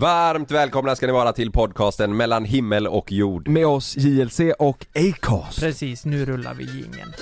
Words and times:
Varmt 0.00 0.50
välkomna 0.50 0.96
ska 0.96 1.06
ni 1.06 1.12
vara 1.12 1.32
till 1.32 1.52
podcasten 1.52 2.16
mellan 2.16 2.44
himmel 2.44 2.86
och 2.86 3.12
jord. 3.12 3.48
Med 3.48 3.66
oss 3.66 3.96
JLC 3.96 4.40
och 4.58 4.86
Acast. 4.94 5.60
Precis, 5.60 6.04
nu 6.04 6.24
rullar 6.24 6.54
vi 6.54 6.64
jingeln. 6.64 7.12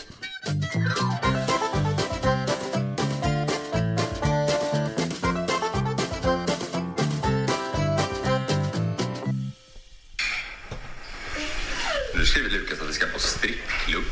Nu 12.14 12.24
skriver 12.24 12.50
Lukas 12.50 12.80
att 12.82 12.88
vi 12.88 12.92
ska 12.92 13.06
på 13.06 13.18
strippklubb. 13.18 14.04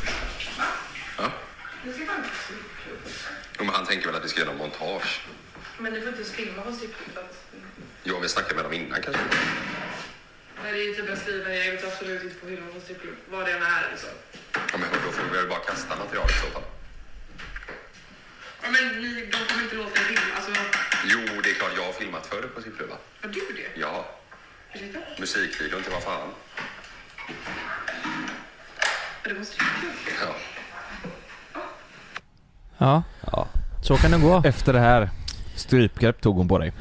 Ja. 1.17 1.23
Jo, 3.57 3.65
men 3.65 3.69
han 3.69 3.85
tänker 3.85 4.07
väl 4.07 4.15
att 4.15 4.25
vi 4.25 4.29
ska 4.29 4.39
göra 4.39 4.51
någon 4.51 4.59
montage. 4.59 5.21
Men 5.79 5.93
du 5.93 6.01
får 6.01 6.09
inte 6.09 6.23
filma 6.23 6.61
på 6.61 6.71
strippklubbet. 6.71 7.35
Jo, 8.07 8.19
vi 8.21 8.29
snackade 8.29 8.55
med 8.55 8.65
dem 8.65 8.73
innan 8.73 9.01
kanske. 9.01 9.21
Nej, 10.63 10.71
det 10.73 10.79
är 10.89 10.93
typ 10.95 11.09
att 11.13 11.19
skriva, 11.19 11.49
jag 11.53 11.71
vet 11.71 11.83
absolut 11.85 12.23
inte 12.23 12.35
på 12.35 12.45
filma 12.47 12.67
på 12.73 12.79
strippklubb. 12.79 13.15
Vad 13.29 13.45
det 13.45 13.51
än 13.51 13.63
är 13.63 13.83
liksom. 13.91 14.09
Ja, 14.71 14.77
men 14.77 14.87
då 15.05 15.11
får 15.11 15.23
vi 15.31 15.37
väl 15.37 15.47
bara 15.49 15.59
kasta 15.59 15.95
material 15.95 16.29
i 16.29 16.33
så 16.33 16.47
fall. 16.55 16.61
Ja, 18.63 18.67
men 18.71 19.01
ni, 19.01 19.25
de 19.31 19.37
kommer 19.47 19.63
inte 19.63 19.75
låta 19.75 19.99
er 20.01 20.03
filma. 20.03 20.35
Alltså, 20.35 20.51
Jo, 21.11 21.19
det 21.43 21.49
är 21.49 21.53
klart 21.53 21.71
jag 21.77 21.85
har 21.85 21.93
filmat 21.93 22.25
förr 22.25 22.41
på 22.55 22.61
strippklubbar. 22.61 22.97
har 23.21 23.29
du 23.29 23.39
det? 23.55 23.79
Ja, 23.81 24.05
Ursäkta? 24.73 24.99
musikvideon 25.19 25.83
till 25.83 25.91
vad 25.91 26.03
fan. 26.03 26.29
Är 29.23 29.29
det 29.29 29.35
på 29.35 29.45
strippklubb? 29.45 29.93
Ja. 30.21 30.35
Ja, 32.77 33.03
Ja. 33.31 33.47
så 33.83 33.97
kan 33.97 34.11
det 34.11 34.17
gå. 34.17 34.41
Efter 34.45 34.73
det 34.73 34.79
här, 34.79 35.09
strypgrepp 35.55 36.21
tog 36.21 36.35
hon 36.35 36.47
på 36.47 36.57
dig. 36.59 36.73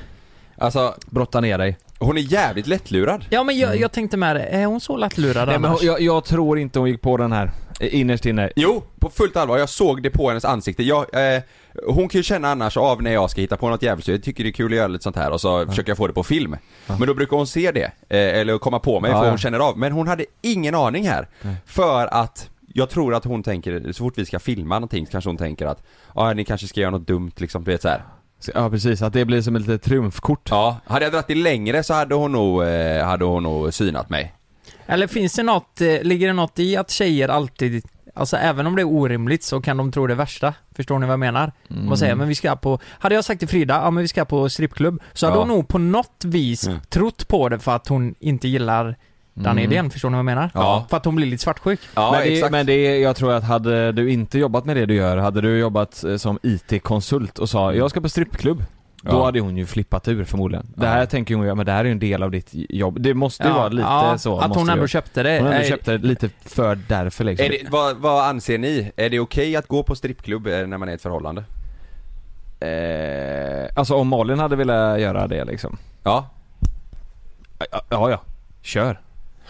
Alltså, 0.58 0.94
Brotta 1.06 1.40
ner 1.40 1.58
dig. 1.58 1.78
hon 1.98 2.16
är 2.18 2.22
jävligt 2.22 2.66
lättlurad. 2.66 3.24
Ja 3.30 3.44
men 3.44 3.58
jag, 3.58 3.76
jag 3.80 3.92
tänkte 3.92 4.16
med 4.16 4.36
det, 4.36 4.42
är 4.42 4.66
hon 4.66 4.80
så 4.80 4.96
lättlurad 4.96 5.48
Nej, 5.48 5.58
men 5.58 5.70
annars? 5.70 5.80
hon- 5.80 5.86
jag, 5.86 6.00
jag 6.00 6.24
tror 6.24 6.58
inte 6.58 6.78
hon 6.78 6.88
gick 6.90 7.00
på 7.00 7.16
den 7.16 7.32
här, 7.32 7.50
eh, 7.80 7.94
innerst 8.00 8.26
inne. 8.26 8.50
Jo, 8.56 8.82
på 9.00 9.10
fullt 9.10 9.36
allvar. 9.36 9.58
Jag 9.58 9.68
såg 9.68 10.02
det 10.02 10.10
på 10.10 10.28
hennes 10.28 10.44
ansikte. 10.44 10.82
Jag, 10.82 11.34
eh, 11.34 11.42
hon 11.86 12.08
kan 12.08 12.18
ju 12.18 12.22
känna 12.22 12.48
annars 12.50 12.76
av 12.76 13.02
när 13.02 13.12
jag 13.12 13.30
ska 13.30 13.40
hitta 13.40 13.56
på 13.56 13.68
något 13.68 13.82
jävligt. 13.82 14.08
Jag 14.08 14.22
tycker 14.22 14.44
det 14.44 14.50
är 14.50 14.52
kul 14.52 14.72
att 14.72 14.76
göra 14.76 14.86
lite 14.86 15.04
sånt 15.04 15.16
här 15.16 15.30
och 15.30 15.40
så 15.40 15.66
försöker 15.66 15.90
jag 15.90 15.96
få 15.96 16.06
det 16.06 16.12
på 16.12 16.22
film. 16.24 16.56
Men 16.86 17.06
då 17.06 17.14
brukar 17.14 17.36
hon 17.36 17.46
se 17.46 17.70
det, 17.72 17.84
eh, 18.08 18.40
eller 18.40 18.58
komma 18.58 18.78
på 18.78 19.00
mig 19.00 19.10
Ja, 19.10 19.18
för 19.18 19.24
ja. 19.24 19.30
hon 19.30 19.38
känner 19.38 19.58
av. 19.58 19.78
Men 19.78 19.92
hon 19.92 20.08
hade 20.08 20.24
ingen 20.42 20.74
aning 20.74 21.08
här. 21.08 21.28
För 21.66 22.06
att 22.14 22.50
jag 22.74 22.90
tror 22.90 23.14
att 23.14 23.24
hon 23.24 23.42
tänker, 23.42 23.92
så 23.92 24.04
fort 24.04 24.18
vi 24.18 24.26
ska 24.26 24.38
filma 24.38 24.74
någonting 24.74 25.06
så 25.06 25.12
kanske 25.12 25.30
hon 25.30 25.36
tänker 25.36 25.66
att 25.66 25.82
ja, 26.14 26.32
ni 26.32 26.44
kanske 26.44 26.66
ska 26.66 26.80
göra 26.80 26.90
något 26.90 27.06
dumt 27.06 27.32
liksom, 27.36 27.64
du 27.64 27.70
vet 27.70 27.82
så 27.82 27.88
här. 27.88 28.02
Ja 28.54 28.70
precis, 28.70 29.02
att 29.02 29.12
det 29.12 29.24
blir 29.24 29.42
som 29.42 29.56
ett 29.56 29.62
litet 29.62 29.82
triumfkort. 29.82 30.48
Ja, 30.50 30.76
hade 30.86 31.04
jag 31.04 31.12
dragit 31.12 31.26
det 31.26 31.34
längre 31.34 31.82
så 31.82 31.94
hade 31.94 32.14
hon 32.14 32.32
nog, 32.32 32.62
eh, 32.62 33.04
hade 33.04 33.24
hon 33.24 33.42
nog 33.42 33.74
synat 33.74 34.10
mig. 34.10 34.34
Eller 34.86 35.06
finns 35.06 35.32
det 35.34 35.42
något, 35.42 35.80
eh, 35.80 36.02
ligger 36.02 36.26
det 36.26 36.32
något 36.32 36.58
i 36.58 36.76
att 36.76 36.90
tjejer 36.90 37.28
alltid, 37.28 37.84
alltså 38.14 38.36
även 38.36 38.66
om 38.66 38.76
det 38.76 38.82
är 38.82 38.86
orimligt 38.92 39.42
så 39.42 39.60
kan 39.60 39.76
de 39.76 39.92
tro 39.92 40.06
det 40.06 40.14
värsta? 40.14 40.54
Förstår 40.76 40.98
ni 40.98 41.06
vad 41.06 41.12
jag 41.12 41.20
menar? 41.20 41.52
Mm. 41.70 41.88
Vad 41.88 41.98
säger 41.98 42.14
men 42.14 42.28
vi 42.28 42.34
ska 42.34 42.56
på, 42.56 42.78
hade 42.88 43.14
jag 43.14 43.24
sagt 43.24 43.38
till 43.38 43.48
Frida, 43.48 43.74
ja 43.74 43.90
men 43.90 44.00
vi 44.02 44.08
ska 44.08 44.24
på 44.24 44.48
strippklubb, 44.48 45.02
så 45.12 45.26
hade 45.26 45.36
Ja. 45.36 45.40
hon 45.40 45.48
nog 45.48 45.68
på 45.68 45.78
något 45.78 46.22
vis 46.24 46.66
Mm. 46.66 46.78
trott 46.88 47.28
på 47.28 47.48
det 47.48 47.58
för 47.58 47.76
att 47.76 47.88
hon 47.88 48.14
inte 48.20 48.48
gillar 48.48 48.96
den 49.34 49.46
Mm. 49.52 49.64
idén, 49.64 49.90
förstår 49.90 50.10
ni 50.10 50.14
vad 50.14 50.18
jag 50.18 50.24
menar? 50.24 50.50
Ja. 50.54 50.86
För 50.90 50.96
att 50.96 51.04
hon 51.04 51.16
blir 51.16 51.26
lite 51.26 51.42
svartsjuk. 51.42 51.80
Ja, 51.94 52.10
men, 52.12 52.20
det, 52.22 52.32
exakt. 52.34 52.52
men 52.52 52.66
det, 52.66 52.72
är- 52.72 53.02
jag 53.02 53.16
tror 53.16 53.32
att 53.32 53.44
hade 53.44 53.92
du 53.92 54.10
inte 54.10 54.38
jobbat 54.38 54.64
med 54.64 54.76
det 54.76 54.86
du 54.86 54.94
gör, 54.94 55.16
hade 55.16 55.40
du 55.40 55.58
jobbat 55.58 56.04
eh, 56.04 56.16
som 56.16 56.38
IT-konsult 56.42 57.38
och 57.38 57.48
sa 57.48 57.72
'Jag 57.74 57.90
ska 57.90 58.00
på 58.00 58.08
strippklubb' 58.08 58.62
Då 59.06 59.10
Ja. 59.16 59.24
hade 59.24 59.40
hon 59.40 59.56
ju 59.56 59.66
flippat 59.66 60.08
ur 60.08 60.24
förmodligen. 60.24 60.66
Det 60.76 60.86
här 60.86 60.98
Ja. 61.00 61.06
tänker 61.06 61.34
hon 61.34 61.46
ju, 61.46 61.54
men 61.54 61.66
det 61.66 61.72
här 61.72 61.80
är 61.80 61.84
ju 61.84 61.90
en 61.92 61.98
del 61.98 62.22
av 62.22 62.30
ditt 62.30 62.48
jobb. 62.52 63.00
Det 63.00 63.14
måste 63.14 63.44
ju 63.48 63.52
vara 63.54 63.68
lite 63.68 63.88
ja, 63.88 64.18
så. 64.18 64.38
Att 64.38 64.54
hon 64.56 64.68
ändå 64.70 64.86
köpte 64.86 65.22
det. 65.22 65.38
Hon 65.38 65.46
ändå 65.46 65.58
Eh, 65.60 65.68
köpte 65.68 65.98
det 65.98 66.06
lite 66.06 66.28
för 66.44 66.78
därför 66.88 67.24
liksom. 67.24 67.46
Är 67.46 67.50
det, 67.50 67.58
vad, 67.70 67.96
vad 67.96 68.24
anser 68.28 68.58
ni? 68.58 68.92
Är 68.96 69.10
det 69.10 69.20
okej 69.20 69.56
att 69.56 69.66
gå 69.68 69.82
på 69.82 69.94
strippklubb 69.94 70.46
eh, 70.46 70.66
när 70.66 70.78
man 70.78 70.88
är 70.88 70.92
i 70.92 70.94
ett 70.94 71.02
förhållande? 71.02 71.44
Eh, 72.60 73.68
alltså 73.76 73.94
om 73.94 74.08
Malin 74.08 74.38
hade 74.38 74.56
velat 74.56 75.00
göra 75.00 75.26
det 75.26 75.44
liksom. 75.44 75.76
Ja. 76.02 76.26
Ja, 77.58 77.66
ja. 77.90 78.10
ja. 78.10 78.20
Kör. 78.62 79.00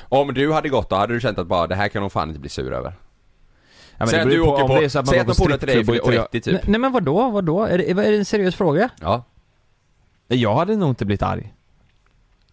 Om 0.08 0.34
du 0.34 0.52
hade 0.52 0.68
gått 0.68 0.90
då, 0.90 0.96
hade 0.96 1.14
du 1.14 1.20
känt 1.20 1.38
att 1.38 1.46
bara 1.46 1.66
det 1.66 1.74
här 1.74 1.88
kan 1.88 2.02
hon 2.02 2.10
fan 2.10 2.28
inte 2.28 2.40
bli 2.40 2.50
sur 2.50 2.72
över? 2.72 2.92
Ja, 3.98 4.06
säg 4.06 4.20
att 4.20 4.30
du 4.30 4.40
åker 4.40 4.82
på, 4.82 4.88
så 4.90 4.98
att 4.98 5.08
säg 5.08 5.18
att 5.18 5.26
de 5.26 5.34
polare 5.34 5.58
till 5.58 5.68
dig 5.68 5.84
fyller 5.84 6.04
och 6.04 6.14
jag- 6.14 6.30
30 6.30 6.40
typ. 6.40 6.52
Nej, 6.52 6.62
nej 6.66 6.80
men 6.80 6.92
vadå, 6.92 7.30
vadå? 7.30 7.62
Är 7.64 7.78
det, 7.78 7.90
är 7.90 7.94
det 7.94 8.16
en 8.16 8.24
seriös 8.24 8.54
fråga? 8.54 8.88
Ja. 9.00 9.24
Jag 10.28 10.54
hade 10.54 10.76
nog 10.76 10.88
inte 10.90 11.04
blivit 11.04 11.22
arg. 11.22 11.54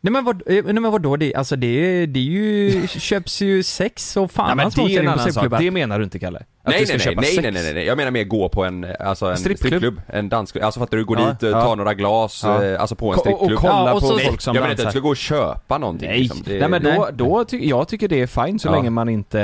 Nej 0.04 0.12
men, 0.14 0.24
vad, 0.26 0.36
eh, 0.36 0.64
nej 0.66 0.74
men 0.74 0.92
vadå, 0.92 1.16
det, 1.16 1.36
alltså 1.36 1.56
det, 1.56 2.06
det 2.06 2.20
är 2.20 2.24
ju, 2.24 2.88
köps 2.88 3.42
ju 3.42 3.64
sex 3.64 4.18
och 4.18 4.32
fan 4.32 4.50
Ja, 4.50 4.56
men 4.56 4.70
det 4.88 4.96
är 4.96 5.00
en 5.00 5.08
annan 5.08 5.34
sak. 5.34 5.60
Det 5.60 5.72
menar 5.72 5.98
du 6.00 6.04
inte 6.04 6.20
Kalle? 6.20 6.44
Att 6.64 6.68
Nej 6.74 6.86
nej 6.88 6.98
nej, 7.06 7.16
nej, 7.16 7.26
sex? 7.26 7.44
nej 7.44 7.52
nej 7.52 7.74
nej, 7.74 7.86
jag 7.86 7.98
menar 7.98 8.12
mer 8.12 8.24
gå 8.24 8.50
på 8.50 8.64
en, 8.64 8.86
alltså 9.00 9.26
en 9.26 9.38
Strippklubb? 9.38 9.68
strippklubb, 9.70 10.02
en 10.08 10.30
dansklubb, 10.30 10.64
alltså 10.64 10.80
fattar 10.80 10.98
du, 10.98 11.06
gå 11.06 11.16
Ja, 11.20 11.30
dit, 11.32 11.44
eh, 11.44 11.50
ja. 11.50 11.62
ta 11.62 11.76
några 11.76 11.94
glas, 11.94 12.42
Ja. 12.46 12.64
eh, 12.64 12.82
alltså 12.82 12.96
på 12.96 13.08
en 13.08 13.14
och, 13.14 13.20
strippklubb. 13.20 13.52
och 13.52 13.60
kolla 13.60 13.74
Ja, 13.74 13.94
och 13.94 14.02
på 14.02 14.08
så- 14.08 14.20
folk 14.20 14.42
som 14.42 14.56
jag 14.56 14.62
menar 14.62 14.72
inte 14.72 14.82
att 14.82 14.86
dansar. 14.86 15.00
du 15.00 15.02
ska 15.02 15.04
gå 15.04 15.10
och 15.10 15.18
köpa 15.18 15.78
någonting 15.78 16.10
Nej, 16.10 16.20
liksom. 16.20 16.42
Det- 16.46 16.60
nej 16.60 16.70
men 16.70 16.84
då, 16.84 16.90
Nej. 16.90 17.00
då 17.14 17.44
ty- 17.46 17.70
jag 17.70 17.88
tycker 17.88 18.08
det 18.08 18.22
är 18.22 18.28
fint 18.46 18.62
så 18.62 18.68
Ja. 18.68 18.72
länge 18.72 18.90
man 18.90 19.10
inte, 19.10 19.42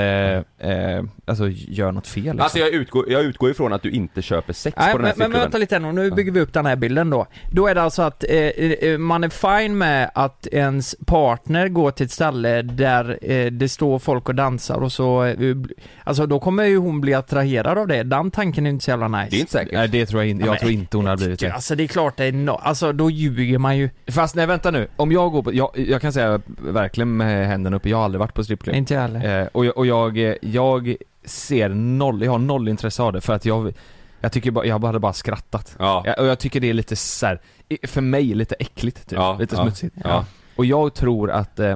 eh, 0.60 1.04
alltså 1.26 1.48
gör 1.50 1.92
något 1.92 2.08
fel 2.08 2.24
liksom. 2.24 2.40
Alltså 2.42 2.60
jag 2.60 2.70
utgår, 2.70 3.12
jag 3.12 3.24
utgår 3.24 3.50
ifrån 3.52 3.74
att 3.74 3.82
du 3.82 3.92
inte 3.92 4.22
köper 4.22 4.54
sex 4.54 4.78
Nej, 4.78 4.92
på 4.92 4.98
den 4.98 5.02
men, 5.02 5.06
här 5.06 5.08
men 5.08 5.14
strippklubben. 5.16 5.42
vänta 5.42 5.58
lite 5.58 5.80
nu, 5.80 5.92
nu 5.92 6.12
bygger 6.12 6.32
vi 6.32 6.40
upp 6.40 6.54
den 6.54 6.66
här 6.66 6.76
bilden 6.76 7.10
då. 7.10 7.26
Då 7.52 7.68
är 7.68 7.76
det 7.76 7.82
alltså 7.82 8.02
att 8.02 8.24
eh, 8.30 8.38
eh, 8.38 8.98
man 8.98 9.24
är 9.24 9.30
fine 9.30 9.78
med 9.78 10.12
att 10.16 10.48
ens 10.52 10.96
partner 11.06 11.68
går 11.68 11.92
till 11.92 12.06
ett 12.06 12.12
ställe 12.12 12.62
där 12.62 13.18
eh, 13.22 13.46
det 13.52 13.70
står 13.70 14.00
folk 14.00 14.30
och 14.30 14.36
dansar 14.36 14.78
och 14.84 14.92
så, 14.92 15.24
eh, 15.24 15.56
alltså 16.04 16.26
då 16.26 16.40
kommer 16.40 16.64
ju 16.66 16.78
hon 16.78 17.02
bli 17.02 17.07
attraherad 17.14 17.78
av 17.78 17.88
det. 17.88 18.04
Den 18.04 18.32
tanken 18.32 18.66
är 18.66 18.70
inte 18.70 18.86
så 18.86 18.92
jävla 18.92 19.08
nice. 19.08 19.28
Det 19.30 19.36
är 19.36 19.40
inte 19.40 19.52
säkert. 19.52 19.74
Nej 19.74 19.88
det 19.88 20.06
tror 20.06 20.22
jag 20.22 20.30
inte, 20.30 20.46
jag 20.46 20.56
Ja, 20.56 20.60
tror 20.60 20.72
inte 20.72 20.98
hon 20.98 21.06
hade 21.06 21.18
blivit 21.18 21.40
det. 21.40 21.52
Alltså 21.52 21.76
det 21.76 21.84
är 21.84 21.88
klart 21.88 22.18
det 22.18 22.26
är 22.26 22.32
no, 22.32 22.52
alltså 22.52 22.92
då 22.94 23.10
ljuger 23.12 23.58
man 23.58 23.78
ju. 23.78 23.90
Fast 24.08 24.36
nej 24.36 24.46
vänta 24.46 24.72
nu, 24.72 24.88
om 24.96 25.12
jag 25.12 25.32
går 25.32 25.44
på, 25.44 25.54
jag, 25.54 25.70
jag 25.76 26.02
kan 26.02 26.14
säga 26.14 26.42
verkligen 26.58 27.18
med 27.18 27.48
händerna 27.48 27.76
uppe, 27.78 27.90
jag 27.90 27.98
har 27.98 28.06
aldrig 28.06 28.20
varit 28.20 28.34
på 28.34 28.44
strippklubb. 28.44 28.76
Inte 28.76 28.94
jag 28.94 29.02
heller. 29.02 29.42
Eh, 29.42 29.48
och 29.52 29.66
jag, 29.66 29.78
och 29.78 29.86
jag, 29.86 30.18
eh, 30.18 30.36
jag 30.42 30.96
ser 31.26 31.70
noll, 31.70 32.24
jag 32.24 32.32
har 32.32 32.40
noll 32.40 32.68
intresse 32.68 33.04
av 33.04 33.14
det 33.14 33.22
för 33.22 33.34
att 33.34 33.46
jag, 33.46 33.74
jag 34.22 34.32
tycker 34.32 34.52
bara, 34.52 34.66
jag 34.66 34.86
hade 34.86 35.00
bara 35.00 35.14
skrattat. 35.14 35.76
Ja. 35.80 36.04
Ja, 36.06 36.14
och 36.14 36.26
jag 36.26 36.40
tycker 36.40 36.60
det 36.60 36.70
är 36.70 36.74
lite 36.74 36.96
så 36.96 37.26
här, 37.26 37.40
för 37.88 38.02
mig 38.02 38.24
lite 38.26 38.56
äckligt 38.60 39.10
typ. 39.10 39.18
Ja, 39.20 39.38
lite 39.40 39.56
ja, 39.56 39.62
smutsigt. 39.64 39.96
ja. 40.04 40.26
Och 40.56 40.66
jag 40.66 40.94
tror 40.94 41.32
att, 41.32 41.60
eh, 41.60 41.76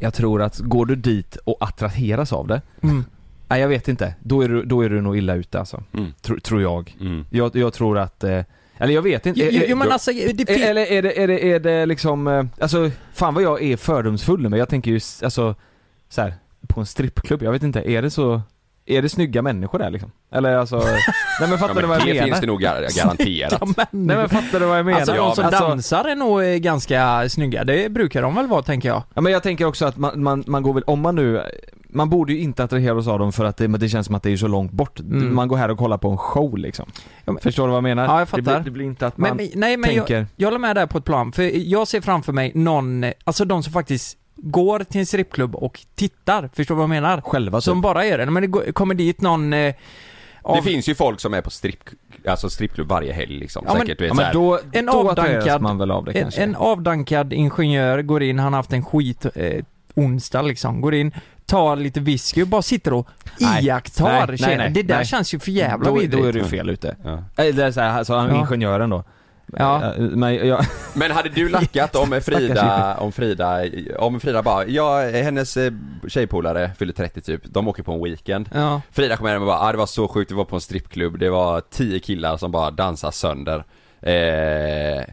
jag 0.00 0.14
tror 0.14 0.42
att 0.42 0.58
går 0.58 0.86
du 0.86 0.96
dit 0.96 1.36
och 1.44 1.56
attraheras 1.60 2.32
av 2.32 2.46
det, 2.46 2.62
Mm. 2.82 3.04
Nej 3.48 3.60
jag 3.60 3.68
vet 3.68 3.88
inte, 3.88 4.14
då 4.20 4.40
är 4.42 4.48
du, 4.48 4.62
då 4.64 4.80
är 4.84 4.88
du 4.88 5.00
nog 5.00 5.16
illa 5.18 5.34
ute 5.34 5.58
alltså. 5.58 5.82
Mm. 5.94 6.12
Tro, 6.22 6.40
tror 6.40 6.62
jag. 6.62 6.96
Mm. 7.00 7.24
jag. 7.30 7.56
Jag 7.56 7.72
tror 7.72 7.98
att, 7.98 8.24
eh, 8.24 8.40
eller 8.78 8.94
jag 8.94 9.02
vet 9.02 9.26
inte. 9.26 9.40
Jo, 9.40 9.46
jo, 9.50 9.62
Eh, 9.62 9.70
jo 9.70 9.76
men 9.76 9.86
då- 9.86 9.92
alltså, 9.92 10.12
det 10.12 10.50
eller 10.62 10.82
är 10.92 11.02
det, 11.02 11.22
är 11.22 11.28
det, 11.28 11.44
är 11.52 11.60
det 11.60 11.86
liksom, 11.86 12.26
eh, 12.28 12.44
alltså 12.60 12.90
fan 13.14 13.34
vad 13.34 13.42
jag 13.42 13.62
är 13.62 13.76
fördomsfull 13.76 14.42
nu 14.42 14.48
men 14.48 14.58
jag 14.58 14.68
tänker 14.68 14.90
ju 14.90 15.00
alltså 15.22 15.54
så 16.08 16.20
här, 16.22 16.34
på 16.68 16.80
en 16.80 16.86
strippklubb, 16.86 17.42
jag 17.42 17.52
vet 17.52 17.62
inte, 17.62 17.90
är 17.90 18.02
det 18.02 18.10
så, 18.10 18.42
är 18.86 19.02
det 19.02 19.08
snygga 19.08 19.42
människor 19.42 19.78
där 19.78 19.90
liksom? 19.90 20.10
Eller 20.32 20.56
alltså, 20.56 20.76
nej 20.84 20.94
men 21.40 21.50
Ja, 21.50 21.58
fattar 21.58 21.74
men 21.74 21.82
du 21.82 21.88
vad 21.88 22.00
jag 22.00 22.06
det 22.06 22.12
menar? 22.14 22.26
finns 22.26 22.40
det 22.40 22.46
nog 22.46 22.60
gar- 22.62 22.96
garanterat. 23.02 23.58
Ja, 23.76 23.84
Nej 23.90 24.16
men 24.16 24.28
fattar 24.28 24.60
du 24.60 24.66
vad 24.66 24.78
jag 24.78 24.86
menar? 24.86 24.98
alltså 24.98 25.12
de 25.12 25.18
Ja, 25.18 25.34
som 25.34 25.44
men- 25.44 25.52
dansar 25.52 26.04
är 26.04 26.16
nog 26.16 26.42
eh, 26.44 26.56
ganska 26.56 27.28
snygga, 27.28 27.64
det 27.64 27.92
brukar 27.92 28.22
de 28.22 28.34
väl 28.34 28.46
vara 28.46 28.62
tänker 28.62 28.88
jag. 28.88 29.02
Ja 29.14 29.20
men 29.20 29.32
jag 29.32 29.42
tänker 29.42 29.64
också 29.64 29.84
att 29.86 29.96
man, 29.96 30.22
man, 30.22 30.44
man 30.46 30.62
går 30.62 30.72
väl, 30.74 30.82
om 30.86 31.00
man 31.00 31.14
nu 31.16 31.42
man 31.88 32.08
borde 32.10 32.32
ju 32.32 32.38
inte 32.40 32.64
attraheras 32.64 33.06
av 33.08 33.18
dem 33.18 33.32
för 33.32 33.44
att 33.44 33.56
det, 33.56 33.68
men 33.68 33.80
det 33.80 33.88
känns 33.88 34.06
som 34.06 34.14
att 34.14 34.22
det 34.22 34.30
är 34.32 34.36
så 34.36 34.48
långt 34.48 34.72
bort. 34.72 35.00
Mm. 35.00 35.34
Man 35.34 35.48
går 35.48 35.56
här 35.56 35.68
och 35.70 35.78
kollar 35.78 35.98
på 35.98 36.10
en 36.10 36.18
show 36.18 36.58
liksom. 36.58 36.86
Ja, 37.24 37.32
men- 37.32 37.40
Förstår 37.42 37.62
du 37.66 37.68
vad 37.68 37.76
jag 37.76 37.82
menar? 37.82 38.04
Ja, 38.04 38.18
jag 38.18 38.28
fattar. 38.28 38.42
Det 38.42 38.50
blir, 38.52 38.64
det 38.64 38.70
blir 38.70 38.84
inte 38.86 39.06
att 39.06 39.18
man 39.18 39.28
Men, 39.28 39.36
men, 39.36 39.60
nej 39.60 39.76
men 39.76 39.94
jag, 39.94 40.06
tänker, 40.06 40.26
jag 40.36 40.46
håller 40.46 40.58
med 40.58 40.76
där 40.76 40.86
på 40.86 40.98
ett 40.98 41.04
plan, 41.04 41.32
för 41.32 41.42
jag 41.68 41.88
ser 41.88 42.00
framför 42.00 42.32
mig 42.32 42.52
någon, 42.54 43.04
alltså 43.24 43.44
de 43.44 43.62
som 43.62 43.72
faktiskt 43.72 44.18
går 44.36 44.78
till 44.84 45.00
en 45.00 45.06
strippklubb 45.06 45.54
och 45.54 45.80
tittar, 45.94 46.50
förstår 46.54 46.74
du 46.74 46.76
vad 46.76 46.82
jag 46.82 46.88
menar? 46.90 47.20
själva 47.20 47.58
typ. 47.58 47.64
Som 47.64 47.80
bara 47.80 48.06
gör 48.06 48.18
det, 48.18 48.26
men 48.26 48.40
det 48.40 48.46
går- 48.46 48.72
kommer 48.72 48.94
dit 48.94 49.20
någon 49.20 49.52
eh, 49.52 49.74
av, 50.42 50.56
Det 50.56 50.62
finns 50.62 50.88
ju 50.88 50.94
folk 50.94 51.20
som 51.20 51.34
är 51.34 51.40
på 51.40 51.50
stripp, 51.50 51.78
alltså 52.28 52.50
strippklubb 52.50 52.88
varje 52.88 53.12
helg 53.12 53.38
liksom, 53.38 53.64
Ja, 53.66 53.72
men- 53.72 53.80
säkert 53.82 53.98
du 53.98 54.04
vet 54.04 54.10
Ja 54.10 54.16
så 54.16 54.22
men 54.22 54.32
då, 54.32 54.58
En 54.78 54.86
då 54.86 55.10
attraheras 55.10 55.44
avdankad- 55.46 55.60
man 55.62 55.78
väl 55.78 55.90
av 55.90 56.04
det 56.04 56.12
en, 56.12 56.22
kanske. 56.22 56.42
en 56.42 56.54
avdankad 56.56 57.32
ingenjör 57.32 58.02
går 58.02 58.22
in, 58.22 58.38
han 58.38 58.52
har 58.52 58.58
haft 58.58 58.72
en 58.72 58.84
skit 58.84 59.26
eh, 59.34 59.64
onsdag 59.94 60.42
liksom, 60.42 60.80
går 60.80 60.94
in, 60.94 61.12
tar 61.46 61.76
lite 61.76 62.00
whisky 62.00 62.42
och 62.42 62.48
bara 62.48 62.62
sitter 62.62 62.92
och 62.92 63.08
Nej. 63.40 63.64
iakttar 63.66 64.26
Nej, 64.26 64.36
nej, 64.40 64.56
nej, 64.56 64.70
Det 64.70 64.82
där 64.82 64.96
nej. 64.96 65.06
känns 65.06 65.34
ju 65.34 65.38
för 65.38 65.50
jävla 65.50 65.90
då, 65.90 65.94
vidrigt. 65.98 66.22
då 66.22 66.28
är 66.28 66.32
du 66.32 66.44
fel 66.44 66.70
ute. 66.70 66.96
Ja. 67.04 67.22
Eller 67.36 67.70
så 67.72 67.80
här, 67.80 67.98
alltså 67.98 68.14
han 68.14 68.28
Ja. 68.28 68.36
ingenjören 68.40 68.90
då. 68.90 69.04
Ja. 69.58 69.92
Men 69.98 70.34
jag, 70.48 70.64
Men 70.94 71.10
hade 71.10 71.28
du 71.28 71.48
lackat 71.48 71.96
om 71.96 72.20
Frida, 72.24 72.96
om 72.98 73.12
Frida, 73.12 73.62
om 73.98 74.20
Frida 74.20 74.42
bara, 74.42 74.66
ja 74.66 75.00
hennes 75.00 75.56
eh, 75.56 75.72
tjejpolare 76.08 76.70
fyller 76.78 76.92
30 76.92 77.20
typ, 77.20 77.40
de 77.44 77.68
åker 77.68 77.82
på 77.82 77.92
en 77.92 78.02
weekend 78.04 78.48
Ja. 78.54 78.82
Frida 78.90 79.16
kommer 79.16 79.30
hem 79.32 79.42
och 79.42 79.46
bara, 79.46 79.58
ah, 79.60 79.72
det 79.72 79.78
var 79.78 79.86
så 79.86 80.08
sjukt, 80.08 80.30
vi 80.30 80.34
var 80.34 80.44
på 80.44 80.54
en 80.56 80.60
strippklubb, 80.60 81.18
det 81.18 81.30
var 81.30 81.60
10 81.70 81.98
killar 82.00 82.36
som 82.36 82.50
bara 82.50 82.70
dansade 82.70 83.12
sönder 83.12 83.64
Eh, 84.02 84.12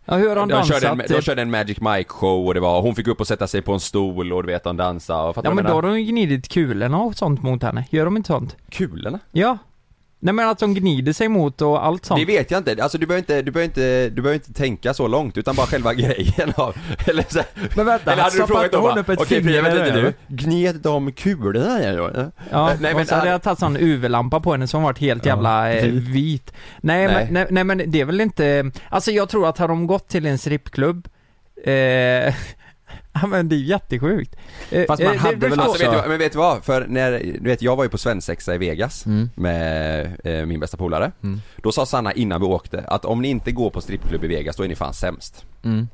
Ja, 0.06 0.16
hur 0.16 0.30
har 0.30 0.36
de 0.36 0.50
de, 0.50 0.64
körde 0.64 0.88
dansat? 0.88 1.10
en, 1.12 1.16
de 1.16 1.22
körde 1.22 1.42
en 1.42 1.52
Magic 1.52 1.82
Mike 1.82 2.10
show 2.10 2.48
och 2.48 2.54
det 2.54 2.60
var, 2.60 2.82
hon 2.82 2.96
fick 2.96 3.08
upp 3.08 3.20
och 3.20 3.28
sätta 3.28 3.48
sig 3.48 3.62
på 3.62 3.74
en 3.74 3.80
stol 3.80 4.34
och 4.34 4.44
du 4.44 4.48
vet 4.48 4.64
de 4.64 4.78
dansade 4.78 5.30
och 5.30 5.38
Ja 5.44 5.54
men 5.54 5.66
då 5.66 5.72
har 5.72 5.82
de 5.82 6.00
ju 6.00 6.06
gnidit 6.06 6.48
kulorna 6.50 6.98
och 7.02 7.16
sånt 7.16 7.42
mot 7.44 7.64
henne. 7.64 7.86
Gör 7.90 8.06
de 8.06 8.18
inte 8.18 8.28
sånt? 8.28 8.58
Kulorna? 8.70 9.20
Ja. 9.32 9.58
Nej 10.24 10.34
men 10.34 10.50
att 10.50 10.60
de 10.60 10.74
gnider 10.74 11.14
sig 11.14 11.28
mot 11.30 11.62
och 11.62 11.86
allt 11.86 12.06
sånt. 12.06 12.20
Det 12.20 12.26
vet 12.26 12.52
jag 12.52 12.58
inte, 12.58 12.84
alltså 12.84 12.98
du 12.98 13.06
behöver 13.06 13.20
inte, 13.20 13.42
du 13.42 13.52
behöver 13.52 13.66
inte, 13.66 14.10
du 14.10 14.22
behöver 14.22 14.34
inte 14.34 14.54
tänka 14.54 14.94
så 14.94 15.08
långt 15.08 15.38
utan 15.38 15.56
bara 15.56 15.68
själva 15.68 15.94
grejen 15.94 16.54
av, 16.56 16.76
eller 17.06 17.26
så, 17.30 17.40
Men 17.76 17.86
vänta, 17.86 18.12
eller 18.14 18.24
hade 18.24 18.38
du 18.38 18.48
frågat 18.48 18.74
hon 18.76 18.82
bara, 18.84 19.00
upp 19.00 19.10
ett 19.10 19.20
okej 19.22 19.44
Frida, 19.44 19.62
finger 19.64 19.76
vet 19.76 19.88
inte 19.88 20.00
i 20.00 20.02
du, 20.02 20.14
gned 20.36 20.76
de 20.76 21.12
kulorna 21.12 21.78
där 21.78 21.98
då? 21.98 22.32
Ja, 22.52 22.68
Nej, 22.68 22.78
men- 22.94 23.02
och 23.02 23.08
så 23.08 23.16
hade 23.16 23.30
jag 23.30 23.42
tagit 23.42 23.60
sån 23.60 23.78
UV-lampa 23.78 24.40
på 24.40 24.52
henne 24.52 24.68
som 24.68 24.84
varit 24.84 25.00
helt 25.00 25.26
Ja, 25.26 25.32
jävla 25.32 25.74
eh, 25.74 25.84
vit. 25.86 26.04
vit. 26.04 26.54
Nej, 26.82 27.08
Nej. 27.08 27.16
Men, 27.16 27.34
nej, 27.34 27.48
nej 27.50 27.64
men 27.64 27.92
det 27.92 28.02
är 28.02 28.06
väl 28.06 28.22
inte, 28.22 28.72
alltså 28.90 29.12
jag 29.12 29.30
tror 29.30 29.48
att 29.50 29.58
har 29.58 29.68
de 29.68 29.88
gått 29.88 30.08
till 30.08 30.26
en 30.26 30.38
strippklubb, 30.38 31.08
eh, 31.66 32.34
ja 33.22 33.28
men 33.28 33.50
det 33.50 33.56
är 33.56 33.60
jättesjukt. 33.60 34.36
Eh, 34.72 34.86
Fast 34.88 35.04
man 35.04 35.14
eh, 35.14 35.20
hade 35.20 35.36
det- 35.38 35.48
väl 35.48 35.60
Alltså 35.60 35.92
vet 35.92 36.04
du, 36.04 36.10
men 36.10 36.18
vet 36.20 36.32
du 36.32 36.38
vad? 36.38 36.64
För 36.64 36.86
när, 36.88 37.12
du 37.12 37.40
vet 37.50 37.62
jag 37.62 37.76
var 37.76 37.84
ju 37.84 37.90
på 37.90 37.98
svensexa 37.98 38.56
i 38.56 38.58
Vegas 38.58 39.06
Mm. 39.06 39.30
med 39.36 40.06
eh, 40.24 40.46
min 40.46 40.60
bästa 40.60 40.78
polare. 40.78 41.12
Mm. 41.24 41.42
Då 41.64 41.72
sa 41.72 41.86
Sanna 41.86 42.14
innan 42.14 42.42
vi 42.42 42.48
åkte 42.48 42.80
att 42.88 43.06
om 43.06 43.22
ni 43.22 43.28
inte 43.28 43.52
går 43.52 43.70
på 43.70 43.82
strippklubb 43.82 44.24
i 44.24 44.28
Vegas 44.28 44.56
då 44.56 44.64
är 44.64 44.68
ni 44.68 44.76
fan 44.76 44.94
sämst. 44.94 45.46
Mm. 45.64 45.88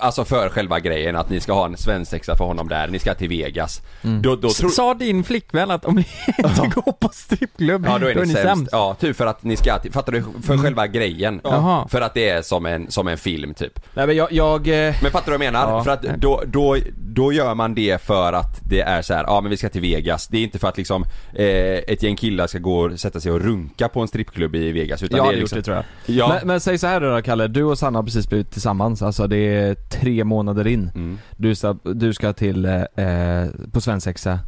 Alltså 0.00 0.24
för 0.24 0.48
själva 0.48 0.80
grejen 0.80 1.16
att 1.16 1.30
ni 1.30 1.40
ska 1.40 1.52
ha 1.52 1.66
en 1.66 1.76
svensexa 1.76 2.36
för 2.36 2.44
honom 2.44 2.68
där, 2.68 2.88
ni 2.88 2.98
ska 2.98 3.14
till 3.14 3.28
Vegas. 3.28 3.82
Mm. 4.02 4.22
Då, 4.22 4.36
då 4.36 4.50
tror... 4.50 4.70
Sa 4.70 4.94
din 4.94 5.24
flickvän 5.24 5.70
att 5.70 5.84
om 5.84 5.94
ni 5.94 6.06
inte 6.38 6.72
går 6.74 6.92
på 6.92 7.08
strippklubb, 7.12 7.86
Ja 7.86 7.98
då 7.98 8.06
är 8.06 8.14
ni, 8.14 8.32
sämst. 8.32 8.68
Ja, 8.72 8.96
typ 9.00 9.16
för 9.16 9.26
att 9.26 9.42
ni 9.42 9.56
ska 9.56 9.78
fattar 9.92 10.12
du? 10.12 10.24
För 10.42 10.58
själva 10.58 10.86
grejen. 10.86 11.40
Jaha. 11.44 11.88
För 11.88 12.00
att 12.00 12.14
det 12.14 12.28
är 12.28 12.42
som 12.42 12.66
en, 12.66 12.90
som 12.90 13.08
en 13.08 13.18
film 13.18 13.54
typ. 13.54 13.80
Nej 13.94 14.06
men 14.06 14.16
jag, 14.16 14.32
jag 14.32 14.68
eh, 14.68 14.94
Men 15.02 15.10
fattar 15.12 15.32
du 15.32 15.38
vad 15.38 15.46
jag 15.46 15.52
menar? 15.52 15.70
Ja. 15.70 15.84
För 15.84 15.90
att 15.90 16.02
då, 16.02 16.42
då, 16.46 16.76
då 16.98 17.32
gör 17.32 17.54
man 17.54 17.74
det 17.74 18.02
för 18.02 18.32
att 18.32 18.60
det 18.68 18.80
är 18.80 19.02
så 19.02 19.14
här, 19.14 19.24
ja 19.26 19.40
men 19.40 19.50
vi 19.50 19.56
ska 19.56 19.68
till 19.68 19.80
Vegas. 19.80 20.28
Det 20.28 20.38
är 20.38 20.42
inte 20.42 20.58
för 20.58 20.68
att 20.68 20.76
liksom 20.76 21.04
eh, 21.34 21.46
ett 21.46 22.02
gäng 22.02 22.16
killar 22.16 22.46
ska 22.46 22.58
gå 22.58 22.78
och 22.78 23.00
sätta 23.00 23.20
sig 23.20 23.32
och 23.32 23.40
runka 23.40 23.88
på 23.88 24.00
en 24.00 24.08
strippklubb 24.08 24.56
i 24.56 24.72
Vegas 24.72 25.02
utan 25.02 25.16
jag 25.16 25.24
det 25.24 25.28
är 25.28 25.30
hade 25.30 25.38
liksom, 25.38 25.56
gjort 25.58 25.64
det 25.64 25.72
tror 25.72 25.76
jag. 25.76 26.16
Ja. 26.16 26.28
Men, 26.28 26.46
men 26.46 26.60
säg 26.60 26.78
så 26.78 26.86
här 26.86 27.00
då 27.00 27.22
Kalle, 27.22 27.46
du 27.46 27.62
och 27.62 27.78
Sanna 27.78 27.98
har 27.98 28.04
precis 28.04 28.28
blivit 28.28 28.50
tillsammans, 28.50 29.02
alltså 29.02 29.26
det 29.26 29.36
är 29.36 29.73
tre 29.74 30.24
månader 30.24 30.66
in. 30.66 30.90
Mm. 30.94 31.18
Du 31.36 31.54
ska, 31.54 31.76
du 31.82 32.12
ska 32.14 32.32
till, 32.32 32.64
eh, 32.64 32.82
eh, 33.04 33.48
på 33.72 33.80
svensexa 33.80 34.38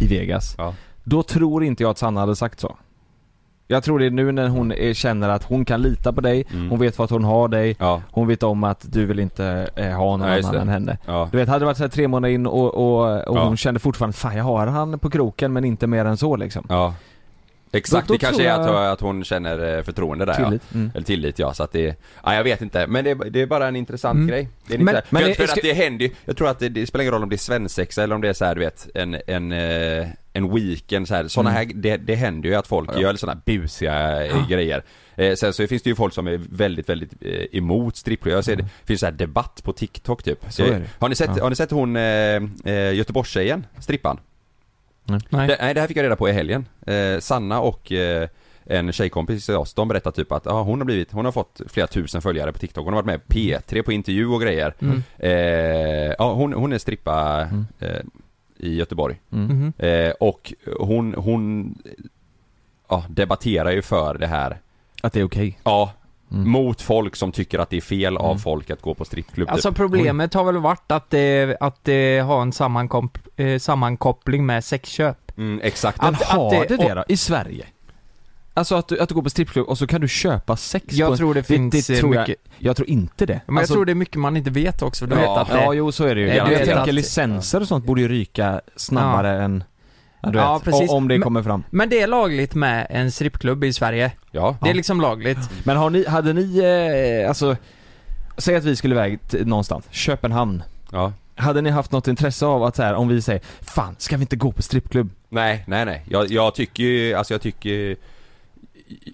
i 0.00 0.06
Vegas. 0.06 0.54
Ja. 0.58 0.74
Då 1.04 1.22
tror 1.22 1.64
inte 1.64 1.82
jag 1.82 1.90
att 1.90 1.98
Sanna 1.98 2.20
hade 2.20 2.36
sagt 2.36 2.60
så. 2.60 2.76
Jag 3.68 3.84
tror 3.84 3.98
det 3.98 4.06
är 4.06 4.10
nu 4.10 4.32
när 4.32 4.48
hon 4.48 4.72
är, 4.72 4.94
känner 4.94 5.28
att 5.28 5.44
hon 5.44 5.64
kan 5.64 5.82
lita 5.82 6.12
på 6.12 6.20
dig, 6.20 6.44
Mm. 6.52 6.70
hon 6.70 6.78
vet 6.78 6.98
vad 6.98 7.10
hon 7.10 7.24
har 7.24 7.48
dig, 7.48 7.76
Ja, 7.78 8.02
hon 8.10 8.26
vet 8.28 8.42
om 8.42 8.64
att 8.64 8.92
du 8.92 9.06
vill 9.06 9.18
inte 9.18 9.68
eh, 9.76 9.90
ha 9.90 10.16
någon 10.16 10.28
Ja, 10.28 10.38
annan 10.48 10.54
än 10.60 10.68
henne. 10.68 10.98
ja. 11.06 11.28
Du 11.32 11.38
vet, 11.38 11.48
hade 11.48 11.58
det 11.58 11.64
varit 11.66 11.76
så 11.76 11.88
tre 11.88 12.08
månader 12.08 12.34
in 12.34 12.46
och, 12.46 12.74
och, 12.74 13.28
och 13.28 13.38
hon 13.40 13.56
kände 13.56 13.80
fortfarande 13.80 14.16
fan 14.16 14.36
jag 14.36 14.44
har 14.44 14.66
han 14.66 14.98
på 14.98 15.10
kroken 15.10 15.52
men 15.52 15.64
inte 15.64 15.86
mer 15.86 16.04
än 16.04 16.16
så 16.16 16.36
liksom. 16.36 16.66
Ja. 17.72 17.78
Exakt, 17.78 18.08
Då- 18.08 18.14
då 18.14 18.18
det 18.18 18.24
kanske 18.24 18.42
tror 18.42 18.50
är 18.52 18.60
att, 18.60 18.66
jag- 18.66 18.92
att 18.92 19.00
hon 19.00 19.24
känner 19.24 19.76
eh, 19.78 19.82
förtroende 19.82 20.24
där 20.24 20.36
ja. 20.40 20.44
Tillit. 20.46 20.74
Mm. 20.74 20.90
Eller 20.94 21.04
tillit 21.06 21.38
ja, 21.38 21.54
så 21.54 21.62
att 21.62 21.72
det, 21.72 21.96
ja 22.24 22.34
jag 22.34 22.44
vet 22.44 22.62
inte, 22.62 22.86
men 22.86 23.04
det, 23.04 23.10
är- 23.10 23.30
det 23.30 23.40
är 23.42 23.46
bara 23.46 23.68
en 23.68 23.76
intressant 23.76 24.16
Mm. 24.16 24.28
grej. 24.28 24.48
Det 24.66 24.74
är 24.74 24.78
en 24.78 24.84
Men- 24.84 24.94
intressant- 24.94 25.12
men 25.12 25.22
för, 25.22 25.28
det- 25.28 25.34
för 25.34 25.46
ska- 25.46 25.54
att 25.54 25.62
det 25.62 25.72
händer 25.72 26.04
ju, 26.06 26.10
jag 26.24 26.36
tror 26.36 26.48
att 26.48 26.58
det, 26.58 26.68
det 26.68 26.86
spelar 26.86 27.02
ingen 27.02 27.12
roll 27.14 27.22
om 27.22 27.28
det 27.28 27.36
är 27.36 27.38
svensexa 27.38 28.02
eller 28.02 28.14
om 28.14 28.20
det 28.20 28.28
är 28.28 28.32
så 28.32 28.44
här, 28.44 28.54
du 28.54 28.60
vet, 28.60 28.88
en, 28.94 29.16
en, 29.26 29.52
eh, 29.52 30.06
en 30.32 30.54
weekend 30.54 31.08
så 31.08 31.14
här. 31.14 31.28
Såna 31.28 31.50
Mm. 31.50 31.66
här, 31.68 31.74
det, 31.74 31.96
det 31.96 32.14
händer 32.14 32.48
ju 32.48 32.54
att 32.54 32.66
folk 32.66 32.90
Ja. 32.94 33.00
gör 33.00 33.14
såna 33.14 33.34
busiga 33.46 34.26
eh, 34.26 34.48
grejer. 34.48 34.82
Eh, 35.16 35.34
sen 35.34 35.52
så 35.52 35.66
finns 35.66 35.82
det 35.82 35.90
ju 35.90 35.96
folk 35.96 36.14
som 36.14 36.26
är 36.26 36.40
väldigt, 36.50 36.88
väldigt 36.88 37.12
eh, 37.20 37.44
emot 37.58 37.96
strippklubb. 37.96 38.34
Jag 38.36 38.44
ser 38.44 38.56
det, 38.56 38.64
finns 38.84 39.00
så 39.00 39.06
här 39.06 39.12
debatt 39.12 39.60
på 39.64 39.72
TikTok 39.72 40.22
typ. 40.22 40.38
Så 40.50 40.62
det. 40.62 40.82
Har 40.98 41.08
ni 41.08 41.14
sett, 41.14 41.30
Ja. 41.36 41.42
har 41.42 41.50
ni 41.50 41.56
sett 41.56 41.70
hon 41.70 41.96
eh, 41.96 42.02
eh, 42.64 42.94
Göteborgstjejen, 42.94 43.66
strippan? 43.78 44.18
Nej. 45.04 45.48
Det, 45.48 45.56
nej 45.60 45.74
det 45.74 45.80
här 45.80 45.88
fick 45.88 45.96
jag 45.96 46.04
reda 46.04 46.16
på 46.16 46.28
i 46.28 46.32
helgen. 46.32 46.66
Eh, 46.86 47.18
Sanna 47.18 47.60
och 47.60 47.92
eh, 47.92 48.28
en 48.64 48.92
tjejkompis 48.92 49.46
till 49.46 49.54
oss, 49.56 49.74
de 49.74 49.88
berättar 49.88 50.10
typ 50.10 50.32
att 50.32 50.46
ja, 50.46 50.62
hon 50.62 50.80
har 50.80 50.84
blivit, 50.84 51.12
hon 51.12 51.24
har 51.24 51.32
fått 51.32 51.60
flera 51.68 51.86
tusen 51.86 52.22
följare 52.22 52.52
på 52.52 52.58
TikTok. 52.58 52.84
Hon 52.84 52.94
har 52.94 53.02
varit 53.02 53.20
med 53.28 53.36
i 53.38 53.54
P3 53.54 53.82
på 53.82 53.92
intervju 53.92 54.26
och 54.26 54.40
grejer. 54.40 54.74
Mm. 54.78 55.02
Eh, 55.18 56.14
ja, 56.18 56.32
hon, 56.32 56.52
hon 56.52 56.72
är 56.72 56.78
strippa 56.78 57.40
Mm. 57.40 57.66
eh, 57.78 58.00
i 58.56 58.74
Göteborg. 58.76 59.20
Mm. 59.32 59.46
Mhm. 59.46 59.72
Eh, 59.78 60.10
och 60.10 60.52
hon, 60.78 61.14
hon 61.14 61.74
ja, 62.88 63.04
debatterar 63.08 63.70
ju 63.70 63.82
för 63.82 64.18
det 64.18 64.26
här. 64.26 64.58
Att 65.02 65.12
det 65.12 65.20
är 65.20 65.24
okej. 65.24 65.58
Ja, 65.64 65.92
Mm. 66.32 66.50
mot 66.50 66.82
folk 66.82 67.16
som 67.16 67.32
tycker 67.32 67.58
att 67.58 67.70
det 67.70 67.76
är 67.76 67.80
fel 67.80 68.16
av 68.16 68.26
Mm. 68.30 68.38
folk 68.38 68.70
att 68.70 68.82
gå 68.82 68.94
på 68.94 69.04
strippklubb. 69.04 69.48
typ. 69.48 69.52
Alltså 69.52 69.72
problemet 69.72 70.34
har 70.34 70.44
väl 70.44 70.56
varit 70.58 70.92
att 70.92 71.10
det, 71.10 71.56
att 71.60 71.84
det 71.84 72.18
har 72.18 72.42
en 72.42 72.52
sammankomp, 72.52 73.18
eh, 73.36 73.58
sammankoppling 73.58 74.46
med 74.46 74.64
sexköp. 74.64 75.38
Mm, 75.38 75.60
exakt. 75.64 76.02
Men 76.02 76.14
Att- 76.14 76.22
har 76.22 76.46
att 76.62 76.68
det 76.68 76.76
det- 76.76 76.88
det 76.88 76.94
då? 76.94 77.04
I 77.08 77.16
Sverige? 77.16 77.66
Alltså 78.54 78.74
att 78.74 78.88
du, 78.88 79.00
att 79.00 79.08
du 79.08 79.14
går 79.14 79.22
på 79.22 79.30
strippklubb 79.30 79.66
och 79.68 79.78
så 79.78 79.86
kan 79.86 80.00
du 80.00 80.08
köpa 80.08 80.56
sex 80.56 80.86
på 80.86 80.94
Jag 80.94 81.10
en- 81.12 81.18
tror 81.18 81.34
det 81.34 81.42
finns 81.42 81.86
det 81.86 81.94
eh, 81.94 82.00
tror 82.00 82.14
jag, 82.14 82.28
mycket, 82.28 82.42
jag 82.58 82.76
tror 82.76 82.88
inte 82.88 83.26
det. 83.26 83.40
men 83.46 83.58
Alltså- 83.58 83.72
jag 83.72 83.76
tror 83.76 83.84
det 83.84 83.92
är 83.92 83.94
mycket 83.94 84.16
man 84.16 84.36
inte 84.36 84.50
vet 84.50 84.82
också. 84.82 85.06
Du 85.06 85.14
Ja. 85.14 85.20
vet 85.20 85.28
att 85.42 85.48
det, 85.58 85.64
Ja, 85.64 85.72
jo 85.74 85.92
så 85.92 86.04
är 86.04 86.14
det 86.14 86.20
ju. 86.20 86.26
Jag, 86.28 86.46
du 86.48 86.52
jag 86.52 86.64
tänker 86.64 86.76
att- 86.82 86.94
licenser 86.94 87.60
och 87.60 87.68
sånt 87.68 87.84
borde 87.84 88.00
ju 88.00 88.08
ryka 88.08 88.60
snabbare 88.76 89.42
än, 89.42 89.64
ja, 90.22 90.30
du 90.30 90.38
Ja, 90.38 90.54
vet, 90.54 90.64
precis. 90.64 90.90
o- 90.90 90.94
om 90.94 91.08
det 91.08 91.14
Men- 91.14 91.22
kommer 91.22 91.42
fram. 91.42 91.64
Men 91.70 91.88
det 91.88 92.00
är 92.00 92.06
lagligt 92.06 92.54
med 92.54 92.86
en 92.90 93.10
strippklubb 93.10 93.64
i 93.64 93.72
Sverige. 93.72 94.12
Ja. 94.30 94.56
Det 94.62 94.70
är 94.70 94.74
liksom 94.74 95.00
lagligt. 95.00 95.38
Men 95.64 95.76
har 95.76 95.90
ni, 95.90 96.06
hade 96.06 96.32
ni, 96.32 96.58
eh, 97.22 97.28
alltså, 97.28 97.56
säg 98.38 98.56
att 98.56 98.64
vi 98.64 98.76
skulle 98.76 98.94
iväg 98.94 99.28
till 99.28 99.46
någonstans, 99.46 99.84
Köpenhamn. 99.90 100.62
ja. 100.92 101.12
Hade 101.36 101.60
ni 101.60 101.70
haft 101.70 101.92
något 101.92 102.08
intresse 102.08 102.46
av 102.46 102.62
att 102.62 102.76
så 102.76 102.82
här, 102.82 102.94
om 102.94 103.08
vi 103.08 103.22
säger 103.22 103.40
Fan, 103.60 103.94
ska 103.98 104.16
vi 104.16 104.20
inte 104.22 104.36
gå 104.36 104.52
på 104.52 104.62
strippklubb? 104.62 105.10
Nej, 105.28 105.64
nej, 105.66 105.84
nej. 105.84 106.02
Jag, 106.08 106.30
jag 106.30 106.54
tycker 106.54 106.82
ju, 106.82 107.14
alltså 107.14 107.34
jag 107.34 107.40
tycker 107.40 107.96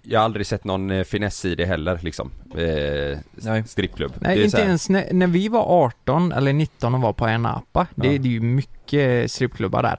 Jag 0.02 0.20
har 0.20 0.25
aldrig 0.25 0.46
sett 0.46 0.64
någon 0.64 0.90
eh, 0.90 1.04
finess 1.04 1.44
i 1.44 1.54
det 1.54 1.64
heller 1.66 1.99
liksom. 2.02 2.31
Eh, 2.56 3.19
Nej. 3.32 3.64
strippklubb. 3.66 4.12
Nej, 4.20 4.37
Det 4.37 4.43
är 4.43 4.44
inte 4.44 4.56
här- 4.56 4.64
ens 4.64 4.88
när, 4.88 5.12
när 5.12 5.26
vi 5.26 5.49
var 5.49 5.62
18 5.84 6.32
eller 6.32 6.52
19 6.52 6.94
och 6.94 7.00
var 7.00 7.12
på 7.12 7.26
en 7.26 7.46
apa. 7.46 7.87
Det, 7.94 8.06
Ja. 8.06 8.19
det 8.19 8.28
är 8.28 8.32
ju 8.32 8.40
mycket 8.40 9.31
strippklubbar 9.31 9.82
där. 9.82 9.99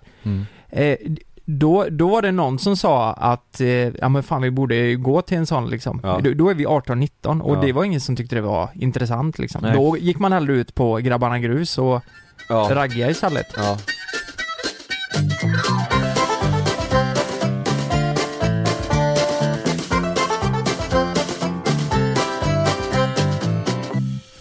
Eh, 0.70 0.98
då, 1.46 1.86
då 1.90 2.08
var 2.10 2.22
det 2.22 2.32
någon 2.32 2.60
som 2.60 2.78
sa 2.78 3.14
att, 3.14 3.62
eh, 3.62 3.68
ja 3.68 4.10
men 4.10 4.24
fan 4.24 4.42
vi 4.42 4.52
borde 4.52 4.96
gå 4.96 5.22
till 5.22 5.38
en 5.38 5.46
sån 5.46 5.70
liksom. 5.70 6.00
Ja. 6.04 6.20
Då, 6.24 6.34
då 6.34 6.50
är 6.50 6.54
vi 6.54 6.66
18-19 6.66 7.42
och 7.42 7.56
Ja. 7.58 7.62
det 7.62 7.74
var 7.74 7.84
ingen 7.84 8.02
som 8.02 8.16
tyckte 8.16 8.36
det 8.36 8.42
var 8.42 8.70
intressant 8.74 9.40
liksom. 9.40 9.62
Nej. 9.64 9.74
Då 9.74 9.98
gick 9.98 10.20
man 10.20 10.32
hellre 10.34 10.54
ut 10.54 10.76
på 10.76 10.96
Grabbarna 10.98 11.40
Grus 11.40 11.78
och 11.78 12.02
Ja. 12.50 12.68
ragga 12.72 13.10
istället. 13.10 13.48
ja. 13.58 13.78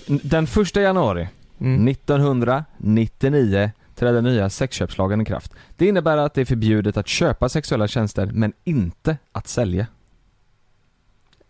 Den 0.07 0.47
första 0.47 0.81
januari 0.81 1.29
Mm. 1.61 1.89
1999 1.89 3.71
trädde 3.99 4.21
nya 4.21 4.51
sexköpslagen 4.51 5.21
i 5.21 5.25
kraft. 5.25 5.53
Det 5.77 5.87
innebär 5.87 6.17
att 6.17 6.35
det 6.35 6.41
är 6.41 6.45
förbjudet 6.45 6.97
att 6.97 7.09
köpa 7.09 7.49
sexuella 7.49 7.89
tjänster 7.89 8.27
men 8.27 8.53
inte 8.65 9.17
att 9.33 9.49
sälja. 9.49 9.87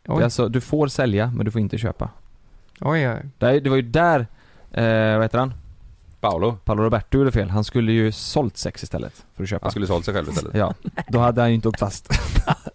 Det 0.03 0.13
är 0.13 0.17
Oj, 0.17 0.25
alltså, 0.25 0.49
du 0.49 0.61
får 0.61 0.89
sälja 0.89 1.33
men 1.35 1.45
du 1.45 1.51
får 1.51 1.61
inte 1.61 1.79
köpa. 1.79 2.11
oj, 2.81 3.09
oj. 3.11 3.23
Det, 3.39 3.61
det 3.61 3.71
var 3.71 3.77
ju 3.77 3.83
där, 3.83 4.27
eh, 4.73 5.15
vad 5.15 5.23
heter 5.23 5.39
han? 5.39 5.55
Paolo. 6.21 6.57
Paolo 6.65 6.83
Roberto 6.83 7.19
gjorde 7.19 7.33
fel. 7.33 7.51
Han 7.51 7.65
skulle 7.65 7.93
ju 7.93 8.13
sålt 8.13 8.57
sex 8.57 8.83
istället 8.83 9.27
för 9.35 9.43
att 9.43 9.49
köpa. 9.49 9.65
Han 9.65 9.71
skulle 9.71 9.87
sålt 9.87 10.05
sig 10.05 10.15
själv 10.15 10.29
istället. 10.29 10.55
Ja, 10.55 10.75
då 11.09 11.19
hade 11.19 11.41
han 11.41 11.51
ju 11.51 11.55
inte 11.55 11.69
åkt 11.69 11.81
fast. 11.81 12.09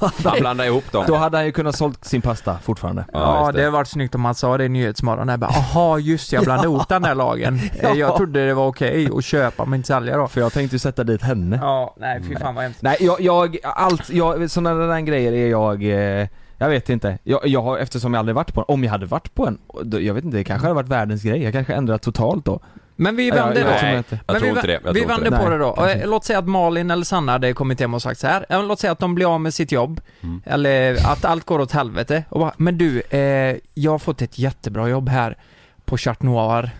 då, 0.00 0.06
hade 0.06 0.16
Han 0.22 0.32
han, 0.32 0.40
blandade 0.40 0.68
ihop 0.68 0.92
dem. 0.92 1.04
då 1.08 1.14
hade 1.16 1.36
han 1.36 1.46
ju 1.46 1.52
kunnat 1.52 1.76
sålt 1.76 2.04
sin 2.04 2.20
pasta 2.22 2.58
fortfarande. 2.62 3.04
Ja, 3.12 3.40
just 3.46 3.56
det 3.56 3.60
hade 3.62 3.70
varit 3.70 3.88
snyggt 3.88 4.14
om 4.14 4.20
man 4.20 4.34
sa 4.34 4.58
det 4.58 4.64
i 4.64 4.68
Nyhetsmorgon. 4.68 5.28
Jag 5.28 5.38
bara, 5.40 5.50
Jaha, 5.74 5.98
just 5.98 6.30
det, 6.30 6.34
jag 6.36 6.44
blandade 6.44 6.68
ihop 6.74 6.88
den 6.88 7.02
där 7.02 7.14
lagen. 7.14 7.60
Eh, 7.80 7.92
Jag 7.92 8.16
trodde 8.16 8.46
det 8.46 8.54
var 8.54 8.66
okej 8.66 9.08
att 9.16 9.24
köpa 9.24 9.64
men 9.64 9.74
inte 9.76 9.86
sälja 9.86 10.16
då. 10.16 10.28
För 10.28 10.40
jag 10.40 10.52
tänkte 10.52 10.74
ju 10.74 10.78
sätta 10.78 11.04
dit 11.04 11.22
henne. 11.22 11.58
Ja, 11.62 11.94
nej 11.98 12.20
fy 12.28 12.36
fan 12.36 12.54
vad 12.54 12.64
hemskt. 12.64 12.82
Nej, 12.82 12.96
jag, 13.00 13.20
jag 13.20 13.56
allt, 13.62 14.10
jag, 14.10 14.50
sådana 14.50 14.86
där 14.86 15.00
grejer 15.00 15.32
är 15.32 15.50
jag, 15.50 15.82
eh, 15.82 16.28
jag 16.58 16.68
vet 16.68 16.88
inte. 16.90 17.18
Jag, 17.22 17.46
jag 17.46 17.62
har, 17.62 17.78
eftersom 17.78 18.14
jag 18.14 18.18
aldrig 18.18 18.34
varit 18.34 18.54
på 18.54 18.60
en, 18.60 18.64
om 18.68 18.84
jag 18.84 18.90
hade 18.90 19.06
varit 19.06 19.34
på 19.34 19.46
en, 19.46 19.58
då, 19.82 20.00
jag 20.00 20.14
vet 20.14 20.24
inte, 20.24 20.36
det 20.36 20.44
kanske 20.44 20.66
hade 20.66 20.74
varit 20.74 20.88
världens 20.88 21.22
grej. 21.22 21.42
Jag 21.42 21.52
kanske 21.52 21.74
ändrat 21.74 22.02
totalt 22.02 22.44
då. 22.44 22.60
Men 23.00 23.16
vi 23.16 23.28
Ja, 23.28 23.34
vänder 23.34 23.60
jag 23.60 23.66
då. 23.66 23.72
Nej, 23.82 24.02
jag 24.26 24.36
tror 24.38 24.40
vi, 24.40 24.48
inte 24.48 24.66
det. 24.66 24.80
Jag 24.84 24.92
vi 24.92 25.00
tror 25.00 25.12
inte 25.12 25.22
vänder 25.30 25.30
det. 25.30 25.36
på 25.44 25.48
Nej, 25.50 25.58
det 25.58 25.64
då. 25.64 25.72
kanske 25.72 25.98
Eh, 25.98 26.08
Låt 26.08 26.24
säga 26.24 26.38
att 26.38 26.48
Malin 26.48 26.90
eller 26.90 27.04
Sanna 27.04 27.32
hade 27.32 27.52
kommit 27.52 27.80
hem 27.80 27.94
och 27.94 28.02
sagt 28.02 28.20
så 28.20 28.26
här. 28.26 28.62
Låt 28.62 28.80
säga 28.80 28.92
att 28.92 28.98
de 28.98 29.14
blir 29.14 29.34
av 29.34 29.40
med 29.40 29.54
sitt 29.54 29.72
jobb. 29.72 30.00
Mm. 30.22 30.42
Eller 30.44 30.94
att 31.12 31.24
allt 31.24 31.44
går 31.44 31.58
åt 31.58 31.72
helvete. 31.72 32.24
Och 32.28 32.40
bara, 32.40 32.52
men 32.56 32.78
du, 32.78 33.00
eh, 33.10 33.56
jag 33.74 33.90
har 33.90 33.98
fått 33.98 34.22
ett 34.22 34.38
jättebra 34.38 34.88
jobb 34.88 35.08
här 35.08 35.36
på 35.84 35.96
Chat 35.96 36.22
Noir 36.22 36.70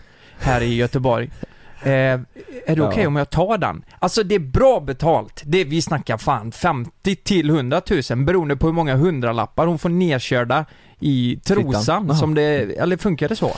här 0.40 0.60
i 0.60 0.74
Göteborg. 0.74 1.30
Eh, 1.82 1.90
är 1.90 2.24
det 2.66 2.80
okej 2.82 3.02
Ja. 3.02 3.08
om 3.08 3.16
jag 3.16 3.30
tar 3.30 3.58
den? 3.58 3.84
Alltså 3.98 4.22
det 4.22 4.34
är 4.34 4.38
bra 4.38 4.80
betalt. 4.80 5.42
Det, 5.44 5.64
vi 5.64 5.82
snackar 5.82 6.16
fan 6.16 6.52
50 6.52 7.16
till 7.16 7.50
100 7.50 7.82
000 8.10 8.24
beroende 8.24 8.56
på 8.56 8.66
hur 8.66 8.74
många 8.74 8.94
hundralappar 8.96 9.66
hon 9.66 9.78
får 9.78 9.88
nedkörda 9.88 10.64
i 11.00 11.40
trosan 11.44 11.80
Fittan. 11.82 12.06
Jaha. 12.08 12.16
som 12.16 12.34
det, 12.34 12.78
eller 12.78 12.96
funkar 12.96 13.28
det 13.28 13.36
så? 13.36 13.52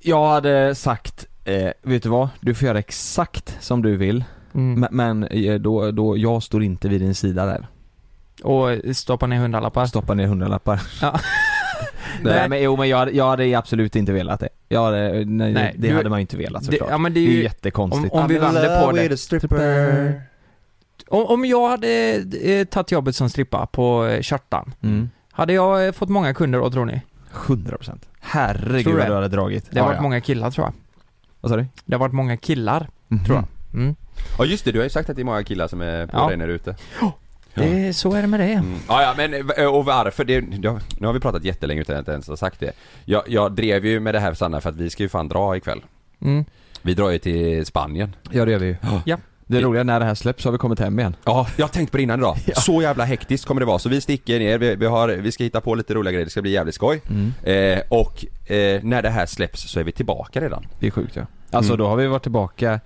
Jag 0.00 0.28
hade 0.28 0.74
sagt, 0.74 1.26
eh, 1.50 1.72
vet 1.82 2.02
du 2.02 2.08
vad? 2.08 2.28
Du 2.40 2.54
får 2.54 2.66
göra 2.68 2.78
exakt 2.78 3.56
som 3.60 3.82
du 3.82 3.96
vill. 3.96 4.24
Mm. 4.54 4.88
Men, 4.90 5.24
eh, 5.24 5.54
då, 5.54 5.90
då, 5.90 6.16
jag 6.16 6.42
står 6.42 6.62
inte 6.62 6.88
vid 6.88 7.00
din 7.00 7.14
sida 7.14 7.46
där. 7.46 7.66
Och 8.42 8.96
stoppa 8.96 9.26
ner 9.26 9.36
hundralappar? 9.38 9.86
Stoppa 9.86 10.14
ner 10.14 10.26
hundralappar. 10.26 10.82
Ja. 11.02 11.12
nej 12.22 12.34
Nej. 12.34 12.48
men 12.48 12.62
jo 12.62 12.76
men 12.76 12.88
jag, 12.88 12.98
hade- 12.98 13.10
jag 13.12 13.28
hade 13.28 13.58
absolut 13.58 13.96
inte 13.96 14.12
velat 14.12 14.40
det. 14.40 14.48
Jag 14.68 14.84
hade, 14.84 15.24
nej, 15.24 15.52
Nej, 15.52 15.74
det 15.78 15.88
du- 15.88 15.94
hade 15.94 16.08
man 16.08 16.18
ju 16.18 16.20
inte 16.20 16.36
velat 16.36 16.62
Det, 16.62 16.66
såklart. 16.72 16.90
ja 16.90 16.98
men 16.98 17.14
det 17.14 17.20
är 17.20 17.26
det 17.26 17.32
är 17.32 17.36
ju, 17.36 17.42
jättekonstigt. 17.42 18.14
om, 18.14 18.20
om 18.20 18.28
vi 18.28 18.38
vänder 18.38 18.84
på 18.86 18.92
det. 18.92 20.20
Om, 21.08 21.24
om 21.26 21.44
jag 21.44 21.68
hade 21.68 22.14
eh, 22.42 22.64
tagit 22.64 22.92
jobbet 22.92 23.16
som 23.16 23.30
strippa 23.30 23.66
på 23.66 24.04
eh, 24.06 24.20
Kjartan, 24.22 24.72
Mm. 24.82 25.10
hade 25.32 25.52
jag 25.52 25.86
eh, 25.86 25.92
fått 25.92 26.08
många 26.08 26.34
kunder 26.34 26.58
då 26.58 26.70
tror 26.70 26.84
ni? 26.84 27.00
100% 27.34 27.98
Herregud 28.20 28.94
vad 28.94 29.02
det? 29.02 29.08
du 29.08 29.14
hade 29.14 29.28
dragit. 29.28 29.66
Det 29.70 29.78
har 29.80 29.84
Ja, 29.84 29.88
varit 29.88 29.96
ja. 29.96 30.02
många 30.02 30.20
killar 30.20 30.50
tror 30.50 30.66
jag. 30.66 30.72
Vad 31.40 31.50
sa 31.50 31.56
du? 31.56 31.66
Det 31.84 31.94
har 31.94 32.00
varit 32.00 32.12
många 32.12 32.36
killar, 32.36 32.88
Mhm. 33.08 33.24
tror 33.24 33.36
jag. 33.36 33.44
Mm. 33.80 33.96
Ja 34.38 34.44
just 34.44 34.64
det, 34.64 34.72
du 34.72 34.78
har 34.78 34.84
ju 34.84 34.90
sagt 34.90 35.10
att 35.10 35.16
det 35.16 35.22
är 35.22 35.24
många 35.24 35.44
killar 35.44 35.68
som 35.68 35.80
är 35.80 36.06
på 36.06 36.16
Ja. 36.16 36.28
dig 36.28 36.36
när 36.36 36.46
du 36.46 36.52
är 36.52 36.56
ute. 36.56 36.76
Det, 37.54 37.96
så 37.96 38.12
är 38.12 38.22
det 38.22 38.28
med 38.28 38.40
det. 38.40 38.52
Mm. 38.52 38.74
Ja, 38.88 39.02
ja 39.02 39.14
men 39.16 39.34
eh, 39.58 39.66
och 39.74 39.84
varför? 39.84 40.24
Det, 40.24 40.44
ja, 40.62 40.78
nu 40.98 41.06
har 41.06 41.14
vi 41.14 41.20
pratat 41.20 41.44
jättelänge 41.44 41.80
utan 41.80 41.96
att 41.96 42.06
jag 42.06 42.14
ens 42.14 42.28
har 42.28 42.36
sagt 42.36 42.60
det. 42.60 42.72
Jag, 43.04 43.22
jag 43.26 43.52
drev 43.52 43.86
ju 43.86 44.00
med 44.00 44.14
det 44.14 44.20
här 44.20 44.34
Sanna 44.34 44.60
för 44.60 44.68
att 44.70 44.76
vi 44.76 44.90
ska 44.90 45.02
ju 45.02 45.08
fan 45.08 45.28
dra 45.28 45.56
ikväll. 45.56 45.80
Mm. 46.20 46.44
Vi 46.82 46.94
drar 46.94 47.10
ju 47.10 47.18
till 47.18 47.66
Spanien. 47.66 48.16
Ja 48.30 48.44
det 48.44 48.50
gör 48.50 48.58
vi 48.58 48.66
ju. 48.66 48.76
Ja. 49.04 49.16
Det 49.50 49.60
roliga 49.60 49.80
är 49.80 49.84
när 49.84 50.00
det 50.00 50.06
här 50.06 50.14
släpps 50.14 50.42
så 50.42 50.48
har 50.48 50.52
vi 50.52 50.58
kommit 50.58 50.78
hem 50.78 50.98
igen. 50.98 51.16
Ja, 51.24 51.46
jag 51.56 51.64
har 51.66 51.70
tänkt 51.70 51.90
på 51.90 51.96
det 51.96 52.02
innan 52.02 52.18
idag. 52.18 52.36
Så 52.56 52.82
jävla 52.82 53.04
hektiskt 53.04 53.46
kommer 53.46 53.60
det 53.60 53.66
vara. 53.66 53.78
Så 53.78 53.88
vi 53.88 54.00
sticker 54.00 54.38
ner, 54.38 54.58
vi, 54.58 54.74
vi, 54.76 54.86
har, 54.86 55.08
vi 55.08 55.32
ska 55.32 55.44
hitta 55.44 55.60
på 55.60 55.74
lite 55.74 55.94
roliga 55.94 56.12
grejer, 56.12 56.24
det 56.24 56.30
ska 56.30 56.42
bli 56.42 56.50
jävligt 56.50 56.74
skoj. 56.74 57.00
Mm. 57.10 57.32
Eh, 57.42 57.82
och 57.88 58.24
eh, 58.52 58.82
när 58.82 59.02
det 59.02 59.10
här 59.10 59.26
släpps 59.26 59.70
så 59.70 59.80
är 59.80 59.84
vi 59.84 59.92
tillbaka 59.92 60.40
redan. 60.40 60.66
Det 60.80 60.86
är 60.86 60.90
sjukt 60.90 61.16
ja. 61.16 61.22
Alltså 61.50 61.72
Mm. 61.72 61.78
då 61.78 61.88
har 61.88 61.96
vi 61.96 62.06
varit 62.06 62.22
tillbaka, 62.22 62.80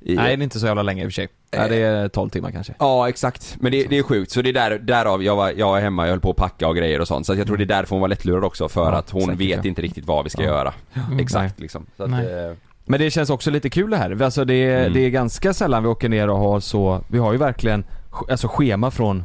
I, 0.00 0.14
nej 0.16 0.36
det 0.36 0.42
är 0.42 0.44
inte 0.44 0.60
så 0.60 0.66
jävla 0.66 0.82
länge 0.82 1.02
i 1.02 1.06
och 1.06 1.10
för 1.10 1.14
sig. 1.14 1.28
Nej, 1.56 1.68
det 1.68 1.76
är 1.76 2.08
12 2.08 2.30
timmar 2.30 2.50
kanske. 2.50 2.74
Ja 2.78 3.08
exakt, 3.08 3.56
men 3.60 3.72
det, 3.72 3.84
det 3.84 3.98
är 3.98 4.02
sjukt. 4.02 4.30
Så 4.32 4.42
det 4.42 4.48
är 4.48 4.52
där, 4.52 4.78
därav 4.78 5.22
jag 5.22 5.36
var, 5.36 5.52
jag 5.56 5.66
var 5.66 5.80
hemma, 5.80 6.04
jag 6.06 6.10
höll 6.10 6.20
på 6.20 6.30
att 6.30 6.36
packa 6.36 6.68
och 6.68 6.76
grejer 6.76 7.00
och 7.00 7.08
sånt. 7.08 7.26
Så 7.26 7.32
att 7.32 7.38
jag 7.38 7.46
tror 7.46 7.56
det 7.56 7.64
är 7.64 7.66
därför 7.66 7.90
hon 7.94 8.00
var 8.00 8.08
lättlurad 8.08 8.44
också 8.44 8.68
för 8.68 8.80
Ja, 8.92 8.98
att 8.98 9.10
hon 9.10 9.22
säkert, 9.22 9.40
vet 9.40 9.64
ja. 9.64 9.68
inte 9.68 9.82
riktigt 9.82 10.06
vad 10.06 10.24
vi 10.24 10.30
ska 10.30 10.42
Ja. 10.42 10.48
göra. 10.48 10.74
Mm. 11.06 11.18
Exakt 11.18 11.60
liksom. 11.60 11.86
Så 11.96 12.02
att, 12.04 12.10
Nej. 12.10 12.26
eh, 12.46 12.52
Men 12.84 13.00
det 13.00 13.10
känns 13.10 13.30
också 13.30 13.50
lite 13.50 13.70
kul 13.70 13.90
det 13.90 13.96
här. 13.96 14.22
Alltså 14.22 14.44
det, 14.44 14.54
är- 14.54 14.80
Mm. 14.80 14.92
det 14.92 15.00
är 15.00 15.10
ganska 15.10 15.54
sällan 15.54 15.82
vi 15.82 15.88
åker 15.88 16.08
ner 16.08 16.30
och 16.30 16.38
har 16.38 16.60
så, 16.60 17.00
vi 17.08 17.18
har 17.18 17.32
ju 17.32 17.38
verkligen 17.38 17.84
alltså 18.30 18.48
schema 18.48 18.90
från 18.90 19.24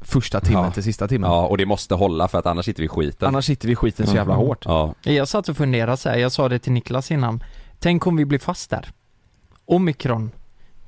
första 0.00 0.40
timmen 0.40 0.64
Ja. 0.64 0.70
till 0.70 0.82
sista 0.82 1.08
timmen. 1.08 1.30
ja, 1.30 1.46
och 1.46 1.58
det 1.58 1.66
måste 1.66 1.94
hålla 1.94 2.28
för 2.28 2.38
att 2.38 2.46
annars 2.46 2.64
sitter 2.64 2.80
vi 2.82 2.86
i 2.86 2.88
skiten. 2.88 3.28
Annars 3.28 3.44
sitter 3.44 3.66
vi 3.66 3.72
i 3.72 3.76
skiten 3.76 4.06
så 4.06 4.14
jävla 4.16 4.34
Mm. 4.34 4.46
hårt. 4.46 4.64
Ja. 4.64 4.94
Jag 5.02 5.28
satt 5.28 5.48
och 5.48 5.56
funderade 5.56 5.96
så 5.96 6.08
här, 6.08 6.16
jag 6.18 6.32
sa 6.32 6.48
det 6.48 6.58
till 6.58 6.72
Niklas 6.72 7.10
innan. 7.10 7.42
Tänk 7.78 8.06
om 8.06 8.16
vi 8.16 8.24
blir 8.24 8.38
fast 8.38 8.70
där. 8.70 8.88
Omikron 9.64 10.30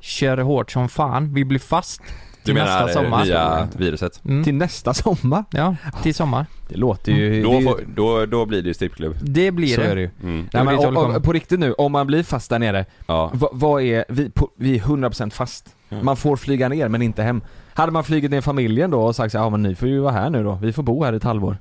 kör 0.01 0.39
hårt 0.39 0.71
som 0.71 0.89
fan, 0.89 1.35
vi 1.35 1.45
blir 1.45 1.59
fast 1.59 2.03
Du 2.43 2.45
till 2.45 2.55
nästa 2.55 2.87
menar 2.87 2.93
sommar. 2.93 3.25
nya 3.25 3.69
viruset? 3.77 4.21
Mm. 4.25 4.45
Till 4.45 4.55
nästa 4.55 4.95
sommar. 4.95 5.45
Ja, 5.51 5.77
till 6.03 6.15
sommar. 6.15 6.47
Det 6.69 6.77
låter 6.77 7.13
ju... 7.13 7.43
Då, 7.43 7.53
det, 7.59 7.63
får, 7.65 7.81
då, 7.95 8.27
då 8.27 8.47
blir 8.47 8.63
det 8.63 8.69
ju 8.69 8.75
strippklubb. 8.75 9.17
Det 9.23 9.51
blir 9.51 9.75
så 9.75 9.81
det. 9.81 9.87
är 9.87 9.95
det 9.95 10.01
ju. 10.01 10.11
Mm. 10.23 10.49
Nej, 10.53 10.65
men, 10.65 10.79
och, 10.97 11.17
och, 11.17 11.25
på 11.25 11.33
riktigt 11.33 11.61
nu, 11.61 11.73
om 11.73 11.93
man 11.93 12.07
blir 12.07 12.23
fast 12.23 12.51
där 12.51 12.59
nere, 12.59 12.85
Ja. 13.07 13.31
vad, 13.35 13.51
vad 13.53 13.83
är, 13.83 14.05
vi, 14.09 14.31
på, 14.31 14.51
vi 14.57 14.77
är 14.79 14.83
100% 14.83 15.31
fast. 15.31 15.75
Mm. 15.91 16.05
Man 16.05 16.17
får 16.17 16.37
flyga 16.37 16.69
ner 16.69 16.89
men 16.89 17.03
inte 17.03 17.23
hem. 17.23 17.43
Hade 17.75 17.93
man 17.93 18.05
flugit 18.05 18.31
ner 18.31 18.41
familjen 18.41 18.91
då 18.91 19.03
och 19.03 19.17
sagt 19.17 19.33
så 19.33 19.39
här, 19.39 19.45
ja 19.45 19.51
men 19.51 19.63
ni 19.63 19.75
får 19.75 19.89
ju 19.89 20.01
vara 20.01 20.13
här 20.13 20.31
nu 20.31 20.45
då, 20.45 20.59
vi 20.63 20.73
får 20.73 20.83
bo 20.83 21.05
här 21.05 21.13
i 21.13 21.17
ett 21.17 21.25
halvår. 21.25 21.57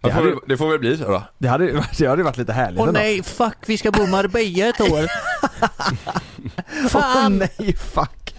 Det 0.00 0.08
Det, 0.08 0.14
hade, 0.14 0.30
får, 0.32 0.40
det 0.46 0.56
får 0.56 0.68
väl 0.70 0.78
bli 0.78 0.96
så 0.96 1.08
då. 1.08 1.22
det 1.38 1.48
hade, 1.48 1.84
det 1.98 2.06
hade 2.06 2.22
varit 2.22 2.36
lite 2.38 2.52
härligt 2.52 2.80
ändå. 2.80 3.22
fuck, 3.24 3.56
vi 3.66 3.76
ska 3.78 3.90
bo 3.90 4.02
i 4.02 4.10
Marbella 4.10 4.66
ett 4.68 4.80
år. 4.80 5.06
Åh 6.94 7.28
nej, 7.28 7.74
fuck. 7.76 8.34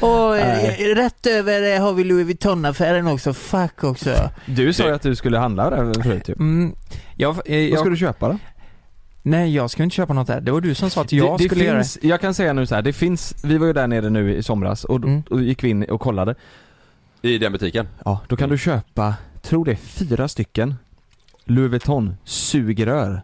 Och 0.00 0.30
Nej. 0.36 0.94
rätt 0.94 1.26
över 1.26 1.80
har 1.80 1.92
vi 1.92 2.04
Louis 2.04 2.26
Vuitton-affären 2.26 3.06
också, 3.06 3.32
fuck 3.32 3.84
också. 3.84 4.30
Du 4.46 4.72
sa 4.72 4.82
Det- 4.82 4.88
ju 4.88 4.94
att 4.94 5.02
du 5.02 5.16
skulle 5.16 5.38
handla 5.38 5.70
där 5.70 6.02
förut 6.02 6.28
ju. 6.28 6.32
Mm, 6.38 6.74
jag, 7.16 7.30
eh, 7.30 7.36
Vad 7.46 7.58
jag, 7.62 7.78
ska 7.78 7.88
du 7.88 7.96
köpa 7.96 8.28
då? 8.28 8.38
Nej, 9.22 9.54
jag 9.54 9.70
ska 9.70 9.82
inte 9.82 9.96
köpa 9.96 10.12
något 10.12 10.26
där. 10.26 10.40
Det 10.40 10.52
var 10.52 10.60
du 10.60 10.74
som 10.74 10.90
sa 10.90 11.00
att 11.00 11.12
jag 11.12 11.38
det, 11.38 11.44
det 11.44 11.48
skulle 11.48 11.64
göra 11.64 11.78
finns, 11.78 11.98
Jag 12.02 12.20
kan 12.20 12.34
säga 12.34 12.52
nu 12.52 12.66
så 12.66 12.74
här, 12.74 12.82
det 12.82 12.92
finns, 12.92 13.34
vi 13.44 13.58
var 13.58 13.66
ju 13.66 13.72
där 13.72 13.86
nere 13.86 14.10
nu 14.10 14.34
i 14.36 14.42
somras 14.42 14.84
och 14.84 15.00
då 15.00 15.08
Mm. 15.08 15.22
och 15.30 15.42
gick 15.42 15.64
vi 15.64 15.68
in 15.68 15.82
och 15.84 16.00
kollade. 16.00 16.34
I 17.22 17.38
den 17.38 17.52
butiken. 17.52 17.88
Ja, 18.04 18.20
då 18.28 18.36
kan 18.36 18.48
du 18.48 18.58
köpa, 18.58 19.14
tror 19.42 19.64
det 19.64 19.70
är 19.72 19.76
fyra 19.76 20.28
stycken 20.28 20.74
Louis 21.44 21.70
Vuitton 21.70 22.16
sugrör. 22.24 23.22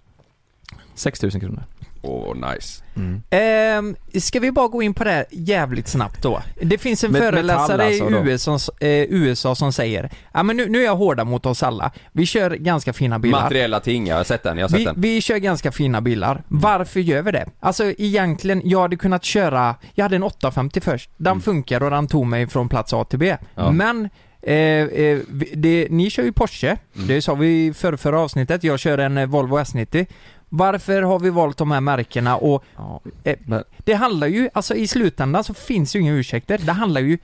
6000 0.94 1.40
kronor. 1.40 1.62
Åh, 2.02 2.34
nice. 2.34 2.82
Ehm, 3.30 3.96
ska 4.20 4.40
vi 4.40 4.52
bara 4.52 4.68
gå 4.68 4.82
in 4.82 4.94
på 4.94 5.04
det 5.04 5.10
här 5.10 5.24
jävligt 5.30 5.88
snabbt 5.88 6.22
då? 6.22 6.42
Det 6.62 6.78
finns 6.78 7.04
en 7.04 7.12
Med- 7.12 7.22
föreläsare 7.22 7.84
alltså 7.86 8.10
i. 8.10 8.30
USA, 8.30 8.58
eh, 8.80 8.88
USA 8.88 9.54
som 9.54 9.72
säger 9.72 10.10
Ja 10.34 10.42
men 10.42 10.56
nu, 10.56 10.68
nu 10.68 10.80
är 10.80 10.84
jag 10.84 10.96
hårda 10.96 11.24
mot 11.24 11.46
oss 11.46 11.62
alla. 11.62 11.90
Vi 12.12 12.26
kör 12.26 12.50
ganska 12.50 12.92
fina 12.92 13.18
bilar. 13.18 13.42
Materiella 13.42 13.80
ting, 13.80 14.06
jag 14.06 14.16
har 14.16 14.24
sett 14.24 14.42
den, 14.42 14.58
jag 14.58 14.64
har 14.64 14.68
sett 14.68 14.80
Vi, 14.80 14.84
den. 14.84 14.94
vi 14.98 15.20
kör 15.20 15.36
ganska 15.36 15.72
fina 15.72 16.00
bilar. 16.00 16.42
Varför 16.48 17.00
gör 17.00 17.22
vi 17.22 17.32
det? 17.32 17.46
Alltså 17.60 17.84
egentligen, 17.98 18.62
jag 18.64 18.80
hade 18.80 18.96
kunnat 18.96 19.24
köra, 19.24 19.74
jag 19.94 20.04
hade 20.04 20.16
en 20.16 20.22
850 20.22 20.80
först. 20.80 21.10
Den 21.16 21.40
funkar 21.40 21.82
och 21.82 21.90
den 21.90 22.06
tog 22.06 22.26
mig 22.26 22.46
från 22.46 22.68
plats 22.68 22.92
A 22.92 23.04
till 23.04 23.18
B. 23.18 23.36
Ja. 23.54 23.70
Men, 23.70 24.08
eh, 24.42 24.54
eh, 24.54 25.18
det, 25.54 25.86
ni 25.90 26.10
kör 26.10 26.22
ju 26.22 26.32
Porsche, 26.32 26.76
det 26.92 27.22
sa 27.22 27.34
vi 27.34 27.66
i 27.66 27.72
förra, 27.72 27.96
förra 27.96 28.20
avsnittet, 28.20 28.64
jag 28.64 28.78
kör 28.78 28.98
en 28.98 29.18
eh, 29.18 29.26
Volvo 29.26 29.58
S90. 29.58 30.06
Varför 30.54 31.02
har 31.02 31.18
vi 31.18 31.30
valt 31.30 31.56
de 31.58 31.70
här 31.70 31.80
märkena 31.80 32.36
och 32.36 32.64
Ja. 32.76 33.00
Eh, 33.24 33.36
Men- 33.46 33.64
det 33.78 33.94
handlar 33.94 34.26
ju, 34.26 34.48
alltså 34.54 34.74
i 34.74 34.86
slutändan 34.86 35.44
så 35.44 35.54
finns 35.54 35.96
ju 35.96 36.00
inga 36.00 36.12
ursäkter. 36.12 36.58
Det 36.62 36.72
handlar 36.72 37.00
ju 37.00 37.18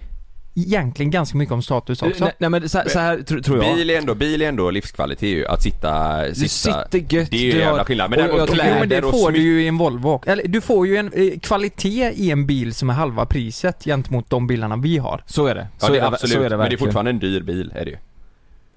egentligen 0.57 1.11
ganska 1.11 1.39
mycket 1.39 1.53
om 1.53 1.63
status 1.63 2.03
också. 2.03 2.25
Nej, 2.25 2.33
nej 2.39 2.51
men 2.51 2.69
så, 2.69 2.83
så 2.87 2.99
här 2.99 3.19
tr- 3.19 3.43
tror 3.43 3.65
jag. 3.65 3.77
Bil 3.77 3.91
är 3.91 3.99
ändå, 3.99 4.15
bil 4.15 4.43
är 4.43 4.49
ändå 4.49 4.71
livskvalitet 4.71 5.29
ju, 5.29 5.47
att 5.47 5.63
sitta, 5.63 6.23
Du 6.29 6.35
sitta 6.35 6.49
sitter 6.85 7.15
gött, 7.17 7.31
Det 7.31 7.37
är 7.37 7.41
ju 7.41 7.51
du 7.53 7.61
en 7.61 7.67
jävla 7.67 7.85
skillnad, 7.85 8.11
men 8.11 8.21
och- 8.21 8.31
och- 8.31 8.39
Jo 8.49 8.55
kläder 8.55 8.79
men 8.81 8.89
det 8.89 9.03
och 9.03 9.11
får 9.11 9.31
du 9.31 9.39
ju 9.43 9.63
i 9.63 9.69
en 9.69 9.79
Volvo. 9.79 10.23
Eller 10.27 10.49
du 10.49 10.61
får 10.61 10.87
ju 10.87 10.97
en 10.97 11.13
eh, 11.13 11.39
kvalitet 11.39 12.13
i 12.15 12.31
en 12.31 12.47
bil 12.47 12.75
som 12.75 12.91
är 12.91 12.95
halva 12.95 13.27
priset 13.27 13.85
gentemot 13.85 14.31
de 14.31 14.47
bilarna 14.47 14.77
vi 14.77 14.99
har. 14.99 15.23
Så 15.27 15.47
är 15.47 15.55
det. 15.55 15.67
Ja 15.81 15.87
Så 15.87 15.93
det 15.93 15.99
är 15.99 16.01
det, 16.03 16.07
absolut, 16.09 16.33
så 16.37 16.43
är 16.43 16.51
det 16.51 16.57
men 16.57 16.69
det 16.71 16.75
är 16.75 16.79
fortfarande 16.79 17.11
en 17.11 17.19
dyr 17.19 17.41
bil, 17.41 17.73
är 17.75 17.85
det 17.85 17.91
ju. 17.91 17.97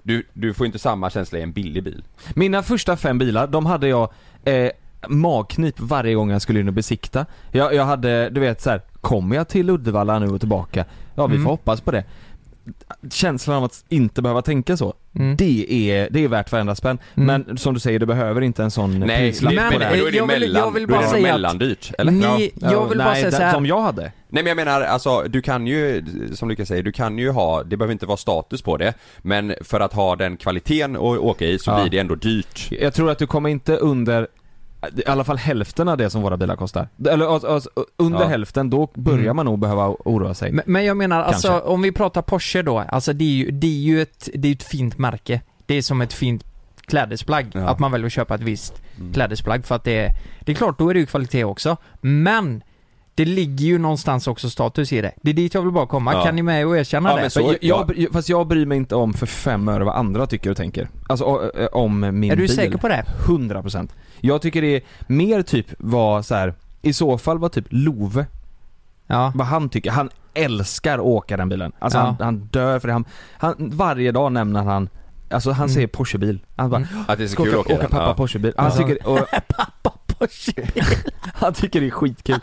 Du, 0.02 0.26
du 0.32 0.54
får 0.54 0.66
inte 0.66 0.78
samma 0.78 1.10
känsla 1.10 1.38
i 1.38 1.42
en 1.42 1.52
billig 1.52 1.82
bil. 1.84 2.04
Mina 2.34 2.62
första 2.62 2.96
fem 2.96 3.18
bilar, 3.18 3.46
de 3.46 3.66
hade 3.66 3.88
jag 3.88 4.12
eh, 4.44 4.70
magknip 5.08 5.80
varje 5.80 6.14
gång 6.14 6.30
jag 6.30 6.42
skulle 6.42 6.60
in 6.60 6.68
och 6.68 6.74
besikta. 6.74 7.26
Jag, 7.50 7.74
jag 7.74 7.84
hade, 7.84 8.30
du 8.30 8.40
vet 8.40 8.60
så 8.60 8.70
här, 8.70 8.80
kommer 9.00 9.36
jag 9.36 9.48
till 9.48 9.70
Uddevalla 9.70 10.18
nu 10.18 10.26
och 10.26 10.40
tillbaka? 10.40 10.84
Ja 11.14 11.26
vi 11.26 11.34
Mm. 11.34 11.44
får 11.44 11.50
hoppas 11.50 11.80
på 11.80 11.90
det. 11.90 12.04
Känslan 13.10 13.56
av 13.56 13.64
att 13.64 13.84
inte 13.88 14.22
behöva 14.22 14.42
tänka 14.42 14.76
så, 14.76 14.94
Mm. 15.14 15.36
det 15.36 15.72
är, 15.90 16.08
det 16.10 16.24
är 16.24 16.28
värt 16.28 16.52
varenda 16.52 16.74
spänn. 16.74 16.98
Mm. 17.14 17.44
Men 17.46 17.58
som 17.58 17.74
du 17.74 17.80
säger, 17.80 17.98
du 17.98 18.06
behöver 18.06 18.40
inte 18.40 18.62
en 18.62 18.70
sån 18.70 19.00
Nej, 19.00 19.08
prislapp 19.30 19.54
men, 19.54 19.62
Men, 19.64 19.72
på 19.72 19.78
men 19.78 19.92
det. 19.92 19.98
då 20.00 20.06
är 20.06 20.10
det 20.10 20.16
jag 20.16 20.26
vill- 20.26 20.40
mellan, 20.40 20.62
jag 20.62 20.70
vill 20.70 20.86
bara 20.88 21.06
säga 21.06 21.22
mellandyrt, 21.22 21.92
eller? 21.98 22.12
Ni, 22.12 22.50
jag 22.60 22.88
vill 22.88 22.98
bara 22.98 23.08
nej, 23.10 23.20
säga 23.20 23.30
så 23.30 23.36
den 23.38 23.46
här. 23.46 23.54
Som 23.54 23.66
jag 23.66 23.80
hade. 23.80 24.02
Nej 24.02 24.12
men 24.42 24.46
jag 24.46 24.56
menar 24.56 24.80
alltså, 24.80 25.22
du 25.22 25.42
kan 25.42 25.66
ju, 25.66 26.04
som 26.34 26.48
Lukas 26.48 26.68
säger, 26.68 26.82
du 26.82 26.92
kan 26.92 27.18
ju 27.18 27.30
ha, 27.30 27.62
det 27.62 27.76
behöver 27.76 27.92
inte 27.92 28.06
vara 28.06 28.16
status 28.16 28.62
på 28.62 28.76
det, 28.76 28.94
men 29.18 29.54
för 29.60 29.80
att 29.80 29.92
ha 29.92 30.16
den 30.16 30.36
kvaliteten 30.36 30.96
att 30.96 31.02
åka 31.02 31.44
i 31.46 31.58
så 31.58 31.70
Ja. 31.70 31.80
blir 31.80 31.90
det 31.90 31.98
ändå 31.98 32.14
dyrt. 32.14 32.68
Jag 32.80 32.94
tror 32.94 33.10
att 33.10 33.18
du 33.18 33.26
kommer 33.26 33.48
inte 33.50 33.76
under 33.76 34.26
i 34.96 35.06
alla 35.06 35.24
fall 35.24 35.36
hälften 35.36 35.88
av 35.88 35.96
det 35.96 36.10
som 36.10 36.22
våra 36.22 36.36
bilar 36.36 36.56
kostar. 36.56 36.88
Eller 37.10 37.26
alltså, 37.34 37.48
alltså, 37.48 37.70
under 37.96 38.20
Ja. 38.20 38.26
hälften, 38.26 38.70
då 38.70 38.88
börjar 38.94 39.18
Mm. 39.20 39.36
man 39.36 39.46
nog 39.46 39.58
behöva 39.58 39.88
oroa 39.88 40.34
sig. 40.34 40.52
Men, 40.52 40.64
men 40.66 40.84
jag 40.84 40.96
menar 40.96 41.22
alltså, 41.22 41.58
om 41.58 41.82
vi 41.82 41.92
pratar 41.92 42.22
Porsche 42.22 42.62
då, 42.62 42.78
alltså 42.78 43.12
det 43.12 43.24
är 43.24 43.28
ju, 43.28 43.50
det 43.50 43.66
är 43.66 43.70
ju 43.80 44.02
ett, 44.02 44.28
det 44.34 44.48
är 44.48 44.52
ett 44.52 44.62
fint 44.62 44.98
märke. 44.98 45.40
Det 45.66 45.74
är 45.74 45.82
som 45.82 46.00
ett 46.00 46.12
fint 46.12 46.44
klädesplagg, 46.86 47.46
Ja. 47.54 47.60
att 47.68 47.78
man 47.78 47.92
väljer 47.92 48.06
att 48.06 48.12
köpa 48.12 48.34
ett 48.34 48.40
visst 48.40 48.82
Mm. 48.98 49.12
klädesplagg 49.12 49.64
för 49.66 49.74
att 49.74 49.84
det 49.84 49.98
är, 49.98 50.10
det 50.40 50.52
är 50.52 50.56
klart, 50.56 50.78
då 50.78 50.88
är 50.90 50.94
det 50.94 51.00
ju 51.00 51.06
kvalitet 51.06 51.44
också. 51.44 51.76
Men 52.00 52.62
det 53.14 53.24
ligger 53.24 53.64
ju 53.66 53.78
någonstans 53.78 54.26
också 54.26 54.50
status 54.50 54.92
i 54.92 55.00
det. 55.00 55.12
Det 55.22 55.30
är 55.30 55.34
dit 55.34 55.54
jag 55.54 55.62
vill 55.62 55.70
bara 55.72 55.86
komma. 55.86 56.12
Ja. 56.12 56.24
Kan 56.24 56.36
ni 56.36 56.42
med 56.42 56.66
och 56.66 56.76
erkänna 56.78 57.08
Ja, 57.10 57.14
det? 57.16 57.20
men 57.22 57.30
så- 57.30 57.40
jag, 57.40 57.56
ja. 57.60 57.88
jag, 57.96 58.12
fast 58.12 58.28
jag 58.28 58.46
bryr 58.46 58.66
mig 58.66 58.78
inte 58.78 58.94
om 58.94 59.14
för 59.14 59.26
fem 59.26 59.68
öre 59.68 59.84
vad 59.84 59.94
andra 59.96 60.26
tycker 60.26 60.50
och 60.50 60.56
tänker. 60.56 60.88
Alltså 61.08 61.24
om 61.72 62.00
min 62.00 62.30
är 62.30 62.36
du 62.36 62.42
bil. 62.42 62.54
säker 62.56 62.78
på 62.78 62.88
det? 62.88 63.04
100% 63.26 63.88
Jag 64.20 64.42
tycker 64.42 64.62
det 64.62 64.76
är 64.76 64.82
mer 65.06 65.42
typ 65.42 65.66
vad 65.78 66.26
så 66.26 66.34
här. 66.34 66.54
i 66.82 66.92
så 66.92 67.18
fall 67.18 67.38
vad 67.38 67.52
typ 67.52 67.66
Love, 67.68 68.26
Ja. 69.06 69.32
vad 69.34 69.46
han 69.46 69.68
tycker. 69.68 69.90
Han 69.90 70.10
älskar 70.34 70.94
att 70.94 71.04
åka 71.04 71.36
den 71.36 71.48
bilen. 71.48 71.72
Alltså 71.78 71.98
Ja. 71.98 72.04
han, 72.04 72.16
han 72.20 72.38
dör 72.38 72.78
för 72.78 72.88
det. 72.88 72.92
Han, 72.94 73.04
han, 73.38 73.54
varje 73.58 74.12
dag 74.12 74.32
nämner 74.32 74.62
han 74.62 74.88
Alltså 75.30 75.50
han 75.50 75.68
Mm. 75.70 75.88
Porschebil. 75.88 76.40
Han 76.56 76.70
bara, 76.70 76.76
Mm. 76.76 76.88
Att 77.08 77.18
det 77.18 77.24
är 77.24 77.28
så 77.28 77.36
kul 77.36 77.48
åka, 77.48 77.60
att 77.60 77.66
åka, 77.66 77.74
åka 77.74 77.88
pappa 77.88 78.04
ja. 78.08 78.14
Porschebil. 78.14 78.52
Han 78.56 78.70
Ja. 78.74 78.76
tycker, 78.76 79.08
och, 79.08 79.18
Pappa 79.56 79.92
Han 81.34 81.52
tycker 81.54 81.80
det 81.80 81.86
är 81.86 81.90
skitkul. 81.90 82.38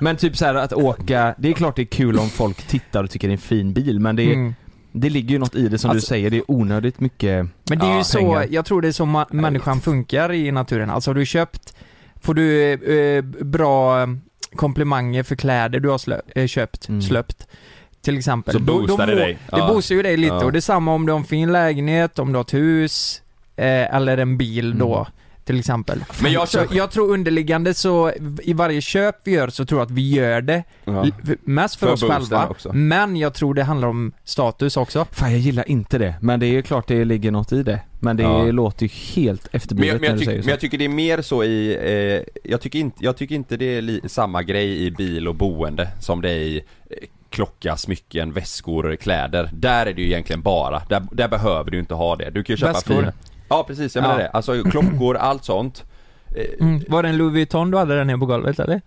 Men 0.00 0.16
typ 0.16 0.36
så 0.36 0.44
här 0.44 0.54
att 0.54 0.72
åka, 0.72 1.34
det 1.38 1.48
är 1.48 1.52
klart 1.52 1.76
det 1.76 1.82
är 1.82 1.86
kul 1.86 2.18
om 2.18 2.28
folk 2.28 2.62
tittar 2.66 3.04
och 3.04 3.10
tycker 3.10 3.28
det 3.28 3.32
är 3.32 3.36
en 3.36 3.38
fin 3.38 3.72
bil 3.72 4.00
men 4.00 4.16
det 4.16 4.22
är, 4.22 4.34
Mm. 4.34 4.54
Det 4.96 5.10
ligger 5.10 5.30
ju 5.30 5.38
något 5.38 5.54
i 5.54 5.68
det 5.68 5.78
som 5.78 5.90
Alltså- 5.90 6.04
du 6.06 6.08
säger, 6.08 6.30
det 6.30 6.36
är 6.36 6.50
onödigt 6.50 7.00
mycket 7.00 7.46
Men 7.70 7.78
det 7.78 7.86
är 7.86 7.90
Ja, 7.90 7.98
ju 7.98 8.04
så, 8.04 8.18
pengar. 8.18 8.46
jag 8.50 8.64
tror 8.64 8.82
det 8.82 8.88
är 8.88 8.92
så 8.92 9.04
ma- 9.04 9.26
människan 9.34 9.80
funkar 9.80 10.32
i 10.32 10.52
naturen. 10.52 10.90
Alltså 10.90 11.10
har 11.10 11.14
du 11.14 11.26
köpt, 11.26 11.74
får 12.22 12.34
du 12.34 12.72
eh, 12.72 13.22
bra 13.44 14.08
komplimanger 14.56 15.22
för 15.22 15.36
kläder 15.36 15.80
du 15.80 15.88
har 15.88 15.98
slö, 15.98 16.20
eh, 16.34 16.46
köpt, 16.46 16.88
Mm. 16.88 17.02
slöpt 17.02 17.46
till 18.02 18.18
exempel. 18.18 18.54
Så 18.54 18.60
boostar 18.60 19.06
det 19.06 19.12
mår- 19.12 19.20
dig. 19.20 19.38
Det 19.50 19.58
Ja. 19.58 19.66
boostar 19.68 19.94
ju 19.94 20.02
dig 20.02 20.16
lite 20.16 20.34
Ja. 20.34 20.44
och 20.44 20.52
det 20.52 20.58
är 20.58 20.60
samma 20.60 20.94
om 20.94 21.06
du 21.06 21.12
har 21.12 21.18
en 21.18 21.24
fin 21.24 21.52
lägenhet, 21.52 22.18
om 22.18 22.32
du 22.32 22.36
har 22.36 22.44
ett 22.44 22.54
hus 22.54 23.22
eh, 23.56 23.94
eller 23.96 24.18
en 24.18 24.38
bil 24.38 24.78
då. 24.78 25.06
Till 25.44 25.58
exempel. 25.58 26.04
Men 26.22 26.32
jag 26.32 26.48
så 26.48 26.58
jag 26.70 26.90
tror 26.90 27.10
underliggande 27.10 27.74
så, 27.74 28.12
i 28.42 28.52
varje 28.52 28.80
köp 28.80 29.16
vi 29.24 29.30
gör 29.32 29.48
så 29.48 29.64
tror 29.64 29.80
jag 29.80 29.86
att 29.86 29.90
vi 29.90 30.14
gör 30.14 30.40
det 30.40 30.62
Ja. 30.84 31.06
mest 31.42 31.76
för, 31.76 31.86
För 31.86 31.92
oss 31.92 32.02
själva. 32.02 32.48
också. 32.48 32.72
Men 32.72 33.16
jag 33.16 33.34
tror 33.34 33.54
det 33.54 33.62
handlar 33.64 33.88
om 33.88 34.12
status 34.24 34.76
också. 34.76 35.06
Fan 35.12 35.30
jag 35.30 35.40
gillar 35.40 35.68
inte 35.68 35.98
det, 35.98 36.14
men 36.20 36.40
det 36.40 36.46
är 36.46 36.50
ju 36.50 36.62
klart 36.62 36.88
det 36.88 37.04
ligger 37.04 37.30
något 37.30 37.52
i 37.52 37.62
det. 37.62 37.80
Men 38.00 38.16
det 38.16 38.22
Ja. 38.22 38.44
låter 38.44 38.82
ju 38.86 38.92
helt 39.22 39.42
Men 39.52 39.56
efterblivet 39.56 39.92
jag, 39.92 40.00
men, 40.00 40.02
när 40.02 40.08
jag 40.08 40.18
du 40.18 40.24
säger 40.24 40.38
men 40.38 40.44
så. 40.44 40.50
jag 40.50 40.60
tycker 40.60 40.78
det 40.78 40.84
är 40.84 40.88
mer 40.88 41.22
så 41.22 41.44
i, 41.44 41.74
eh, 42.16 42.22
jag, 42.50 42.60
tycker 42.60 42.78
inte, 42.78 43.04
jag 43.04 43.16
tycker 43.16 43.34
inte 43.34 43.56
det 43.56 43.64
är 43.78 44.08
samma 44.08 44.42
grej 44.42 44.86
i 44.86 44.90
bil 44.90 45.28
och 45.28 45.34
boende 45.34 45.88
som 46.00 46.20
det 46.22 46.30
är 46.30 46.34
i 46.36 46.56
eh, 46.90 46.96
klocka, 47.30 47.76
smycken, 47.76 48.32
väskor, 48.32 48.96
kläder. 48.96 49.50
Där 49.52 49.86
är 49.86 49.92
det 49.94 50.00
ju 50.02 50.06
egentligen 50.08 50.42
bara, 50.42 50.82
där, 50.88 51.02
där 51.12 51.28
behöver 51.28 51.70
du 51.70 51.78
inte 51.78 51.94
ha 51.94 52.16
det. 52.16 52.30
Du 52.30 52.44
kan 52.44 52.52
ju 52.52 52.56
köpa 52.56 52.72
Väskor. 52.72 52.94
fina 52.94 53.12
Ja 53.48 53.64
precis, 53.66 53.94
jag 53.94 54.02
menar 54.02 54.14
Ja. 54.14 54.22
det. 54.22 54.28
Alltså 54.30 54.62
klockor, 54.62 55.16
allt 55.16 55.44
sånt. 55.44 55.84
Mm. 56.60 56.82
Var 56.88 57.02
det 57.02 57.08
en 57.08 57.16
Louis 57.16 57.32
Vuitton 57.32 57.70
du 57.70 57.78
hade 57.78 57.96
där 57.96 58.04
nere 58.04 58.18
på 58.18 58.26
golvet 58.26 58.58
eller? 58.60 58.80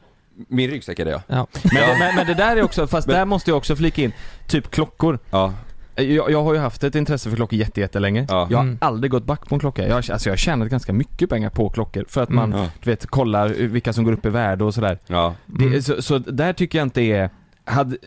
Min 0.47 0.69
ryggsäck 0.69 0.99
är 0.99 1.05
det 1.05 1.11
ja. 1.11 1.21
Ja. 1.27 1.47
Men, 1.63 1.73
det, 1.73 1.95
men, 1.99 2.15
men 2.15 2.27
det 2.27 2.33
där 2.33 2.57
är 2.57 2.63
också, 2.63 2.87
fast 2.87 3.07
Men- 3.07 3.15
där 3.15 3.25
måste 3.25 3.51
jag 3.51 3.57
också 3.57 3.75
flika 3.75 4.01
in, 4.01 4.11
typ 4.47 4.71
klockor. 4.71 5.19
Ja. 5.29 5.53
Jag, 5.95 6.31
jag 6.31 6.43
har 6.43 6.53
ju 6.53 6.59
haft 6.59 6.83
ett 6.83 6.95
intresse 6.95 7.29
för 7.29 7.35
klockor 7.35 7.59
jätte, 7.59 7.79
jättelänge. 7.79 8.25
Ja. 8.29 8.47
Jag 8.51 8.57
har 8.57 8.63
Mm. 8.63 8.77
aldrig 8.81 9.11
gått 9.11 9.23
back 9.25 9.49
på 9.49 9.55
en 9.55 9.59
klocka. 9.59 9.87
Jag, 9.87 9.95
alltså 9.95 10.29
jag 10.29 10.31
har 10.31 10.37
tjänat 10.37 10.69
ganska 10.69 10.93
mycket 10.93 11.29
pengar 11.29 11.49
på 11.49 11.69
klockor 11.69 12.05
för 12.09 12.23
att 12.23 12.29
man, 12.29 12.53
Mm. 12.53 12.63
Ja. 12.65 12.69
du 12.83 12.89
vet, 12.89 13.05
kollar 13.07 13.47
vilka 13.49 13.93
som 13.93 14.03
går 14.03 14.11
upp 14.11 14.25
i 14.25 14.29
värde 14.29 14.63
och 14.63 14.73
sådär. 14.73 14.99
Ja. 15.07 15.35
Mm. 15.59 15.71
Det, 15.71 15.81
så, 15.81 16.01
så 16.01 16.17
där 16.17 16.53
tycker 16.53 16.77
jag 16.77 16.85
inte 16.85 17.01
är, 17.01 17.29
hade, 17.65 17.97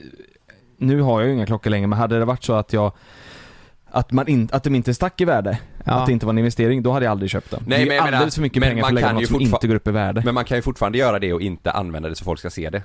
nu 0.78 1.00
har 1.00 1.20
jag 1.20 1.28
ju 1.28 1.34
inga 1.34 1.46
klockor 1.46 1.70
längre 1.70 1.86
men 1.86 1.98
hade 1.98 2.18
det 2.18 2.24
varit 2.24 2.44
så 2.44 2.52
att 2.52 2.72
jag 2.72 2.92
att, 3.90 4.12
man 4.12 4.28
in, 4.28 4.48
att 4.52 4.64
de 4.64 4.74
inte 4.74 4.94
stack 4.94 5.20
i 5.20 5.24
värde, 5.24 5.58
Ja. 5.84 5.92
att 5.92 6.06
det 6.06 6.12
inte 6.12 6.26
var 6.26 6.32
en 6.32 6.38
investering, 6.38 6.82
då 6.82 6.92
hade 6.92 7.04
jag 7.04 7.10
aldrig 7.12 7.30
köpt 7.30 7.50
den. 7.50 7.62
Nej, 7.66 7.84
det 7.84 7.96
är 7.96 8.02
men 8.02 8.14
alldeles 8.14 8.34
för 8.34 8.42
mycket 8.42 8.60
men 8.60 8.68
pengar 8.70 8.82
för 8.82 8.88
att 8.88 8.94
lägga 8.94 9.12
något 9.12 9.26
som 9.26 9.40
inte 9.40 9.66
går 9.66 9.74
upp 9.74 9.88
i 9.88 9.90
värde. 9.90 10.22
Men 10.24 10.34
man 10.34 10.44
kan 10.44 10.58
ju 10.58 10.62
fortfarande 10.62 10.98
göra 10.98 11.18
det 11.18 11.32
och 11.32 11.42
inte 11.42 11.70
använda 11.70 12.08
det 12.08 12.16
så 12.16 12.24
folk 12.24 12.40
ska 12.40 12.50
se 12.50 12.70
det. 12.70 12.82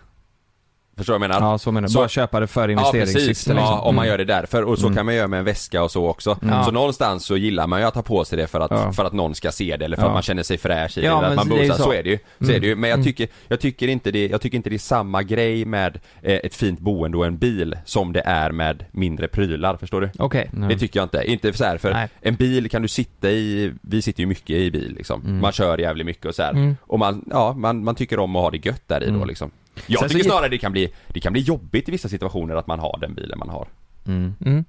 Förstår 0.97 1.13
du 1.13 1.19
vad 1.19 1.23
jag 1.29 1.29
menar? 1.39 1.51
Ja, 1.51 1.57
så 1.57 1.71
menar 1.71 1.83
jag. 1.83 1.91
Så- 1.91 1.99
Bara 1.99 2.07
köpa 2.07 2.39
det 2.39 2.47
för 2.47 2.69
Ja 2.69 2.77
precis, 2.77 2.93
investeringssyfte 2.95 3.51
ja, 3.51 3.55
liksom. 3.55 3.79
om 3.79 3.95
man 3.95 4.05
Mm. 4.05 4.11
gör 4.13 4.17
det 4.17 4.25
därför 4.25 4.63
och 4.63 4.79
så 4.79 4.85
Mm. 4.85 4.95
kan 4.95 5.05
man 5.05 5.15
göra 5.15 5.27
med 5.27 5.39
en 5.39 5.45
väska 5.45 5.83
och 5.83 5.91
så 5.91 6.07
också. 6.07 6.37
Mm. 6.41 6.63
Så 6.63 6.71
någonstans 6.71 7.25
så 7.25 7.37
gillar 7.37 7.67
man 7.67 7.79
ju 7.79 7.85
att 7.85 7.95
ha 7.95 8.01
på 8.01 8.25
sig 8.25 8.37
det 8.37 8.47
för 8.47 8.59
att, 8.59 8.71
Ja. 8.71 8.91
för 8.93 9.05
att 9.05 9.13
någon 9.13 9.35
ska 9.35 9.51
se 9.51 9.77
det 9.77 9.85
eller 9.85 9.97
för 9.97 10.03
Ja. 10.03 10.07
att 10.07 10.13
man 10.13 10.21
känner 10.21 10.43
sig 10.43 10.57
fräsch 10.57 10.97
i 10.97 11.05
Ja, 11.05 11.11
det, 11.11 11.17
eller 11.17 11.29
men 11.29 11.39
att 11.39 11.47
man 11.47 11.49
det 11.49 11.55
är 11.55 11.63
ju 11.63 11.69
boostar, 11.69 11.83
så. 11.83 11.89
så 11.89 11.93
är 11.97 12.03
det 12.03 12.09
ju. 12.09 12.17
Så 12.39 12.43
Mm. 12.43 12.55
är 12.55 12.59
det 12.59 12.67
ju. 12.67 12.75
Men 12.75 12.89
jag 12.89 12.97
Mm. 12.97 13.05
tycker, 13.05 13.27
jag 13.47 13.59
tycker 13.59 13.87
inte 13.87 14.11
det, 14.11 14.27
jag 14.27 14.41
tycker 14.41 14.55
inte 14.57 14.69
det 14.69 14.75
är 14.75 14.79
samma 14.79 15.23
grej 15.23 15.65
med 15.65 15.99
eh, 16.21 16.33
ett 16.43 16.55
fint 16.55 16.79
boende 16.79 17.17
och 17.17 17.25
en 17.25 17.37
bil 17.37 17.77
som 17.85 18.13
det 18.13 18.21
är 18.25 18.51
med 18.51 18.85
mindre 18.91 19.27
prylar, 19.27 19.77
förstår 19.77 20.01
du? 20.01 20.09
Okej. 20.19 20.49
Ja. 20.53 20.67
Det 20.67 20.77
tycker 20.79 20.99
jag 20.99 21.05
inte. 21.05 21.23
Inte 21.31 21.53
så 21.53 21.63
här 21.65 21.77
för 21.77 21.93
Nej. 21.93 22.07
en 22.21 22.35
bil 22.35 22.69
kan 22.69 22.81
du 22.81 22.87
sitta 22.87 23.29
i, 23.29 23.73
vi 23.81 24.01
sitter 24.01 24.19
ju 24.21 24.27
mycket 24.27 24.49
i 24.55 24.71
bil 24.71 24.93
liksom. 24.97 25.21
Mm. 25.21 25.41
Man 25.41 25.51
kör 25.51 25.77
jävligt 25.77 26.05
mycket 26.05 26.25
och 26.25 26.35
så 26.35 26.43
här. 26.43 26.51
Mm. 26.51 26.75
Och 26.81 26.99
man, 26.99 27.25
ja, 27.31 27.53
man, 27.53 27.83
man 27.83 27.95
tycker 27.95 28.19
om 28.19 28.35
att 28.35 28.41
ha 28.41 28.51
det 28.51 28.65
gött 28.65 28.83
där 28.87 29.03
i 29.03 29.07
då 29.07 29.15
Mm. 29.15 29.27
liksom. 29.27 29.51
Jag 29.87 29.99
Sen 29.99 30.09
så 30.09 30.13
tycker 30.13 30.25
gi- 30.25 30.29
snarare 30.31 30.49
det 30.49 30.57
kan 30.57 30.71
bli, 30.71 30.89
det 31.07 31.19
kan 31.19 31.33
bli 31.33 31.41
jobbigt 31.41 31.89
i 31.89 31.91
vissa 31.91 32.09
situationer 32.09 32.55
att 32.55 32.67
man 32.67 32.79
har 32.79 32.97
den 33.01 33.13
bilen 33.15 33.39
man 33.39 33.49
har. 33.49 33.67
Mm. 34.07 34.33
Mm. 34.45 34.65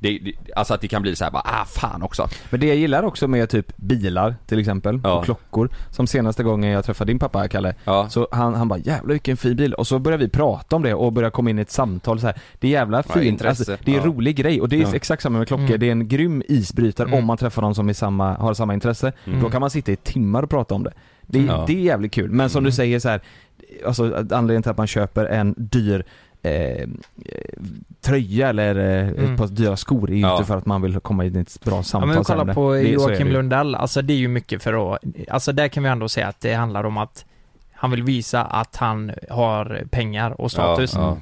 Det, 0.00 0.18
det, 0.18 0.32
alltså 0.56 0.74
att 0.74 0.80
det 0.80 0.88
kan 0.88 1.02
bli 1.02 1.16
så 1.16 1.24
här 1.24 1.30
bara, 1.30 1.42
ah 1.44 1.64
fan 1.64 2.02
också. 2.02 2.28
Men 2.50 2.60
det 2.60 2.66
jag 2.66 2.76
gillar 2.76 3.02
också 3.02 3.28
med 3.28 3.48
typ 3.50 3.76
bilar 3.76 4.34
till 4.46 4.58
exempel, 4.58 5.00
Ja. 5.04 5.12
och 5.18 5.24
klockor. 5.24 5.68
Som 5.90 6.06
senaste 6.06 6.42
gången 6.42 6.70
jag 6.70 6.84
träffade 6.84 7.10
din 7.10 7.18
pappa 7.18 7.48
Kalle, 7.48 7.74
Ja. 7.84 8.08
så 8.08 8.28
han, 8.32 8.54
han 8.54 8.68
bara 8.68 8.78
'Jävlar 8.78 9.12
vilken 9.12 9.36
fin 9.36 9.56
bil' 9.56 9.72
och 9.72 9.86
så 9.86 9.98
börjar 9.98 10.18
vi 10.18 10.28
prata 10.28 10.76
om 10.76 10.82
det 10.82 10.94
och 10.94 11.12
börjar 11.12 11.30
komma 11.30 11.50
in 11.50 11.58
i 11.58 11.62
ett 11.62 11.70
samtal 11.70 12.20
så 12.20 12.26
här. 12.26 12.36
Det 12.58 12.66
är 12.66 12.70
jävla 12.72 12.96
Ja, 13.08 13.12
fint, 13.14 13.24
intresse. 13.26 13.48
alltså, 13.72 13.84
det 13.84 13.90
är 13.94 13.96
en 13.98 14.02
Ja. 14.02 14.08
rolig 14.08 14.36
grej 14.36 14.60
och 14.60 14.68
det 14.68 14.76
är 14.76 14.80
Ja. 14.82 14.94
exakt 14.94 15.22
samma 15.22 15.38
med 15.38 15.48
klockor, 15.48 15.66
Mm. 15.66 15.80
det 15.80 15.86
är 15.88 15.92
en 15.92 16.08
grym 16.08 16.42
isbrytare 16.48 17.08
Mm. 17.08 17.18
om 17.18 17.24
man 17.26 17.36
träffar 17.36 17.62
någon 17.62 17.74
som 17.74 17.88
är 17.88 17.92
samma, 17.92 18.34
har 18.34 18.54
samma 18.54 18.74
intresse. 18.74 19.12
Mm. 19.24 19.40
Då 19.42 19.50
kan 19.50 19.60
man 19.60 19.70
sitta 19.70 19.92
i 19.92 19.96
timmar 19.96 20.42
och 20.42 20.50
prata 20.50 20.74
om 20.74 20.84
det. 20.84 20.92
Det, 21.26 21.38
Ja. 21.38 21.64
det 21.66 21.72
är 21.72 21.80
jävligt 21.80 22.12
kul, 22.12 22.30
men 22.30 22.50
som 22.50 22.58
Mm. 22.58 22.64
du 22.70 22.72
säger 22.72 22.98
så 22.98 23.08
här, 23.08 23.20
alltså 23.86 24.04
anledningen 24.16 24.62
till 24.62 24.70
att 24.70 24.76
man 24.78 24.86
köper 24.86 25.24
en 25.26 25.54
dyr 25.56 26.04
eh, 26.48 26.88
tröja 28.00 28.48
eller 28.48 28.76
eh, 28.76 29.08
Mm. 29.08 29.32
ett 29.32 29.38
par 29.38 29.46
dyra 29.46 29.76
skor 29.76 30.10
är 30.10 30.14
ju 30.14 30.20
Ja. 30.20 30.32
inte 30.32 30.44
för 30.46 30.56
att 30.56 30.66
man 30.66 30.82
vill 30.82 31.00
komma 31.00 31.24
in 31.24 31.36
i 31.36 31.40
ett 31.40 31.60
bra 31.64 31.76
Ja, 31.76 31.82
samtal 31.82 32.08
men 32.08 32.24
sen 32.24 32.38
kolla 32.38 32.54
på 32.54 32.72
Det- 32.72 32.82
Joakim. 32.82 33.28
Lundell, 33.28 33.74
alltså 33.74 34.02
det 34.02 34.12
är 34.12 34.16
ju 34.18 34.28
mycket 34.28 34.62
för 34.62 34.94
att, 34.94 34.98
alltså 35.30 35.52
där 35.52 35.68
kan 35.68 35.82
vi 35.82 35.88
ändå 35.88 36.08
säga 36.08 36.28
att 36.28 36.40
det 36.40 36.54
handlar 36.54 36.84
om 36.84 36.96
att 36.98 37.24
han 37.72 37.90
vill 37.90 38.02
visa 38.02 38.44
att 38.44 38.76
han 38.76 39.12
har 39.30 39.82
pengar 39.90 40.40
och 40.40 40.50
status. 40.50 40.94
Ja, 40.94 41.00
ja. 41.00 41.18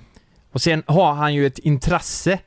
Och 0.52 0.60
sen 0.60 0.82
har 0.86 1.12
han 1.12 1.34
ju 1.34 1.46
ett 1.46 1.58
intresse 1.58 2.38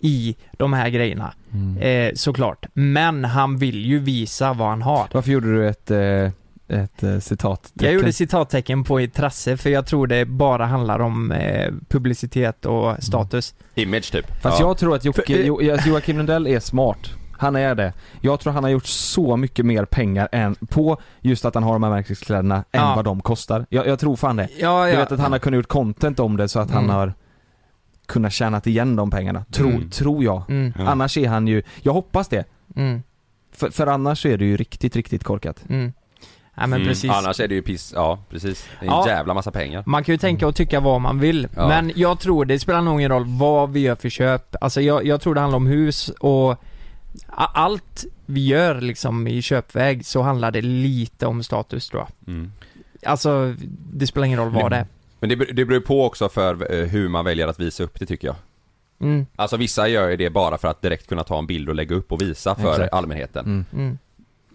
i 0.00 0.36
de 0.52 0.72
här 0.72 0.88
grejerna, 0.88 1.32
Mm. 1.52 1.76
eh, 1.78 2.14
såklart. 2.14 2.66
Men 2.72 3.24
han 3.24 3.56
vill 3.58 3.86
ju 3.86 3.98
visa 3.98 4.52
vad 4.52 4.68
han 4.68 4.82
har. 4.82 5.06
Varför 5.12 5.30
gjorde 5.30 5.52
du 5.54 5.68
ett, 5.68 5.90
eh, 5.90 6.30
ett 6.68 7.02
eh, 7.02 7.18
citat? 7.18 7.70
Jag 7.74 7.92
gjorde 7.92 8.12
citattecken 8.12 8.84
på 8.84 9.00
intresse 9.00 9.56
för 9.56 9.70
jag 9.70 9.86
tror 9.86 10.06
det 10.06 10.24
bara 10.24 10.66
handlar 10.66 10.98
om 10.98 11.32
eh, 11.32 11.72
publicitet 11.88 12.66
och 12.66 12.96
status. 13.04 13.54
Image 13.74 14.12
typ. 14.12 14.26
Fast 14.42 14.60
ja. 14.60 14.66
jag 14.66 14.78
tror 14.78 14.94
att 14.94 15.04
Jocke, 15.04 15.22
För- 15.22 15.42
jo, 15.44 15.72
alltså 15.72 15.88
Joakim 15.88 16.16
Lundell 16.16 16.46
är 16.46 16.60
smart. 16.60 16.98
Han 17.40 17.56
är 17.56 17.74
det. 17.74 17.92
Jag 18.20 18.40
tror 18.40 18.52
han 18.52 18.64
har 18.64 18.70
gjort 18.70 18.86
så 18.86 19.36
mycket 19.36 19.66
mer 19.66 19.84
pengar 19.84 20.28
än 20.32 20.54
på 20.54 21.00
just 21.20 21.44
att 21.44 21.54
han 21.54 21.62
har 21.62 21.72
de 21.72 21.82
här 21.82 21.90
märkeskläderna 21.90 22.56
än 22.56 22.64
Ja. 22.70 22.92
vad 22.96 23.04
de 23.04 23.20
kostar. 23.20 23.66
Jag, 23.68 23.86
jag 23.86 23.98
tror 23.98 24.16
fan 24.16 24.36
det. 24.36 24.48
Ja, 24.58 24.88
Jag 24.88 24.96
vet 24.96 25.12
att 25.12 25.20
han 25.20 25.32
har 25.32 25.38
kunnat 25.38 25.56
gjort 25.56 25.68
content 25.68 26.20
om 26.20 26.36
det 26.36 26.48
så 26.48 26.60
att 26.60 26.70
han 26.70 26.84
Mm. 26.84 26.96
har 26.96 27.14
kunnat 28.06 28.32
tjänat 28.32 28.66
igen 28.66 28.96
de 28.96 29.10
pengarna. 29.10 29.44
Tro, 29.52 29.68
Mm. 29.68 29.90
Tror 29.90 30.24
jag. 30.24 30.42
Mm, 30.50 30.72
Ja. 30.78 30.86
Annars 30.88 31.16
är 31.18 31.28
han 31.28 31.46
ju, 31.48 31.62
jag 31.82 31.92
hoppas 31.92 32.28
det. 32.28 32.44
mm, 32.76 33.02
För, 33.52 33.70
för 33.70 33.86
annars 33.86 34.26
är 34.26 34.36
det 34.38 34.44
ju 34.44 34.56
riktigt, 34.56 34.96
riktigt 34.96 35.24
korkat. 35.24 35.64
mm. 35.68 35.92
Ja 36.60 36.66
men 36.66 36.72
Mm. 36.80 36.88
precis. 36.88 37.10
Annars 37.10 37.40
är 37.40 37.48
det 37.48 37.54
ju 37.54 37.62
piss, 37.62 37.92
ja 37.96 38.18
precis. 38.30 38.68
Det 38.80 38.86
är 38.86 38.90
en 38.90 38.96
Ja. 38.96 39.08
jävla 39.08 39.34
massa 39.34 39.50
pengar. 39.50 39.82
Man 39.86 40.04
kan 40.04 40.12
ju 40.14 40.18
tänka 40.18 40.46
och 40.46 40.54
tycka 40.54 40.80
vad 40.80 41.00
man 41.00 41.20
vill, 41.20 41.48
Ja. 41.56 41.68
men 41.68 41.92
jag 41.96 42.20
tror 42.20 42.44
det 42.44 42.58
spelar 42.58 42.80
nog 42.82 43.00
ingen 43.00 43.10
roll 43.10 43.24
vad 43.26 43.70
vi 43.72 43.80
gör 43.80 43.94
för 43.94 44.08
köp. 44.08 44.56
Alltså 44.60 44.80
jag, 44.80 45.06
jag 45.06 45.20
tror 45.20 45.34
det 45.34 45.40
handlar 45.40 45.56
om 45.56 45.66
hus 45.66 46.08
och 46.08 46.56
allt 47.36 48.04
vi 48.26 48.46
gör 48.46 48.80
liksom 48.80 49.26
i 49.28 49.42
köpväg 49.42 50.06
så 50.06 50.22
handlar 50.22 50.50
det 50.50 50.62
lite 50.62 51.26
om 51.26 51.42
status 51.42 51.88
tror 51.88 52.02
jag. 52.02 52.34
Mm. 52.34 52.52
Alltså, 53.06 53.54
det 53.92 54.06
spelar 54.06 54.26
ingen 54.26 54.38
roll 54.38 54.50
vad 54.50 54.72
det 54.72 54.76
är. 54.76 54.86
Men 55.20 55.28
det, 55.28 55.36
det 55.36 55.64
beror 55.64 55.80
på 55.80 56.04
också 56.06 56.28
för 56.28 56.74
eh, 56.80 56.86
hur 56.88 57.08
man 57.08 57.24
väljer 57.24 57.48
att 57.48 57.60
visa 57.60 57.82
upp 57.84 57.98
det 58.00 58.06
tycker 58.06 58.28
jag. 58.28 58.36
Mm, 59.00 59.26
Alltså 59.36 59.56
vissa 59.56 59.88
gör 59.88 60.08
ju 60.08 60.16
det 60.16 60.30
bara 60.30 60.58
för 60.58 60.68
att 60.68 60.82
direkt 60.82 61.08
kunna 61.08 61.24
ta 61.24 61.38
en 61.38 61.46
bild 61.46 61.68
och 61.68 61.74
lägga 61.74 61.96
upp 61.96 62.12
och 62.12 62.22
visa 62.22 62.54
för 62.54 62.70
Exakt. 62.72 62.92
allmänheten. 62.94 63.64
Mm. 63.72 63.98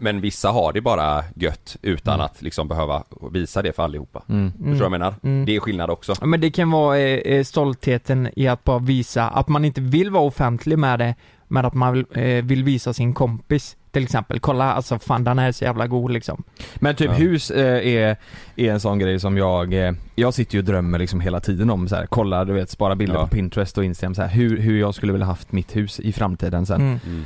Mm, 0.03 0.15
Men 0.15 0.21
vissa 0.21 0.49
har 0.49 0.73
det 0.73 0.81
bara 0.81 1.23
gött 1.35 1.77
utan 1.81 2.13
Mm. 2.13 2.25
att 2.25 2.41
liksom 2.41 2.67
behöva 2.67 3.03
visa 3.31 3.61
det 3.61 3.73
för 3.75 3.83
allihopa. 3.83 4.23
Mm. 4.29 4.51
Förstår 4.51 4.65
du 4.69 4.73
vad 4.75 4.83
jag 4.85 4.91
menar? 4.91 5.15
mm. 5.23 5.45
Det 5.45 5.55
är 5.55 5.59
skillnad 5.59 5.89
också. 5.89 6.13
Ja, 6.21 6.25
men 6.25 6.41
det 6.41 6.51
kan 6.51 6.71
vara 6.71 6.97
eh, 6.99 7.17
eh, 7.33 7.43
stoltheten 7.43 8.29
i 8.35 8.47
att 8.47 8.63
bara 8.63 8.79
visa 8.79 9.29
att 9.29 9.47
man 9.47 9.65
inte 9.65 9.81
vill 9.81 10.09
vara 10.09 10.23
offentlig 10.23 10.79
med 10.79 10.99
det, 10.99 11.15
men 11.47 11.65
att 11.65 11.73
man 11.73 11.93
vill, 11.93 12.05
eh, 12.11 12.43
vill 12.45 12.63
visa 12.63 12.93
sin 12.93 13.13
kompis 13.13 13.77
till 13.91 14.03
exempel. 14.03 14.39
Kolla, 14.39 14.73
alltså 14.73 14.99
fan 14.99 15.23
den 15.23 15.39
här 15.39 15.47
är 15.47 15.51
så 15.51 15.63
jävla 15.63 15.87
god 15.87 16.11
liksom. 16.11 16.43
Men 16.75 16.95
typ 16.95 17.07
Ja. 17.07 17.13
hus 17.13 17.51
eh, 17.51 17.87
är, 17.95 18.17
är 18.55 18.71
en 18.71 18.79
sån 18.79 18.99
grej 18.99 19.19
som 19.19 19.37
jag, 19.37 19.73
eh, 19.73 19.93
jag 20.15 20.33
sitter 20.33 20.53
ju 20.53 20.59
och 20.59 20.65
drömmer 20.65 20.99
liksom 20.99 21.19
hela 21.21 21.39
tiden 21.39 21.69
om 21.69 21.87
så 21.87 21.95
här, 21.95 22.05
kolla 22.05 22.45
du 22.45 22.53
vet, 22.53 22.69
spara 22.69 22.95
bilder 22.95 23.15
Ja. 23.15 23.21
på 23.21 23.27
Pinterest 23.35 23.77
och 23.77 23.85
Instagram 23.85 24.15
så 24.15 24.21
här, 24.21 24.29
hur, 24.29 24.57
hur 24.57 24.79
jag 24.79 24.95
skulle 24.95 25.11
vilja 25.11 25.25
haft 25.27 25.51
mitt 25.51 25.75
hus 25.75 25.99
i 25.99 26.13
framtiden 26.13 26.65
sen. 26.65 26.81
Mm. 26.81 26.99
Mm. 27.05 27.23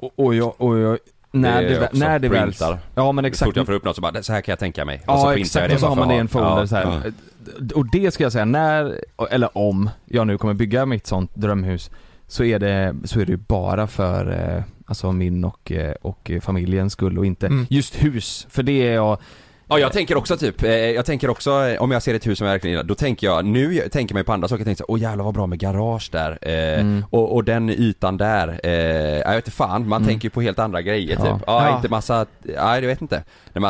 Och, 0.00 0.12
och 0.16 0.34
jag, 0.34 0.54
och 0.60 0.78
jag 0.78 0.98
när 1.34 1.62
Det 1.62 1.68
det, 1.68 1.88
när 1.92 2.18
det 2.18 2.28
väl, 2.28 2.52
ja 2.94 3.12
men 3.12 3.22
Så 3.22 3.26
exakt. 3.26 3.48
fort 3.48 3.56
jag 3.56 3.66
får 3.66 3.72
upp 3.72 3.84
något 3.84 3.96
så 3.96 4.02
bara, 4.02 4.22
så 4.22 4.32
här 4.32 4.40
kan 4.40 4.52
jag 4.52 4.58
tänka 4.58 4.84
mig. 4.84 5.02
Och 5.06 5.18
så 5.18 5.26
Ja 5.26 5.36
exakt, 5.38 5.74
och 5.74 5.80
så 5.80 5.86
har 5.86 5.96
man 5.96 6.08
det 6.08 6.14
i 6.14 6.18
en 6.18 6.28
folder 6.28 6.48
Ja, 6.60 6.66
så 6.66 6.76
här. 6.76 6.82
ja. 7.04 7.10
Och 7.74 7.90
det 7.90 8.14
ska 8.14 8.22
jag 8.22 8.32
säga, 8.32 8.44
när, 8.44 9.00
eller 9.30 9.58
om 9.58 9.90
jag 10.04 10.26
nu 10.26 10.38
kommer 10.38 10.54
bygga 10.54 10.86
mitt 10.86 11.06
sånt 11.06 11.30
drömhus 11.34 11.90
så 12.26 12.44
är 12.44 12.58
det, 12.58 12.94
så 13.04 13.20
är 13.20 13.26
det 13.26 13.32
ju 13.32 13.36
bara 13.36 13.86
för, 13.86 14.30
eh, 14.56 14.62
alltså 14.86 15.12
min 15.12 15.44
och, 15.44 15.72
eh, 15.72 15.94
och 16.02 16.30
familjens 16.40 16.92
skull 16.92 17.18
och 17.18 17.26
inte 17.26 17.46
Mm. 17.46 17.66
just 17.70 17.94
hus, 18.04 18.46
för 18.50 18.62
det 18.62 18.88
är 18.88 18.94
jag 18.94 19.18
Ja 19.68 19.78
jag 19.78 19.92
tänker 19.92 20.16
också 20.16 20.36
typ, 20.36 20.62
eh, 20.62 20.70
jag 20.70 21.06
tänker 21.06 21.30
också 21.30 21.50
eh, 21.66 21.82
om 21.82 21.90
jag 21.90 22.02
ser 22.02 22.14
ett 22.14 22.26
hus 22.26 22.38
som 22.38 22.46
jag 22.46 22.54
verkligen 22.54 22.72
gillar, 22.72 22.84
då 22.84 22.94
tänker 22.94 23.26
jag, 23.26 23.44
nu 23.44 23.76
tänker 23.92 24.14
man 24.14 24.20
ju 24.20 24.24
på 24.24 24.32
andra 24.32 24.48
saker, 24.48 24.60
jag 24.60 24.66
tänker 24.66 24.84
så, 24.84 24.84
åh 24.88 25.00
jävlar 25.00 25.24
vad 25.24 25.34
bra 25.34 25.46
med 25.46 25.58
garage 25.58 26.08
där, 26.12 26.38
eh, 26.42 26.54
Mm. 26.80 27.04
och, 27.10 27.34
och 27.34 27.44
den 27.44 27.70
ytan 27.70 28.16
där, 28.16 28.60
eh, 28.64 28.72
jag 29.18 29.28
vet 29.34 29.36
inte 29.36 29.50
fan, 29.50 29.88
man 29.88 30.04
tänker 30.04 30.24
ju 30.26 30.30
på 30.30 30.40
helt 30.42 30.58
andra 30.58 30.82
grejer 30.82 31.16
Ja. 31.24 31.32
typ. 31.38 31.44
Ja, 31.46 31.68
Ja. 31.68 31.76
inte 31.76 31.88
massa, 31.88 32.26
ja 32.56 32.74
jag 32.74 32.82
vet 32.82 33.02
inte. 33.02 33.22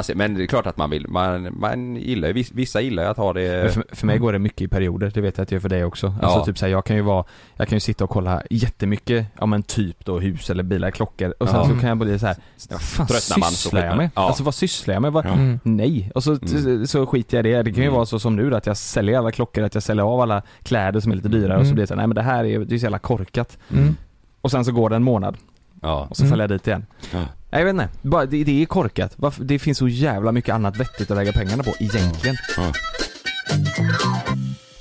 Ser, 0.02 0.14
men 0.14 0.34
det 0.34 0.42
är 0.42 0.46
klart 0.46 0.66
att 0.66 0.76
man 0.76 0.90
vill, 0.90 1.08
man, 1.08 1.48
man 1.60 1.96
gillar 1.96 2.28
ju, 2.28 2.34
viss- 2.34 2.52
vissa 2.54 2.80
gillar 2.80 3.02
ju 3.02 3.08
att 3.08 3.16
ha 3.16 3.32
det 3.32 3.62
Men 3.62 3.70
För, 3.72 3.84
för 3.96 4.06
mig 4.06 4.18
går 4.18 4.32
det 4.32 4.38
mycket 4.38 4.60
i 4.62 4.68
perioder, 4.68 5.10
det 5.14 5.20
vet 5.20 5.36
jag 5.38 5.42
att 5.42 5.48
det 5.48 5.54
gör 5.54 5.60
för 5.60 5.68
dig 5.68 5.84
också. 5.84 6.06
Alltså 6.22 6.38
Ja. 6.38 6.44
typ 6.44 6.58
såhär, 6.58 6.72
jag 6.72 6.84
kan 6.84 6.96
ju 6.96 7.02
vara, 7.02 7.24
jag 7.56 7.68
kan 7.68 7.76
ju 7.76 7.80
sitta 7.80 8.04
och 8.04 8.10
kolla 8.10 8.42
jättemycket, 8.50 9.26
ja 9.40 9.46
men 9.46 9.62
typ 9.62 10.04
då 10.04 10.18
hus 10.20 10.50
eller 10.50 10.62
bilar, 10.62 10.90
klockor 10.90 11.34
och 11.40 11.48
sen 11.48 11.64
så 11.64 11.80
kan 11.80 11.88
jag 11.88 11.98
bli 11.98 12.18
så 12.18 12.26
här. 12.26 12.36
vad 12.70 12.80
fan 12.82 13.06
Tröttnar 13.06 13.38
man 13.38 13.48
så 13.50 13.54
sysslar 13.56 13.86
jag 13.86 13.96
med? 13.96 14.10
Alltså 14.14 14.42
vad 14.42 14.54
sysslar 14.54 14.94
jag 14.94 15.02
med? 15.02 15.12
Vad, 15.12 15.26
Mm. 15.26 15.60
Nej, 15.84 16.10
och 16.14 16.24
så, 16.24 16.38
Mm. 16.42 16.86
så 16.86 17.06
skiter 17.06 17.36
jag 17.38 17.46
i 17.46 17.50
det. 17.50 17.62
Det 17.62 17.70
kan 17.72 17.82
ju 17.82 17.88
Mm. 17.88 17.94
vara 17.94 18.06
så 18.06 18.18
som 18.18 18.36
nu 18.36 18.54
att 18.56 18.66
jag 18.66 18.76
säljer 18.76 19.18
alla 19.18 19.30
klockor, 19.32 19.64
att 19.64 19.74
jag 19.74 19.82
säljer 19.82 20.04
av 20.04 20.20
alla 20.20 20.42
kläder 20.62 21.00
som 21.00 21.12
är 21.12 21.16
lite 21.16 21.28
dyrare 21.28 21.58
och 21.58 21.64
så 21.64 21.66
Mm. 21.66 21.74
blir 21.74 21.82
det 21.82 21.86
så 21.86 21.94
här, 21.94 21.96
nej 21.96 22.06
men 22.06 22.14
det 22.14 22.22
här 22.22 22.44
är, 22.44 22.60
är 22.60 22.66
så 22.66 22.74
jävla 22.74 22.98
korkat. 22.98 23.58
Mm. 23.72 23.96
Och 24.40 24.50
sen 24.50 24.64
så 24.64 24.72
går 24.72 24.90
det 24.90 24.96
en 24.96 25.02
månad 25.02 25.36
Ja. 25.82 26.06
och 26.10 26.16
så 26.16 26.22
Mm. 26.22 26.30
följer 26.30 26.42
jag 26.42 26.50
dit 26.50 26.66
igen. 26.66 26.86
Ja. 27.12 27.18
Nej, 27.18 27.60
jag 27.60 27.64
vet 27.64 27.70
inte, 27.72 27.88
bara, 28.02 28.26
det, 28.26 28.44
det 28.44 28.62
är 28.62 28.66
korkat. 28.66 29.12
Varför, 29.16 29.44
det 29.44 29.58
finns 29.58 29.78
så 29.78 29.88
jävla 29.88 30.32
mycket 30.32 30.54
annat 30.54 30.76
vettigt 30.76 31.10
att 31.10 31.16
lägga 31.16 31.32
pengarna 31.32 31.62
på 31.62 31.72
egentligen. 31.78 32.36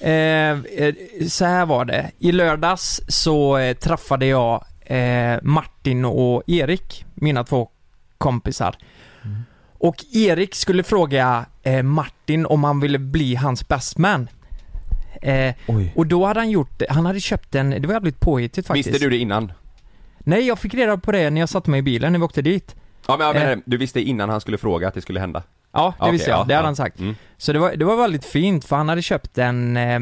Eh, 0.02 0.52
eh, 0.60 0.96
så 1.30 1.46
här 1.46 1.66
var 1.66 1.86
det. 1.86 2.12
I 2.20 2.32
lördags 2.32 3.02
så 3.08 3.58
eh, 3.58 3.74
träffade 3.78 4.26
jag 4.26 4.66
eh, 4.82 5.38
Martin 5.44 6.06
och 6.06 6.44
Erik, 6.48 7.06
mina 7.14 7.44
två 7.44 7.70
kompisar. 8.18 8.76
Och 9.84 10.06
Erik 10.14 10.56
skulle 10.56 10.84
fråga 10.84 11.46
eh, 11.64 11.84
Martin 11.84 12.46
om 12.46 12.64
han 12.64 12.80
ville 12.80 13.00
bli 13.00 13.36
hans 13.36 13.68
bestman. 13.68 14.28
Eh, 15.22 15.56
och 15.96 16.08
då 16.08 16.26
hade 16.26 16.40
han 16.40 16.50
gjort, 16.50 16.82
han 16.90 17.06
hade 17.06 17.20
köpt 17.20 17.56
en, 17.56 17.70
det 17.70 17.88
var 17.88 17.94
jävligt 17.94 18.20
påhittigt 18.20 18.68
faktiskt. 18.68 18.90
Visste 18.90 19.06
du 19.06 19.10
det 19.10 19.18
innan? 19.18 19.52
Nej, 20.20 20.48
jag 20.48 20.60
fick 20.60 20.74
reda 20.74 20.98
på 20.98 21.12
det 21.12 21.30
när 21.30 21.40
jag 21.42 21.50
satte 21.50 21.70
mig 21.70 21.80
i 21.80 21.82
bilen 21.82 22.12
när 22.12 22.20
vi 22.20 22.26
åkte 22.26 22.42
dit. 22.42 22.76
Ja 23.08 23.18
men 23.18 23.28
jag 23.28 23.36
menar, 23.36 23.52
Eh. 23.52 23.58
du 23.66 23.78
visste 23.78 24.02
innan 24.02 24.30
han 24.30 24.42
skulle 24.42 24.58
fråga 24.58 24.88
att 24.88 24.94
det 24.94 25.02
skulle 25.02 25.20
hända? 25.20 25.44
Ja, 25.72 25.94
det 25.98 26.04
Okej, 26.04 26.12
visste 26.12 26.30
jag. 26.30 26.40
ja, 26.40 26.44
det 26.44 26.54
hade 26.54 26.64
ja. 26.64 26.68
han 26.68 26.76
sagt. 26.76 27.00
Mm. 27.00 27.16
Så 27.38 27.54
det 27.54 27.60
var, 27.60 27.76
det 27.76 27.86
var 27.86 27.98
väldigt 27.98 28.26
fint 28.26 28.66
för 28.66 28.76
han 28.76 28.90
hade 28.90 29.02
köpt 29.02 29.38
en, 29.38 29.78
eh, 29.78 30.00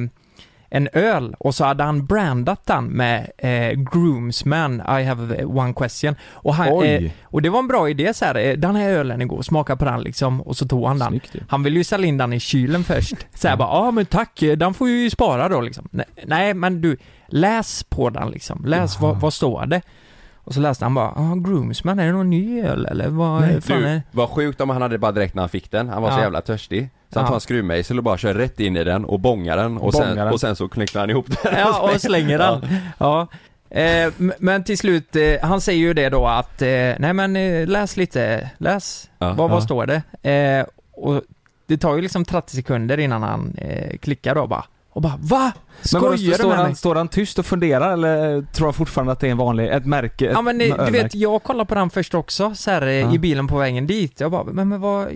en 0.73 0.89
öl 0.93 1.35
och 1.39 1.55
så 1.55 1.65
hade 1.65 1.83
han 1.83 2.05
brandat 2.05 2.65
den 2.65 2.85
med 2.85 3.31
eh, 3.37 3.71
Groomsman, 3.93 4.81
I 4.99 5.03
have 5.03 5.43
one 5.45 5.73
question. 5.73 6.15
Och, 6.31 6.55
han, 6.55 6.83
eh, 6.83 7.11
och 7.23 7.41
det 7.41 7.49
var 7.49 7.59
en 7.59 7.67
bra 7.67 7.89
idé 7.89 8.13
så 8.13 8.25
här. 8.25 8.35
eh, 8.35 8.53
den 8.57 8.75
här 8.75 8.89
ölen 8.89 9.21
är 9.21 9.25
god, 9.25 9.45
smaka 9.45 9.75
på 9.75 9.85
den 9.85 10.01
liksom. 10.01 10.41
Och 10.41 10.57
så 10.57 10.67
tog 10.67 10.87
han 10.87 10.99
den. 10.99 11.07
Snyggt 11.07 11.35
ju. 11.35 11.39
Han 11.49 11.63
ville 11.63 11.77
ju 11.77 11.83
sälja 11.83 12.07
in 12.07 12.17
den 12.17 12.33
i 12.33 12.39
kylen 12.39 12.83
först. 12.83 13.15
Så 13.33 13.47
här 13.47 13.57
bara, 13.57 13.67
ja 13.69 13.87
ah, 13.87 13.91
men 13.91 14.05
tack, 14.05 14.41
eh, 14.41 14.57
den 14.57 14.73
får 14.73 14.89
ju 14.89 15.09
spara 15.09 15.49
då 15.49 15.61
liksom. 15.61 15.89
Nej, 16.25 16.53
men 16.53 16.81
du, 16.81 16.97
läs 17.27 17.83
på 17.83 18.09
den 18.09 18.29
liksom. 18.29 18.65
Läs 18.65 18.97
Jaha. 19.01 19.11
vad, 19.11 19.21
vad 19.21 19.33
står 19.33 19.65
det? 19.65 19.81
Och 20.43 20.53
så 20.53 20.59
läste 20.59 20.85
han 20.85 20.93
bara, 20.93 21.07
ah, 21.15 21.35
Groomsman, 21.35 21.99
är 21.99 22.05
det 22.05 22.11
någon 22.11 22.29
ny 22.29 22.61
öl 22.61 22.85
eller 22.85 23.09
vad 23.09 23.41
Nej, 23.41 23.61
fan 23.61 23.83
är 23.83 23.95
Du, 23.95 24.01
vad 24.11 24.29
sjukt 24.29 24.61
om 24.61 24.69
han 24.69 24.81
hade 24.81 24.97
bara 24.97 25.11
direkt 25.11 25.35
när 25.35 25.41
han 25.41 25.49
fick 25.49 25.71
den, 25.71 25.89
han 25.89 26.01
var 26.01 26.09
så 26.09 26.17
Ja. 26.17 26.21
jävla 26.21 26.41
törstig 26.41 26.89
Så 27.13 27.19
han 27.19 27.27
tar 27.27 27.35
en 27.35 27.41
skruvmejsel 27.41 27.97
och 27.97 28.03
bara 28.03 28.17
kör 28.17 28.33
rätt 28.33 28.59
in 28.59 28.77
i 28.77 28.83
den 28.83 29.05
och 29.05 29.19
bångar 29.19 29.57
den 29.57 29.77
och, 29.77 29.93
sen, 29.93 30.07
Bångar 30.09 30.23
den. 30.25 30.33
och 30.33 30.39
sen 30.39 30.55
så 30.55 30.69
knycklar 30.69 31.01
han 31.01 31.09
ihop 31.09 31.25
den 31.43 31.53
Ja, 31.59 31.79
och 31.93 32.01
slänger 32.01 32.37
den. 32.37 32.67
Ja. 32.97 33.27
Eh, 33.69 34.11
men 34.39 34.63
till 34.63 34.77
slut, 34.77 35.15
eh, 35.15 35.23
han 35.41 35.61
säger 35.61 35.79
ju 35.79 35.93
det 35.93 36.09
då 36.09 36.27
att, 36.27 36.61
eh, 36.61 36.67
nej 36.99 37.13
men 37.13 37.35
eh, 37.35 37.67
läs 37.67 37.97
lite, 37.97 38.49
läs, 38.57 39.09
Ja. 39.19 39.27
vad, 39.33 39.49
vad 39.49 39.57
Ja. 39.57 39.61
står 39.61 39.85
det? 39.85 40.29
Eh, 40.31 40.65
och 40.91 41.21
det 41.67 41.77
tar 41.77 41.95
ju 41.95 42.01
liksom 42.01 42.25
30 42.25 42.55
sekunder 42.55 42.97
innan 42.97 43.23
han 43.23 43.55
eh, 43.57 43.97
klickar 43.97 44.35
då 44.35 44.47
bara, 44.47 44.63
och 44.93 45.01
bara 45.01 45.17
VA? 45.19 45.51
Men 45.93 46.01
vadå, 46.01 46.17
Skojar 46.17 46.31
du 46.31 46.33
står, 46.33 46.47
med 46.47 46.57
mig? 46.57 46.65
han, 46.65 46.75
står 46.75 46.95
han 46.95 47.07
tyst 47.07 47.39
och 47.39 47.45
funderar 47.45 47.93
eller 47.93 48.41
tror 48.41 48.67
han 48.67 48.73
fortfarande 48.73 49.13
att 49.13 49.19
det 49.19 49.27
är 49.27 49.31
en 49.31 49.37
vanlig, 49.37 49.67
ett 49.69 49.85
märke? 49.85 50.25
Ett 50.27 50.31
Ja 50.33 50.41
men 50.41 50.61
eh, 50.61 50.67
du 50.67 50.73
ölmärke? 50.73 50.91
vet, 51.03 51.15
jag 51.15 51.43
kollade 51.43 51.67
på 51.67 51.75
den 51.75 51.89
först 51.89 52.13
också 52.13 52.55
så 52.55 52.71
här, 52.71 52.81
Ja. 52.87 53.13
i 53.13 53.19
bilen 53.19 53.47
på 53.47 53.57
vägen 53.57 53.87
dit. 53.87 54.19
Jag 54.19 54.31
bara, 54.31 54.43
men, 54.43 54.69
men 54.69 54.81
vad, 54.81 55.07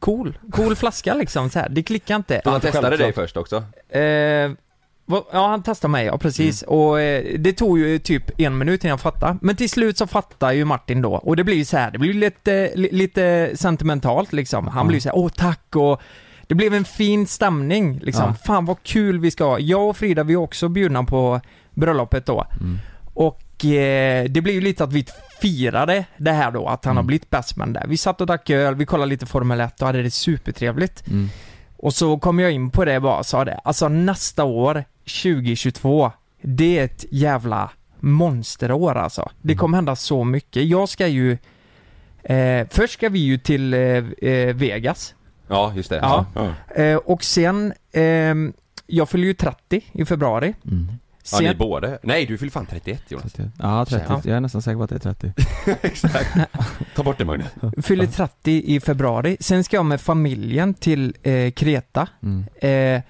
cool, 0.00 0.38
cool 0.52 0.76
flaska 0.76 1.14
liksom 1.14 1.50
så 1.50 1.58
här. 1.58 1.68
det 1.68 1.82
klickar 1.82 2.16
inte. 2.16 2.40
Så 2.44 2.50
han 2.50 2.60
testade 2.60 2.86
självklart. 2.88 2.98
dig 3.16 3.24
först 3.24 3.36
också? 3.36 3.56
Eh, 3.98 4.50
vad- 5.06 5.24
ja, 5.32 5.46
han 5.48 5.62
testade 5.62 5.92
mig, 5.92 6.06
ja 6.06 6.18
precis. 6.18 6.62
Och 6.62 7.00
eh, 7.00 7.38
det 7.38 7.52
tog 7.52 7.78
ju 7.78 7.98
typ 7.98 8.40
en 8.40 8.58
minut 8.58 8.84
innan 8.84 8.90
jag 8.90 9.00
fattade. 9.00 9.36
Men 9.42 9.56
till 9.56 9.70
slut 9.70 9.98
så 9.98 10.06
fattar 10.06 10.52
ju 10.52 10.64
Martin 10.64 11.02
då. 11.02 11.12
Och 11.14 11.36
det 11.36 11.44
blir 11.44 11.54
ju 11.56 11.64
så 11.64 11.76
här, 11.76 11.90
det 11.90 11.98
blir 11.98 12.14
lite, 12.14 12.72
li, 12.74 12.88
lite 12.92 13.50
sentimentalt 13.54 14.32
liksom. 14.32 14.68
Han 14.68 14.84
Ja. 14.86 14.88
blir 14.88 15.00
så 15.00 15.08
här, 15.08 15.16
åh 15.18 15.28
tack 15.36 15.76
och 15.76 16.00
det 16.50 16.54
blev 16.54 16.74
en 16.74 16.84
fin 16.84 17.26
stämning 17.26 17.98
liksom. 18.02 18.24
Ja. 18.24 18.34
Fan 18.44 18.64
vad 18.66 18.82
kul 18.82 19.18
vi 19.20 19.30
ska 19.30 19.44
ha. 19.44 19.58
Jag 19.58 19.88
och 19.88 19.96
Frida 19.96 20.22
vi 20.24 20.32
är 20.32 20.36
också 20.36 20.68
bjudna 20.68 21.04
på 21.04 21.40
bröllopet 21.74 22.26
då. 22.26 22.46
Mm. 22.60 22.78
Och 23.14 23.64
eh, 23.64 24.24
det 24.24 24.40
blir 24.40 24.54
ju 24.54 24.60
lite 24.60 24.84
att 24.84 24.92
vi 24.92 25.06
firade 25.40 26.04
det 26.16 26.32
här 26.32 26.50
då, 26.50 26.66
att 26.68 26.84
han 26.84 26.96
har 26.96 27.00
Mm. 27.02 27.06
blivit 27.06 27.30
bestman 27.30 27.72
där. 27.72 27.84
Vi 27.88 27.96
satt 27.96 28.20
och 28.20 28.26
drack 28.26 28.50
öl, 28.50 28.74
vi 28.74 28.86
kollade 28.86 29.08
lite 29.10 29.26
Formel 29.26 29.60
1 29.60 29.80
och 29.80 29.86
hade 29.86 30.02
det 30.02 30.10
supertrevligt. 30.10 31.06
Mm. 31.06 31.28
Och 31.76 31.94
så 31.94 32.18
kom 32.18 32.38
jag 32.38 32.52
in 32.52 32.70
på 32.70 32.84
det 32.84 33.00
bara 33.00 33.18
och 33.18 33.26
sa 33.26 33.44
det, 33.44 33.60
alltså 33.64 33.88
nästa 33.88 34.44
år, 34.44 34.84
2022, 35.22 36.12
det 36.42 36.78
är 36.78 36.84
ett 36.84 37.04
jävla 37.10 37.70
monsterår 38.00 38.94
alltså. 38.94 39.30
Det 39.42 39.54
kommer 39.54 39.78
hända 39.78 39.96
så 39.96 40.24
mycket. 40.24 40.64
Jag 40.64 40.88
ska 40.88 41.06
ju, 41.06 41.38
eh, 42.22 42.66
först 42.70 42.92
ska 42.94 43.08
vi 43.08 43.18
ju 43.18 43.38
till 43.38 43.74
eh, 43.74 43.80
eh, 43.80 44.54
Vegas. 44.54 45.14
Ja, 45.50 45.72
just 45.76 45.90
det 45.90 45.96
Ja. 45.96 46.26
ja. 46.34 46.82
Eh, 46.82 46.96
och 46.96 47.24
sen, 47.24 47.72
ehm, 47.92 48.52
jag 48.86 49.08
fyller 49.08 49.24
ju 49.24 49.34
30 49.34 49.84
i 49.92 50.04
februari. 50.04 50.54
Mm. 50.64 50.88
Ja, 51.32 51.40
ni 51.40 51.46
Sen, 51.46 51.58
båda? 51.58 51.98
Nej, 52.02 52.26
du 52.26 52.38
fyller 52.38 52.50
fan 52.50 52.66
31 52.66 53.02
Jonas 53.08 53.32
30. 53.32 53.50
Ja, 53.58 53.84
30. 53.84 54.04
Ja. 54.08 54.20
Jag 54.24 54.36
är 54.36 54.40
nästan 54.40 54.62
säker 54.62 54.76
på 54.76 54.82
att 54.82 54.90
det 54.90 54.96
är 54.96 55.14
30. 55.14 55.32
Exakt 55.82 56.36
Ta 56.96 57.02
bort 57.02 57.18
det 57.18 57.24
Magnus 57.24 57.48
fyller 57.82 58.06
30 58.06 58.62
i 58.66 58.80
februari. 58.80 59.36
Sen 59.40 59.64
ska 59.64 59.76
jag 59.76 59.86
med 59.86 60.00
familjen 60.00 60.74
till 60.74 61.16
eh, 61.22 61.50
Kreta. 61.50 62.08
Mm. 62.22 62.44
Eh, 62.96 63.02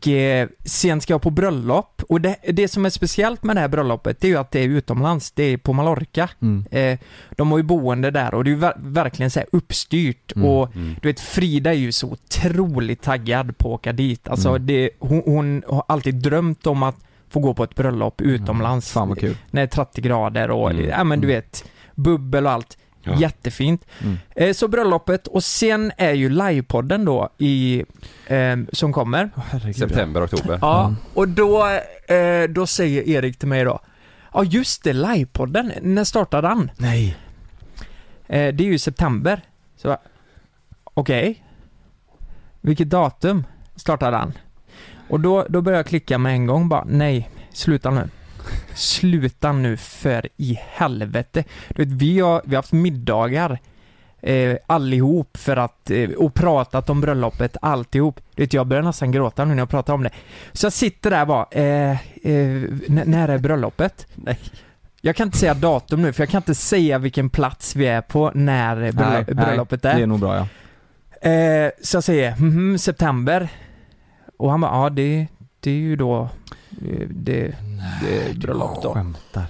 och 0.00 0.08
eh, 0.08 0.48
sen 0.64 1.00
ska 1.00 1.12
jag 1.12 1.22
på 1.22 1.30
bröllop. 1.30 2.02
Och 2.08 2.20
det, 2.20 2.36
det 2.52 2.68
som 2.68 2.86
är 2.86 2.90
speciellt 2.90 3.42
med 3.42 3.56
det 3.56 3.60
här 3.60 3.68
bröllopet, 3.68 4.20
det 4.20 4.26
är 4.26 4.30
ju 4.30 4.36
att 4.36 4.50
det 4.50 4.60
är 4.60 4.68
utomlands. 4.68 5.30
Det 5.30 5.42
är 5.42 5.56
på 5.56 5.72
Mallorca. 5.72 6.28
Mm. 6.42 6.64
Eh, 6.70 6.98
de 7.36 7.50
har 7.50 7.58
ju 7.58 7.64
boende 7.64 8.10
där 8.10 8.34
och 8.34 8.44
det 8.44 8.50
är 8.50 8.52
ju 8.54 8.58
ver- 8.60 8.76
verkligen 8.78 9.30
så 9.30 9.38
här 9.40 9.48
uppstyrt. 9.52 10.32
Mm. 10.36 10.48
Och 10.48 10.76
mm. 10.76 10.96
du 11.02 11.08
vet, 11.08 11.20
Frida 11.20 11.70
är 11.70 11.74
ju 11.78 11.92
så 11.92 12.06
otroligt 12.06 13.02
taggad 13.02 13.58
på 13.58 13.68
att 13.74 13.80
åka 13.80 13.92
dit. 13.92 14.28
Alltså 14.28 14.48
Mm. 14.48 14.66
det, 14.66 14.90
hon, 14.98 15.22
hon 15.24 15.62
har 15.68 15.84
alltid 15.88 16.14
drömt 16.14 16.66
om 16.66 16.82
att 16.82 16.96
få 17.30 17.40
gå 17.40 17.54
på 17.54 17.64
ett 17.64 17.74
bröllop 17.74 18.20
utomlands. 18.20 18.92
Fan 18.92 19.08
vad 19.08 19.18
kul. 19.18 19.36
När 19.50 19.62
det 19.62 19.64
är 19.64 19.84
30 19.84 20.00
grader 20.00 20.50
och, 20.50 20.70
Mm. 20.70 20.88
ja 20.88 21.04
men 21.04 21.20
du 21.20 21.26
Mm. 21.28 21.36
vet, 21.36 21.64
bubbel 21.94 22.46
och 22.46 22.52
allt. 22.52 22.78
Ja. 23.02 23.14
Jättefint. 23.14 23.86
Mm. 24.02 24.18
Eh, 24.34 24.52
så 24.52 24.68
bröllopet 24.68 25.26
och 25.26 25.44
sen 25.44 25.92
är 25.96 26.12
ju 26.12 26.28
livepodden 26.28 27.04
då 27.04 27.28
i, 27.38 27.84
eh, 28.26 28.56
som 28.72 28.92
kommer. 28.92 29.30
Herregud. 29.50 29.76
September, 29.76 30.24
oktober 30.24 30.58
Ja, 30.62 30.80
Mm. 30.84 30.96
och 31.14 31.28
då, 31.28 31.66
eh, 32.14 32.48
då 32.48 32.66
säger 32.66 33.08
Erik 33.08 33.38
till 33.38 33.48
mig 33.48 33.64
då 33.64 33.80
Ja 34.34 34.44
just 34.44 34.84
det, 34.84 34.92
livepodden, 34.92 35.72
när 35.82 36.04
startar 36.04 36.42
den? 36.42 36.70
Nej. 36.76 37.16
Eh, 38.26 38.54
det 38.54 38.64
är 38.64 38.68
ju 38.68 38.78
september. 38.78 39.40
Så 39.76 39.96
okej. 40.84 41.44
Vilket 42.60 42.90
datum 42.90 43.44
startar 43.76 44.12
den? 44.12 44.32
Och 45.08 45.20
då, 45.20 45.46
då 45.48 45.60
börjar 45.60 45.78
jag 45.78 45.86
klicka 45.86 46.18
med 46.18 46.32
en 46.32 46.46
gång 46.46 46.68
bara, 46.68 46.84
nej, 46.88 47.30
sluta 47.52 47.90
nu. 47.90 48.08
Sluta 48.74 49.52
nu 49.52 49.76
för 49.76 50.28
i 50.36 50.58
helvete. 50.72 51.44
Du 51.68 51.84
vet, 51.84 51.92
vi 51.92 52.20
har, 52.20 52.42
vi 52.44 52.54
har 52.54 52.62
haft 52.62 52.72
middagar 52.72 53.58
eh, 54.22 54.56
allihop 54.66 55.36
för 55.36 55.56
att, 55.56 55.90
eh, 55.90 56.10
och 56.10 56.34
pratat 56.34 56.90
om 56.90 57.00
bröllopet 57.00 57.56
alltihop. 57.62 58.20
Du 58.34 58.42
vet, 58.42 58.52
jag 58.52 58.66
börjar 58.66 58.82
nästan 58.82 59.12
gråta 59.12 59.44
nu 59.44 59.54
när 59.54 59.62
jag 59.62 59.68
pratar 59.70 59.94
om 59.94 60.02
det. 60.02 60.10
Så 60.52 60.66
jag 60.66 60.72
sitter 60.72 61.10
där 61.10 61.26
bara, 61.26 61.46
eh, 61.50 61.90
eh, 61.90 62.62
när 62.88 63.28
är 63.28 63.38
bröllopet? 63.38 64.06
Nej. 64.14 64.38
Jag 65.00 65.16
kan 65.16 65.28
inte 65.28 65.38
säga 65.38 65.54
datum 65.54 66.02
nu, 66.02 66.12
för 66.12 66.22
jag 66.22 66.30
kan 66.30 66.38
inte 66.38 66.54
säga 66.54 66.98
vilken 66.98 67.30
plats 67.30 67.76
vi 67.76 67.86
är 67.86 68.00
på 68.00 68.30
när 68.34 68.76
bröllop, 68.76 68.96
Nej, 68.96 69.24
nej, 69.26 69.34
bröllopet 69.34 69.82
Det 69.82 69.90
är. 69.90 69.98
är 70.00 70.06
nog 70.06 70.20
bra 70.20 70.36
ja. 70.36 70.46
Eh, 71.30 71.70
så 71.82 71.96
jag 71.96 72.04
säger, 72.04 72.36
mhm, 72.38 72.78
september. 72.78 73.48
Och 74.36 74.50
han 74.50 74.60
bara, 74.60 74.84
ja 74.84 74.90
det, 74.90 75.26
det 75.60 75.70
är 75.70 75.74
ju 75.74 75.96
då 75.96 76.28
det, 77.10 77.56
det 78.02 78.22
är 78.30 78.34
bröllop 78.34 78.82
då. 78.82 78.94
Skämtar. 78.94 79.44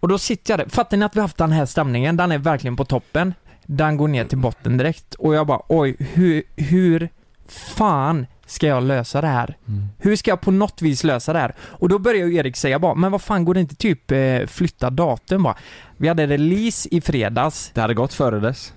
Och 0.00 0.08
då 0.08 0.18
sitter 0.18 0.52
jag 0.52 0.60
där. 0.60 0.68
Fattar 0.68 0.96
ni 0.96 1.04
att 1.04 1.16
vi 1.16 1.20
haft 1.20 1.36
den 1.36 1.52
här 1.52 1.66
stämningen? 1.66 2.16
Den 2.16 2.32
är 2.32 2.38
verkligen 2.38 2.76
på 2.76 2.84
toppen. 2.84 3.34
Den 3.66 3.96
går 3.96 4.08
ner 4.08 4.24
till 4.24 4.38
botten 4.38 4.76
direkt. 4.76 5.14
Och 5.14 5.34
jag 5.34 5.46
bara, 5.46 5.60
oj, 5.68 5.96
hur, 5.98 6.42
hur 6.56 7.08
fan 7.48 8.26
ska 8.46 8.66
jag 8.66 8.82
lösa 8.82 9.20
det 9.20 9.26
här? 9.26 9.56
Mm. 9.68 9.86
Hur 9.98 10.16
ska 10.16 10.30
jag 10.30 10.40
på 10.40 10.50
något 10.50 10.82
vis 10.82 11.04
lösa 11.04 11.32
det 11.32 11.38
här? 11.38 11.54
Och 11.60 11.88
då 11.88 11.98
börjar 11.98 12.26
ju 12.26 12.36
Erik 12.36 12.56
säga 12.56 12.78
bara, 12.78 12.94
men 12.94 13.12
vad 13.12 13.22
fan 13.22 13.44
går 13.44 13.54
det 13.54 13.60
inte 13.60 13.74
typ 13.74 14.10
eh, 14.10 14.46
flytta 14.46 14.90
datum 14.90 15.42
bara? 15.42 15.56
Vi 15.96 16.08
hade 16.08 16.26
release 16.26 16.88
i 16.90 17.00
fredags. 17.00 17.70
Det 17.74 17.80
hade 17.80 17.94
gått 17.94 18.14
före 18.14 18.40
dess. 18.40 18.72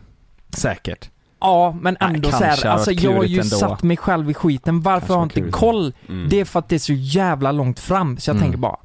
Säkert. 0.57 1.09
Ja, 1.41 1.78
men 1.82 1.97
Nej, 2.02 2.10
ändå 2.15 2.32
så 2.32 2.38
kanske 2.38 2.67
här, 2.67 2.73
alltså 2.73 2.91
jag 2.91 3.13
har 3.15 3.23
ju 3.23 3.39
ändå. 3.39 3.56
satt 3.56 3.84
mig 3.84 3.97
själv 3.97 4.30
i 4.30 4.34
skiten. 4.34 4.82
Varför 4.82 4.99
Kanske 4.99 5.13
har 5.13 5.19
jag 5.19 5.25
inte 5.25 5.34
klurigt. 5.36 5.56
koll? 5.58 5.93
Mm. 6.10 6.30
Det 6.30 6.39
är 6.39 6.45
för 6.45 6.60
att 6.60 6.69
det 6.69 6.75
är 6.75 6.80
så 6.80 6.93
jävla 6.93 7.52
långt 7.52 7.80
fram, 7.80 8.17
så 8.17 8.30
jag 8.30 8.36
Mm. 8.38 8.43
tänker 8.43 8.58
bara, 8.60 8.78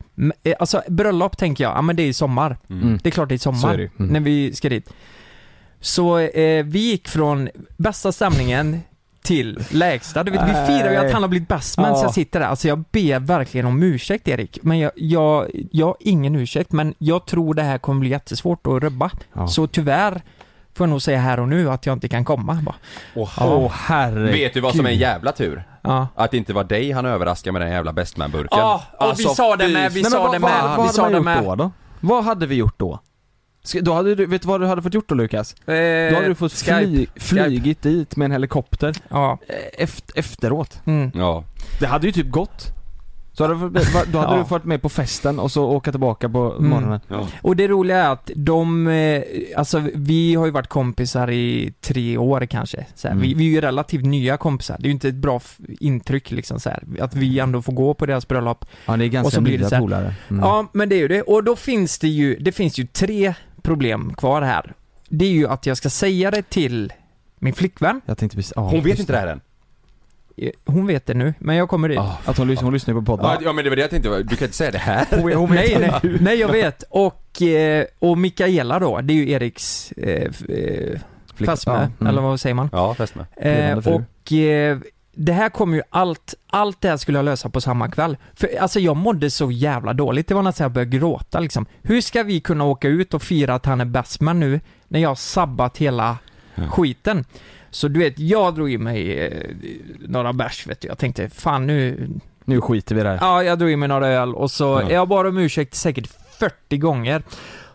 eh, 0.42 0.54
alltså 0.58 0.82
bröllop 0.88 1.36
tänker 1.38 1.64
jag, 1.64 1.76
ja 1.76 1.82
men 1.82 1.96
det 1.96 2.02
är 2.02 2.06
i 2.06 2.12
sommar. 2.12 2.56
Mm. 2.70 2.98
Det 3.02 3.08
är 3.08 3.10
klart 3.10 3.28
det 3.28 3.32
är 3.32 3.36
i 3.36 3.38
sommar, 3.38 3.58
Så 3.60 3.68
är 3.68 3.76
det. 3.78 3.90
Mm. 3.98 4.12
när 4.12 4.20
vi 4.20 4.52
ska 4.54 4.68
dit. 4.68 4.90
Så 5.80 6.18
eh, 6.18 6.64
vi 6.64 6.78
gick 6.78 7.08
från 7.08 7.48
bästa 7.76 8.12
stämningen 8.12 8.80
till 9.22 9.64
lägsta. 9.70 10.24
Du 10.24 10.30
vet, 10.30 10.48
vi 10.48 10.52
Nej. 10.52 10.66
firar 10.66 10.90
ju 10.90 10.96
att 10.96 11.12
han 11.12 11.22
har 11.22 11.28
blivit 11.28 11.48
bäst 11.48 11.78
men 11.78 11.86
Ja. 11.90 11.96
så 11.96 12.04
jag 12.04 12.14
sitter 12.14 12.40
där. 12.40 12.46
Alltså 12.46 12.68
jag 12.68 12.78
ber 12.92 13.18
verkligen 13.20 13.66
om 13.66 13.82
ursäkt 13.82 14.28
Erik. 14.28 14.58
Men 14.62 14.78
jag, 14.78 14.90
jag, 14.96 15.46
jag 15.72 15.86
har 15.86 15.96
ingen 16.00 16.34
ursäkt, 16.36 16.72
men 16.72 16.94
jag 16.98 17.26
tror 17.26 17.54
det 17.54 17.62
här 17.62 17.78
kommer 17.78 18.00
bli 18.00 18.10
jättesvårt 18.10 18.66
att 18.66 18.82
rubba. 18.82 19.10
Ja. 19.32 19.46
Så 19.48 19.66
tyvärr 19.66 20.22
får 20.74 20.84
jag 20.86 20.90
nog 20.90 21.02
säga 21.02 21.18
här 21.18 21.40
och 21.40 21.48
nu 21.48 21.70
att 21.70 21.86
jag 21.86 21.92
inte 21.92 22.08
kan 22.08 22.24
komma 22.24 22.54
bara. 22.62 22.74
Åh, 23.14 23.38
Åh 23.40 23.72
herregud. 23.74 24.32
Vet 24.32 24.54
du 24.54 24.60
vad 24.60 24.76
som 24.76 24.86
är 24.86 24.90
en 24.90 24.96
jävla 24.98 25.32
tur? 25.32 25.64
Ja. 25.82 26.08
Att 26.14 26.30
det 26.30 26.36
inte 26.36 26.52
var 26.52 26.64
dig 26.64 26.92
han 26.92 27.06
överraskade 27.06 27.52
med 27.52 27.62
den 27.62 27.70
jävla 27.70 27.92
bestman-burken. 27.92 28.58
Ja, 28.58 28.82
och 28.98 29.20
vi 29.20 29.24
sa 29.24 29.56
det 29.56 29.68
med, 29.68 29.92
vi 29.92 30.02
Nej, 30.02 30.10
sa 30.10 30.22
vad, 30.22 30.32
det 30.34 30.38
vad, 30.38 30.50
med, 30.50 30.62
vad 30.62 30.76
vi 30.76 30.82
hade 30.82 30.92
sa 30.92 31.08
det 31.08 31.20
med. 31.20 31.44
då, 31.44 31.54
då? 31.54 31.70
Vad 32.00 32.24
hade 32.24 32.46
vi 32.46 32.54
gjort 32.54 32.78
då? 32.78 33.00
Ska, 33.64 33.80
då 33.80 33.92
hade 33.94 34.14
du, 34.14 34.26
vet 34.26 34.42
du 34.42 34.48
vad 34.48 34.60
du 34.60 34.66
hade 34.66 34.82
fått 34.82 34.94
gjort 34.94 35.08
då 35.08 35.14
Lukas? 35.14 35.54
Då 35.66 35.72
hade 35.72 36.28
du 36.28 36.34
fått 36.34 36.52
Skype. 36.52 36.80
fly, 36.86 37.06
flygit 37.16 37.82
dit 37.82 38.16
med 38.16 38.24
en 38.26 38.32
helikopter 38.32 38.94
Ja. 39.08 39.38
eh, 39.48 39.54
efter, 39.84 40.18
efteråt. 40.18 40.80
Mm. 40.86 41.10
Ja. 41.14 41.44
Det 41.80 41.86
hade 41.86 42.06
ju 42.06 42.12
typ 42.12 42.30
gått. 42.30 42.66
Så 43.36 43.44
hade, 43.44 43.54
du 43.54 43.80
då 44.12 44.18
hade 44.18 44.32
Ja. 44.32 44.38
du 44.38 44.44
fått 44.44 44.64
med 44.64 44.82
på 44.82 44.88
festen 44.88 45.38
och 45.38 45.50
så 45.52 45.64
åka 45.64 45.90
tillbaka 45.90 46.28
på 46.28 46.52
Mm. 46.58 46.70
morgonen. 46.70 47.00
ja. 47.08 47.28
Och 47.42 47.56
det 47.56 47.68
roliga 47.68 47.96
är 48.04 48.10
att 48.12 48.30
de, 48.36 48.88
eh, 48.88 49.22
alltså 49.56 49.82
vi 49.94 50.34
har 50.34 50.44
ju 50.46 50.50
varit 50.52 50.66
kompisar 50.68 51.30
i 51.30 51.72
tre 51.80 52.16
år 52.18 52.46
kanske. 52.46 52.86
Så 52.94 53.08
här, 53.08 53.12
Mm. 53.12 53.22
vi, 53.22 53.34
vi 53.34 53.46
är 53.46 53.50
ju 53.50 53.60
relativt 53.60 54.04
nya 54.04 54.36
kompisar. 54.36 54.76
Det 54.78 54.82
är 54.84 54.88
ju 54.88 54.92
inte 54.92 55.08
ett 55.08 55.14
bra 55.14 55.40
intryck 55.80 56.30
liksom 56.30 56.60
så 56.60 56.70
här, 56.70 56.82
att 57.00 57.14
vi 57.14 57.38
ändå 57.38 57.62
får 57.62 57.72
gå 57.72 57.94
på 57.94 58.06
deras 58.06 58.28
bröllop. 58.28 58.64
Ja 58.86 58.96
det 58.96 59.04
är 59.04 59.06
Och 59.06 59.12
ganska 59.12 59.30
så 59.30 59.40
blir 59.40 59.52
det 59.52 59.58
nya 59.58 59.68
så 59.68 59.74
här- 59.74 59.82
polare. 59.82 60.14
Mm. 60.30 60.42
Ja, 60.44 60.66
men 60.72 60.88
det 60.88 60.94
är 60.96 61.00
ju 61.00 61.08
det. 61.08 61.22
Och 61.22 61.44
då 61.44 61.56
finns 61.56 61.98
det 61.98 62.08
ju, 62.08 62.36
det 62.36 62.52
finns 62.52 62.78
ju 62.78 62.86
tre 62.86 63.34
problem 63.62 64.14
kvar 64.16 64.42
här. 64.42 64.72
Det 65.08 65.24
är 65.24 65.30
ju 65.30 65.48
att 65.48 65.66
jag 65.66 65.76
ska 65.76 65.90
säga 65.90 66.30
det 66.30 66.42
till 66.50 66.92
min 67.38 67.54
flickvän. 67.54 68.00
Jag 68.06 68.18
tänkte 68.18 68.36
precis, 68.36 68.52
Hon 68.56 68.82
vet 68.82 68.98
inte 68.98 69.12
det 69.12 69.18
här 69.18 69.26
än. 69.26 69.40
Eh, 70.36 70.50
Hon 70.66 70.86
vet 70.86 71.06
det 71.06 71.14
nu, 71.14 71.34
men 71.38 71.56
jag 71.56 71.68
kommer 71.68 71.88
dit. 71.88 71.98
Ah. 71.98 72.18
Att 72.24 72.38
hon, 72.38 72.50
lys- 72.50 72.62
hon 72.62 72.72
lyssnar 72.72 72.94
på 72.94 73.02
podden. 73.02 73.36
Ja, 73.44 73.52
men 73.52 73.64
det 73.64 73.70
var 73.70 73.76
det 73.76 73.82
jag 73.82 73.90
tänkte, 73.90 74.22
du 74.22 74.36
kan 74.36 74.44
inte 74.46 74.56
säga 74.56 74.70
det 74.70 74.78
här. 74.78 75.06
Nej, 75.54 75.76
nej, 76.02 76.16
nej, 76.20 76.40
jag 76.40 76.48
vet. 76.52 76.84
Och, 76.90 77.42
eh, 77.42 77.84
och 77.98 78.18
Mikaela 78.18 78.78
då, 78.78 79.00
det 79.00 79.12
är 79.12 79.16
ju 79.16 79.30
Eriks 79.30 79.92
eh, 79.92 80.30
eh, 80.48 81.00
fästmö, 81.46 81.72
ja, 81.74 81.78
mm. 81.80 82.06
eller 82.06 82.22
vad 82.22 82.40
säger 82.40 82.54
man? 82.54 82.68
Ja, 82.72 82.94
fäst 82.94 83.14
med. 83.14 83.26
Eh, 83.36 83.78
och 83.94 84.32
eh, 84.32 84.78
det 85.16 85.32
här 85.32 85.48
kommer 85.48 85.76
ju 85.76 85.82
allt, 85.90 86.34
allt 86.50 86.80
det 86.80 86.88
här 86.88 86.96
skulle 86.96 87.18
jag 87.18 87.24
lösa 87.24 87.48
på 87.48 87.60
samma 87.60 87.88
kväll. 87.90 88.16
För 88.34 88.48
alltså 88.60 88.80
jag 88.80 88.96
mådde 88.96 89.30
så 89.30 89.50
jävla 89.50 89.92
dåligt, 89.92 90.28
det 90.28 90.34
var 90.34 90.42
nästan 90.42 90.64
jag 90.64 90.72
började 90.72 90.96
gråta 90.98 91.40
liksom. 91.40 91.66
Hur 91.82 92.00
ska 92.00 92.22
vi 92.22 92.40
kunna 92.40 92.64
åka 92.64 92.88
ut 92.88 93.14
och 93.14 93.22
fira 93.22 93.54
att 93.54 93.66
han 93.66 93.80
är 93.80 93.84
bestman 93.84 94.40
nu, 94.40 94.60
när 94.88 95.00
jag 95.00 95.10
har 95.10 95.14
sabbat 95.14 95.76
hela. 95.76 96.18
Skiten? 96.70 97.24
Så 97.70 97.88
du 97.88 98.00
vet, 98.00 98.18
jag 98.18 98.54
drog 98.54 98.72
i 98.72 98.78
mig 98.78 99.18
eh, 99.26 99.50
några 100.08 100.32
bärs 100.32 100.66
vet 100.66 100.80
du. 100.80 100.88
Jag 100.88 100.98
tänkte, 100.98 101.30
fan 101.30 101.66
nu, 101.66 102.08
Nu 102.44 102.60
skiter 102.60 102.94
vi 102.94 103.00
i 103.00 103.04
det 103.04 103.10
här. 103.10 103.18
Ja, 103.20 103.42
jag 103.42 103.58
drog 103.58 103.70
i 103.70 103.76
mig 103.76 103.88
några 103.88 104.08
öl 104.08 104.34
och 104.34 104.50
så, 104.50 104.64
Ja. 104.64 104.90
jag 104.90 105.08
bad 105.08 105.26
om 105.26 105.38
ursäkt 105.38 105.74
säkert 105.74 106.06
40 106.38 106.76
gånger. 106.76 107.22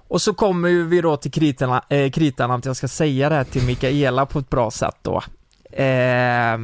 Och 0.08 0.22
så 0.22 0.34
kommer 0.34 0.70
ju 0.70 0.88
vi 0.88 1.02
då 1.02 1.18
till 1.18 1.32
kritan, 1.32 1.82
eh, 1.89 2.10
kritan 2.12 2.52
att 2.52 2.65
jag 2.65 2.76
ska 2.76 2.88
säga 2.88 3.30
det 3.30 3.36
här 3.36 3.44
till 3.44 3.63
Mikaela 3.63 4.26
på 4.26 4.39
ett 4.39 4.50
bra 4.50 4.72
sätt 4.72 4.96
då. 5.02 5.22
Eh, 5.84 6.58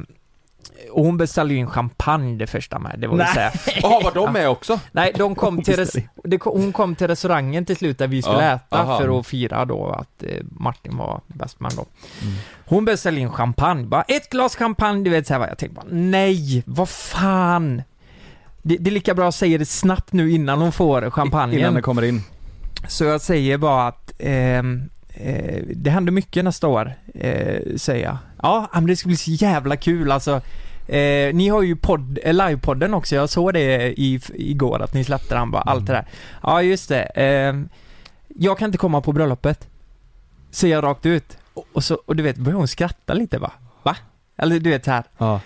och 0.91 1.05
hon 1.05 1.17
beställde 1.17 1.53
ju 1.53 1.59
in 1.59 1.67
champagne 1.67 2.37
det 2.37 2.47
första 2.47 2.79
med, 2.79 2.95
det 2.99 3.07
var 3.07 3.17
ju 3.17 3.25
så 3.25 3.39
här. 3.39 3.51
Jaha, 3.81 4.01
var 4.03 4.11
de 4.13 4.33
med 4.33 4.49
också? 4.49 4.79
Nej, 4.91 5.11
de 5.15 5.35
kom 5.35 5.61
till 5.63 5.75
res- 5.75 5.95
hon 6.43 6.73
kom 6.73 6.95
till 6.95 7.07
restaurangen 7.07 7.65
till 7.65 7.75
slut 7.77 7.97
där 7.97 8.07
vi 8.07 8.21
skulle 8.21 8.45
Ja, 8.45 8.55
äta 8.55 8.81
aha. 8.81 8.97
för 8.99 9.19
att 9.19 9.27
fira 9.27 9.65
då 9.65 9.89
att 9.89 10.23
eh, 10.23 10.29
Martin 10.51 10.97
var 10.97 11.21
bästman 11.27 11.71
då. 11.75 11.85
Mm. 12.21 12.33
Hon 12.65 12.85
beställde 12.85 13.21
in 13.21 13.29
champagne, 13.31 13.83
bara 13.87 14.01
ett 14.01 14.29
glas 14.29 14.55
champagne, 14.55 15.03
du 15.03 15.09
vet 15.09 15.27
så 15.27 15.33
här, 15.33 15.39
vad 15.39 15.49
jag 15.49 15.57
tänkte 15.57 15.75
bara, 15.75 15.85
nej, 15.95 16.63
vad 16.65 16.89
fan. 16.89 17.81
Det, 18.61 18.77
det 18.77 18.89
är 18.89 18.93
lika 18.93 19.13
bra 19.13 19.27
att 19.27 19.35
säga 19.35 19.57
det 19.57 19.65
snabbt 19.65 20.13
nu 20.13 20.31
innan 20.31 20.61
hon 20.61 20.71
får 20.71 21.09
champagnen. 21.09 21.59
Innan 21.59 21.73
det 21.73 21.81
kommer 21.81 22.01
in. 22.01 22.23
Så 22.87 23.03
jag 23.03 23.21
säger 23.21 23.57
bara 23.57 23.87
att 23.87 24.11
ehm, 24.19 24.89
eh, 25.13 25.63
det 25.75 25.89
händer 25.89 26.11
mycket 26.11 26.43
nästa 26.43 26.67
år, 26.67 26.93
eh, 27.13 27.61
säger 27.77 28.05
jag. 28.05 28.17
Ja, 28.41 28.69
men 28.73 28.85
det 28.87 28.95
ska 28.95 29.07
bli 29.07 29.17
så 29.17 29.31
jävla 29.31 29.75
kul 29.77 30.11
alltså. 30.11 30.41
Eh, 30.87 31.33
ni 31.35 31.47
har 31.49 31.61
ju 31.61 31.75
podd, 31.75 32.19
eh, 32.23 32.33
livepodden 32.33 32.93
också, 32.93 33.15
jag 33.15 33.29
såg 33.29 33.53
det 33.53 33.99
i, 33.99 34.19
igår 34.33 34.81
att 34.81 34.93
ni 34.93 35.03
släppte 35.03 35.35
den 35.35 35.51
bara, 35.51 35.61
allt 35.61 35.87
det 35.87 35.93
där. 35.93 36.05
Ja, 36.43 36.61
just 36.61 36.89
det. 36.89 37.01
ehm, 37.03 37.69
jag 38.27 38.57
kan 38.57 38.65
inte 38.65 38.77
komma 38.77 39.01
på 39.01 39.11
bröllopet. 39.11 39.67
Säger 40.51 40.75
jag 40.75 40.83
rakt 40.83 41.05
ut. 41.05 41.37
Och, 41.53 41.65
och, 41.73 41.83
så, 41.83 41.95
och 42.05 42.15
du 42.15 42.23
vet, 42.23 42.37
börjar 42.37 42.57
hon 42.57 42.67
skratta 42.67 43.13
lite 43.13 43.37
va? 43.39 43.51
Va? 43.83 43.95
Eller 44.37 44.59
du 44.59 44.69
vet 44.69 44.85
så 44.85 44.91
här. 44.91 45.03
Ja. 45.17 45.39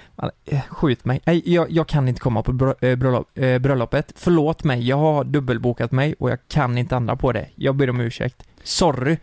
Eh, 0.45 0.61
Skjut 0.69 1.05
mig. 1.05 1.21
Nej, 1.25 1.41
jag, 1.53 1.71
jag 1.71 1.87
kan 1.87 2.07
inte 2.07 2.21
komma 2.21 2.43
på 2.43 2.75
eh, 2.81 2.95
bröllop, 2.95 3.37
eh, 3.37 3.59
bröllopet. 3.59 4.13
Förlåt 4.15 4.63
mig, 4.63 4.87
jag 4.87 4.97
har 4.97 5.23
dubbelbokat 5.23 5.91
mig 5.91 6.15
och 6.19 6.29
jag 6.29 6.39
kan 6.47 6.77
inte 6.77 6.95
ändra 6.95 7.15
på 7.15 7.31
det. 7.31 7.45
Jag 7.55 7.75
ber 7.75 7.89
om 7.89 7.99
ursäkt. 7.99 8.43
Sorry. 8.63 9.17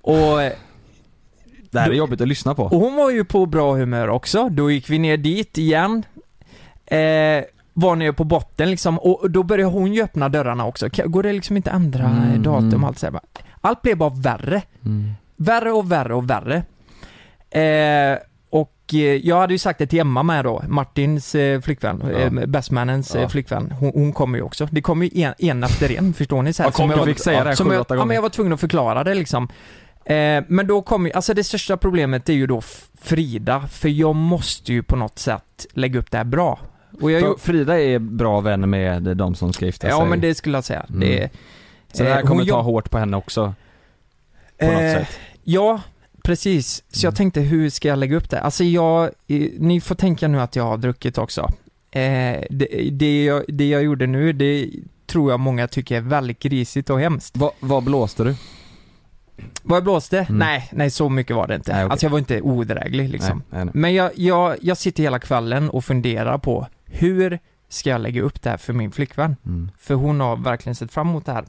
Och, 0.00 0.42
eh, 0.42 0.52
Det 1.74 1.80
här 1.80 1.90
är 1.90 1.94
jobbigt 1.94 2.20
att 2.20 2.28
lyssna 2.28 2.54
på. 2.54 2.62
och 2.64 2.80
hon 2.80 2.94
var 2.96 3.10
ju 3.10 3.24
på 3.24 3.46
bra 3.46 3.74
humör 3.74 4.08
också. 4.08 4.48
Då 4.48 4.70
gick 4.70 4.90
vi 4.90 4.98
ner 4.98 5.16
dit 5.16 5.58
igen. 5.58 6.02
Eh, 6.86 7.44
var 7.72 7.96
nere 7.96 8.12
på 8.12 8.24
botten 8.24 8.70
liksom 8.70 8.98
och 8.98 9.30
då 9.30 9.42
började 9.42 9.70
hon 9.72 9.92
ju 9.94 10.02
öppna 10.02 10.28
dörrarna 10.28 10.66
också. 10.66 10.88
Går 11.04 11.22
det 11.22 11.32
liksom 11.32 11.56
inte 11.56 11.70
ändra 11.70 12.04
Mm, 12.04 12.42
datum 12.42 12.68
mm. 12.68 12.82
och 12.82 12.88
allt 12.88 12.98
så 12.98 13.06
här. 13.06 13.20
Allt 13.60 13.82
blev 13.82 13.96
bara 13.96 14.10
värre. 14.10 14.62
Mm. 14.84 15.12
Värre 15.36 15.72
och 15.72 15.92
värre 15.92 16.14
och 16.14 16.30
värre. 16.30 16.62
Eh, 17.50 18.18
och 18.50 18.74
eh, 18.92 18.98
jag 18.98 19.36
hade 19.40 19.54
ju 19.54 19.58
sagt 19.58 19.78
det 19.78 19.86
till 19.86 19.98
Emma 20.00 20.22
med 20.22 20.44
då, 20.44 20.64
Martins 20.68 21.34
eh, 21.34 21.60
flickvän, 21.60 22.02
Ja. 22.12 22.18
eh, 22.18 22.30
bestmannens 22.46 23.14
Ja. 23.14 23.20
eh, 23.20 23.28
flickvän. 23.28 23.70
Hon, 23.80 23.90
hon 23.94 24.12
kommer 24.12 24.38
ju 24.38 24.44
också. 24.44 24.68
Det 24.70 24.82
kommer 24.82 25.06
ju 25.06 25.22
en, 25.22 25.34
en 25.38 25.64
efter 25.64 25.98
en, 25.98 26.12
förstår 26.12 26.42
ni? 26.42 26.52
Så 26.52 26.62
här, 26.62 26.68
Ja, 26.70 26.72
kom, 26.72 26.90
som 26.90 26.98
jag, 26.98 27.06
fick 27.08 27.18
säga 27.18 27.42
det 27.44 27.48
här 27.48 27.56
som 27.56 27.70
jag, 27.72 27.86
ja, 27.88 28.04
men 28.04 28.14
jag 28.14 28.22
var 28.22 28.28
tvungen 28.28 28.52
att 28.52 28.60
förklara 28.60 29.04
det 29.04 29.14
liksom. 29.14 29.48
Eh, 30.04 30.44
men 30.48 30.66
då 30.66 30.82
kommer 30.82 31.10
alltså 31.16 31.34
det 31.34 31.44
största 31.44 31.76
problemet 31.76 32.28
är 32.28 32.32
ju 32.32 32.46
då 32.46 32.60
Frida, 33.02 33.68
för 33.68 33.88
jag 33.88 34.14
måste 34.14 34.72
ju 34.72 34.82
på 34.82 34.96
något 34.96 35.18
sätt 35.18 35.66
lägga 35.72 35.98
upp 35.98 36.10
det 36.10 36.16
här 36.16 36.24
bra. 36.24 36.58
Och 37.00 37.10
jag, 37.10 37.40
Frida 37.40 37.80
är 37.80 37.98
bra 37.98 38.40
vän 38.40 38.70
med 38.70 39.02
de 39.02 39.34
som 39.34 39.52
ska 39.52 39.66
gifta 39.66 39.80
sig. 39.80 39.90
ja 39.90 40.04
men 40.04 40.20
det 40.20 40.34
skulle 40.34 40.56
jag 40.56 40.64
säga. 40.64 40.86
Mm. 40.88 41.00
Det, 41.00 41.30
Så 41.92 42.02
det 42.02 42.08
här 42.08 42.16
eh, 42.22 42.26
kommer 42.26 42.40
hon 42.40 42.48
ta 42.48 42.60
hårt 42.60 42.90
på 42.90 42.98
henne 42.98 43.16
också. 43.16 43.54
På 44.58 44.66
något 44.66 44.74
Eh, 44.74 44.92
sätt. 44.92 45.18
Ja, 45.44 45.80
precis. 46.22 46.84
Så 46.88 47.06
jag 47.06 47.10
Mm. 47.10 47.16
tänkte, 47.16 47.40
hur 47.40 47.70
ska 47.70 47.88
jag 47.88 47.98
lägga 47.98 48.16
upp 48.16 48.30
det? 48.30 48.40
Alltså 48.40 48.64
jag, 48.64 49.10
ni 49.58 49.80
får 49.80 49.94
tänka 49.94 50.28
nu 50.28 50.40
att 50.40 50.56
jag 50.56 50.64
har 50.64 50.76
druckit 50.76 51.18
också. 51.18 51.40
Eh, 51.90 52.44
det, 52.50 52.90
det, 52.92 53.24
jag, 53.24 53.44
det 53.48 53.68
jag 53.68 53.82
gjorde 53.82 54.06
nu, 54.06 54.32
det 54.32 54.70
tror 55.06 55.30
jag 55.30 55.40
många 55.40 55.68
tycker 55.68 55.96
är 55.96 56.00
väldigt 56.00 56.38
grisigt 56.38 56.90
och 56.90 57.00
hemskt. 57.00 57.36
Va, 57.36 57.50
vad 57.60 57.82
blåste 57.84 58.24
du? 58.24 58.34
Vad 59.62 59.76
jag 59.76 59.84
blåste? 59.84 60.18
Mm. 60.18 60.38
Nej, 60.38 60.68
nej 60.72 60.90
så 60.90 61.08
mycket 61.08 61.36
var 61.36 61.46
det 61.46 61.54
inte. 61.54 61.72
Nej, 61.72 61.84
okej. 61.84 61.92
Alltså 61.92 62.06
jag 62.06 62.10
var 62.10 62.18
inte 62.18 62.40
odräglig 62.40 63.08
liksom. 63.08 63.38
Nej, 63.38 63.44
nej, 63.50 63.64
nej. 63.64 63.72
Men 63.74 63.94
jag, 63.94 64.10
jag, 64.14 64.56
jag 64.60 64.76
sitter 64.78 65.02
hela 65.02 65.18
kvällen 65.18 65.70
och 65.70 65.84
funderar 65.84 66.38
på 66.38 66.66
hur 66.84 67.38
ska 67.68 67.90
jag 67.90 68.00
lägga 68.00 68.22
upp 68.22 68.42
det 68.42 68.50
här 68.50 68.56
för 68.56 68.72
min 68.72 68.92
flickvän? 68.92 69.36
Mm. 69.46 69.70
För 69.78 69.94
hon 69.94 70.20
har 70.20 70.36
verkligen 70.36 70.74
sett 70.74 70.92
fram 70.92 71.08
emot 71.08 71.26
det 71.26 71.32
här. 71.32 71.44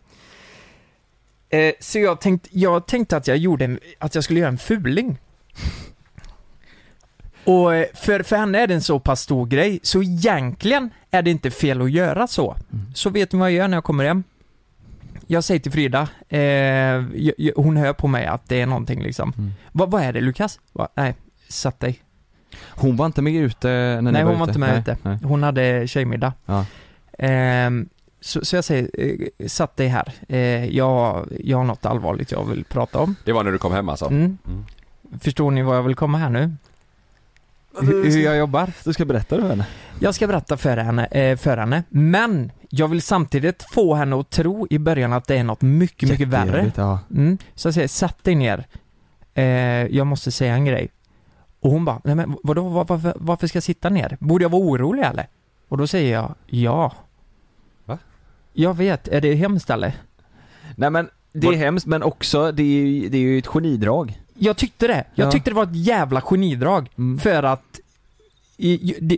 Eh, 1.49 1.73
så 1.79 1.99
jag 1.99 2.21
tänkte, 2.21 2.49
jag 2.51 2.87
tänkte 2.87 3.17
att 3.17 3.27
jag 3.27 3.37
gjorde, 3.37 3.65
en- 3.65 3.79
att 3.99 4.15
jag 4.15 4.23
skulle 4.23 4.39
göra 4.39 4.49
en 4.49 4.57
fuling. 4.57 5.17
Och 7.43 7.75
eh, 7.75 7.85
för, 7.93 8.23
för 8.23 8.35
henne 8.37 8.59
är 8.59 8.67
det 8.67 8.73
en 8.73 8.81
så 8.81 8.99
pass 8.99 9.21
stor 9.21 9.45
grej, 9.45 9.79
så 9.83 10.03
egentligen 10.03 10.89
är 11.11 11.21
det 11.21 11.31
inte 11.31 11.51
fel 11.51 11.81
att 11.81 11.91
göra 11.91 12.27
så. 12.27 12.51
Mm. 12.73 12.85
Så 12.95 13.09
vet 13.09 13.31
ni 13.33 13.39
vad 13.39 13.51
jag 13.51 13.55
gör 13.57 13.67
när 13.67 13.77
jag 13.77 13.83
kommer 13.83 14.05
hem? 14.05 14.23
Jag 15.27 15.43
säger 15.43 15.59
till 15.59 15.71
Frida, 15.71 16.07
eh, 16.29 16.39
jag, 16.39 17.33
jag, 17.37 17.53
hon 17.55 17.77
hör 17.77 17.93
på 17.93 18.07
mig 18.07 18.25
att 18.25 18.49
det 18.49 18.61
är 18.61 18.65
någonting 18.65 19.01
liksom. 19.03 19.33
Mm. 19.37 19.51
Va, 19.71 19.85
vad 19.85 20.01
är 20.03 20.13
det 20.13 20.21
Lukas? 20.21 20.59
Va, 20.73 20.87
nej, 20.95 21.15
satt 21.49 21.79
dig. 21.79 21.99
Hon 22.69 22.95
var 22.95 23.05
inte 23.05 23.21
med 23.21 23.33
ute 23.33 23.67
när 23.67 24.01
ni 24.01 24.11
Nej, 24.11 24.23
var 24.23 24.31
hon 24.31 24.39
var 24.39 24.45
ute? 24.45 24.51
inte 24.51 24.59
med 24.59 24.69
nej, 24.69 24.79
ute. 24.79 24.97
Nej. 25.01 25.19
Hon 25.23 25.43
hade 25.43 25.87
tjejmiddag. 25.87 26.33
Ja. 26.45 26.65
Ehm, 27.19 27.89
så, 28.21 28.45
så 28.45 28.55
jag 28.55 28.63
säger, 28.63 28.89
eh, 28.93 29.47
satt 29.47 29.77
dig 29.77 29.87
här. 29.87 30.13
Eh, 30.29 30.65
jag, 30.75 31.27
jag 31.43 31.57
har 31.57 31.63
något 31.63 31.85
allvarligt 31.85 32.31
jag 32.31 32.45
vill 32.45 32.63
prata 32.63 32.99
om. 32.99 33.15
Det 33.25 33.31
var 33.31 33.43
när 33.43 33.51
du 33.51 33.57
kom 33.57 33.71
hem 33.71 33.89
alltså? 33.89 34.05
Mm. 34.05 34.37
Mm. 34.47 34.65
Förstår 35.19 35.51
ni 35.51 35.61
vad 35.63 35.77
jag 35.77 35.83
vill 35.83 35.95
komma 35.95 36.17
här 36.17 36.29
nu? 36.29 36.51
Hur, 37.81 38.19
jag 38.19 38.37
jobbar? 38.37 38.71
Du 38.83 38.93
ska 38.93 39.05
berätta 39.05 39.35
för 39.41 39.49
henne. 39.49 39.67
Jag 39.99 40.15
ska 40.15 40.27
berätta 40.27 40.57
för 40.57 40.77
henne, 40.77 41.05
eh, 41.05 41.37
för 41.37 41.57
henne, 41.57 41.83
men 41.89 42.51
jag 42.69 42.87
vill 42.87 43.01
samtidigt 43.01 43.65
få 43.71 43.95
henne 43.95 44.19
att 44.19 44.29
tro 44.29 44.67
i 44.69 44.79
början 44.79 45.13
att 45.13 45.27
det 45.27 45.37
är 45.37 45.43
något 45.43 45.61
mycket, 45.61 46.09
mycket 46.09 46.27
värre. 46.27 46.71
Ja. 46.75 46.99
Mm. 47.11 47.37
Så 47.55 47.67
jag 47.67 47.73
säger, 47.73 47.87
sätt 47.87 48.23
dig 48.23 48.35
ner. 48.35 48.65
Eh, 49.33 49.43
jag 49.85 50.07
måste 50.07 50.31
säga 50.31 50.53
en 50.53 50.65
grej. 50.65 50.89
Och 51.59 51.71
hon 51.71 51.85
bara, 51.85 52.01
nej 52.03 52.15
men 52.15 52.37
vadå, 52.43 52.69
var, 52.69 52.85
varför, 52.85 53.13
varför 53.15 53.47
ska 53.47 53.57
jag 53.57 53.63
sitta 53.63 53.89
ner? 53.89 54.17
Borde 54.19 54.43
jag 54.43 54.49
vara 54.49 54.61
orolig 54.61 55.03
eller? 55.03 55.27
Och 55.69 55.77
då 55.77 55.87
säger 55.87 56.13
jag, 56.13 56.35
ja. 56.47 56.93
Va? 57.85 57.97
Jag 58.53 58.77
vet, 58.77 59.07
är 59.07 59.21
det 59.21 59.35
hemskt 59.35 59.69
eller? 59.69 59.93
Nej 60.75 60.89
men, 60.89 61.09
det 61.33 61.47
är 61.47 61.51
Var- 61.51 61.57
hemskt 61.57 61.85
men 61.85 62.03
också, 62.03 62.51
det 62.51 62.63
är 62.63 62.85
ju, 62.85 63.09
det 63.09 63.17
är 63.17 63.21
ju 63.21 63.37
ett 63.37 63.47
genidrag. 63.47 64.21
Jag 64.37 64.57
tyckte 64.57 64.87
det. 64.87 65.03
Jag 65.15 65.27
Ja. 65.27 65.31
tyckte 65.31 65.49
det 65.49 65.55
var 65.55 65.63
ett 65.63 65.75
jävla 65.75 66.21
genidrag. 66.21 66.89
Mm. 66.97 67.19
För 67.19 67.43
att 67.43 67.79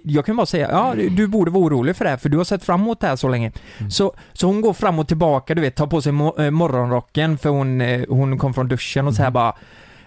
jag 0.04 0.26
kan 0.26 0.36
bara 0.36 0.46
säga, 0.46 0.70
ja 0.72 0.94
du 1.10 1.28
borde 1.28 1.52
vara 1.52 1.64
orolig 1.64 1.96
för 1.96 2.06
det 2.06 2.10
här 2.10 2.18
för 2.18 2.30
du 2.30 2.38
har 2.38 2.44
sett 2.44 2.64
fram 2.64 2.82
emot 2.82 3.00
det 3.00 3.08
här 3.08 3.16
så 3.16 3.28
länge. 3.28 3.52
Mm. 3.78 3.92
Så, 3.92 4.14
så 4.34 4.48
hon 4.48 4.62
går 4.62 4.74
fram 4.74 5.00
och 5.00 5.08
tillbaka, 5.08 5.56
du 5.56 5.62
vet, 5.62 5.76
tar 5.76 5.88
på 5.88 6.02
sig 6.02 6.10
eh, 6.10 6.52
morgonrocken 6.52 7.38
för 7.38 7.50
hon, 7.50 7.82
eh, 7.82 8.02
hon 8.10 8.38
kom 8.38 8.54
från 8.54 8.68
duschen 8.68 9.08
och 9.08 9.14
så 9.16 9.24
här 9.24 9.32
bara 9.32 9.56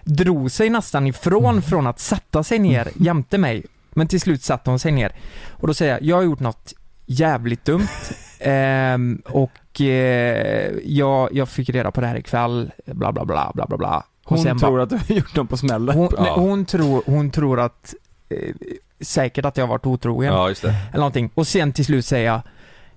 drog 0.03 0.51
sig 0.51 0.69
nästan 0.69 1.07
ifrån 1.07 1.61
från 1.61 1.87
att 1.87 1.99
sätta 1.99 2.43
sig 2.43 2.59
ner 2.59 2.87
jämte 2.95 3.37
mig. 3.37 3.63
Men 3.93 4.07
till 4.07 4.21
slut 4.21 4.43
satte 4.43 4.69
hon 4.69 4.79
sig 4.79 4.91
ner. 4.91 5.11
Och 5.49 5.67
då 5.67 5.73
säger 5.73 5.91
jag, 5.93 6.01
jag 6.03 6.15
har 6.15 6.23
gjort 6.23 6.39
något 6.39 6.73
jävligt 7.05 7.65
dumt. 7.65 7.87
Ehm, 8.43 9.21
och 9.25 9.81
eh, 9.81 10.71
jag, 10.83 11.29
jag 11.33 11.49
fick 11.49 11.69
reda 11.69 11.91
på 11.91 12.01
det 12.01 12.07
här 12.07 12.15
ikväll, 12.17 12.71
bla 12.85 13.11
bla 13.11 13.25
bla 13.25 13.51
bla 13.55 13.65
bla 13.67 13.77
bla. 13.77 14.03
Och 14.31 14.37
Hon 14.37 14.43
sen 14.43 14.59
tror 14.59 14.81
att 14.81 14.89
du 14.89 14.95
har 14.97 15.15
gjort 15.15 15.35
dem 15.35 15.47
på 15.47 15.57
smällen. 15.57 15.95
hon, 15.97 16.09
Ja. 16.17 16.23
nej, 16.23 16.31
hon, 16.35 16.65
tror, 16.65 17.03
hon 17.05 17.31
tror 17.31 17.59
att 17.59 17.93
eh, 18.29 18.53
säkert 19.01 19.45
att 19.45 19.57
jag 19.57 19.63
har 19.63 19.69
varit 19.69 19.85
otrogen 19.85 20.33
Ja, 20.33 20.49
just 20.49 20.61
det. 20.61 20.75
eller 20.89 20.97
någonting. 20.99 21.29
Och 21.33 21.47
sen 21.47 21.73
till 21.73 21.85
slut 21.85 22.05
säger 22.05 22.25
jag 22.25 22.41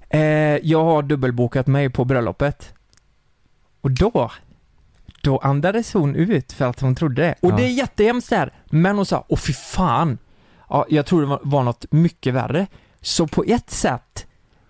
eh, 0.09 0.21
Jag 0.63 0.85
har 0.85 1.03
dubbelbokat 1.03 1.67
mig 1.67 1.91
på 1.91 2.05
bröllopet. 2.05 2.75
Och 3.81 3.91
då 3.91 4.31
Då 5.23 5.39
andades 5.39 5.93
hon 5.93 6.17
ut 6.17 6.53
för 6.53 6.65
att 6.65 6.81
hon 6.81 6.95
trodde 6.95 7.23
det. 7.23 7.35
Och 7.43 7.51
Ja. 7.53 7.57
det 7.57 7.65
är 7.65 7.69
jättehemskt 7.71 8.31
där. 8.31 8.53
Men 8.65 8.97
hon 8.97 9.07
sa, 9.07 9.25
åh 9.29 9.39
fy 9.39 9.53
fan. 9.53 10.19
Ja, 10.69 10.87
jag 10.89 11.07
tror 11.07 11.21
det 11.21 11.27
var, 11.27 11.41
var 11.43 11.63
något 11.63 11.87
mycket 11.93 12.35
värre. 12.35 12.67
Så 13.01 13.27
på 13.27 13.45
ett 13.45 13.71
sätt 13.71 14.27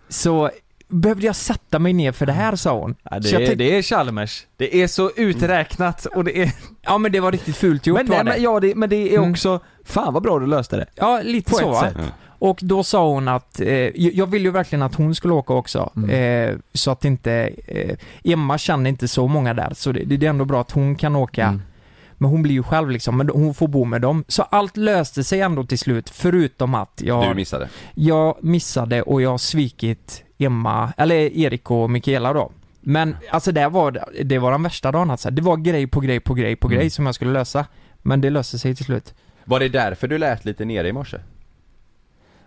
så 0.09 0.51
behövde 0.89 1.27
jag 1.27 1.37
sätta 1.37 1.79
mig 1.79 1.93
ner 1.93 2.13
för 2.13 2.27
det 2.27 2.33
här 2.33 2.57
sa 2.57 2.79
hon. 2.79 2.95
Ja, 3.03 3.23
Så 3.23 3.39
det, 3.39 3.47
är, 3.47 3.57
det 3.57 3.77
är 3.79 3.83
Chalmers. 3.83 4.47
Det 4.57 4.83
är 4.83 4.87
så 4.87 5.11
uträknat 5.17 6.07
och 6.07 6.25
det 6.25 6.39
är... 6.43 6.53
Ja 6.87 6.99
men 6.99 7.13
det 7.13 7.21
var 7.21 7.33
riktigt 7.33 7.57
fult 7.57 7.87
gjort 7.87 7.97
Men, 7.99 8.07
var 8.07 8.17
nej, 8.17 8.25
det. 8.25 8.31
men, 8.31 8.43
ja, 8.43 8.61
det, 8.61 8.75
men 8.75 8.89
det 8.91 8.97
är 9.15 9.19
Mm. 9.19 9.31
också, 9.31 9.61
fan 9.85 10.15
vad 10.15 10.23
bra 10.23 10.39
du 10.39 10.47
löste 10.47 10.77
det. 10.77 10.87
Ja, 10.95 11.21
lite 11.25 11.51
På 11.51 11.57
så 11.57 11.71
va? 11.71 11.81
sätt. 11.81 11.97
Och 12.39 12.59
då 12.63 12.85
sa 12.85 13.09
hon 13.09 13.29
att, 13.29 13.61
eh, 13.61 13.69
jag 13.73 13.95
jag 14.15 14.27
vill 14.27 14.43
ju 14.45 14.51
verkligen 14.51 14.83
att 14.83 14.95
hon 14.95 15.15
skulle 15.15 15.35
åka 15.35 15.53
också. 15.53 15.91
Mm. 15.97 16.11
Eh, 16.51 16.57
så 16.75 16.91
att 16.91 17.05
inte, 17.05 17.51
eh, 17.67 17.97
Emma 18.25 18.59
känner 18.59 18.91
inte 18.91 19.09
så 19.09 19.27
många 19.29 19.55
där, 19.55 19.73
så 19.75 19.93
det, 19.93 20.05
det 20.05 20.27
är 20.27 20.31
ändå 20.31 20.45
bra 20.45 20.61
att 20.61 20.71
hon 20.71 20.97
kan 20.97 21.17
åka. 21.17 21.45
Mm. 21.47 21.63
Men 22.19 22.31
hon 22.31 22.43
blir 22.43 22.55
ju 22.55 22.63
själv 22.63 22.91
liksom, 22.91 23.17
men 23.17 23.29
hon 23.29 23.55
får 23.55 23.69
bo 23.69 23.85
med 23.85 24.01
dem. 24.01 24.25
Så 24.29 24.43
allt 24.43 24.77
löste 24.77 25.25
sig 25.25 25.41
ändå 25.41 25.65
till 25.65 25.79
slut, 25.79 26.11
förutom 26.11 26.75
att 26.75 27.01
jag, 27.05 27.29
Du 27.31 27.35
missade. 27.35 27.69
jag 27.95 28.37
missade 28.45 29.03
och 29.03 29.23
jag 29.23 29.31
har 29.31 29.39
svikit 29.39 30.25
Emma, 30.45 30.93
eller 30.97 31.15
Erik 31.17 31.71
och 31.71 31.91
Mikaela 31.91 32.33
då. 32.33 32.51
Men 32.81 33.17
alltså 33.31 33.53
det 33.53 33.69
var, 33.69 34.05
det 34.25 34.39
var 34.39 34.51
den 34.53 34.63
värsta 34.63 34.93
dagen 34.93 35.11
alltså. 35.11 35.31
Det 35.31 35.43
var 35.43 35.57
grej 35.57 35.87
på 35.87 36.01
grej 36.01 36.21
på 36.21 36.35
grej 36.35 36.57
på 36.57 36.67
Mm. 36.69 36.79
grej 36.79 36.91
som 36.91 37.07
jag 37.07 37.15
skulle 37.15 37.33
lösa. 37.33 37.67
Men 38.03 38.21
det 38.21 38.31
löste 38.31 38.59
sig 38.59 38.75
till 38.75 38.85
slut. 38.85 39.15
Var 39.45 39.61
det 39.61 39.69
därför 39.69 40.09
du 40.09 40.19
lät 40.19 40.45
lite 40.45 40.65
nere 40.65 40.89
i 40.89 40.93
morse? 40.93 41.17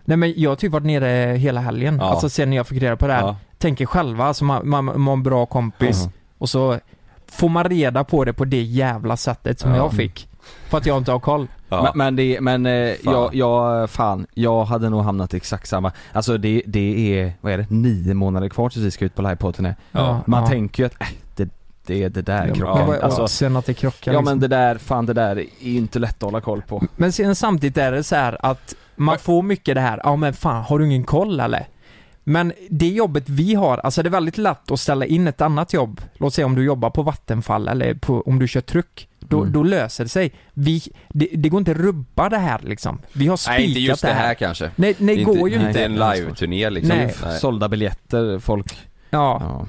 Nej 0.04 0.16
men 0.16 0.34
jag 0.36 0.50
har 0.50 0.56
typ 0.56 0.72
varit 0.72 0.86
nere 0.86 1.36
hela 1.36 1.60
helgen, 1.60 1.98
Ja. 2.00 2.10
alltså 2.10 2.28
sen 2.28 2.52
jag 2.52 2.66
fick 2.66 2.82
reda 2.82 2.96
på 2.96 3.06
det 3.06 3.12
här. 3.12 3.20
Ja. 3.20 3.36
Tänker 3.58 3.86
själva, 3.86 4.24
alltså 4.24 4.44
man, 4.44 4.68
man, 4.68 4.84
man 4.84 5.02
har 5.06 5.12
en 5.12 5.22
bra 5.22 5.46
kompis 5.46 6.02
Ja. 6.04 6.10
och 6.38 6.48
så 6.48 6.78
får 7.26 7.48
man 7.48 7.64
reda 7.64 8.04
på 8.04 8.24
det 8.24 8.32
på 8.32 8.44
det 8.44 8.62
jävla 8.62 9.16
sättet 9.16 9.58
som 9.60 9.70
Ja. 9.70 9.76
jag 9.76 9.92
fick. 9.92 10.28
För 10.68 10.78
att 10.78 10.86
jag 10.86 10.98
inte 10.98 11.12
har 11.12 11.18
koll. 11.20 11.46
Ja. 11.68 11.82
Men, 11.82 11.92
men 11.94 12.16
det, 12.16 12.40
men 12.40 12.66
eh, 12.66 12.94
Fan. 13.04 13.14
jag, 13.14 13.34
jag, 13.34 13.90
fan, 13.90 14.26
jag 14.34 14.64
hade 14.64 14.88
nog 14.90 15.02
hamnat 15.02 15.34
i 15.34 15.36
exakt 15.36 15.68
samma, 15.68 15.92
alltså 16.12 16.38
det, 16.38 16.62
det 16.66 17.18
är, 17.20 17.32
vad 17.40 17.52
är 17.52 17.58
det, 17.58 17.66
nio 17.70 18.14
månader 18.14 18.48
kvar 18.48 18.68
tills 18.68 18.84
vi 18.84 18.90
ska 18.90 19.04
ut 19.04 19.14
på 19.14 19.22
livepotten 19.22 19.74
Ja. 19.92 20.20
Man 20.26 20.42
ja. 20.42 20.48
tänker 20.48 20.82
ju 20.82 20.86
att, 20.86 21.00
äh, 21.02 21.08
det, 21.36 21.48
det, 21.86 22.08
det 22.08 22.22
där 22.22 22.46
Ja, 22.46 22.54
krockar. 22.54 22.94
är 22.94 23.00
alltså, 23.00 23.22
oddsen 23.22 23.56
att 23.56 23.66
det 23.66 23.74
krockar 23.74 24.12
ja 24.12 24.20
liksom? 24.20 24.32
men 24.38 24.40
det 24.40 24.48
där, 24.56 24.78
fan 24.78 25.06
det 25.06 25.12
där 25.12 25.36
är 25.38 25.46
inte 25.60 25.98
lätt 25.98 26.16
att 26.16 26.22
hålla 26.22 26.40
koll 26.40 26.62
på. 26.62 26.82
Men 26.96 27.12
sen 27.12 27.34
samtidigt 27.34 27.76
är 27.76 27.92
det 27.92 28.02
så 28.04 28.16
här 28.16 28.36
att 28.40 28.74
man 28.96 29.18
får 29.18 29.42
mycket 29.42 29.74
det 29.74 29.80
här, 29.80 30.00
ja 30.04 30.16
men 30.16 30.32
fan 30.32 30.62
har 30.64 30.78
du 30.78 30.86
ingen 30.86 31.04
koll 31.04 31.40
eller? 31.40 31.66
Men 32.28 32.52
det 32.70 32.88
jobbet 32.88 33.28
vi 33.28 33.54
har, 33.54 33.78
alltså 33.78 34.02
det 34.02 34.08
är 34.08 34.10
väldigt 34.10 34.38
lätt 34.38 34.70
att 34.70 34.80
ställa 34.80 35.06
in 35.06 35.28
ett 35.28 35.40
annat 35.40 35.72
jobb. 35.72 36.00
Låt 36.18 36.34
säga 36.34 36.46
om 36.46 36.54
du 36.54 36.64
jobbar 36.64 36.90
på 36.90 37.02
Vattenfall 37.02 37.68
eller 37.68 37.94
på, 37.94 38.20
om 38.26 38.38
du 38.38 38.48
kör 38.48 38.60
truck. 38.60 39.08
Då, 39.20 39.40
Mm. 39.40 39.52
då 39.52 39.62
löser 39.62 40.04
det 40.04 40.10
sig. 40.10 40.32
Vi, 40.54 40.82
det, 41.08 41.28
det 41.34 41.48
går 41.48 41.58
inte 41.58 41.70
att 41.70 41.76
rubba 41.76 42.28
det 42.28 42.38
här 42.38 42.60
liksom. 42.64 42.98
Vi 43.12 43.26
har 43.26 43.36
spikat 43.36 43.58
Nej, 43.58 43.68
inte 43.68 43.80
just 43.80 44.02
det 44.02 44.12
här 44.12 44.34
kanske. 44.34 44.70
Nej, 44.76 44.94
nej 44.98 45.14
det 45.16 45.20
inte, 45.22 45.38
går 45.38 45.48
ju 45.48 45.54
inte 45.54 45.68
inte. 45.68 45.84
en 45.84 45.92
live-turné 45.94 46.70
liksom. 46.70 46.96
Nej. 46.96 47.14
Sålda 47.40 47.68
biljetter, 47.68 48.38
folk, 48.38 48.78
Ja. 49.10 49.38
ja. 49.40 49.66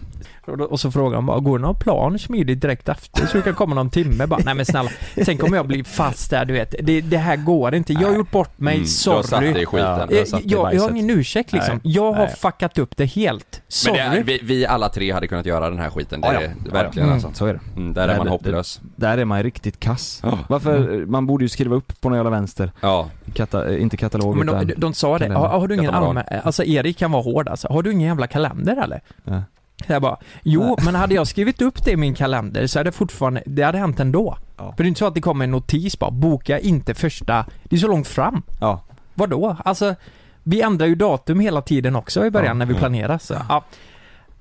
Och, 0.70 0.80
så 0.80 0.92
frågar 0.92 1.16
han 1.16 1.26
bara, 1.26 1.40
går 1.40 1.58
det 1.60 1.66
någon 1.66 1.76
plan 1.76 2.20
smidigt 2.20 2.62
direkt 2.62 2.90
efter 2.90 3.26
så 3.28 3.38
du 3.38 3.44
kan 3.44 3.56
komma 3.56 3.76
någon 3.76 3.90
timme? 3.90 4.28
Bara, 4.28 4.40
nej 4.46 4.54
men 4.56 4.66
snälla, 4.66 4.90
sen 5.26 5.38
kommer 5.38 5.58
jag 5.58 5.68
bli 5.68 5.84
fast 5.84 6.30
där 6.30 6.46
du 6.46 6.54
vet. 6.54 6.76
Det, 6.82 7.02
det 7.02 7.18
här 7.18 7.36
går 7.36 7.76
inte. 7.76 7.94
Jag 7.94 8.08
har 8.08 8.16
gjort 8.16 8.32
bort 8.32 8.60
mig, 8.60 8.76
Mm, 8.76 8.88
Du 9.06 9.12
har 9.12 9.24
satt 9.24 9.40
dig 9.40 9.50
sorry. 9.50 9.62
i 9.62 9.66
skiten. 9.66 9.88
Ja. 9.90 10.08
Jag 10.10 10.42
Jag, 10.46 10.74
jag 10.74 10.82
har 10.82 10.90
ingen 10.90 11.10
ursäkt 11.10 11.54
liksom. 11.54 11.80
Nej. 11.84 11.94
Jag 11.96 12.14
har 12.14 12.26
Nej. 12.26 12.36
fuckat 12.38 12.78
upp 12.78 12.98
det 12.98 13.06
helt. 13.06 13.46
Men 13.52 13.62
Sorry. 13.68 13.98
det 13.98 14.02
är, 14.04 14.24
vi, 14.24 14.40
vi 14.44 14.66
alla 14.66 14.90
tre 14.90 15.12
hade 15.12 15.28
kunnat 15.28 15.46
göra 15.46 15.70
den 15.70 15.80
här 15.80 15.90
skiten. 15.90 16.22
Det 16.22 16.28
Ja, 16.28 16.34
ja. 16.34 16.42
är 16.42 16.72
verkligen 16.72 17.08
Mm. 17.10 17.14
alltså. 17.26 17.32
Så 17.34 17.46
är 17.46 17.54
det. 17.54 17.60
Mm, 17.76 17.94
där 17.94 18.06
Nej, 18.08 18.14
är 18.14 18.18
man 18.18 18.26
det- 18.26 18.32
hopplös. 18.32 18.82
Där 18.96 19.18
är 19.18 19.26
man 19.26 19.44
riktigt 19.44 19.80
kass. 19.80 20.20
Ja. 20.24 20.40
Varför, 20.50 21.06
man 21.06 21.26
borde 21.28 21.44
ju 21.46 21.50
skriva 21.50 21.76
upp 21.76 22.02
på 22.02 22.10
någon 22.10 22.18
jävla 22.18 22.30
vänster. 22.32 22.72
Ja. 22.82 23.10
Kata, 23.34 23.70
eh, 23.74 23.82
inte 23.82 23.98
katalog 23.98 24.36
men 24.38 24.48
de, 24.48 24.56
utan... 24.62 24.80
de 24.80 24.94
sa 24.94 25.18
det, 25.18 25.34
har, 25.34 25.48
har 25.48 25.68
du 25.68 25.76
ingen 25.76 25.94
allmän, 25.94 26.24
alltså 26.44 26.64
Erik 26.64 26.98
kan 26.98 27.12
vara 27.12 27.22
hård 27.24 27.48
alltså. 27.48 27.68
Har 27.68 27.84
du 27.84 27.92
ingen 27.92 28.08
jävla 28.08 28.28
kalender 28.28 28.84
eller? 28.84 29.02
Ja. 29.24 29.42
Jag 29.88 30.02
bara, 30.02 30.18
jo 30.44 30.64
Nej. 30.64 30.76
men 30.86 30.96
hade 30.96 31.16
jag 31.16 31.28
skrivit 31.28 31.62
upp 31.62 31.86
det 31.86 31.92
i 31.92 31.98
min 31.98 32.14
kalender 32.16 32.68
så 32.68 32.80
hade 32.80 32.88
det 32.88 32.92
fortfarande, 32.96 33.44
det 33.46 33.64
hade 33.64 33.78
hänt 33.78 34.00
ändå. 34.00 34.38
Ja. 34.58 34.74
För 34.78 34.84
det 34.84 34.88
är 34.88 34.88
inte 34.88 35.00
så 35.00 35.08
att 35.08 35.16
det 35.16 35.22
kommer 35.22 35.44
en 35.46 35.52
notis 35.52 36.00
bara, 36.00 36.12
boka 36.12 36.60
inte 36.60 36.94
första, 36.94 37.46
det 37.64 37.76
är 37.76 37.80
så 37.80 37.88
långt 37.88 38.08
fram. 38.08 38.42
Ja. 38.60 38.84
Vadå? 39.14 39.58
Alltså, 39.66 39.96
vi 40.44 40.62
ändrar 40.62 40.88
ju 40.88 40.96
datum 40.96 41.40
hela 41.40 41.62
tiden 41.62 41.96
också 41.96 42.26
i 42.26 42.32
början 42.32 42.48
Ja. 42.48 42.54
när 42.54 42.66
vi 42.66 42.74
Ja. 42.74 42.80
planerar 42.80 43.18
så, 43.18 43.34
ja. 43.50 43.64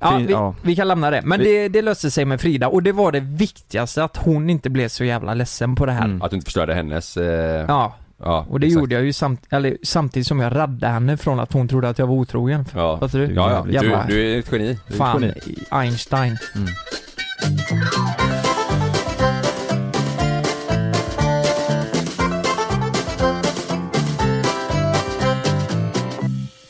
Ja, 0.00 0.16
vi, 0.16 0.32
ja. 0.32 0.54
vi 0.62 0.76
kan 0.76 0.88
lämna 0.88 1.10
det. 1.10 1.22
Men 1.24 1.40
Vi- 1.40 1.44
det, 1.44 1.68
det 1.68 1.82
löste 1.82 2.10
sig 2.10 2.24
med 2.24 2.40
Frida 2.40 2.68
och 2.68 2.82
det 2.82 2.92
var 2.92 3.12
det 3.12 3.20
viktigaste, 3.20 4.04
att 4.04 4.16
hon 4.16 4.50
inte 4.50 4.70
blev 4.70 4.88
så 4.88 5.04
jävla 5.04 5.34
ledsen 5.34 5.74
på 5.76 5.86
det 5.86 5.92
här. 5.92 6.04
Mm. 6.04 6.22
Att 6.22 6.30
du 6.30 6.36
inte 6.36 6.44
förstörde 6.44 6.74
hennes... 6.74 7.16
Eh, 7.16 7.64
Ja, 7.68 7.94
ja, 8.18 8.46
och 8.50 8.60
det 8.60 8.66
exakt. 8.66 8.80
gjorde 8.80 8.94
jag 8.94 9.04
ju 9.04 9.12
samt, 9.12 9.46
eller, 9.50 9.76
samtidigt 9.82 10.26
som 10.26 10.40
jag 10.40 10.54
räddade 10.54 10.86
henne 10.88 11.16
från 11.16 11.40
att 11.40 11.52
hon 11.52 11.68
trodde 11.68 11.88
att 11.88 11.98
jag 11.98 12.06
var 12.06 12.14
otrogen. 12.14 12.64
Ja. 12.74 12.98
Fattar 13.00 13.18
du? 13.18 13.34
Ja, 13.34 13.50
ja. 13.50 13.62
Du, 13.66 13.72
Jävla- 13.72 14.06
du 14.08 14.34
är 14.34 14.38
ett 14.38 14.52
geni. 14.52 14.64
Du 14.64 14.70
är 14.70 14.90
ett 14.90 14.96
Fan, 14.96 15.22
geni. 15.22 15.34
Einstein. 15.70 16.36
Mm. 16.54 16.68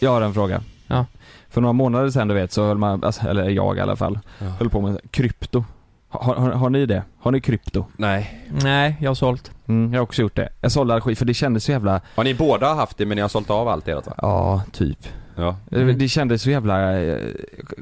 Jag 0.01 0.11
har 0.11 0.21
en 0.23 0.35
fråga. 0.35 0.63
Ja. 0.87 1.07
För 1.51 1.61
några 1.61 1.73
månader 1.73 2.11
sedan 2.11 2.29
du 2.29 2.35
vet 2.35 2.53
så 2.53 2.67
höll 2.67 2.79
man, 2.79 3.05
alltså, 3.05 3.29
eller 3.29 3.49
jag 3.51 3.77
i 3.77 3.81
alla 3.81 3.97
fall, 3.97 4.19
Ja. 4.39 4.47
höll 4.59 4.71
på 4.71 4.81
med 4.81 4.99
krypto. 5.11 5.65
Har, 6.09 6.35
har, 6.35 6.51
har 6.51 6.71
ni 6.71 6.87
det? 6.87 7.03
Har 7.18 7.33
ni 7.33 7.40
krypto? 7.40 7.85
Nej. 7.97 8.44
Nej, 8.62 8.97
jag 9.01 9.11
har 9.11 9.14
sålt. 9.14 9.51
Mm, 9.66 9.92
jag 9.92 10.01
har 10.01 10.03
också 10.05 10.23
gjort 10.23 10.37
det. 10.37 10.49
Jag 10.61 10.73
sålde 10.73 10.94
all 10.94 11.01
skit 11.01 11.18
för 11.18 11.25
det 11.25 11.35
kändes 11.35 11.64
så 11.64 11.73
jävla, 11.73 12.01
Har 12.14 12.25
ni 12.25 12.35
båda 12.35 12.75
haft 12.75 12.99
det 12.99 13.07
men 13.07 13.16
ni 13.16 13.23
har 13.23 13.29
sålt 13.29 13.51
av 13.51 13.68
allt 13.68 13.88
ert 13.88 14.07
va? 14.07 14.14
ja 14.23 14.62
typ. 14.73 14.99
Ja. 15.37 15.57
Mm. 15.73 15.99
Det 15.99 16.09
kändes 16.09 16.42
så 16.42 16.51
jävla 16.51 17.01
eh, 17.03 17.18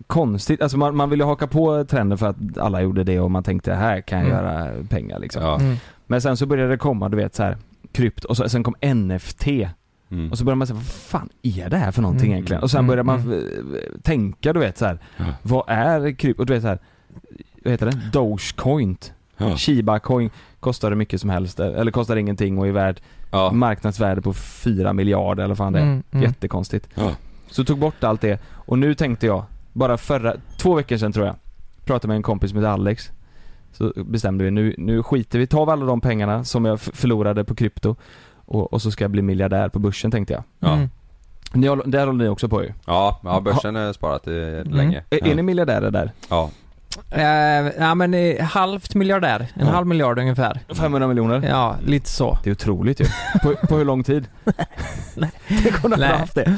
konstigt, 0.07 0.63
alltså 0.63 0.79
man, 0.79 0.97
man 0.97 1.11
ville 1.11 1.25
haka 1.25 1.47
på 1.47 1.85
trenden 1.85 2.19
för 2.19 2.27
att 2.27 2.59
alla 2.59 2.83
gjorde 2.83 3.05
det 3.05 3.21
och 3.21 3.31
man 3.31 3.43
tänkte 3.43 3.75
här 3.75 4.01
kan 4.01 4.19
jag 4.19 4.29
Mm. 4.29 4.37
göra 4.45 4.71
pengar 4.89 5.19
liksom. 5.19 5.43
Ja. 5.43 5.61
Mm. 5.61 5.77
Men 6.07 6.21
sen 6.21 6.37
så 6.37 6.47
började 6.47 6.71
det 6.71 6.77
komma, 6.77 7.09
du 7.09 7.17
vet 7.17 7.35
så 7.35 7.43
här 7.43 7.57
krypt 7.93 8.25
och 8.25 8.37
så, 8.37 8.49
sen 8.49 8.63
kom 8.63 8.75
NFT 8.95 9.47
Mm. 10.11 10.31
och 10.31 10.39
så 10.39 10.45
började 10.45 10.59
man 10.59 10.67
säga 10.67 10.75
vad 10.77 10.87
fan 10.87 11.29
är 11.43 11.71
det 11.71 11.77
här 11.77 11.93
för 11.93 12.03
någonting 12.03 12.27
Mm. 12.27 12.33
egentligen? 12.35 12.63
Och 12.63 12.71
sen 12.71 12.79
Mm, 12.79 12.87
började 12.87 13.03
man 13.03 13.21
mm. 13.21 13.45
tänka 14.03 14.53
du 14.53 14.61
vet 14.61 14.79
så 14.79 14.85
här. 14.87 14.99
Ja. 15.17 15.25
vad 15.43 15.65
är 15.69 16.13
krypt? 16.13 16.41
Och 16.41 16.47
du 16.47 16.53
vet 16.53 16.63
så 16.63 16.69
här, 16.69 16.79
vad 17.67 17.73
heter 17.73 17.87
det? 17.87 18.11
Dogecoin. 18.13 18.97
Ja. 19.37 19.57
Shiba 19.57 19.99
coin 19.99 20.31
kostar 20.61 20.89
hur 20.89 20.97
mycket 20.97 21.21
som 21.21 21.31
helst, 21.31 21.61
eller 21.61 21.93
kostar 21.93 22.17
ingenting 22.17 22.59
och 22.59 22.67
är 22.67 22.73
värd 22.73 23.01
Ja. 23.31 23.53
marknadsvärde 23.53 24.23
på 24.23 24.33
4 24.33 24.93
miljarder 24.93 25.45
eller 25.45 25.55
vad 25.55 25.59
fan 25.59 25.73
det 25.73 25.79
är. 25.79 25.83
Mm, 25.83 26.03
mm. 26.11 26.25
Jättekonstigt. 26.25 26.89
Ja. 26.95 27.11
Så 27.51 27.65
tog 27.65 27.79
bort 27.79 28.05
allt 28.05 28.21
det 28.21 28.41
och 28.53 28.79
nu 28.79 28.95
tänkte 28.95 29.27
jag, 29.27 29.45
bara 29.73 29.99
förra, 29.99 30.35
två 30.59 30.75
veckor 30.75 30.97
sedan 30.97 31.13
tror 31.13 31.27
jag, 31.27 31.37
pratade 31.85 32.09
med 32.09 32.17
en 32.17 32.23
kompis 32.23 32.51
som 32.51 32.59
heter 32.59 32.71
Alex. 32.71 33.11
Så 33.73 33.93
bestämde 33.97 34.45
vi, 34.45 34.51
nu, 34.51 34.75
nu 34.79 35.03
skiter 35.03 35.39
vi, 35.39 35.47
tar 35.47 35.67
vi 35.67 35.73
alla 35.73 35.87
de 35.87 36.01
pengarna 36.01 36.45
som 36.45 36.65
jag 36.65 36.81
förlorade 36.81 37.45
på 37.45 37.55
krypto 37.55 37.97
och, 38.35 38.73
och 38.73 38.83
så 38.83 38.91
ska 38.91 39.05
jag 39.05 39.11
bli 39.11 39.23
miljardär 39.23 39.69
på 39.69 39.79
börsen 39.79 40.11
tänkte 40.11 40.35
jag. 40.35 40.43
Ja. 40.59 40.75
Mm. 40.75 40.89
Ni 41.53 41.67
håller, 41.67 41.85
där 41.87 42.07
håller 42.07 42.25
ni 42.25 42.31
också 42.31 42.49
på 42.49 42.63
ju. 42.63 42.73
Ja, 42.87 43.21
ja 43.25 43.41
börsen 43.41 43.75
har 43.75 43.93
sparat 43.93 44.27
eh, 44.27 44.33
länge. 44.65 45.05
Är, 45.11 45.19
ja. 45.23 45.27
är 45.27 45.35
ni 45.35 45.43
miljardärer 45.43 45.91
där? 45.91 46.13
Ja. 46.29 46.51
Eh, 47.11 47.23
ja 47.79 47.95
men 47.95 48.15
eh, 48.15 48.45
halvt 48.45 48.95
miljardär, 48.95 49.47
en 49.55 49.67
Ja. 49.67 49.73
halv 49.73 49.87
miljard 49.87 50.19
ungefär. 50.19 50.61
500 50.77 51.09
miljoner? 51.09 51.49
Ja, 51.49 51.77
lite 51.87 52.09
så. 52.11 52.39
Det 52.45 52.51
är 52.51 52.53
otroligt 52.53 53.01
ju. 53.01 53.05
På, 53.43 53.67
på 53.67 53.77
hur 53.77 53.85
lång 53.85 54.05
tid? 54.05 54.27
Nej. 55.15 55.31
Tänk 55.49 55.85
om 55.85 55.91
du 55.91 55.97
hade 55.97 56.09
Nej. 56.09 56.19
haft 56.19 56.35
det. 56.35 56.55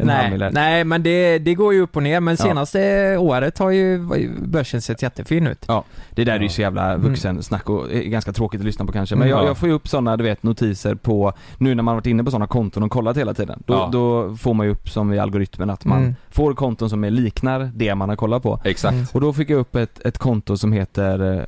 En 0.00 0.08
halv 0.08 0.20
Nej, 0.22 0.30
miljard. 0.30 0.52
nej 0.54 0.84
men 0.84 1.02
det, 1.02 1.38
det 1.38 1.54
går 1.54 1.74
ju 1.74 1.80
upp 1.80 1.96
och 1.96 2.02
ner 2.02 2.20
men 2.20 2.36
Ja. 2.38 2.44
senaste 2.44 3.16
året 3.18 3.58
har 3.58 3.70
ju 3.70 4.06
börsen 4.42 4.80
sett 4.82 5.02
jättefin 5.02 5.46
ut. 5.46 5.66
Det 6.10 6.24
där 6.24 6.32
är 6.32 6.38
ju 6.38 6.44
Ja. 6.44 6.50
så 6.50 6.60
jävla 6.60 6.96
vuxensnack 6.96 7.70
och 7.70 7.92
är 7.92 8.02
ganska 8.02 8.32
tråkigt 8.32 8.60
att 8.60 8.66
lyssna 8.66 8.84
på 8.84 8.92
kanske. 8.92 9.16
Men 9.16 9.22
Mm. 9.28 9.30
jag, 9.38 9.44
Ja. 9.44 9.46
jag 9.48 9.56
får 9.58 9.68
ju 9.68 9.74
upp 9.74 9.88
sådana, 9.88 10.16
du 10.16 10.24
vet, 10.24 10.42
notiser 10.42 10.94
på, 10.94 11.32
nu 11.58 11.74
när 11.74 11.82
man 11.82 11.94
varit 11.94 12.06
inne 12.06 12.24
på 12.24 12.30
sådana 12.30 12.46
konton 12.46 12.82
och 12.82 12.90
kollat 12.90 13.16
hela 13.16 13.34
tiden. 13.34 13.62
Då, 13.66 13.74
Ja. 13.74 13.88
då 13.92 14.36
får 14.36 14.54
man 14.54 14.66
ju 14.66 14.72
upp 14.72 14.88
som 14.90 15.12
i 15.12 15.18
algoritmen 15.18 15.70
att 15.70 15.84
man 15.84 15.98
Mm. 16.02 16.14
får 16.30 16.54
konton 16.54 16.90
som 16.90 17.04
är 17.04 17.10
liknar 17.10 17.70
det 17.74 17.94
man 17.94 18.08
har 18.08 18.16
kollat 18.16 18.42
på. 18.42 18.60
Exakt. 18.64 18.92
Mm. 18.94 19.06
Och 19.12 19.20
då 19.20 19.32
fick 19.32 19.50
jag 19.50 19.58
upp 19.58 19.76
ett, 19.76 20.06
ett 20.06 20.18
konto 20.18 20.56
som 20.56 20.72
heter 20.72 21.34
eh, 21.38 21.42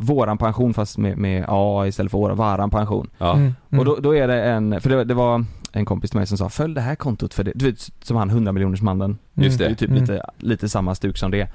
Våran 0.00 0.38
pension 0.38 0.74
fast 0.74 0.98
med, 0.98 1.18
med 1.18 1.44
A 1.48 1.84
istället 1.86 2.10
för 2.12 2.18
våra, 2.18 2.34
Varan 2.34 2.70
pension. 2.70 3.10
Ja. 3.18 3.32
Mm. 3.34 3.54
Mm. 3.70 3.78
Och 3.78 3.84
då, 3.84 3.96
då 4.00 4.16
är 4.16 4.28
det 4.28 4.42
en, 4.44 4.80
för 4.80 4.90
det, 4.90 5.04
det 5.04 5.14
var 5.14 5.44
en 5.72 5.84
kompis 5.84 6.10
till 6.10 6.18
mig 6.18 6.26
som 6.26 6.38
sa 6.38 6.48
följ 6.48 6.74
det 6.74 6.80
här 6.80 6.94
kontot 6.94 7.34
för 7.34 7.44
det, 7.44 7.52
du 7.54 7.64
vet 7.64 7.90
som 8.02 8.16
han 8.16 8.30
100 8.30 8.52
miljoners 8.52 8.82
mannen 8.82 9.18
Just 9.34 9.58
Det 9.58 9.64
är 9.64 9.66
det. 9.66 9.70
ju 9.70 9.76
typ 9.76 9.90
Mm. 9.90 10.00
lite, 10.02 10.22
lite 10.38 10.68
samma 10.68 10.94
stuk 10.94 11.18
som 11.18 11.30
det. 11.30 11.48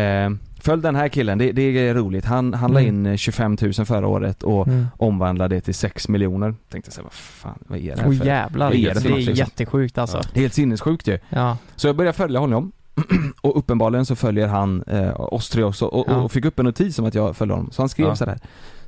Eh, 0.00 0.30
följ 0.60 0.82
den 0.82 0.96
här 0.96 1.08
killen, 1.08 1.38
det, 1.38 1.52
det 1.52 1.62
är 1.62 1.94
roligt. 1.94 2.24
Han, 2.24 2.54
han 2.54 2.72
la 2.72 2.80
Mm. 2.80 2.88
in 2.96 3.06
eh, 3.06 3.16
25 3.16 3.56
000 3.60 3.72
förra 3.72 4.06
året 4.06 4.42
och 4.42 4.66
Mm. 4.68 4.86
omvandlade 4.96 5.54
det 5.54 5.60
till 5.60 5.74
6 5.74 6.08
miljoner. 6.08 6.54
Tänkte 6.70 6.90
såhär, 6.90 7.04
vad 7.04 7.12
fan, 7.12 7.58
vad 7.66 7.78
är 7.78 7.96
det 7.96 8.02
här 8.02 8.12
för? 8.12 8.24
jävlar, 8.26 8.66
vad 8.66 8.72
det 8.76 8.78
är 8.86 8.90
är, 8.90 8.94
det 8.94 9.00
för 9.00 9.08
något, 9.10 9.18
liksom? 9.18 9.34
jättesjukt 9.34 9.98
alltså. 9.98 10.16
Ja. 10.16 10.22
Det 10.32 10.38
är 10.38 10.42
helt 10.42 10.54
sinnessjukt 10.54 11.06
ju. 11.06 11.18
Ja. 11.28 11.56
Så 11.76 11.86
jag 11.86 11.96
började 11.96 12.16
följa 12.16 12.40
honom 12.40 12.72
och 13.40 13.58
uppenbarligen 13.58 14.06
så 14.06 14.16
följer 14.16 14.46
han 14.48 14.82
eh, 14.82 15.20
oss 15.20 15.48
tre 15.48 15.62
också 15.62 15.86
och, 15.86 16.04
Ja. 16.08 16.16
och 16.16 16.32
fick 16.32 16.44
upp 16.44 16.58
en 16.58 16.64
notis 16.64 16.98
om 16.98 17.04
att 17.04 17.14
jag 17.14 17.36
följde 17.36 17.54
honom. 17.54 17.70
Så 17.72 17.82
han 17.82 17.88
skrev 17.88 18.06
Ja. 18.06 18.16
sådär. 18.16 18.38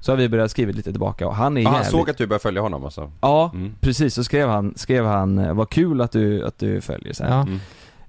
Så 0.02 0.12
har 0.12 0.16
vi 0.16 0.28
börjat 0.28 0.50
skriva 0.50 0.72
lite 0.72 0.90
tillbaka 0.90 1.26
och 1.26 1.34
han 1.34 1.56
är 1.56 1.60
Ja, 1.60 1.68
han 1.68 1.74
jävligt... 1.76 1.90
såg 1.90 2.10
att 2.10 2.18
du 2.18 2.26
började 2.26 2.42
följa 2.42 2.60
honom 2.62 2.84
alltså? 2.84 3.10
Ja, 3.20 3.50
Mm. 3.54 3.74
precis. 3.80 4.14
Så 4.14 4.24
skrev 4.24 4.48
han, 4.48 4.72
skrev 4.76 5.04
han, 5.06 5.38
eh, 5.38 5.54
vad 5.54 5.70
kul 5.70 6.00
att 6.00 6.12
du, 6.12 6.46
att 6.46 6.58
du 6.58 6.80
följer 6.80 7.12
så 7.12 7.24
här. 7.24 7.30
Ja. 7.30 7.42
Mm. 7.42 7.58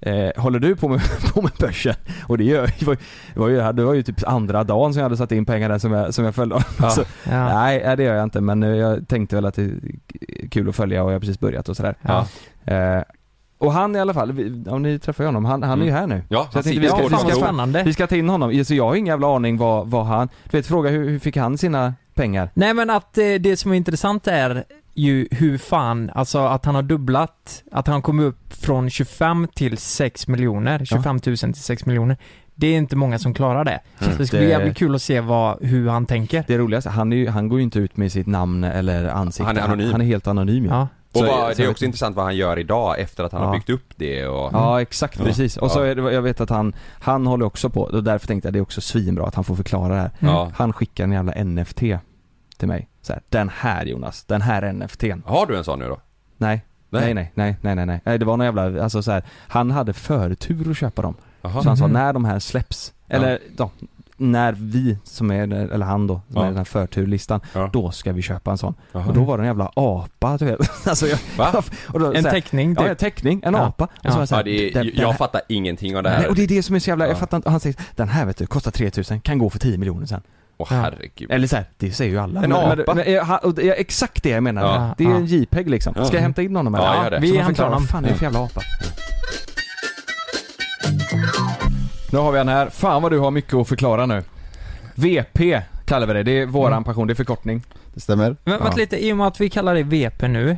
Eh, 0.06 0.42
håller 0.42 0.60
du 0.60 0.76
på 0.76 0.88
med, 0.88 1.02
på 1.34 1.42
med 1.42 1.52
börsen? 1.60 1.96
Och 2.28 2.38
det 2.38 2.44
gör 2.44 2.72
det 2.80 2.86
var, 2.86 2.98
det 3.34 3.40
var 3.40 3.48
ju, 3.50 3.72
det 3.74 3.84
var 3.84 3.94
ju 3.94 4.04
typ 4.04 4.28
andra 4.28 4.64
dagen 4.64 4.94
som 4.94 5.00
jag 5.00 5.06
hade 5.06 5.18
satt 5.18 5.32
in 5.32 5.46
pengar 5.46 5.70
där 5.70 5.78
som 5.80 5.92
jag, 5.92 6.14
som 6.14 6.26
jag 6.26 6.36
följde 6.36 6.56
honom. 6.56 6.68
Ja. 6.82 6.90
Så, 6.90 7.02
Ja. 7.30 7.54
nej, 7.54 7.96
det 7.98 8.04
gör 8.04 8.16
jag 8.16 8.24
inte 8.24 8.42
men 8.42 8.62
jag 8.62 9.08
tänkte 9.08 9.36
väl 9.36 9.46
att 9.46 9.54
det 9.56 9.64
är 9.64 10.48
kul 10.52 10.70
att 10.70 10.76
följa 10.76 11.04
och 11.04 11.10
jag 11.10 11.16
har 11.16 11.20
precis 11.20 11.40
börjat 11.40 11.70
och 11.70 11.78
sådär. 11.78 11.96
Ja. 12.02 12.26
Eh, 12.74 13.04
och 13.66 13.74
han 13.74 13.96
i 13.96 14.00
alla 14.00 14.14
fall, 14.14 14.32
vi- 14.32 14.70
om 14.70 14.82
ni 14.82 15.00
träffar 15.00 15.24
ju 15.24 15.28
honom, 15.28 15.46
han, 15.46 15.64
han 15.64 15.82
är 15.82 15.86
ju 15.86 15.92
Mm. 15.92 16.00
här 16.02 16.08
nu. 16.18 16.24
Ja, 16.30 16.38
Så 16.38 16.44
han 16.44 16.50
jag 16.54 16.64
tänkte 16.64 16.82
vi 16.82 16.88
ska- 16.88 17.02
Ja, 17.02 17.08
vi 17.26 17.30
ska 17.32 17.42
spännande. 17.42 17.84
Vi 17.84 17.94
ska 17.94 18.08
ta 18.08 18.16
in 18.16 18.30
honom, 18.30 18.66
så 18.66 18.74
jag 18.74 18.86
har 18.88 18.96
ingen 18.96 19.08
jävla 19.08 19.36
aning 19.36 19.58
vad, 19.58 19.88
vad 19.88 20.06
han, 20.06 20.30
du 20.50 20.58
vet 20.58 20.68
fråga 20.68 20.90
hur, 20.90 21.10
hur 21.10 21.20
fick 21.20 21.38
han 21.38 21.58
sina 21.58 21.94
pengar? 22.14 22.50
Nej 22.54 22.74
men 22.74 22.90
att 22.90 23.18
eh, 23.18 23.24
det 23.40 23.58
som 23.58 23.72
är 23.72 23.76
intressant 23.76 24.28
är 24.28 24.64
ju 24.94 25.28
hur 25.32 25.58
fan, 25.58 26.12
alltså 26.16 26.40
att 26.40 26.66
han 26.66 26.76
har 26.76 26.82
dubblat, 26.84 27.64
att 27.72 27.88
han 27.88 28.02
kom 28.02 28.20
upp 28.20 28.54
från 28.54 28.90
25 28.90 29.48
till 29.56 29.78
6 29.78 30.28
miljoner, 30.28 30.86
25 30.86 31.16
000 31.26 31.38
till 31.38 31.54
6 31.56 31.86
miljoner. 31.86 32.18
Det 32.56 32.68
är 32.68 32.78
inte 32.78 32.96
många 32.96 33.20
som 33.20 33.34
klarar 33.34 33.64
det. 33.66 33.80
Mm. 34.00 34.12
Så 34.14 34.18
det 34.18 34.28
ska 34.28 34.38
bli 34.38 34.50
jävligt 34.50 34.78
kul 34.78 34.96
att 34.96 35.02
se 35.02 35.20
vad, 35.20 35.64
hur 35.64 35.90
han 35.90 36.06
tänker. 36.06 36.44
Det 36.48 36.58
roligaste, 36.58 36.90
han, 36.90 37.14
är 37.14 37.18
ju, 37.18 37.30
han 37.30 37.50
går 37.50 37.60
ju 37.60 37.64
inte 37.64 37.80
ut 37.80 37.98
med 37.98 38.12
sitt 38.12 38.28
namn 38.28 38.64
eller 38.64 39.10
ansikte. 39.10 39.44
Han 39.48 39.58
är 39.58 39.62
anonym. 39.62 39.92
Han, 39.92 40.02
är 40.02 40.06
helt 40.06 40.28
anonym 40.28 40.64
ju. 40.64 40.70
Ja. 40.70 40.88
Och 41.14 41.20
Så- 41.20 41.26
vad, 41.26 41.52
så 41.56 41.62
det 41.62 41.68
är 41.68 41.72
också 41.72 41.86
intressant 41.86 42.16
vad 42.16 42.26
han 42.26 42.36
gör 42.36 42.60
idag 42.60 43.00
efter 43.00 43.24
att 43.24 43.32
han 43.32 43.42
Ja. 43.42 43.48
har 43.48 43.54
byggt 43.56 43.70
upp 43.70 43.94
det 43.96 44.28
och... 44.28 44.50
Ja 44.54 44.82
exakt, 44.82 45.20
Ja. 45.20 45.26
precis. 45.26 45.58
Och 45.58 45.72
så 45.72 45.80
är 45.82 45.96
det, 45.96 46.14
jag 46.14 46.22
vet 46.22 46.42
att 46.42 46.50
han, 46.50 46.74
han 47.02 47.28
håller 47.28 47.46
också 47.46 47.70
på, 47.70 47.82
och 47.82 48.04
därför 48.04 48.28
tänkte 48.28 48.48
jag 48.48 48.54
det 48.54 48.60
är 48.60 48.62
också 48.62 48.82
svinbra 48.82 49.26
att 49.28 49.36
han 49.36 49.44
får 49.44 49.56
förklara 49.56 49.94
det 49.94 50.00
här. 50.00 50.12
Ja. 50.20 50.52
Han 50.56 50.74
skickar 50.74 51.04
en 51.04 51.12
jävla 51.12 51.44
NFT 51.44 51.80
till 52.58 52.68
mig. 52.68 52.90
Så 53.02 53.14
här, 53.14 53.22
den 53.30 53.50
här 53.50 53.86
Jonas, 53.86 54.24
den 54.24 54.42
här 54.42 54.74
NFTn. 54.74 55.22
Har 55.26 55.46
du 55.46 55.58
en 55.58 55.64
sån 55.64 55.80
nu 55.80 55.88
då? 55.88 55.98
Nej. 56.38 56.66
Nej, 56.90 57.14
nej, 57.14 57.32
nej, 57.36 57.56
nej, 57.62 57.76
nej, 57.76 57.86
nej. 57.86 58.02
nej 58.06 58.20
det 58.20 58.26
var 58.26 58.38
någon 58.38 58.46
jävla, 58.46 58.84
alltså 58.84 59.04
så 59.04 59.12
här, 59.12 59.24
han 59.48 59.72
hade 59.72 59.94
förtur 59.94 60.72
att 60.72 60.78
köpa 60.78 61.02
dem. 61.02 61.16
Jaha. 61.42 61.62
Så 61.64 61.70
han 61.70 61.78
sa 61.78 61.84
Mhm. 61.84 61.94
när 61.94 62.14
de 62.14 62.26
här 62.26 62.40
släpps, 62.40 62.94
eller 63.08 63.40
ja, 63.58 63.70
när 64.18 64.54
vi 64.60 64.98
som 65.04 65.32
är, 65.32 65.54
eller 65.54 65.86
han 65.86 66.08
då, 66.08 66.22
som 66.28 66.36
Ja. 66.36 66.42
är 66.44 66.48
den 66.48 66.58
här 66.58 66.64
förturlistan, 66.64 67.42
Ja. 67.54 67.70
då 67.74 67.92
ska 67.92 68.12
vi 68.12 68.22
köpa 68.22 68.52
en 68.52 68.58
sån. 68.58 68.74
Jaha. 68.92 69.06
Och 69.08 69.14
då 69.14 69.24
var 69.24 69.38
det 69.38 69.42
en 69.44 69.48
jävla 69.48 69.72
apa, 69.76 70.38
du 70.38 70.46
vet. 70.46 70.60
Alltså 70.88 71.08
jag, 71.08 71.20
Va? 71.38 71.64
och 71.94 72.00
då, 72.00 72.14
En 72.14 72.24
teckning 72.24 72.74
Ja, 72.74 72.82
typ. 72.82 72.90
en 72.90 72.96
teckning, 72.96 73.42
en 73.46 73.54
Ja. 73.54 73.60
apa. 73.60 73.84
Och 73.84 73.90
Ja. 74.02 74.10
så 74.12 74.16
var 74.16 74.22
jag 74.22 74.30
så 74.30 74.36
här, 74.36 74.42
Ja, 74.42 74.44
det 74.46 74.70
är, 74.70 74.74
den- 74.74 74.86
den 74.86 74.96
jag 74.96 75.08
här- 75.08 75.18
fattar 75.18 75.42
ingenting 75.50 75.98
av 75.98 76.04
det 76.04 76.10
Nej, 76.10 76.20
här. 76.20 76.30
och 76.30 76.36
det 76.36 76.44
är 76.44 76.48
det 76.48 76.64
som 76.64 76.76
är 76.76 76.80
så 76.80 76.90
jävla, 76.90 77.06
Ja. 77.06 77.10
jag 77.12 77.20
fattar 77.20 77.38
inte, 77.38 77.50
han 77.50 77.60
säger 77.60 77.76
den 77.96 78.08
här 78.10 78.26
vet 78.26 78.38
du, 78.38 78.46
kostar 78.48 78.72
3000, 78.72 79.20
kan 79.22 79.38
gå 79.38 79.50
för 79.50 79.60
10 79.60 79.78
miljoner 79.78 80.06
sen. 80.06 80.22
Åh 80.58 80.68
Ja. 80.72 80.76
herregud. 80.76 81.32
Eller 81.32 81.48
så 81.48 81.56
här, 81.56 81.66
det 81.78 81.92
säger 81.92 82.12
ju 82.12 82.18
alla. 82.20 82.44
En 82.44 82.50
Men- 82.50 82.60
apa? 82.60 82.76
Men, 82.94 82.96
men, 82.96 83.08
är 83.66 83.72
exakt 83.80 84.24
det 84.24 84.30
jag 84.30 84.44
menar. 84.44 84.62
Ja. 84.62 84.96
Det 84.98 85.04
är 85.04 85.10
Ja. 85.10 85.16
en 85.16 85.26
JPEG 85.26 85.70
liksom. 85.70 85.94
Ska 85.94 86.04
Ja. 86.04 86.10
jag 86.14 86.22
hämta 86.22 86.42
in 86.42 86.56
honom 86.56 86.76
eller? 86.76 86.86
Ja, 86.86 87.04
gör 87.04 87.12
det. 87.12 87.20
Vi 87.20 87.38
hämtar 87.38 87.64
honom. 87.64 87.80
vad 87.82 87.90
fan 87.90 88.06
är 88.06 88.10
det 88.10 88.16
för 88.16 88.24
jävla 88.26 88.40
apa? 88.40 88.62
Nu 92.14 92.20
har 92.20 92.32
vi 92.32 92.38
han 92.38 92.48
här. 92.48 92.70
Fan 92.70 93.02
vad 93.02 93.12
du 93.12 93.20
har 93.20 93.32
mycket 93.32 93.54
att 93.54 93.68
förklara 93.68 94.06
nu. 94.06 94.24
VP 94.96 95.62
kallar 95.86 96.08
vi 96.08 96.14
det. 96.14 96.24
Det 96.24 96.32
är 96.42 96.46
våran 96.46 96.74
Mm. 96.74 96.84
pension, 96.84 97.08
det 97.08 97.14
är 97.14 97.16
förkortning. 97.16 97.62
Det 97.94 98.00
stämmer. 98.00 98.36
Men 98.44 98.54
vänta 98.60 98.68
Ja. 98.68 98.76
lite, 98.78 99.06
i 99.06 99.14
och 99.14 99.18
med 99.18 99.28
att 99.28 99.42
vi 99.42 99.50
kallar 99.50 99.74
dig 99.74 99.84
VP 99.84 100.28
nu, 100.28 100.50
eh, 100.50 100.58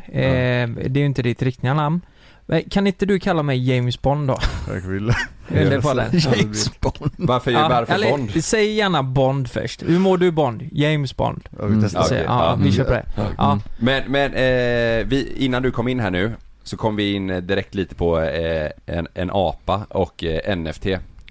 det 0.69 0.95
är 0.95 0.97
ju 0.97 1.05
inte 1.05 1.21
ditt 1.21 1.41
riktiga 1.41 1.73
namn. 1.73 2.01
Men 2.45 2.63
Kan 2.69 2.87
inte 2.87 3.05
du 3.05 3.19
kalla 3.19 3.43
mig 3.43 3.69
James 3.75 4.01
Bond 4.01 4.27
då? 4.27 4.37
Jag 4.67 4.73
vill. 4.81 5.11
Eller 5.53 5.81
på 5.81 5.93
den? 5.93 6.05
James 6.13 6.79
Bond. 6.79 7.11
Varför, 7.17 7.51
varför 7.53 7.93
eller, 7.93 8.09
Bond? 8.11 8.43
Säg 8.43 8.73
gärna 8.73 9.03
Bond 9.03 9.49
först. 9.51 9.83
Hur 9.83 9.99
mår 9.99 10.17
du 10.17 10.31
Bond? 10.31 10.63
James 10.71 11.17
Bond. 11.17 11.49
Ja, 11.59 11.65
vi 11.65 11.73
Mm. 11.73 11.81
testar. 11.83 12.07
Ja, 12.11 12.23
ja, 12.25 12.45
Ja. 12.49 12.55
vi 12.61 12.77
på 12.77 12.91
det. 12.91 13.05
Ja. 13.37 13.59
Men, 13.77 14.03
men 14.07 14.33
eh, 14.33 15.05
vi, 15.07 15.33
innan 15.37 15.63
du 15.63 15.71
kom 15.71 15.87
in 15.87 15.99
här 15.99 16.11
nu 16.11 16.31
så 16.63 16.77
kom 16.77 16.95
vi 16.95 17.13
in 17.13 17.27
direkt 17.47 17.75
lite 17.75 17.95
på 17.95 18.19
eh, 18.21 18.69
en, 18.85 19.07
en 19.13 19.29
apa 19.33 19.81
och 19.89 20.23
eh, 20.23 20.55
NFT. 20.57 20.85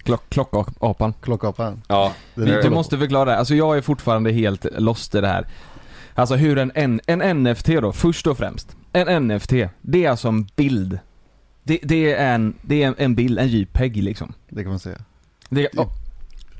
Klock, 0.04 0.30
klockapan. 0.30 1.14
Klockapan. 1.20 1.82
Ja, 1.88 2.12
Du, 2.34 2.62
du 2.62 2.70
måste 2.70 2.98
förklara 2.98 3.30
det. 3.30 3.36
Alltså 3.38 3.54
jag 3.54 3.76
är 3.76 3.80
fortfarande 3.82 4.32
helt 4.32 4.66
lost 4.78 5.14
i 5.14 5.20
det 5.20 5.28
här. 5.28 5.46
Alltså 6.14 6.34
hur 6.34 6.58
en, 6.58 6.72
en, 6.74 7.00
en 7.06 7.42
NFT 7.42 7.66
då, 7.66 7.92
först 7.92 8.26
och 8.26 8.38
främst. 8.38 8.76
En 8.92 9.26
NFT, 9.28 9.52
det 9.80 10.04
är 10.04 10.10
alltså 10.10 10.28
en 10.28 10.44
bild. 10.56 10.98
Det, 11.62 11.78
det 11.82 12.12
är 12.14 12.34
en, 12.34 12.54
det 12.62 12.82
är 12.82 12.88
en, 12.88 12.94
en 12.98 13.14
bild, 13.14 13.38
en 13.38 13.48
JPEG 13.48 13.96
liksom. 14.02 14.32
Det 14.48 14.62
kan 14.62 14.70
man 14.70 14.78
säga. 14.78 14.98
Det, 15.48 15.68
Ja. 15.72 15.90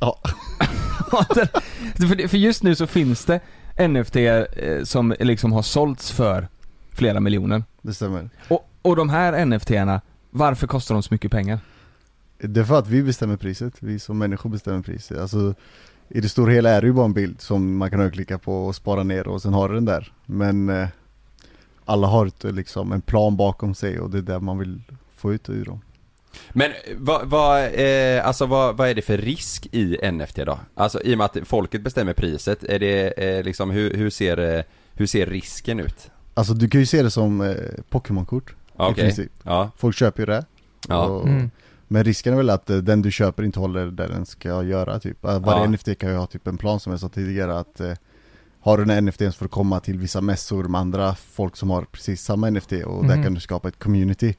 Ja. 0.01 0.18
För 2.28 2.36
just 2.36 2.62
nu 2.62 2.74
så 2.74 2.86
finns 2.86 3.24
det 3.24 3.40
NFT 3.88 4.16
eh, 4.16 4.42
som 4.84 5.14
liksom 5.20 5.53
har 5.53 5.62
sålts 5.62 6.11
för 6.12 6.49
flera 6.92 7.20
miljoner. 7.20 7.64
Det 7.82 7.95
stämmer. 7.95 8.30
Och, 8.49 8.68
och 8.82 8.97
de 8.97 9.09
här 9.09 9.45
NFT-erna, 9.45 10.01
varför 10.30 10.66
kostar 10.66 10.95
de 10.95 11.03
så 11.03 11.14
mycket 11.14 11.30
pengar? 11.30 11.59
Det 12.49 12.61
är 12.61 12.64
för 12.64 12.78
att 12.78 12.88
vi 12.88 13.03
bestämmer 13.03 13.36
priset. 13.36 13.74
Vi 13.80 13.99
som 13.99 14.18
människor 14.18 14.51
bestämmer 14.51 14.82
priset. 14.82 15.18
Alltså 15.18 15.55
i 16.09 16.20
det 16.20 16.28
stora 16.28 16.53
hela 16.53 16.70
är 16.70 16.80
det 16.80 16.86
ju 16.86 16.92
bara 16.92 17.05
en 17.05 17.12
bild 17.12 17.40
som 17.40 17.76
man 17.76 17.90
kan 17.90 18.01
högerklicka 18.01 18.38
på 18.38 18.66
och 18.66 18.74
spara 18.76 19.03
ner 19.03 19.28
och 19.28 19.42
sen 19.42 19.53
har 19.55 19.68
du 19.68 19.74
den 19.74 19.84
där. 19.84 20.12
Men 20.26 20.68
eh, 20.68 20.88
alla 21.84 22.07
har 22.07 22.26
ett, 22.26 22.45
liksom 22.45 22.92
en 22.92 23.01
plan 23.01 23.36
bakom 23.36 23.74
sig 23.74 24.01
och 24.01 24.11
det 24.11 24.18
är 24.18 24.22
där 24.22 24.40
man 24.40 24.59
vill 24.59 24.80
få 25.16 25.32
ut 25.34 25.49
ur 25.51 25.64
dem. 25.64 25.80
Men 26.53 26.70
vad, 26.97 27.26
vad, 27.26 27.64
eh, 27.74 28.26
alltså 28.26 28.47
vad, 28.47 28.76
vad 28.76 28.88
är 28.88 28.95
det 28.95 29.03
för 29.03 29.18
risk 29.18 29.66
i 29.72 30.11
NFT 30.12 30.36
då? 30.36 30.59
Alltså 30.74 31.03
i 31.03 31.14
och 31.14 31.18
med 31.18 31.24
att 31.24 31.36
folket 31.45 31.82
bestämmer 31.82 32.12
priset, 32.12 32.64
är 32.64 32.78
det 32.78 33.09
eh, 33.09 33.45
liksom, 33.45 33.70
hur, 33.70 33.95
hur, 33.95 34.11
ser, 34.11 34.57
eh, 34.57 34.62
hur 34.95 35.07
ser 35.07 35.26
risken 35.26 35.80
ut? 35.80 36.11
Alltså 36.34 36.55
du 36.55 36.68
kan 36.68 36.80
ju 36.80 36.86
se 36.86 37.03
det 37.03 37.11
som 37.11 37.40
eh, 37.40 37.55
Pokémon-kort 37.90 38.55
Ja, 38.76 38.90
i 38.90 38.95
princip. 38.95 39.32
ja, 39.42 39.70
Folk 39.76 39.97
köper 39.97 40.22
ju 40.22 40.26
det. 40.26 40.45
ja, 40.88 41.05
Och, 41.07 41.28
Mm. 41.28 41.51
Men 41.95 42.05
risken 42.05 42.32
är 42.32 42.36
väl 42.36 42.51
att 42.51 42.70
eh, 42.70 42.76
den 42.76 43.03
du 43.03 43.11
köper 43.11 43.42
inte 43.42 43.61
håller 43.61 43.86
där 43.86 44.09
den 44.09 44.26
ska 44.26 44.62
göra 44.62 45.01
typ. 45.01 45.24
Eh, 45.24 45.38
Varje 45.40 45.61
Ja. 45.61 45.66
NFT 45.70 45.95
kan 45.99 46.11
ju 46.11 46.16
ha 46.16 46.26
typ 46.26 46.47
en 46.47 46.57
plan 46.59 46.80
som 46.80 46.90
jag 46.92 47.01
sa 47.01 47.09
tidigare 47.09 47.59
att 47.59 47.80
eh, 47.80 47.92
Har 48.61 48.78
du 48.78 48.92
här 48.92 49.01
NFT 49.01 49.18
så 49.18 49.32
får 49.32 49.45
du 49.45 49.49
komma 49.49 49.80
till 49.80 49.99
vissa 49.99 50.20
mässor 50.20 50.64
med 50.64 50.80
andra 50.80 51.14
folk 51.14 51.57
som 51.57 51.70
har 51.70 51.82
precis 51.82 52.22
samma 52.22 52.51
NFT 52.51 52.72
och 52.72 53.07
där 53.07 53.14
Mhm. 53.14 53.22
kan 53.22 53.34
du 53.34 53.40
skapa 53.40 53.68
ett 53.68 53.78
community. 53.78 54.34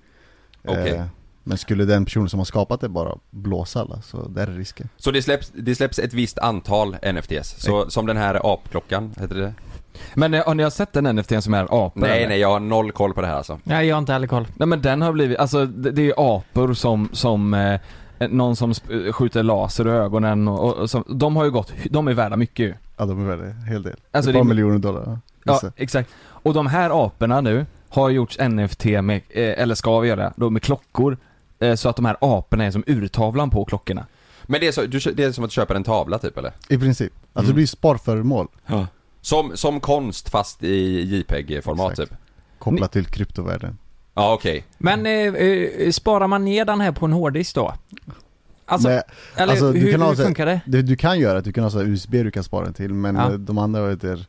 Eh, 0.64 1.06
Men 1.43 1.58
skulle 1.58 1.86
den 1.86 2.06
personen 2.06 2.30
som 2.30 2.39
har 2.39 2.45
skapat 2.45 2.82
det 2.82 2.89
bara 2.89 3.18
blåsa 3.32 3.82
alla 3.82 4.01
så 4.01 4.28
där 4.28 4.47
är 4.47 4.51
risken 4.58 4.89
Så 4.97 5.12
det 5.12 5.22
släpps, 5.22 5.51
det 5.56 5.76
släpps 5.76 5.99
ett 5.99 6.14
visst 6.14 6.38
antal 6.39 6.97
NFTs, 7.14 7.56
så 7.62 7.89
som 7.89 8.06
den 8.06 8.18
här 8.18 8.53
apklockan, 8.53 9.14
heter 9.20 9.36
det 9.36 9.53
Men 10.14 10.34
eh, 10.34 10.46
har 10.46 10.56
ni 10.56 10.64
har 10.64 10.70
sett 10.70 10.93
den 10.93 11.16
NFT 11.16 11.43
som 11.43 11.54
är 11.54 11.64
apor? 11.64 12.02
Nej 12.02 12.18
eller? 12.18 12.28
nej, 12.28 12.39
jag 12.39 12.50
har 12.52 12.60
noll 12.60 12.91
koll 12.91 13.14
på 13.14 13.22
det 13.22 13.28
här 13.28 13.36
alltså 13.36 13.60
Nej, 13.64 13.88
jag 13.88 13.96
har 13.96 14.00
inte 14.00 14.14
heller 14.14 14.28
koll. 14.28 14.48
Nej 14.56 14.68
men 14.68 14.82
den 14.82 15.02
har 15.02 15.12
blivit, 15.12 15.38
alltså 15.39 15.66
det, 15.66 15.91
det 15.91 16.08
är 16.10 16.14
apor 16.38 16.74
som, 16.74 17.10
som 17.12 17.54
eh, 17.54 17.80
någon 18.30 18.56
som 18.56 18.74
sp- 18.74 19.12
skjuter 19.12 19.43
laser 19.43 19.88
i 19.88 19.91
ögonen 19.91 20.48
och, 20.48 20.64
och, 20.64 20.74
och 20.74 20.89
som, 20.89 21.04
de 21.08 21.36
har 21.36 21.46
ju 21.46 21.52
gått, 21.52 21.74
de 21.89 22.08
är 22.08 22.14
värda 22.14 22.36
mycket 22.36 22.66
ju. 22.66 22.74
Ja 22.98 23.06
de 23.06 23.22
är 23.30 23.36
värda 23.36 23.43
en 23.50 23.64
hel 23.64 23.84
del 23.84 23.96
Alltså 24.12 24.30
Ett 24.30 24.34
det 24.34 24.39
par 24.39 24.46
är- 24.46 24.50
miljoner 24.50 24.80
dollar 24.80 25.20
Ja, 25.43 25.54
vissa. 25.54 25.72
exakt. 25.76 26.10
Och 26.28 26.54
de 26.54 26.68
här 26.68 27.06
aporna 27.06 27.41
nu 27.41 27.66
har 27.89 28.10
gjorts 28.10 28.38
NFT 28.39 28.86
med, 28.86 29.22
eh, 29.30 29.62
eller 29.62 29.76
ska 29.76 30.00
vi 30.00 30.08
göra, 30.10 30.34
då 30.36 30.50
med 30.50 30.62
klockor. 30.62 31.18
Eh, 31.60 31.76
så 31.76 31.89
att 31.89 31.96
de 31.96 32.06
här 32.06 32.18
aporna 32.22 32.64
är 32.66 32.72
som 32.72 32.84
urtavlan 32.88 33.50
på 33.50 33.66
klockorna. 33.66 34.06
Men 34.43 34.60
det 34.60 34.68
är, 34.68 34.72
så, 34.72 34.82
du, 34.82 35.00
kö- 35.00 35.12
det 35.16 35.24
är 35.24 35.32
som 35.32 35.43
att 35.43 35.52
köpa 35.52 35.76
en 35.76 35.84
tavla 35.84 36.18
typ 36.18 36.38
eller? 36.38 36.52
I 36.70 36.78
princip. 36.78 37.14
Alltså 37.14 37.39
Mm. 37.39 37.48
det 37.48 37.54
blir 37.54 37.68
sparföremål 37.68 38.48
Som, 39.26 39.57
som 39.57 39.80
konst 39.80 40.30
fast 40.30 40.63
i 40.63 41.01
JPEG-format 41.15 41.95
typ? 41.95 42.09
kopplat 42.59 42.91
till 42.91 43.05
kryptovärlden. 43.05 43.78
Ja 44.13 44.34
okej. 44.34 44.65
Men 44.78 45.05
eh, 45.05 45.11
eh, 45.11 45.91
sparar 45.91 46.28
man 46.28 46.45
ner 46.45 46.65
den 46.65 46.82
här 46.82 46.91
på 46.91 47.05
en 47.05 47.13
hårddisk 47.13 47.55
då? 47.55 47.73
Alltså, 48.65 48.88
Men, 48.89 49.01
eller 49.36 49.51
alltså, 49.53 49.71
du 49.71 49.80
hur, 49.80 49.91
kan 49.91 50.01
ha 50.01 50.09
hur 50.09 50.15
så- 50.15 50.23
funkar 50.23 50.45
det? 50.45 50.61
det 50.65 50.82
du 50.82 50.95
kan 50.95 51.19
göra, 51.19 51.38
att 51.38 51.43
du 51.45 51.53
kan 51.53 51.63
ha 51.63 51.71
så 51.71 51.78
här 51.80 51.86
USB 51.86 52.11
du 52.23 52.32
kan 52.32 52.43
spara 52.43 52.63
den 52.65 52.73
till 52.73 52.93
men 52.93 53.15
Ja. 53.15 53.32
eh, 53.32 53.34
de 53.34 53.57
andra 53.57 53.89
heter 53.89 54.26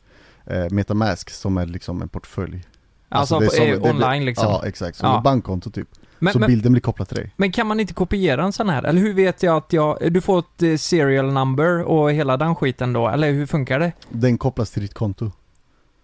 eh, 0.47 0.66
Metamask 0.70 1.30
som 1.30 1.57
är 1.59 1.66
liksom 1.66 2.03
en 2.03 2.09
portfölj. 2.09 2.64
Alltså, 3.09 3.38
det 3.38 3.47
är 3.47 3.51
som- 3.51 3.64
eh, 3.66 3.70
det 3.72 3.78
blir- 3.80 3.90
online 3.90 4.24
liksom? 4.24 4.49
Ja 4.49 4.62
exakt, 4.66 4.97
som 4.99 5.09
Ja. 5.09 5.16
ett 5.18 5.24
bankkonto 5.24 5.70
typ. 5.70 5.88
Men, 6.19 6.33
så 6.33 6.39
men, 6.39 6.49
bilden 6.49 6.73
blir 6.73 6.81
kopplad 6.81 7.09
till 7.09 7.17
dig. 7.17 7.33
men 7.37 7.53
kan 7.53 7.67
man 7.67 7.81
inte 7.81 7.95
kopiera 7.95 8.45
en 8.45 8.53
sån 8.53 8.69
här? 8.69 8.83
Eller 8.83 9.01
hur 9.01 9.14
vet 9.14 9.43
jag 9.43 9.57
att 9.57 9.73
jag, 9.73 10.12
du 10.12 10.21
får 10.21 10.39
ett 10.39 10.62
eh, 10.62 10.77
serial 10.77 11.33
number 11.33 11.83
och 11.83 12.12
hela 12.12 12.37
den 12.37 12.55
skiten 12.55 12.93
då? 12.93 13.09
Eller 13.09 13.33
hur 13.33 13.47
funkar 13.47 13.81
det? 13.81 13.93
Den 14.09 14.39
kopplas 14.39 14.71
till 14.71 14.83
ditt 14.83 14.95
konto. 14.95 15.31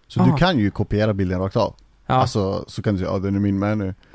Så 0.07 0.19
Aha. 0.19 0.31
du 0.31 0.37
kan 0.37 0.59
ju 0.59 0.71
kopiera 0.71 1.13
bilden 1.13 1.39
rakt 1.39 1.55
av. 1.55 1.75
Ja, 2.05 2.13
Alltså 2.15 2.65
så 2.67 2.81
kan 2.81 2.93
du 2.93 2.99
säga 2.99 3.11
ja 3.11 3.19
den 3.19 3.35
är 3.35 3.39
min 3.39 3.59
med 3.59 3.77
nu. 3.77 3.95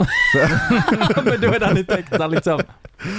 men 1.25 1.41
då 1.41 1.47
är 1.47 1.61
den 1.61 1.79
inte 1.79 1.95
äkta 1.95 2.27
liksom. 2.27 2.61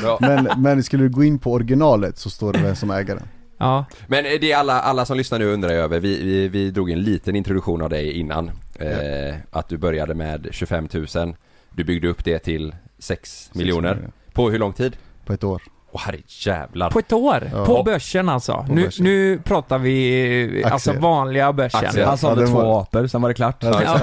Ja. 0.03 0.17
Men, 0.21 0.49
men 0.57 0.83
skulle 0.83 1.03
du 1.03 1.09
gå 1.09 1.23
in 1.23 1.39
på 1.39 1.53
originalet 1.53 2.17
så 2.17 2.29
står 2.29 2.53
det 2.53 2.59
vem 2.59 2.75
som 2.75 2.91
äger 2.91 3.15
den. 3.15 3.27
Ja, 3.57 3.85
Men 4.07 4.23
det 4.23 4.51
är 4.51 4.57
alla, 4.57 4.81
alla 4.81 5.05
som 5.05 5.17
lyssnar 5.17 5.39
nu 5.39 5.45
undrar 5.53 5.69
över, 5.69 5.99
vi, 5.99 6.23
vi, 6.23 6.47
vi 6.47 6.71
drog 6.71 6.91
en 6.91 7.01
liten 7.01 7.35
introduktion 7.35 7.81
av 7.81 7.89
dig 7.89 8.11
innan. 8.11 8.51
Eh, 8.75 9.35
att 9.51 9.69
du 9.69 9.77
började 9.77 10.13
med 10.13 10.47
25 10.51 10.87
000, 10.93 11.35
du 11.71 11.83
byggde 11.83 12.07
upp 12.07 12.25
det 12.25 12.39
till 12.39 12.75
6 12.99 13.49
miljoner. 13.53 14.09
På 14.33 14.49
hur 14.49 14.59
lång 14.59 14.73
tid? 14.73 14.97
På 15.25 15.33
ett 15.33 15.43
år. 15.43 15.61
Åh 15.91 16.01
herre 16.01 16.17
jävlar. 16.27 16.89
på 16.91 16.99
ett 16.99 17.13
år? 17.13 17.49
Ja. 17.53 17.65
På 17.65 17.83
börsen 17.83 18.29
alltså? 18.29 18.53
På 18.67 18.73
nu, 18.73 18.83
börsen. 18.83 19.03
nu 19.05 19.39
pratar 19.43 19.77
vi 19.77 20.63
alltså 20.65 20.89
Aktier. 20.91 21.01
vanliga 21.01 21.53
börsen. 21.53 21.85
Aktier. 21.85 22.05
Han 22.05 22.17
sålde 22.17 22.41
Ja, 22.41 22.47
det 22.47 22.51
två 22.53 22.61
var- 22.61 22.81
apor, 22.81 23.07
sen 23.07 23.21
var 23.21 23.29
det 23.29 23.33
klart. 23.35 23.55
Ja. 23.63 23.71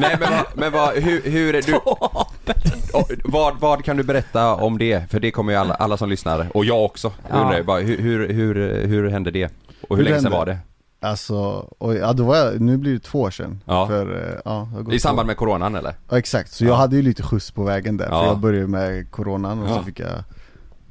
Nej 0.00 0.16
men, 0.20 0.30
vad- 0.32 0.46
men 0.54 0.72
vad, 0.72 0.94
hur, 0.94 1.22
hur 1.22 1.54
är 1.54 1.62
du, 1.62 1.74
och, 1.74 3.12
vad, 3.24 3.60
vad 3.60 3.84
kan 3.84 3.96
du 3.96 4.02
berätta 4.02 4.54
om 4.54 4.78
det? 4.78 5.10
För 5.10 5.20
det 5.20 5.30
kommer 5.30 5.52
ju 5.52 5.58
alla, 5.58 5.74
alla 5.74 5.96
som 5.96 6.08
lyssnar, 6.08 6.46
och 6.56 6.64
jag 6.64 6.84
också, 6.84 7.12
Ja. 7.30 7.36
undrar 7.36 7.62
bara 7.62 7.80
hur, 7.80 7.98
hur, 7.98 8.28
hur, 8.32 8.86
hur 8.86 9.08
hände 9.10 9.30
det? 9.30 9.44
Och 9.88 9.96
hur, 9.96 9.96
Hur 9.96 10.02
länge 10.04 10.16
sedan 10.16 10.24
hände? 10.24 10.38
var 10.38 10.46
det? 10.46 10.58
Alltså, 11.00 11.36
och, 11.78 11.94
ja 11.94 12.12
då 12.12 12.24
var 12.24 12.36
jag, 12.36 12.60
nu 12.60 12.76
blir 12.76 12.92
det 12.92 12.98
två 13.00 13.20
år 13.20 13.30
sedan. 13.30 13.62
Ja. 13.64 13.86
För, 13.86 14.32
eh, 14.32 14.40
ja, 14.44 14.68
I 14.90 14.98
samband 15.00 15.26
två- 15.26 15.26
med 15.26 15.36
coronan 15.36 15.74
eller? 15.74 15.94
Ja 16.10 16.18
exakt, 16.18 16.52
så 16.52 16.64
Ja. 16.64 16.68
jag 16.68 16.76
hade 16.76 16.96
ju 16.96 17.02
lite 17.02 17.22
skjuts 17.22 17.50
på 17.50 17.62
vägen 17.64 17.96
där, 17.96 18.06
Ja. 18.10 18.20
för 18.20 18.26
jag 18.26 18.38
började 18.38 18.66
med 18.66 19.10
coronan 19.10 19.62
och 19.62 19.70
Ja. 19.70 19.74
så 19.76 19.82
fick 19.82 20.00
jag 20.00 20.24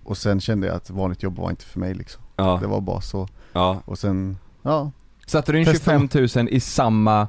Och 0.03 0.17
sen 0.17 0.39
kände 0.41 0.67
jag 0.67 0.75
att 0.75 0.89
vanligt 0.89 1.23
jobb 1.23 1.37
var 1.37 1.49
inte 1.49 1.65
för 1.65 1.79
mig 1.79 1.93
liksom. 1.93 2.21
Ja, 2.35 2.57
Det 2.61 2.67
var 2.67 2.81
bara 2.81 3.01
så. 3.01 3.27
ja, 3.53 3.81
Och 3.85 3.97
sen, 3.99 4.37
ja, 4.61 4.91
Satte 5.25 5.51
du 5.51 5.59
in 5.59 5.65
Testa. 5.65 5.91
25 5.99 6.09
000 6.35 6.49
i 6.49 6.59
samma, 6.59 7.27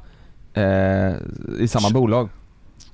eh, 0.55 1.13
i 1.59 1.69
samma 1.69 1.91
bolag? 1.91 2.29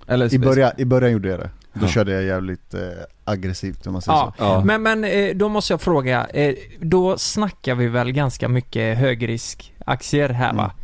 Eller 0.06 0.34
i 0.34 0.38
början, 0.38 0.72
i 0.78 0.84
början 0.84 1.12
gjorde 1.12 1.28
jag 1.28 1.38
det. 1.40 1.50
Då 1.74 1.84
Ja. 1.84 1.88
körde 1.88 2.12
jag 2.12 2.24
jävligt 2.24 2.74
eh, 2.74 2.80
aggressivt 3.24 3.86
om 3.86 3.92
man 3.92 4.02
säger 4.02 4.18
Ja, 4.18 4.34
så. 4.38 4.44
ja. 4.44 4.62
men, 4.64 4.82
men 4.82 5.04
eh, 5.04 5.34
då 5.36 5.48
måste 5.48 5.72
jag 5.72 5.80
fråga, 5.80 6.26
eh, 6.26 6.54
då 6.80 7.18
snackar 7.18 7.74
vi 7.74 7.88
väl 7.88 8.12
ganska 8.12 8.48
mycket 8.48 8.98
högriskaktier 8.98 10.28
här 10.28 10.52
va? 10.54 10.64
Mm. 10.64 10.76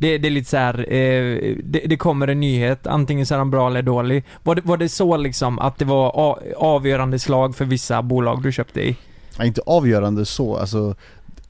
Det, 0.00 0.18
det 0.18 0.28
är 0.28 0.30
lite 0.30 0.50
så 0.50 0.56
här, 0.56 0.92
eh, 0.92 1.56
det, 1.64 1.80
det 1.86 1.96
kommer 1.96 2.28
en 2.28 2.40
nyhet, 2.40 2.86
antingen 2.86 3.26
så 3.26 3.34
är 3.34 3.38
den 3.38 3.50
bra 3.50 3.66
eller 3.66 3.82
dålig. 3.82 4.24
Var 4.42 4.54
det, 4.54 4.62
var 4.64 4.76
det 4.76 4.88
så 4.88 5.16
liksom 5.16 5.58
att 5.58 5.78
det 5.78 5.84
var 5.84 6.38
avgörande 6.56 7.18
slag 7.18 7.56
för 7.56 7.64
vissa 7.64 8.02
bolag 8.02 8.42
du 8.42 8.52
köpte 8.52 8.80
i? 8.88 8.96
Ja, 9.38 9.44
inte 9.44 9.60
avgörande 9.66 10.24
så, 10.24 10.56
alltså 10.56 10.94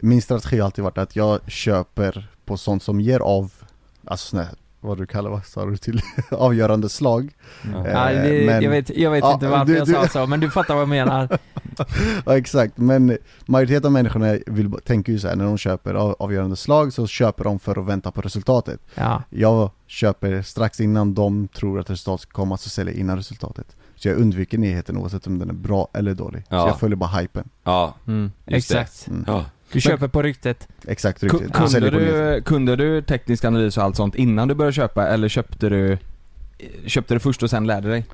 Min 0.01 0.23
strategi 0.23 0.59
har 0.59 0.65
alltid 0.65 0.85
varit 0.85 0.99
att 0.99 1.17
jag 1.17 1.39
köper 1.51 2.29
på 2.45 2.57
sånt 2.57 2.83
som 2.83 3.01
ger 3.01 3.21
av, 3.21 3.53
alltså 4.07 4.37
här, 4.37 4.49
vad 4.81 4.99
du 4.99 5.07
kallar 5.07 5.31
vad 5.31 5.45
sa 5.47 5.65
du 5.67 5.77
till, 5.77 6.01
avgörande 6.31 6.89
slag. 6.89 7.33
Ja. 7.73 7.87
Eh, 7.87 7.93
Ja, 7.93 8.23
det, 8.23 8.47
men- 8.47 8.63
jag 8.63 8.71
vet, 8.71 8.97
jag 8.97 9.11
vet 9.11 9.21
Ja, 9.25 9.35
inte 9.35 9.49
varför 9.49 9.65
du- 9.67 9.77
jag 9.79 9.87
du- 9.87 9.93
sa 9.93 10.09
så, 10.09 10.27
men 10.27 10.41
du 10.41 10.51
fattar 10.51 10.75
vad 10.75 10.81
jag 10.83 10.89
menar. 10.89 11.39
Ja 12.27 12.37
exakt, 12.37 12.79
men 12.79 13.19
majoriteten 13.47 13.87
av 13.87 13.93
människorna 13.93 14.39
vill, 14.47 14.73
tänker 14.85 15.13
ju 15.13 15.19
så 15.19 15.29
här, 15.29 15.37
när 15.37 15.45
de 15.45 15.59
köper 15.59 15.95
av, 15.95 16.17
avgörande 16.19 16.57
slag 16.57 16.93
så 16.93 17.07
köper 17.07 17.45
de 17.45 17.59
för 17.59 17.79
att 17.81 17.87
vänta 17.87 18.11
på 18.11 18.21
resultatet. 18.21 18.81
Ja, 18.95 19.23
Jag 19.31 19.71
köper 19.87 20.43
strax 20.43 20.81
innan 20.81 21.15
de 21.15 21.49
tror 21.49 21.81
att 21.81 21.91
resultatet 21.91 22.23
ska 22.23 22.31
komma 22.33 22.57
så 22.57 22.69
säljer 22.71 22.95
jag 22.95 23.01
innan 23.01 23.17
resultatet. 23.17 23.77
Så 23.95 24.09
jag 24.09 24.17
undviker 24.17 24.59
nyheten 24.59 24.97
oavsett 24.97 25.27
om 25.27 25.39
den 25.39 25.51
är 25.51 25.55
bra 25.55 25.89
eller 25.95 26.15
dålig. 26.15 26.45
Ja. 26.49 26.63
Så 26.63 26.69
jag 26.69 26.81
följer 26.81 26.97
bara 26.97 27.11
hypen. 27.21 27.49
ja, 27.65 27.95
Mm. 28.07 28.31
exakt. 28.47 29.07
Mm. 29.09 29.25
Ja. 29.27 29.45
Du 29.73 29.81
köper 29.81 30.09
på 30.09 30.23
ryktet. 30.23 30.69
Exakt, 30.87 31.23
riktigt. 31.23 31.49
Och 31.49 31.55
Kunde 31.55 31.91
du, 31.91 32.43
kunde 32.43 32.77
du 32.77 33.03
teknisk 33.03 33.45
analys 33.45 33.77
och 33.77 33.85
allt 33.85 33.97
sånt 33.97 34.15
innan 34.15 34.49
du 34.49 34.55
började 34.55 34.73
köpa 34.73 35.07
eller 35.09 35.29
köpte 35.29 35.69
du 35.69 35.99
Köpte 36.87 37.15
du 37.15 37.21
först 37.21 37.43
och 37.43 37.51
sen 37.51 37.67
lärde 37.67 37.89
dig? 37.89 38.05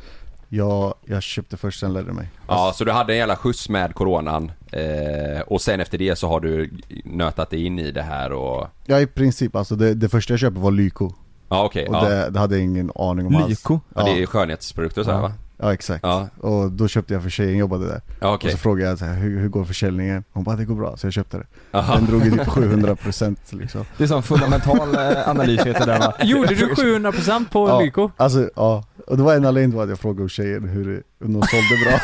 Jag, 0.48 0.94
jag 1.04 1.22
köpte 1.22 1.56
först, 1.56 1.80
sen 1.80 1.92
lärde 1.92 2.12
mig. 2.12 2.28
Ja, 2.48 2.72
så 2.74 2.84
du 2.84 2.92
hade 2.92 3.12
en 3.12 3.18
jävla 3.18 3.36
skjuts 3.36 3.68
med 3.68 3.94
coronan 3.94 4.52
eh, 4.72 5.40
och 5.46 5.60
sen 5.62 5.80
efter 5.80 5.98
det 5.98 6.16
så 6.18 6.28
har 6.28 6.40
du 6.40 6.70
nötat 7.04 7.50
dig 7.50 7.64
in 7.66 7.78
i 7.78 7.90
det 7.90 8.02
här 8.02 8.32
och... 8.32 8.66
Ja 8.86 9.00
i 9.00 9.06
princip, 9.06 9.56
alltså 9.56 9.76
det, 9.76 9.94
det 9.94 10.08
första 10.08 10.32
jag 10.32 10.40
köpte 10.40 10.60
var 10.60 10.70
Lyko. 10.70 11.10
Ja 11.48 11.64
okej, 11.64 11.86
Och 11.88 11.94
ja. 11.94 12.04
det, 12.08 12.30
det 12.30 12.38
hade 12.38 12.54
jag 12.54 12.64
ingen 12.64 12.90
aning 12.94 13.26
om 13.26 13.36
alls. 13.36 13.48
Lyko? 13.48 13.80
ja. 13.94 14.04
Det 14.04 14.22
är 14.22 14.26
skönhetsprodukter 14.26 15.00
och 15.00 15.04
så 15.04 15.10
här, 15.10 15.18
Ja. 15.18 15.22
va? 15.22 15.32
Ja 15.64 15.72
exakt. 15.72 16.00
Ja, 16.02 16.28
Och 16.40 16.72
då 16.72 16.88
köpte 16.88 17.14
jag 17.14 17.22
för 17.22 17.30
tjejen 17.30 17.56
jobbade 17.58 17.86
där. 17.86 18.00
ja 18.20 18.34
okej. 18.34 18.48
Och 18.48 18.52
så 18.52 18.58
frågade 18.58 18.90
jag 18.90 18.98
så 18.98 19.04
här, 19.04 19.14
hur, 19.14 19.40
hur 19.40 19.48
går 19.48 19.64
försäljningen? 19.64 20.24
Hon 20.32 20.44
bara 20.44 20.56
det 20.56 20.64
går 20.64 20.74
bra, 20.74 20.96
så 20.96 21.06
jag 21.06 21.12
köpte 21.12 21.36
det. 21.36 21.46
Aha. 21.78 21.94
Den 21.94 22.06
drog 22.06 22.24
ju 22.24 22.30
typ 22.30 22.40
700% 22.40 23.36
liksom. 23.50 23.84
Det 23.96 24.04
är 24.04 24.08
sån 24.08 24.22
fundamental 24.22 24.94
eh, 24.94 25.28
analys 25.28 25.60
heter 25.66 25.86
det 25.86 25.98
va? 25.98 26.14
Gjorde 26.22 26.54
du 26.54 26.66
700% 26.74 27.48
på 27.50 27.68
Ja. 27.68 27.80
Lyko? 27.80 28.10
Alltså 28.16 28.50
ja, 28.56 28.84
och 29.06 29.16
det 29.16 29.22
var 29.22 29.34
en 29.34 29.44
anledning 29.44 29.72
till 29.72 29.80
att 29.80 29.88
jag 29.88 29.98
frågade 29.98 30.22
hos 30.22 30.32
tjejen 30.32 30.68
hur, 30.68 31.02
de 31.18 31.32
sålde 31.42 31.84
bra. 31.84 32.00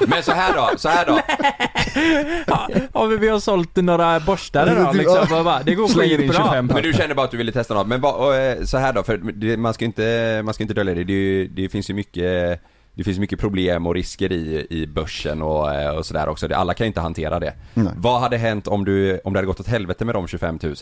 Men 0.08 0.22
så 0.22 0.32
här 0.32 0.54
då, 0.54 0.70
så 0.78 0.88
här 0.88 1.06
då. 1.06 1.20
Ja, 2.46 2.68
ja, 2.94 3.06
men 3.06 3.20
vi 3.20 3.28
har 3.28 3.40
sålt 3.40 3.76
några 3.76 4.20
borstar 4.20 4.72
idag 4.72 4.94
liksom. 4.96 5.38
Och 5.38 5.44
bara, 5.44 5.62
det 5.62 5.74
går 5.74 5.88
skitbra. 5.88 6.34
25 6.44 6.66
Men 6.66 6.82
du 6.82 6.92
kände 6.92 7.14
bara 7.14 7.24
att 7.24 7.30
du 7.30 7.36
ville 7.36 7.52
testa 7.52 7.74
något. 7.74 7.86
Men 7.86 8.00
vad, 8.00 8.14
och, 8.14 8.34
eh, 8.34 8.64
så 8.64 8.78
här 8.78 8.92
då, 8.92 9.02
för 9.02 9.16
det, 9.16 9.56
man 9.56 9.74
ska 9.74 9.84
inte, 9.84 10.40
man 10.44 10.54
ska 10.54 10.64
inte 10.64 10.74
dölja 10.74 10.94
det. 10.94 11.04
Det, 11.04 11.46
det 11.46 11.68
finns 11.68 11.90
ju 11.90 11.94
mycket 11.94 12.60
det 12.94 13.04
finns 13.04 13.18
mycket 13.18 13.40
problem 13.40 13.86
och 13.86 13.94
risker 13.94 14.32
i, 14.32 14.66
i 14.70 14.86
börsen 14.86 15.42
och, 15.42 15.74
eh, 15.74 15.90
och 15.96 16.06
sådär 16.06 16.28
också. 16.28 16.48
Det- 16.48 16.56
Alla 16.56 16.74
kan 16.74 16.84
ju 16.84 16.88
inte 16.88 17.00
hantera 17.00 17.40
det. 17.40 17.54
Nej. 17.74 17.92
Vad 17.96 18.20
hade 18.20 18.36
hänt 18.36 18.66
om 18.68 18.84
du, 18.84 19.20
om 19.24 19.32
det 19.32 19.38
hade 19.38 19.46
gått 19.46 19.60
åt 19.60 19.66
helvete 19.66 20.04
med 20.04 20.14
de 20.14 20.26
25 20.26 20.58
000? 20.62 20.74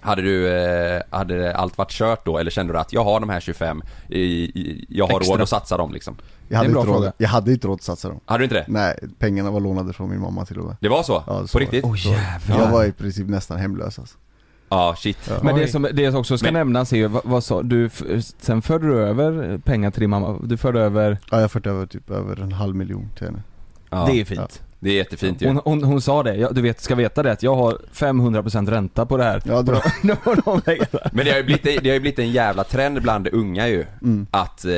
Hade 0.00 0.22
du, 0.22 0.48
eh, 0.56 1.02
hade 1.10 1.56
allt 1.56 1.78
varit 1.78 1.90
kört 1.90 2.24
då 2.26 2.38
eller 2.38 2.50
kände 2.50 2.72
du 2.72 2.78
att 2.78 2.92
jag 2.92 3.04
har 3.04 3.20
de 3.20 3.28
här 3.28 3.40
25, 3.40 3.82
i, 4.08 4.20
i, 4.20 4.86
jag 4.88 5.06
har 5.06 5.20
Extra. 5.20 5.34
råd 5.34 5.42
att 5.42 5.48
satsa 5.48 5.76
dem 5.76 5.92
liksom? 5.92 6.16
Jag 6.48 6.56
hade, 6.56 6.66
en 6.68 6.72
bra 6.72 6.80
inte 6.80 6.92
råd, 6.92 6.96
fråga. 6.98 7.12
jag 7.18 7.28
hade 7.28 7.52
inte 7.52 7.66
råd 7.68 7.74
att 7.74 7.82
satsa 7.82 8.08
dem. 8.08 8.20
Hade 8.24 8.38
du 8.40 8.44
inte 8.44 8.54
det? 8.56 8.64
Nej, 8.68 8.98
pengarna 9.18 9.50
var 9.50 9.60
lånade 9.60 9.92
från 9.92 10.10
min 10.10 10.20
mamma 10.20 10.44
till 10.44 10.58
och 10.58 10.64
med. 10.66 10.76
Det 10.80 10.88
var 10.88 11.02
så? 11.02 11.12
Ja, 11.12 11.22
så 11.26 11.32
På 11.32 11.36
var 11.36 11.60
det. 11.60 11.64
riktigt? 11.64 11.84
Åh 11.84 12.06
jävlar. 12.06 12.58
Jag 12.64 12.72
var 12.72 12.84
i 12.84 12.92
princip 12.92 13.28
nästan 13.28 13.58
hemlös 13.58 13.98
alltså. 13.98 14.18
Ja, 14.68 14.94
shit. 14.98 15.18
Ja. 15.28 15.34
Men 15.42 15.54
det 15.56 15.68
som, 15.68 15.86
det 15.92 16.10
som 16.10 16.20
också 16.20 16.38
ska 16.38 16.46
Men- 16.46 16.54
nämnas 16.54 16.92
är 16.92 16.96
ju, 16.96 17.06
vad, 17.06 17.22
vad 17.24 17.44
sa 17.44 17.62
du, 17.62 17.86
f- 17.86 18.02
sen 18.40 18.62
förde 18.62 18.86
du 18.86 18.98
över 18.98 19.58
pengar 19.58 19.90
till 19.90 20.00
din 20.00 20.10
mamma, 20.10 20.38
du 20.42 20.56
förde 20.56 20.80
över, 20.80 21.10
Ja, 21.30 21.36
jag 21.36 21.40
har 21.40 21.48
fört 21.48 21.66
över 21.66 21.86
typ 21.86 22.10
över 22.10 22.40
en 22.42 22.52
halv 22.52 22.74
miljon 22.76 23.08
till 23.16 23.26
henne. 23.26 23.42
Ja, 23.90 24.08
det 24.12 24.20
är 24.20 24.24
fint. 24.24 24.62
Det 24.80 24.90
är 24.90 24.94
jättefint 24.94 25.42
ju. 25.42 25.46
Hon, 25.48 25.60
hon, 25.64 25.84
hon 25.84 26.00
sa 26.00 26.22
det, 26.22 26.34
ja, 26.36 26.50
du 26.50 26.62
vet, 26.62 26.80
ska 26.80 26.94
veta 26.94 27.22
det 27.22 27.32
att 27.32 27.42
jag 27.42 27.54
har 27.54 27.78
500% 27.92 28.70
ränta 28.70 29.06
på 29.06 29.16
det 29.16 29.24
här. 29.24 29.42
Ja, 29.44 29.62
det 29.62 29.72
var. 29.72 29.82
Men 31.14 31.24
det 31.24 31.30
har 31.30 31.38
ju 31.38 31.44
blivit, 31.44 31.62
det 31.82 31.88
har 31.88 31.94
ju 31.94 32.00
blivit 32.00 32.18
en 32.18 32.30
jävla 32.30 32.64
trend 32.64 33.02
bland 33.02 33.28
unga 33.32 33.68
ju. 33.68 33.84
mm. 34.02 34.26
Att, 34.30 34.64
eh, 34.64 34.70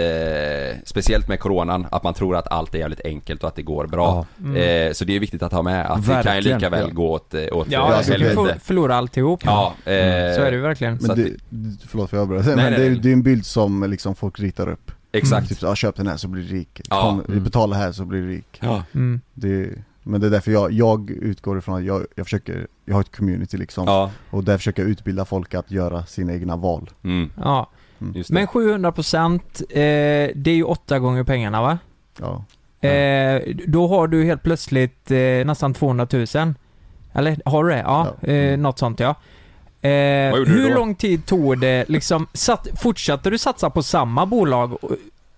speciellt 0.85 1.29
med 1.29 1.41
coronan, 1.41 1.87
att 1.91 2.03
man 2.03 2.15
tror 2.15 2.37
att 2.37 2.49
allt 2.49 2.75
är 2.75 2.79
jävligt 2.79 3.01
enkelt 3.05 3.43
och 3.43 3.49
att 3.49 3.57
det 3.57 3.63
går 3.63 3.87
bra. 3.87 4.27
Mm. 4.41 4.57
Eh, 4.89 4.93
så 4.93 5.05
det 5.05 5.17
är 5.17 5.21
viktigt 5.21 5.43
att 5.43 5.53
ha 5.53 5.63
med 5.63 5.87
att 5.91 6.07
det 6.07 6.09
kan 6.09 6.17
ju 6.19 6.23
Verkligen, 6.23 6.59
lika 6.59 6.71
väl 6.71 6.87
ja. 6.89 6.95
gå 6.95 7.11
åt, 7.13 7.35
eh, 7.35 7.41
åt 7.53 7.67
Ja, 7.71 8.01
eh, 8.01 8.07
du 8.07 8.35
kan 8.35 8.45
ju 8.47 8.55
förlora 8.61 8.97
alltihop. 8.97 9.41
Ja, 9.45 9.75
eh, 9.85 9.91
Så 9.91 9.95
är 10.43 10.51
det 10.51 10.57
ju 10.57 10.61
verkligen. 10.63 10.99
Men 11.01 11.17
det, 11.17 11.31
förlåt 11.89 12.11
för 12.11 12.17
jag 12.17 12.23
avbröt, 12.23 12.47
men 12.47 12.57
nej, 12.57 12.71
det, 12.71 12.77
är- 12.87 12.91
nej. 12.91 12.99
det 13.03 13.09
är 13.09 13.13
en 13.13 13.23
bild 13.23 13.47
som 13.47 13.91
liksom 13.91 14.15
folk 14.15 14.41
ritar 14.41 14.69
upp. 14.69 14.93
Exakt. 15.13 15.49
Typ 15.49 15.63
ja, 15.63 15.75
köp 15.75 15.97
den 15.97 16.07
här 16.07 16.17
så 16.17 16.29
blir 16.29 16.43
du 16.43 16.49
rik. 16.49 16.81
Ja. 16.91 17.03
Kom, 17.03 17.25
Mm. 17.29 17.45
Betala 17.45 17.77
här 17.77 17.93
så 17.93 18.05
blir 18.05 18.21
du 18.21 18.29
rik. 18.29 18.59
Ja. 18.61 18.83
Mm. 18.95 19.21
Det, 19.35 19.69
men 20.03 20.21
det 20.21 20.27
är 20.27 20.31
därför 20.31 20.53
jag, 20.53 20.73
jag 20.73 21.11
utgår 21.11 21.59
ifrån 21.59 21.75
att 21.75 21.85
jag, 21.85 22.07
jag 22.15 22.27
försöker, 22.27 22.67
jag 22.85 22.95
har 22.95 23.01
ett 23.01 23.17
community 23.17 23.57
liksom. 23.57 23.85
Ja, 23.87 24.11
Och 24.31 24.45
där 24.45 24.57
försöker 24.57 24.83
jag 24.83 24.91
utbilda 24.91 25.25
folk 25.25 25.55
att 25.55 25.71
göra 25.71 26.07
sina 26.07 26.33
egna 26.33 26.57
val. 26.57 26.91
mm, 27.05 27.31
Ja. 27.37 27.71
just 28.15 28.29
det. 28.31 28.35
Men 28.35 28.47
700% 28.47 29.35
eh, 29.71 30.31
det 30.35 30.51
är 30.51 30.55
ju 30.55 30.65
åtta 30.65 30.99
gånger 30.99 31.25
pengarna 31.25 31.63
va? 31.63 31.79
Ja. 32.21 32.45
Eh, 32.89 33.43
då 33.67 33.89
har 33.89 34.07
du 34.09 34.25
helt 34.25 34.43
plötsligt 34.43 35.11
eh, 35.11 35.19
nästan 35.47 35.75
200 35.75 36.07
000. 36.13 36.27
Eller 37.13 37.43
har 37.49 37.65
du 37.65 37.71
det? 37.71 37.79
Ja, 37.79 38.17
Ja. 38.21 38.29
Eh, 38.29 38.59
något 38.59 38.79
sånt 38.79 39.01
ja. 39.01 39.15
Eh, 39.83 40.35
hur 40.35 40.75
lång 40.75 40.95
tid 40.95 41.27
tog 41.27 41.59
det 41.61 41.85
liksom, 41.89 42.27
satt, 42.33 42.69
fortsatte 42.83 43.31
du 43.31 43.39
satsa 43.39 43.71
på 43.71 43.83
samma 43.83 44.27
bolag 44.27 44.73
eh, 44.83 44.89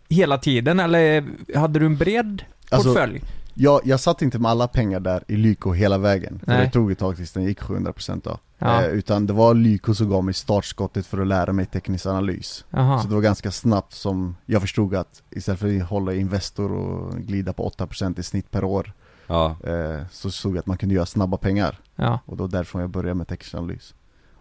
hela 0.08 0.38
tiden 0.38 0.80
eller 0.80 1.24
hade 1.58 1.78
du 1.78 1.86
en 1.86 1.96
bred 1.96 2.42
Alltså, 2.70 2.88
portfölj? 2.88 3.22
Jag, 3.54 3.80
jag 3.84 4.00
satt 4.00 4.22
inte 4.22 4.38
med 4.38 4.50
alla 4.50 4.68
pengar 4.68 5.00
där 5.00 5.24
i 5.28 5.36
Lyko 5.36 5.72
hela 5.72 5.98
vägen, 5.98 6.38
för 6.38 6.46
Nej. 6.52 6.66
det 6.66 6.72
tog 6.72 6.90
ett 6.92 6.98
tag 6.98 7.16
tills 7.16 7.32
den 7.32 7.42
gick 7.44 7.60
700% 7.60 8.20
då. 8.24 8.38
Ja. 8.58 8.82
Eh, 8.82 8.88
utan 8.88 9.26
det 9.26 9.32
var 9.32 9.54
Lyko 9.54 9.94
som 9.94 10.08
gav 10.10 10.24
mig 10.24 10.34
startskottet 10.34 11.06
för 11.06 11.20
att 11.20 11.26
lära 11.26 11.52
mig 11.52 11.66
teknisk 11.66 12.06
analys. 12.06 12.64
Jaha. 12.70 12.98
Så 13.02 13.08
det 13.08 13.14
var 13.14 13.22
ganska 13.22 13.50
snabbt 13.50 13.92
som 13.92 14.36
jag 14.46 14.60
förstod 14.60 14.94
att 14.94 15.22
istället 15.30 15.60
för 15.60 15.76
att 15.80 15.88
hålla 15.88 16.14
Investor 16.14 16.72
och 16.72 17.16
glida 17.16 17.52
på 17.52 17.68
8% 17.70 18.20
i 18.20 18.22
snitt 18.22 18.50
per 18.50 18.64
år 18.64 18.92
Ja, 19.26 19.56
eh, 19.64 20.00
Så 20.10 20.30
såg 20.30 20.52
jag 20.54 20.58
att 20.58 20.66
man 20.66 20.76
kunde 20.78 20.94
göra 20.94 21.06
snabba 21.06 21.36
pengar 21.36 21.78
Ja. 21.96 22.20
Och 22.26 22.36
då 22.36 22.46
därifrån 22.46 22.80
jag 22.80 22.90
började 22.90 23.14
med 23.14 23.28
teknisk 23.28 23.54
analys 23.54 23.94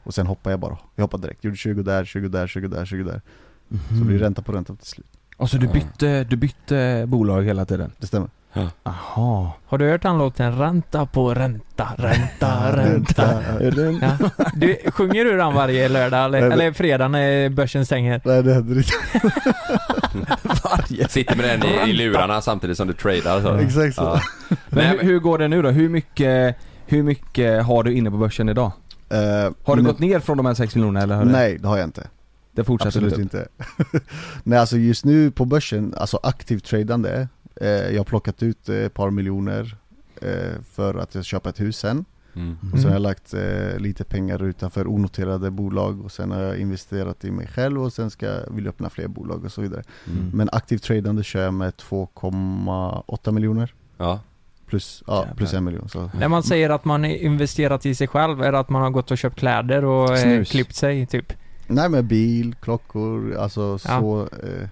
Och 0.03 0.13
sen 0.13 0.27
hoppade 0.27 0.53
jag 0.53 0.59
bara, 0.59 0.77
jag 0.95 1.03
hoppade 1.03 1.23
direkt, 1.23 1.43
gjorde 1.43 1.57
20 1.57 1.83
där, 1.83 2.05
20 2.05 2.27
där, 2.27 2.47
20 2.47 2.67
där, 2.67 2.85
20 2.85 3.03
där 3.03 3.21
Så 3.69 3.75
det 3.89 3.95
Mm. 3.95 4.07
blir 4.07 4.17
ränta 4.19 4.41
på 4.41 4.51
ränta 4.51 4.75
till 4.75 4.87
slut 4.87 5.07
Och 5.37 5.49
så 5.49 5.57
du 5.57 5.67
bytte, 5.67 6.23
du 6.23 6.35
bytte 6.35 7.05
bolag 7.07 7.43
hela 7.43 7.65
tiden? 7.65 7.91
Det 7.99 8.07
stämmer 8.07 8.29
Jaha. 8.53 9.51
Har 9.65 9.77
du 9.77 9.89
hört 9.89 10.01
den 10.01 10.17
låten? 10.17 10.57
Ränta 10.57 11.05
på 11.05 11.33
ränta, 11.33 11.87
ränta, 11.97 12.75
ränta. 12.77 13.41
Ja. 14.01 14.29
Du, 14.55 14.77
sjunger 14.91 15.25
du 15.25 15.37
den 15.37 15.53
varje 15.53 15.89
lördag 15.89 16.25
eller, 16.25 16.41
Nej, 16.41 16.51
eller 16.51 16.71
fredag 16.71 17.07
när 17.07 17.49
börsen 17.49 17.85
stänger? 17.85 18.21
Nej 18.25 18.43
det 18.43 18.53
händer 18.53 18.77
inte, 18.77 18.91
Varje. 20.63 21.07
sitter 21.07 21.35
med 21.35 21.45
den 21.59 21.69
i, 21.87 21.89
i 21.89 21.93
lurarna 21.93 22.41
samtidigt 22.41 22.77
som 22.77 22.87
du 22.87 22.93
tradar 22.93 23.41
så. 23.41 23.53
exakt 23.55 23.95
så 23.95 24.01
Ja. 24.01 24.21
Men 24.69 24.85
hur, 24.85 24.99
hur 25.03 25.19
går 25.19 25.37
det 25.37 25.47
nu 25.47 25.61
då? 25.61 25.69
Hur 25.69 25.89
mycket, 25.89 26.55
hur 26.85 27.03
mycket 27.03 27.65
har 27.65 27.83
du 27.83 27.93
inne 27.93 28.11
på 28.11 28.17
börsen 28.17 28.49
idag? 28.49 28.71
Eh, 29.09 29.51
Har 29.65 29.75
du 29.75 29.83
gått 29.83 29.99
ner 29.99 30.19
från 30.19 30.37
de 30.37 30.45
här 30.45 30.53
6 30.53 30.75
miljonerna 30.75 31.03
eller? 31.03 31.25
Nej 31.25 31.57
det 31.57 31.67
har 31.67 31.77
jag 31.77 31.87
inte, 31.87 32.07
det 32.55 32.63
fortsätter 32.63 32.87
absolut 32.89 33.13
upp? 33.13 33.19
inte 33.19 33.47
Nej 34.43 34.59
alltså 34.59 34.77
just 34.77 35.05
nu 35.05 35.31
på 35.31 35.45
börsen, 35.45 35.93
alltså 35.97 36.19
aktivt 36.23 36.65
tradande 36.65 37.27
Jag 37.67 37.97
har 37.99 38.03
plockat 38.03 38.43
ut 38.43 38.69
eh, 38.69 38.75
ett 38.75 38.93
par 38.93 39.09
miljoner 39.11 39.77
eh, 40.21 40.61
För 40.73 40.95
att 40.95 41.15
jag 41.15 41.25
köper 41.25 41.49
ett 41.49 41.59
hus 41.59 41.77
sen 41.77 42.05
Mm. 42.35 42.57
Och 42.73 42.79
sen 42.79 42.85
har 42.87 42.95
jag 42.95 43.01
lagt 43.01 43.33
eh, 43.33 43.77
lite 43.79 44.03
pengar 44.03 44.43
utanför 44.43 44.87
onoterade 44.87 45.51
bolag 45.51 46.05
och 46.05 46.11
sen 46.11 46.31
har 46.31 46.41
jag 46.41 46.57
investerat 46.57 47.25
i 47.25 47.31
mig 47.31 47.47
själv 47.47 47.83
och 47.83 47.93
sen 47.93 48.09
ska 48.09 48.25
jag 48.25 48.51
vilja 48.55 48.69
öppna 48.69 48.89
fler 48.89 49.07
bolag 49.07 49.45
och 49.45 49.51
så 49.51 49.61
vidare. 49.61 49.83
Mm. 50.07 50.31
Men 50.33 50.49
aktivt 50.51 50.83
tradande 50.83 51.23
kör 51.23 51.43
jag 51.43 51.53
med 51.53 51.73
2,8 51.73 53.31
miljoner 53.31 53.73
Ja. 53.97 54.19
plus, 54.65 55.03
ja, 55.07 55.17
Jävlar. 55.19 55.35
plus 55.35 55.53
en 55.53 55.63
miljon. 55.63 55.89
Så. 55.89 56.11
När 56.19 56.27
man 56.27 56.43
säger 56.43 56.69
att 56.69 56.85
man 56.85 57.05
investerat 57.05 57.85
i 57.85 57.95
sig 57.95 58.07
själv, 58.07 58.41
är 58.41 58.51
det 58.51 58.59
att 58.59 58.69
man 58.69 58.81
har 58.81 58.89
gått 58.89 59.11
och 59.11 59.17
köpt 59.17 59.35
kläder 59.35 59.85
och 59.85 60.11
eh, 60.11 60.23
Snus. 60.23 60.51
klippt 60.51 60.75
sig 60.75 61.05
typ? 61.05 61.33
Nej 61.67 61.89
men 61.89 62.07
bil, 62.07 62.55
klockor, 62.61 63.35
alltså 63.35 63.77
så, 63.77 64.21
eh, 64.43 64.67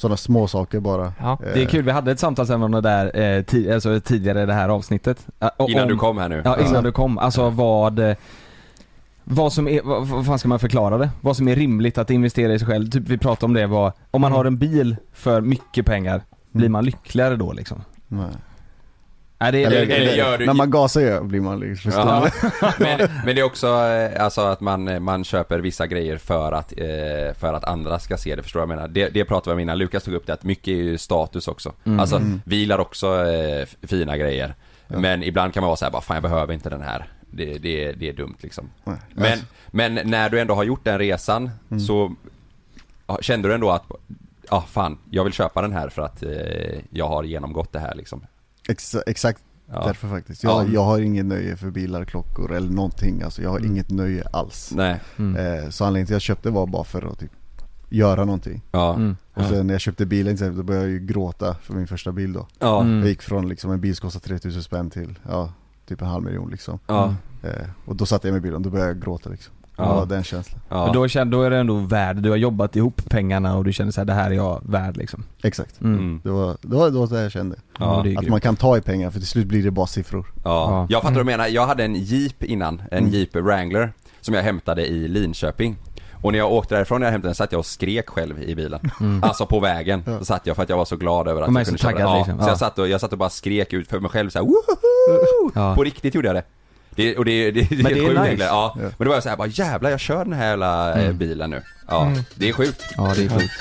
sådana 0.00 0.16
små 0.16 0.46
saker 0.46 0.80
bara. 0.80 1.12
Ja. 1.20 1.38
Det 1.54 1.62
är 1.62 1.66
kul, 1.66 1.82
vi 1.84 1.90
hade 1.90 2.10
ett 2.12 2.20
samtalsämne 2.20 2.80
där 2.80 3.06
eh, 3.06 3.42
ti- 3.42 3.74
alltså, 3.74 4.00
tidigare 4.00 4.42
i 4.42 4.46
det 4.46 4.52
här 4.54 4.68
avsnittet. 4.68 5.26
Eh, 5.40 5.48
och 5.56 5.70
Innan 5.70 5.82
om- 5.82 5.88
du 5.88 5.96
kom 5.96 6.18
här 6.18 6.28
nu. 6.28 6.42
Ja, 6.44 6.58
innan 6.60 6.74
Ja. 6.74 6.80
du 6.82 6.92
kom. 6.92 7.18
Alltså 7.18 7.50
vad... 7.50 7.98
eh, 7.98 8.16
Vad 9.24 9.52
som 9.52 9.68
är, 9.68 9.82
vad, 9.82 10.06
vad 10.08 10.26
fan 10.26 10.38
ska 10.38 10.48
man 10.48 10.58
förklara 10.58 10.98
det? 10.98 11.10
Vad 11.20 11.36
som 11.36 11.48
är 11.48 11.56
rimligt 11.56 11.98
att 11.98 12.10
investera 12.10 12.52
i 12.54 12.58
sig 12.58 12.68
själv. 12.68 12.90
Typ 12.90 13.08
vi 13.08 13.18
pratade 13.18 13.46
om 13.46 13.54
det 13.54 13.66
var, 13.66 13.92
om 14.10 14.20
man 14.20 14.30
Mm. 14.30 14.36
har 14.36 14.44
en 14.44 14.56
bil 14.58 14.96
för 15.12 15.40
mycket 15.40 15.86
pengar, 15.86 16.22
blir 16.52 16.68
man 16.68 16.84
lyckligare 16.84 17.36
då 17.36 17.52
liksom? 17.52 17.82
Nej. 18.08 18.26
Nej, 19.40 19.52
det 19.52 19.64
Eller- 19.64 19.86
det, 19.86 19.94
eller 19.96 20.12
gör 20.14 20.38
du- 20.38 20.46
När 20.46 20.54
man 20.54 20.70
gasar 20.70 21.00
ju 21.00 21.20
blir 21.20 21.40
man 21.40 21.60
liksom, 21.60 21.92
förstår 21.92 22.06
Ja. 22.62 22.72
men, 22.78 23.08
men 23.24 23.34
det 23.34 23.40
är 23.40 23.44
också 23.44 23.66
eh, 23.66 24.24
alltså 24.24 24.40
att 24.40 24.60
man, 24.60 25.02
man 25.02 25.24
köper 25.24 25.58
vissa 25.58 25.86
grejer 25.86 26.16
för 26.18 26.52
att, 26.52 26.72
eh, 26.72 27.34
för 27.38 27.52
att 27.54 27.64
andra 27.64 27.98
ska 27.98 28.16
se 28.16 28.36
det, 28.36 28.42
förstår 28.42 28.60
vad 28.60 28.68
jag 28.70 28.76
menar? 28.76 28.88
Det, 28.88 29.08
det 29.08 29.24
pratade 29.24 29.50
vi 29.50 29.54
om 29.54 29.60
innan, 29.60 29.78
Lukas 29.78 30.04
tog 30.04 30.14
upp 30.14 30.26
det 30.26 30.32
att 30.32 30.44
mycket 30.44 30.68
är 30.68 30.72
ju 30.72 30.98
status 30.98 31.48
också. 31.48 31.72
Mm. 31.84 32.00
Alltså, 32.00 32.16
Mm. 32.16 32.42
vi 32.44 32.56
gillar 32.56 32.78
också 32.78 33.24
eh, 33.26 33.66
fina 33.82 34.16
grejer. 34.16 34.54
Ja. 34.88 34.98
Men 34.98 35.22
ibland 35.22 35.54
kan 35.54 35.60
man 35.60 35.68
vara 35.68 35.76
så 35.76 35.84
här, 35.84 35.92
bara 35.92 36.02
fan 36.02 36.14
jag 36.14 36.22
behöver 36.22 36.54
inte 36.54 36.70
den 36.70 36.82
här. 36.82 37.06
Det, 37.30 37.58
det, 37.58 37.92
det 37.92 38.08
är 38.08 38.12
dumt 38.12 38.36
liksom. 38.40 38.70
Nej. 38.84 38.96
Men, 39.14 39.30
Alltså, 39.32 39.46
men 39.70 39.94
när 40.04 40.28
du 40.30 40.40
ändå 40.40 40.54
har 40.54 40.64
gjort 40.64 40.84
den 40.84 40.98
resan 40.98 41.50
Mm. 41.70 41.80
så 41.80 42.14
kände 43.20 43.48
du 43.48 43.54
ändå 43.54 43.70
att, 43.70 43.84
ja 44.50 44.64
fan, 44.70 44.98
jag 45.10 45.24
vill 45.24 45.32
köpa 45.32 45.62
den 45.62 45.72
här 45.72 45.88
för 45.88 46.02
att 46.02 46.22
eh, 46.22 46.30
jag 46.90 47.08
har 47.08 47.22
genomgått 47.24 47.72
det 47.72 47.78
här 47.78 47.94
liksom. 47.94 48.26
Exa, 48.70 49.02
exakt 49.06 49.42
Ja. 49.72 49.86
därför 49.86 50.08
faktiskt. 50.08 50.42
Jag, 50.44 50.64
Ja. 50.68 50.72
jag 50.72 50.84
har 50.84 50.98
ingen 50.98 51.28
nöje 51.28 51.56
för 51.56 51.70
bilar, 51.70 52.04
klockor 52.04 52.52
eller 52.52 52.70
någonting. 52.70 53.22
Alltså 53.22 53.42
jag 53.42 53.50
har 53.50 53.58
Mm. 53.58 53.70
inget 53.70 53.90
nöje 53.90 54.24
alls. 54.32 54.72
Nej, 54.74 55.00
mm. 55.16 55.36
Eh, 55.64 55.70
så 55.70 55.84
anledningen 55.84 56.06
till 56.06 56.14
att 56.14 56.16
jag 56.16 56.22
köpte 56.22 56.50
var 56.50 56.66
bara 56.66 56.84
för 56.84 57.12
att 57.12 57.18
typ 57.18 57.30
göra 57.88 58.24
någonting. 58.24 58.62
ja. 58.72 58.94
Mm. 58.94 59.16
Och 59.34 59.44
sen 59.44 59.66
när 59.66 59.74
jag 59.74 59.80
köpte 59.80 60.06
bilen 60.06 60.36
till 60.36 60.56
då 60.56 60.62
började 60.62 60.86
jag 60.86 60.92
ju 60.92 61.06
gråta 61.06 61.54
för 61.62 61.74
min 61.74 61.86
första 61.86 62.12
bil 62.12 62.32
då. 62.32 62.46
Ja. 62.58 62.80
Mm. 62.82 62.98
Jag 62.98 63.08
gick 63.08 63.22
från 63.22 63.48
liksom 63.48 63.70
en 63.72 63.80
bil 63.80 63.96
som 63.96 64.02
kostade 64.08 64.24
3000 64.24 64.62
spänn 64.62 64.90
till, 64.90 65.18
ja, 65.28 65.52
typ 65.88 66.02
en 66.02 66.08
halv 66.08 66.24
miljon 66.24 66.50
liksom. 66.50 66.78
Ja. 66.86 67.14
Eh, 67.42 67.50
och 67.84 67.96
då 67.96 68.06
satte 68.06 68.28
jag 68.28 68.32
mig 68.32 68.38
i 68.38 68.42
bilen, 68.42 68.62
då 68.62 68.70
började 68.70 68.90
jag 68.90 69.00
gråta 69.02 69.30
liksom. 69.30 69.54
Ja. 69.80 69.98
Ja, 69.98 70.04
den 70.04 70.24
känslan. 70.24 70.60
Ja. 70.68 70.90
Då, 70.94 71.08
känner, 71.08 71.32
då 71.32 71.42
är 71.42 71.50
det 71.50 71.56
ändå 71.58 71.74
värd, 71.74 72.16
du 72.16 72.30
har 72.30 72.36
jobbat 72.36 72.76
ihop 72.76 73.02
pengarna 73.08 73.56
och 73.56 73.64
du 73.64 73.72
känner 73.72 73.92
så 73.92 74.00
här, 74.00 74.04
det 74.06 74.12
här 74.12 74.30
är 74.30 74.34
jag 74.34 74.60
värd 74.64 74.96
liksom. 74.96 75.24
Exakt. 75.42 75.80
Mm. 75.80 75.98
Mm. 75.98 76.20
Det 76.24 76.30
var, 76.30 76.56
det 76.62 76.76
var, 76.76 76.90
det 76.90 76.98
var 77.14 77.18
jag 77.18 77.32
kände. 77.32 77.56
Ja. 77.78 77.98
Att 77.98 78.04
grymt. 78.04 78.28
man 78.28 78.40
kan 78.40 78.56
ta 78.56 78.76
i 78.76 78.80
pengar, 78.80 79.10
för 79.10 79.18
till 79.18 79.28
slut 79.28 79.46
blir 79.46 79.62
det 79.62 79.70
bara 79.70 79.86
siffror. 79.86 80.26
Ja, 80.36 80.50
Ja. 80.50 80.86
jag 80.90 81.02
fattar 81.02 81.14
vad 81.14 81.20
du 81.20 81.30
menar. 81.30 81.46
Jag 81.46 81.66
hade 81.66 81.84
en 81.84 81.94
Jeep 81.94 82.42
innan, 82.44 82.82
en 82.90 82.98
Mm. 82.98 83.10
Jeep 83.10 83.36
Wrangler 83.36 83.92
Som 84.20 84.34
jag 84.34 84.42
hämtade 84.42 84.86
i 84.86 85.08
Linköping 85.08 85.76
Och 86.22 86.32
när 86.32 86.38
jag 86.38 86.52
åkte 86.52 86.74
därifrån 86.74 87.00
när 87.00 87.06
jag 87.06 87.12
hämtade 87.12 87.28
den 87.28 87.34
satt 87.34 87.52
jag 87.52 87.58
och 87.58 87.66
skrek 87.66 88.08
själv 88.10 88.42
i 88.42 88.54
bilen 88.54 88.80
Mm. 89.00 89.22
Alltså 89.24 89.46
på 89.46 89.60
vägen, 89.60 90.02
Ja. 90.06 90.18
så 90.18 90.24
satt 90.24 90.46
jag 90.46 90.56
för 90.56 90.62
att 90.62 90.68
jag 90.68 90.76
var 90.76 90.84
så 90.84 90.96
glad 90.96 91.28
över 91.28 91.42
att 91.42 91.54
jag 91.54 91.66
så 91.66 91.70
kunde 91.70 91.82
taggad 91.82 92.00
den. 92.00 92.08
Ja, 92.08 92.16
liksom. 92.18 92.38
så 92.38 92.44
Ja. 92.44 92.48
jag 92.48 92.58
satt, 92.58 92.78
och, 92.78 92.88
jag 92.88 93.00
satt 93.00 93.12
och 93.12 93.18
bara 93.18 93.30
skrek 93.30 93.72
ut 93.72 93.88
för 93.88 94.00
mig 94.00 94.10
själv 94.10 94.30
såhär! 94.30 94.46
Ja. 95.54 95.74
På 95.76 95.84
riktigt 95.84 96.14
gjorde 96.14 96.28
jag 96.28 96.34
det 96.36 96.42
det, 96.90 97.16
och 97.16 97.24
det, 97.24 97.50
det, 97.50 97.60
det 97.70 97.74
är 97.74 97.82
Men 97.82 97.92
det 97.92 97.98
är 98.00 98.08
sjukt 98.08 98.30
nice. 98.32 98.44
ja. 98.44 98.72
Men 98.76 98.92
då 98.98 99.04
var 99.04 99.14
jag 99.14 99.22
såhär 99.22 99.36
bara 99.36 99.48
jävlar 99.48 99.90
jag 99.90 100.00
kör 100.00 100.24
den 100.24 100.32
här 100.32 100.48
jävla 100.48 100.94
eh, 100.94 101.04
Mm. 101.04 101.18
bilen 101.18 101.50
nu 101.50 101.62
Ja, 101.88 102.06
Mm. 102.06 102.22
det 102.34 102.48
är 102.48 102.52
sjukt 102.52 102.82
Ja, 102.96 103.12
det 103.16 103.24
är 103.24 103.28
sjukt. 103.28 103.52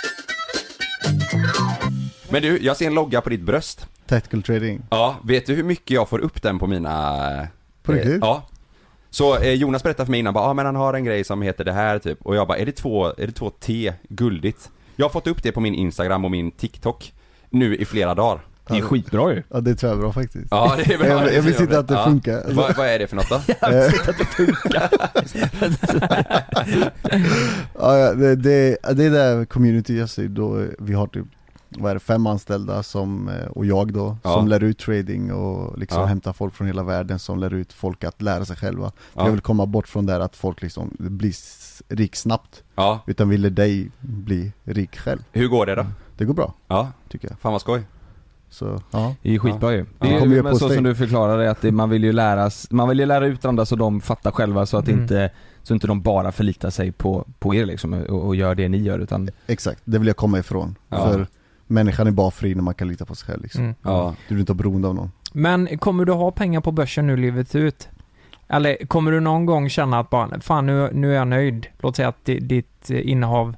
Men 2.29 2.41
du, 2.41 2.59
jag 2.61 2.77
ser 2.77 2.87
en 2.87 2.93
logga 2.93 3.21
på 3.21 3.29
ditt 3.29 3.41
bröst 3.41 3.87
Tactical 4.07 4.43
trading. 4.43 4.81
Ja, 4.89 5.15
vet 5.23 5.45
du 5.45 5.53
hur 5.55 5.63
mycket 5.63 5.91
jag 5.91 6.09
får 6.09 6.19
upp 6.19 6.41
den 6.41 6.59
på 6.59 6.67
mina... 6.67 7.47
På 7.83 7.91
riktigt? 7.91 8.11
Eh, 8.13 8.17
ja. 8.21 8.47
Så 9.09 9.37
eh, 9.37 9.53
Jonas 9.53 9.83
berättade 9.83 10.05
för 10.05 10.11
mig 10.11 10.19
innan, 10.19 10.33
bara, 10.33 10.43
ah, 10.43 10.53
men 10.53 10.65
han 10.65 10.75
har 10.75 10.93
en 10.93 11.03
grej 11.05 11.23
som 11.23 11.41
heter 11.41 11.63
det 11.65 11.71
här 11.73 11.99
typ. 11.99 12.21
Och 12.21 12.35
jag 12.35 12.47
bara, 12.47 12.57
är 12.57 12.65
det 12.65 12.71
två, 12.71 13.05
är 13.07 13.27
det 13.27 13.31
två 13.31 13.49
T 13.49 13.93
guldigt? 14.09 14.69
Jag 14.95 15.05
har 15.05 15.09
fått 15.09 15.27
upp 15.27 15.43
det 15.43 15.51
på 15.51 15.59
min 15.59 15.75
Instagram 15.75 16.25
och 16.25 16.31
min 16.31 16.51
TikTok 16.51 17.13
nu 17.49 17.75
i 17.75 17.85
flera 17.85 18.15
dagar. 18.15 18.39
Det 18.69 18.77
är 18.77 18.81
skitbra 18.81 19.33
ju. 19.33 19.43
Ja 19.49 19.59
det 19.61 19.71
är 19.71 19.75
tvärbra 19.75 20.13
faktiskt. 20.13 20.47
Ja, 20.51 20.73
det 20.77 20.93
är 20.93 20.97
bra. 20.97 21.07
jag, 21.07 21.23
det 21.23 21.33
jag 21.33 21.41
visste 21.41 21.63
inte 21.63 21.79
att 21.79 21.87
det 21.87 21.93
Ja. 21.93 22.05
funkar. 22.05 22.43
Vad, 22.53 22.75
vad 22.77 22.87
är 22.87 22.99
det 22.99 23.07
för 23.07 23.15
något 23.15 23.29
då? 23.29 23.35
Eh, 23.67 23.91
ja, 27.79 27.97
ja, 27.97 28.13
det, 28.13 28.35
det, 28.35 28.77
det 28.93 29.05
är 29.05 29.09
där 29.11 29.45
community 29.45 29.97
jag 29.99 30.09
ser 30.09 30.27
då, 30.27 30.65
vi 30.79 30.93
har 30.93 31.07
typ 31.07 31.25
vad 31.71 31.89
är 31.89 31.93
det, 31.93 31.99
fem 31.99 32.27
anställda 32.27 32.83
som, 32.83 33.29
eh, 33.29 33.45
och 33.47 33.65
jag 33.65 33.93
då, 33.93 34.17
Ja. 34.23 34.33
som 34.33 34.47
lär 34.47 34.63
ut 34.63 34.79
trading 34.79 35.31
och 35.31 35.77
liksom 35.77 36.01
Ja. 36.01 36.05
hämtar 36.07 36.33
folk 36.33 36.55
från 36.55 36.67
hela 36.67 36.83
världen 36.83 37.19
som 37.19 37.39
lär 37.39 37.53
ut 37.53 37.73
folk 37.73 38.03
att 38.03 38.21
lära 38.21 38.45
sig 38.45 38.55
själva. 38.55 38.91
Ja. 39.15 39.23
Jag 39.25 39.31
vill 39.31 39.41
komma 39.41 39.65
bort 39.65 39.87
från 39.87 40.05
där 40.05 40.19
att 40.19 40.35
folk 40.35 40.61
liksom 40.61 40.95
blir 40.99 41.33
rik 41.89 42.15
snabbt, 42.15 42.63
Ja, 42.75 42.99
utan 43.07 43.29
vill 43.29 43.55
dig 43.55 43.91
bli 43.99 44.51
rik 44.63 44.97
själv. 44.99 45.19
hur 45.31 45.47
går 45.47 45.65
det 45.65 45.75
då? 45.75 45.85
Det 46.17 46.25
går 46.25 46.33
bra, 46.33 46.53
Ja, 46.67 46.91
tycker 47.09 47.27
jag. 47.29 47.39
fan 47.39 47.51
vad 47.51 47.61
skoj. 47.61 47.81
Så, 48.49 48.81
ja. 48.91 49.15
Det 49.21 49.29
är 49.29 49.33
ju 49.33 49.39
skitbra 49.39 49.71
ju. 49.73 49.85
Det 49.99 50.07
Ja. 50.09 50.19
är 50.19 50.25
ju 50.25 50.43
men 50.43 50.55
så 50.55 50.65
steg. 50.65 50.75
som 50.75 50.83
du 50.83 50.95
förklarade 50.95 51.51
att 51.51 51.61
det, 51.61 51.71
man 51.71 51.89
vill 51.89 52.03
ju 52.03 52.11
lära, 52.11 52.49
man 52.69 52.89
vill 52.89 52.99
ju 52.99 53.05
lära 53.05 53.25
ut 53.25 53.45
andra 53.45 53.65
så 53.65 53.75
de 53.75 54.01
fattar 54.01 54.31
själva 54.31 54.65
så 54.65 54.77
att 54.77 54.87
Mm. 54.87 55.01
inte, 55.01 55.29
så 55.63 55.73
inte 55.73 55.87
de 55.87 56.01
bara 56.01 56.31
förlitar 56.31 56.69
sig 56.69 56.91
på, 56.91 57.25
på 57.39 57.55
er 57.55 57.65
liksom 57.65 57.93
och, 57.93 58.25
och 58.27 58.35
gör 58.35 58.55
det 58.55 58.69
ni 58.69 58.77
gör 58.77 58.99
utan 58.99 59.29
Exakt, 59.47 59.81
det 59.85 59.97
vill 59.97 60.07
jag 60.07 60.15
komma 60.17 60.39
ifrån. 60.39 60.75
Ja. 60.89 60.97
För 61.11 61.27
människan 61.67 62.07
är 62.07 62.11
bara 62.11 62.31
fri 62.31 62.55
när 62.55 62.61
man 62.63 62.73
kan 62.73 62.87
lita 62.87 63.05
på 63.05 63.15
sig 63.15 63.27
själv 63.27 63.43
liksom. 63.43 63.63
Mm. 63.63 63.75
Ja. 63.81 64.15
Du 64.27 64.35
vill 64.35 64.39
inte 64.39 64.53
beroende 64.53 64.87
av 64.87 64.95
någon. 64.95 65.11
Men 65.33 65.77
kommer 65.77 66.05
du 66.05 66.11
ha 66.13 66.31
pengar 66.31 66.61
på 66.61 66.71
börsen 66.71 67.07
nu 67.07 67.17
livet 67.17 67.55
ut? 67.55 67.89
Eller 68.47 68.85
kommer 68.87 69.11
du 69.11 69.19
någon 69.19 69.45
gång 69.45 69.69
känna 69.69 69.99
att 69.99 70.09
bara, 70.09 70.39
fan 70.41 70.65
nu, 70.65 70.89
nu 70.93 71.11
är 71.11 71.15
jag 71.15 71.27
nöjd. 71.27 71.67
Låt 71.79 71.95
säga 71.95 72.07
att 72.07 72.25
di- 72.25 72.39
ditt 72.39 72.89
eh, 72.91 73.09
innehav 73.09 73.55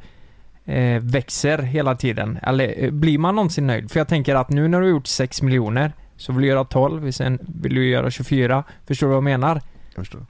eh, 0.66 1.02
växer 1.02 1.58
hela 1.58 1.96
tiden. 1.96 2.40
Eller 2.44 2.84
eh, 2.84 2.92
blir 2.92 3.18
man 3.18 3.36
någonsin 3.36 3.68
nöjd? 3.68 3.92
För 3.92 4.00
jag 4.00 4.08
tänker 4.08 4.36
att 4.36 4.50
nu 4.50 4.68
när 4.68 4.80
du 4.80 4.86
har 4.86 4.92
gjort 4.92 5.08
6 5.08 5.42
miljoner 5.42 5.94
så 6.18 6.34
vill 6.34 6.42
du 6.42 6.48
göra 6.48 6.64
12, 6.66 7.12
sen 7.12 7.40
vill 7.62 7.76
du 7.76 7.90
göra 7.90 8.12
24. 8.12 8.64
Förstår 8.88 9.08
du 9.08 9.10
vad 9.10 9.18
jag 9.18 9.24
menar? 9.24 9.62
Jag 9.96 10.02
förstår. 10.06 10.26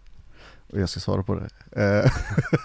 Och 0.74 0.80
jag 0.80 0.90
ska 0.90 1.00
svara 1.00 1.24
på 1.24 1.36
det. 1.36 1.50
Eh, 2.06 2.12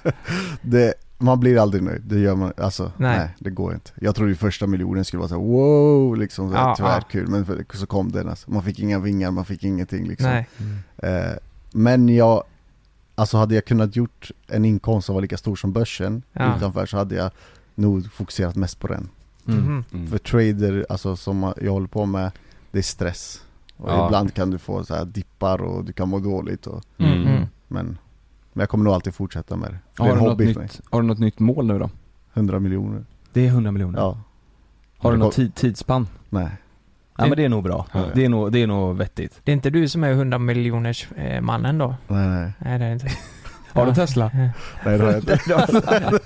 det 0.63 0.95
man 1.19 1.41
blir 1.41 1.59
aldrig 1.63 1.83
nöjd, 1.83 2.03
det 2.05 2.19
gör 2.19 2.35
man, 2.35 2.53
alltså 2.57 2.93
Nej. 2.97 3.19
nej, 3.19 3.29
det 3.39 3.51
går 3.51 3.75
inte. 3.75 3.91
Jag 4.01 4.15
trodde 4.15 4.31
ju 4.31 4.37
första 4.37 4.67
miljonen 4.67 5.05
skulle 5.05 5.19
vara 5.19 5.29
så 5.29 5.35
här, 5.35 5.43
wow, 5.43 6.17
liksom 6.17 6.51
så 6.51 6.57
här, 6.57 6.69
Ja, 6.69 6.77
tvärkul, 6.77 7.27
men 7.29 7.47
för- 7.47 7.65
så 7.77 7.87
kom 7.87 8.13
den 8.13 8.29
alltså. 8.29 8.51
Man 8.51 8.63
fick 8.63 8.79
inga 8.79 8.99
vingar, 8.99 9.31
man 9.31 9.45
fick 9.45 9.65
ingenting 9.65 10.09
liksom. 10.09 10.27
Nej. 10.31 10.47
Eh, 10.99 11.33
men 11.73 12.09
jag, 12.09 12.45
alltså 13.15 13.37
hade 13.37 13.55
jag 13.55 13.65
kunnat 13.65 13.97
gjort 13.97 14.31
en 14.49 14.65
inkomst 14.65 15.07
som 15.07 15.15
var 15.15 15.23
lika 15.23 15.37
stor 15.37 15.57
som 15.57 15.73
börsen 15.73 16.23
Ja. 16.33 16.57
utanför 16.57 16.87
så 16.87 16.97
hade 16.97 17.15
jag 17.15 17.31
nog 17.77 18.13
fokuserat 18.13 18.57
mest 18.57 18.81
på 18.81 18.87
den. 18.87 19.09
mm. 19.49 19.61
Mhm. 19.65 19.85
Mm. 19.93 20.07
För 20.07 20.19
trader, 20.19 20.87
alltså 20.89 21.17
som 21.17 21.53
jag 21.63 21.73
håller 21.73 21.87
på 21.89 22.07
med, 22.07 22.31
det 22.71 22.79
är 22.79 22.83
stress. 22.83 23.43
Och 23.77 23.91
Ja. 23.91 24.07
ibland 24.07 24.35
kan 24.35 24.51
du 24.51 24.59
få 24.59 24.85
så 24.85 24.95
här 24.95 25.05
dippar 25.05 25.63
och 25.63 25.85
du 25.85 25.93
kan 25.93 26.09
må 26.09 26.19
dåligt 26.19 26.67
och, 26.67 26.85
Mm. 26.99 27.13
Mm. 27.13 27.47
Men, 27.69 27.87
men 28.53 28.61
jag 28.63 28.69
kommer 28.69 28.85
nog 28.85 28.93
alltid 28.95 29.15
fortsätta 29.15 29.57
med 29.57 29.71
det. 29.71 29.79
Det 29.97 30.03
är 30.03 30.07
Har 30.07 30.13
en 30.13 30.19
du, 30.19 30.21
något 30.23 30.31
hobby 30.31 30.47
för 30.53 30.61
mig. 30.61 30.63
nytt, 30.63 30.81
har 30.91 31.01
du 31.01 31.07
något 31.07 31.19
nytt 31.19 31.39
mål 31.39 31.67
nu 31.67 31.79
då? 31.79 31.91
100 32.35 32.61
miljoner. 32.61 33.05
Det 33.33 33.41
är 33.41 33.47
100 33.49 33.73
miljoner. 33.73 33.99
Ja. 33.99 34.19
Har 34.99 35.13
du 35.13 35.19
något 35.19 35.55
tidsspann? 35.55 36.09
Nej. 36.29 36.49
Ja 37.19 37.27
men 37.27 37.37
det 37.37 37.45
är 37.45 37.49
nog 37.49 37.63
bra. 37.65 37.87
Ja. 37.93 38.05
Det, 38.15 38.25
är 38.25 38.29
nog, 38.29 38.53
det 38.53 38.59
är 38.63 38.67
nog 38.67 38.97
vettigt. 38.97 39.41
Det 39.45 39.51
är 39.51 39.55
inte 39.55 39.71
du 39.71 39.89
som 39.89 40.05
är 40.05 40.11
100 40.13 40.39
miljoners 40.39 41.09
eh, 41.17 41.41
mannen 41.41 41.79
då? 41.79 41.95
Nej, 42.09 42.29
nej. 42.29 42.53
Nej 42.59 42.79
det 42.79 42.85
är 42.85 42.89
det 42.89 42.93
inte. 42.93 43.11
Har 43.73 43.85
du 43.85 43.91
Ja. 43.91 43.95
Tesla? 43.95 44.31
Nej 44.35 44.53
det 44.85 45.05
har 45.05 45.13
jag 45.13 45.19
inte. 45.19 45.39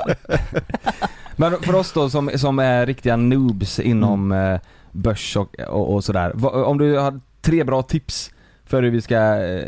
Men 1.41 1.63
för 1.63 1.75
oss 1.75 1.93
då 1.93 2.11
som, 2.11 2.31
som 2.37 2.59
är 2.59 2.87
riktiga 2.87 3.17
noobs 3.17 3.79
inom 3.79 4.33
eh, 4.33 4.61
börs 4.93 5.37
och, 5.37 5.61
och, 5.61 5.95
och 5.95 6.05
sådär. 6.05 6.33
Va- 6.35 6.65
Om 6.65 6.79
du 6.79 6.99
har 6.99 7.21
tre 7.41 7.65
bra 7.65 7.83
tips 7.83 8.31
för 8.65 8.83
hur 8.83 8.91
vi 8.91 9.01
ska 9.01 9.17
eh, 9.43 9.65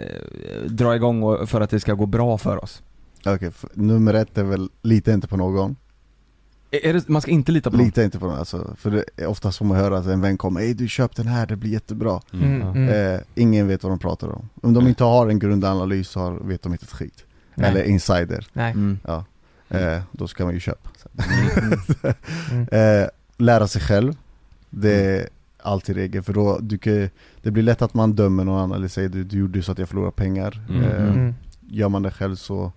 dra 0.66 0.96
igång 0.96 1.22
och 1.22 1.48
för 1.48 1.60
att 1.60 1.70
det 1.70 1.80
ska 1.80 1.94
gå 1.94 2.06
bra 2.06 2.38
för 2.38 2.64
oss. 2.64 2.82
Okej, 3.26 3.48
f- 3.48 3.64
nummer 3.74 4.14
ett 4.14 4.38
är 4.38 4.42
väl, 4.44 4.68
lita 4.82 5.12
inte 5.12 5.28
på 5.28 5.36
någon. 5.36 5.76
Det, 6.70 7.08
man 7.08 7.22
ska 7.22 7.30
inte 7.30 7.52
lita 7.52 7.70
på 7.70 7.76
någon? 7.76 7.86
Lita 7.86 8.04
inte 8.04 8.18
på 8.18 8.26
någon 8.26 8.38
alltså, 8.38 8.74
för 8.78 8.90
det 8.90 9.04
är 9.16 9.26
oftast 9.26 9.58
får 9.58 9.64
man 9.64 9.76
höra 9.76 9.98
att 9.98 10.06
en 10.06 10.20
vän 10.20 10.36
kommer 10.38 10.60
Ey 10.60 10.74
du 10.74 10.88
köp 10.88 11.16
den 11.16 11.26
här, 11.26 11.46
det 11.46 11.56
blir 11.56 11.70
jättebra. 11.70 12.20
Mm. 12.32 12.60
Ja. 12.60 12.66
Mm. 12.70 13.14
Eh, 13.14 13.20
ingen 13.34 13.68
vet 13.68 13.82
vad 13.82 13.92
de 13.92 13.98
pratar 13.98 14.28
om. 14.28 14.48
Om 14.62 14.72
de 14.74 14.86
inte 14.88 15.04
har 15.04 15.28
en 15.28 15.38
grundanalys 15.38 16.08
så 16.08 16.20
har, 16.20 16.32
vet 16.32 16.62
de 16.62 16.72
inte 16.72 16.84
ett 16.84 16.92
skit. 16.92 17.24
Nej. 17.54 17.70
Eller 17.70 17.82
insider. 17.84 18.46
Nej. 18.52 18.72
Mm. 18.72 18.98
Ja. 19.04 19.24
Eh, 19.72 20.02
då 20.12 20.28
ska 20.28 20.44
man 20.44 20.54
ju 20.54 20.60
köpa. 20.60 20.88
Mm. 22.50 22.66
Eh, 22.72 23.08
lära 23.36 23.68
sig 23.68 23.82
själv. 23.82 24.16
Det 24.70 24.92
är 25.20 25.28
alltid 25.62 25.96
regel, 25.96 26.22
för 26.22 26.32
då, 26.32 26.58
du 26.60 26.78
kan, 26.78 27.08
det 27.42 27.50
blir 27.50 27.62
lätt 27.62 27.82
att 27.82 27.94
man 27.94 28.12
dömer 28.12 28.44
någon 28.44 28.58
annan 28.58 28.76
eller 28.78 28.88
säger 28.88 29.08
du, 29.08 29.24
du 29.24 29.38
gjorde 29.38 29.62
så 29.62 29.72
att 29.72 29.78
jag 29.78 29.88
förlorade 29.88 30.12
pengar. 30.12 30.60
Mm. 30.68 30.82
Eh, 30.84 31.02
Mm. 31.02 31.34
Gör 31.68 31.88
man 31.88 32.02
det 32.02 32.10
själv 32.10 32.36
så, 32.36 32.72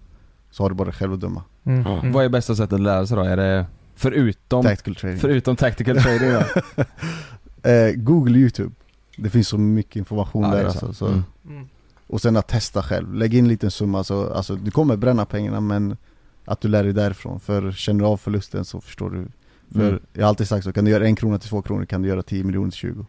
så 0.52 0.64
har 0.64 0.70
du 0.70 0.76
bara 0.76 0.86
dig 0.86 0.94
själv 0.94 1.14
att 1.14 1.20
döma. 1.20 1.44
Mm. 1.64 1.86
Mm. 1.86 2.12
Vad 2.12 2.26
är 2.26 2.30
bästa 2.30 2.56
sättet 2.56 2.74
att 2.74 2.82
lära 2.82 3.08
sig 3.08 3.18
då? 3.18 3.24
Är 3.24 3.38
det 3.38 3.66
förutom, 3.96 4.64
Tactical 4.64 4.96
trading. 4.96 5.20
förutom 5.20 5.56
tactical 5.56 5.98
trading 5.98 6.32
då? 6.32 6.84
Eh, 7.70 7.92
Google 7.96 8.38
YouTube. 8.38 8.72
Det 9.18 9.30
finns 9.30 9.48
så 9.48 9.58
mycket 9.58 9.96
information 9.96 10.44
Ja, 10.44 10.50
där 10.50 10.58
är 10.60 10.66
alltså. 10.66 10.94
Så. 10.94 11.08
Mm. 11.08 11.24
Mm. 11.50 11.68
Och 12.08 12.22
sen 12.22 12.38
att 12.38 12.48
testa 12.48 12.84
själv. 12.84 13.14
Lägg 13.14 13.34
in 13.34 13.46
en 13.46 13.48
liten 13.50 13.72
summa, 13.72 14.04
så, 14.04 14.34
alltså, 14.34 14.56
du 14.56 14.72
kommer 14.72 14.96
bränna 14.96 15.26
pengarna 15.26 15.60
men 15.60 15.98
att 16.46 16.62
du 16.62 16.68
lär 16.68 16.84
dig 16.84 16.94
därifrån. 16.94 17.40
För 17.40 17.72
känner 17.72 18.00
du 18.00 18.06
av 18.06 18.18
förlusten 18.18 18.66
så 18.66 18.82
förstår 18.82 19.10
du. 19.10 19.28
För 19.74 19.88
Mm. 19.90 20.00
jag 20.14 20.22
har 20.24 20.30
alltid 20.30 20.48
sagt 20.48 20.64
så, 20.64 20.74
kan 20.74 20.86
du 20.86 20.92
göra 20.92 21.06
en 21.06 21.16
krona 21.16 21.40
till 21.40 21.50
två 21.50 21.62
kronor 21.62 21.86
kan 21.86 22.02
du 22.02 22.08
göra 22.10 22.24
10 22.24 22.44
miljoner 22.44 22.72
till 22.72 22.80
20. 22.80 23.06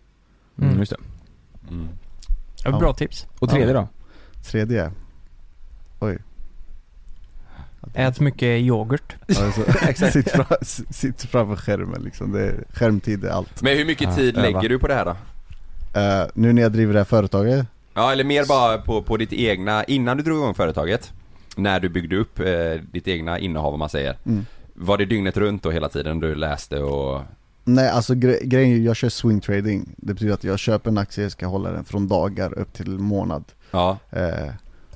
Mm, 0.61 0.79
just 0.79 0.91
det. 0.93 0.97
Mm. 1.71 1.89
Ja, 2.65 2.79
Bra 2.79 2.93
tips. 2.93 3.27
Och 3.39 3.51
tredje 3.51 3.73
då? 3.73 3.89
Tredje, 4.45 4.91
oj. 6.01 6.19
Ät 7.95 8.21
mycket 8.21 8.61
yoghurt. 8.61 9.17
Alltså, 9.29 10.11
sitt, 10.13 10.31
fram, 10.31 10.47
sitt 10.91 11.23
framför 11.23 11.57
skärmen 11.57 12.03
liksom. 12.03 12.33
Det 12.33 12.41
är, 12.47 12.65
skärmtid 12.73 13.25
är 13.25 13.29
allt. 13.31 13.63
Men 13.63 13.77
hur 13.77 13.85
mycket 13.85 14.09
Ja, 14.09 14.15
tid 14.15 14.35
lägger 14.37 14.69
du 14.69 14.79
på 14.79 14.87
det 14.89 14.95
här 14.95 15.05
då? 15.05 15.11
Eh, 16.01 16.27
nu 16.35 16.53
när 16.53 16.63
jag 16.63 16.73
driver 16.73 16.93
det 16.93 17.01
här 17.01 17.05
företaget, 17.05 17.67
Ja 17.95 18.13
eller 18.13 18.25
mer 18.25 18.45
bara 18.47 18.79
på, 18.79 19.03
på 19.03 19.17
ditt 19.17 19.33
egna, 19.33 19.85
innan 19.85 20.17
du 20.17 20.23
drog 20.23 20.39
igång 20.39 20.55
företaget 20.55 21.13
När 21.57 21.81
du 21.81 21.89
byggde 21.89 22.17
upp 22.17 22.39
eh, 22.41 22.47
ditt 22.93 23.09
egna 23.09 23.39
innehav 23.39 23.73
om 23.75 23.79
man 23.79 23.89
säger 23.89 24.17
mm. 24.27 24.47
Var 24.75 24.99
det 24.99 25.05
dygnet 25.05 25.37
runt 25.37 25.67
och 25.67 25.73
hela 25.73 25.89
tiden 25.89 26.21
du 26.21 26.35
läste 26.35 26.79
och 26.83 27.23
Nej 27.65 27.89
alltså 27.89 28.15
gre- 28.15 28.45
grejen 28.45 28.73
är, 28.73 28.85
jag 28.87 28.97
kör 28.97 29.09
swing 29.09 29.41
trading. 29.41 29.95
Det 29.97 30.15
betyder 30.15 30.35
att 30.35 30.45
jag 30.45 30.59
köper 30.59 30.91
en 30.91 30.99
aktie, 30.99 31.25
jag 31.25 31.33
ska 31.33 31.47
hålla 31.47 31.71
den 31.73 31.85
från 31.85 32.09
dagar 32.09 32.59
upp 32.59 32.73
till 32.73 32.91
månad. 32.99 33.45
Ja, 33.71 33.99
Eh, 34.11 34.51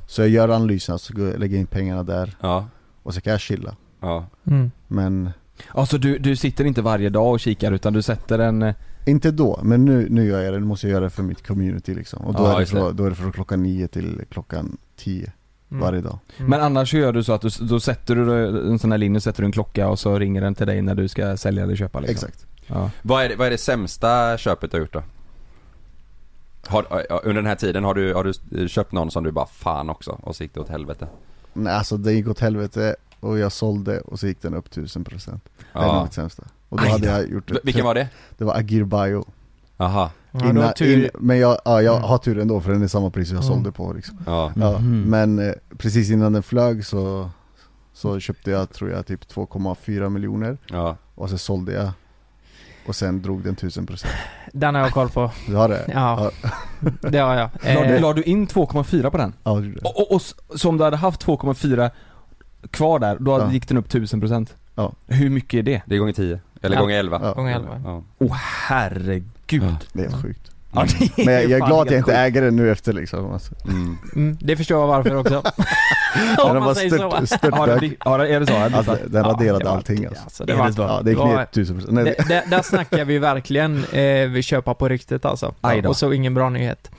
så 0.06 0.22
jag 0.22 0.28
gör 0.28 0.48
analysen, 0.48 0.98
så 0.98 1.14
går- 1.14 1.38
lägger 1.38 1.58
in 1.58 1.66
pengarna 1.66 2.02
där 2.02 2.36
ja, 2.40 2.68
och 3.02 3.14
så 3.14 3.20
kan 3.20 3.30
jag 3.30 3.40
chilla. 3.40 3.76
ja 4.00 4.26
Mm. 4.46 4.70
Men 4.88 5.30
Alltså 5.68 5.98
du, 5.98 6.18
du 6.18 6.36
sitter 6.36 6.64
inte 6.64 6.82
varje 6.82 7.08
dag 7.08 7.30
och 7.32 7.40
kikar 7.40 7.72
utan 7.72 7.92
du 7.92 8.02
sätter 8.02 8.38
en... 8.38 8.62
eh, 8.62 8.74
inte 9.06 9.30
då, 9.30 9.60
men 9.62 9.84
nu, 9.84 10.06
nu 10.10 10.26
gör 10.26 10.40
jag 10.42 10.52
det, 10.54 10.58
nu 10.60 10.66
måste 10.66 10.86
jag 10.86 10.92
göra 10.92 11.04
det 11.04 11.10
för 11.10 11.22
mitt 11.22 11.46
community 11.46 11.94
liksom. 11.94 12.22
Och 12.24 12.34
då, 12.34 12.42
Ja, 12.42 12.56
är, 12.56 12.60
det. 12.60 12.66
från, 12.66 12.96
då 12.96 13.04
är 13.04 13.10
det 13.10 13.16
från 13.16 13.32
klockan 13.32 13.62
9 13.62 13.88
till 13.88 14.20
klockan 14.30 14.76
10 14.96 15.32
Mm. 15.70 15.80
varje 15.80 16.00
dag. 16.00 16.18
Mm. 16.38 16.50
Men 16.50 16.60
annars 16.60 16.94
gör 16.94 17.12
du 17.12 17.24
så 17.24 17.32
att 17.32 17.40
du, 17.42 17.48
då 17.60 17.80
sätter 17.80 18.14
du 18.14 18.46
en 18.72 18.78
sån 18.78 18.90
här 18.90 18.98
linje, 18.98 19.20
sätter 19.20 19.42
du 19.42 19.46
en 19.46 19.52
klocka 19.52 19.88
och 19.88 19.98
så 19.98 20.18
ringer 20.18 20.40
den 20.40 20.54
till 20.54 20.66
dig 20.66 20.82
när 20.82 20.94
du 20.94 21.08
ska 21.08 21.36
sälja 21.36 21.62
eller 21.62 21.76
köpa 21.76 22.00
liksom. 22.00 22.14
Exakt. 22.28 22.46
Ja. 22.66 22.90
Vad 23.02 23.24
är, 23.24 23.28
det, 23.28 23.36
vad 23.36 23.46
är 23.46 23.50
det 23.50 23.58
sämsta 23.58 24.38
köpet 24.38 24.70
du 24.70 24.76
har 24.76 24.80
gjort 24.80 24.92
då? 24.92 25.02
Har, 26.66 26.86
under 27.22 27.34
den 27.42 27.46
här 27.46 27.54
tiden 27.54 27.84
har 27.84 27.94
du, 27.94 28.14
har 28.14 28.32
du 28.50 28.68
köpt 28.68 28.92
någon 28.92 29.10
som 29.10 29.24
du 29.24 29.30
bara 29.32 29.46
fan 29.46 29.90
också 29.90 30.10
och 30.22 30.36
så 30.36 30.42
gick 30.42 30.54
det 30.54 30.60
åt 30.60 30.68
helvete? 30.68 31.06
Nej 31.52 31.72
alltså 31.74 31.96
det 31.96 32.12
gick 32.12 32.28
åt 32.28 32.40
helvete 32.40 32.96
och 33.20 33.38
jag 33.38 33.52
sålde 33.52 34.00
och 34.00 34.20
så 34.20 34.26
gick 34.26 34.42
den 34.42 34.54
upp 34.54 34.68
1000% 34.68 35.04
Det 35.04 35.78
är 35.78 35.82
nog 35.86 35.94
Ja. 35.94 36.02
mitt 36.04 36.12
sämsta. 36.12 36.42
Och 36.68 36.76
då 36.78 36.84
Aj 36.84 36.90
hade 36.90 37.06
jag 37.06 37.30
gjort 37.30 37.50
V- 37.50 37.58
Vilken 37.64 37.84
var 37.84 37.94
det? 37.94 38.08
Det 38.38 38.44
var 38.44 38.54
Agir 38.54 38.84
Bio. 38.84 39.24
Aha, 39.76 40.10
Ja, 40.32 40.72
tur. 40.72 41.04
in, 41.04 41.10
men 41.18 41.38
jag, 41.38 41.58
ja, 41.64 41.82
jag 41.82 41.96
Mm. 41.96 42.08
har 42.08 42.18
tur 42.18 42.38
ändå 42.38 42.60
för 42.60 42.72
den 42.72 42.82
är 42.82 42.88
samma 42.88 43.10
pris 43.10 43.28
jag 43.30 43.36
Mm. 43.44 43.48
sålde 43.54 43.72
på 43.72 43.92
liksom. 43.92 44.18
ja, 44.26 44.52
Ja, 44.56 44.78
Mhm. 44.78 45.02
men 45.02 45.38
eh, 45.38 45.52
precis 45.78 46.10
innan 46.10 46.32
den 46.32 46.42
flög 46.42 46.84
så, 46.86 47.30
så 47.92 48.20
köpte 48.20 48.50
jag 48.50 48.70
tror 48.72 48.90
jag 48.90 49.06
typ 49.06 49.28
2,4 49.28 50.08
miljoner 50.08 50.58
ja 50.70 50.96
och 51.14 51.30
så 51.30 51.38
sålde 51.38 51.72
jag 51.72 51.90
och 52.86 52.96
sen 52.96 53.22
drog 53.22 53.42
den 53.44 53.54
1000% 53.56 54.06
Den 54.52 54.74
har 54.74 54.82
jag 54.82 54.92
koll 54.92 55.08
på. 55.08 55.30
Du 55.46 55.54
har 55.54 55.68
det? 55.68 55.84
Ja, 55.94 56.30
det 57.00 57.18
har 57.18 57.34
jag. 57.34 57.50
Eh, 57.62 58.00
la 58.00 58.12
du 58.12 58.22
in 58.22 58.46
2,4 58.46 59.10
på 59.10 59.16
den? 59.18 59.32
Ja, 59.42 59.54
det 59.54 59.66
gjorde. 59.66 59.80
Och, 59.80 60.00
och, 60.00 60.12
och 60.14 60.22
så 60.58 60.68
om 60.68 60.76
du 60.78 60.84
hade 60.84 60.96
haft 60.96 61.20
2,4 61.26 61.90
kvar 62.70 62.98
där, 62.98 63.16
då 63.20 63.30
Ja. 63.38 63.52
gick 63.52 63.68
den 63.68 63.76
upp 63.78 63.88
1000%? 63.88 64.46
Ja. 64.74 64.92
Hur 65.06 65.30
mycket 65.30 65.58
är 65.58 65.62
det? 65.62 65.82
Det 65.86 65.94
är 65.94 65.98
gånger 65.98 66.12
10, 66.12 66.40
eller 66.62 66.76
Ja. 66.76 66.80
gånger 66.82 66.98
11 66.98 67.20
Ja. 67.22 67.32
Gånger 67.32 67.54
elva. 67.54 67.80
Ja. 67.84 68.02
Åh 68.18 68.32
herregud! 68.68 69.30
Ja. 69.52 69.76
Det 69.92 70.04
är 70.04 70.08
helt 70.10 70.22
sjukt. 70.22 70.50
Ja, 70.72 70.84
det 71.16 71.24
Men 71.24 71.34
jag, 71.34 71.42
jag 71.44 71.52
är 71.60 71.66
glad 71.66 71.80
att 71.86 71.90
jag 71.90 72.00
inte 72.00 72.14
äger 72.16 72.42
den 72.42 72.56
nu 72.56 72.70
efter 72.72 72.92
liksom 72.92 73.32
alltså. 73.32 73.54
Mm. 73.64 73.98
Mm, 74.14 74.38
det 74.40 74.56
förstår 74.56 74.80
jag 74.80 74.86
varför 74.86 75.16
också. 75.16 75.42
Den 76.36 76.46
Om 76.46 76.54
man 76.56 76.64
var 76.64 76.74
säger 76.74 76.90
så. 76.90 76.96
stört, 76.96 77.12
Ja, 77.20 77.26
störtdök. 77.26 77.80
det, 77.80 77.96
ja, 78.04 78.26
är 78.26 78.40
det 78.40 78.46
så? 78.46 78.56
Alltså, 78.76 78.96
den 79.06 79.22
Ja, 79.24 79.30
raderade 79.30 79.58
det 79.58 79.64
var- 79.64 79.72
allting 79.76 80.06
alltså. 80.06 80.22
Alltså, 80.24 80.44
det 80.44 80.54
var, 80.54 80.70
det? 80.70 80.82
Ja, 80.82 81.00
det 81.04 81.10
det 81.10 81.16
var- 81.16 81.26
ner 81.36 81.44
1000% 81.52 81.86
Nej, 81.90 82.04
det, 82.04 82.28
det, 82.28 82.44
där 82.50 82.62
snackar 82.62 83.04
vi 83.04 83.18
verkligen 83.18 83.84
eh, 83.84 84.28
vi 84.28 84.42
köpa 84.42 84.74
på 84.74 84.88
riktigt 84.88 85.24
alltså. 85.24 85.54
Och 85.86 85.96
så 85.96 86.12
ingen 86.12 86.34
bra 86.34 86.50
nyhet. 86.50 86.90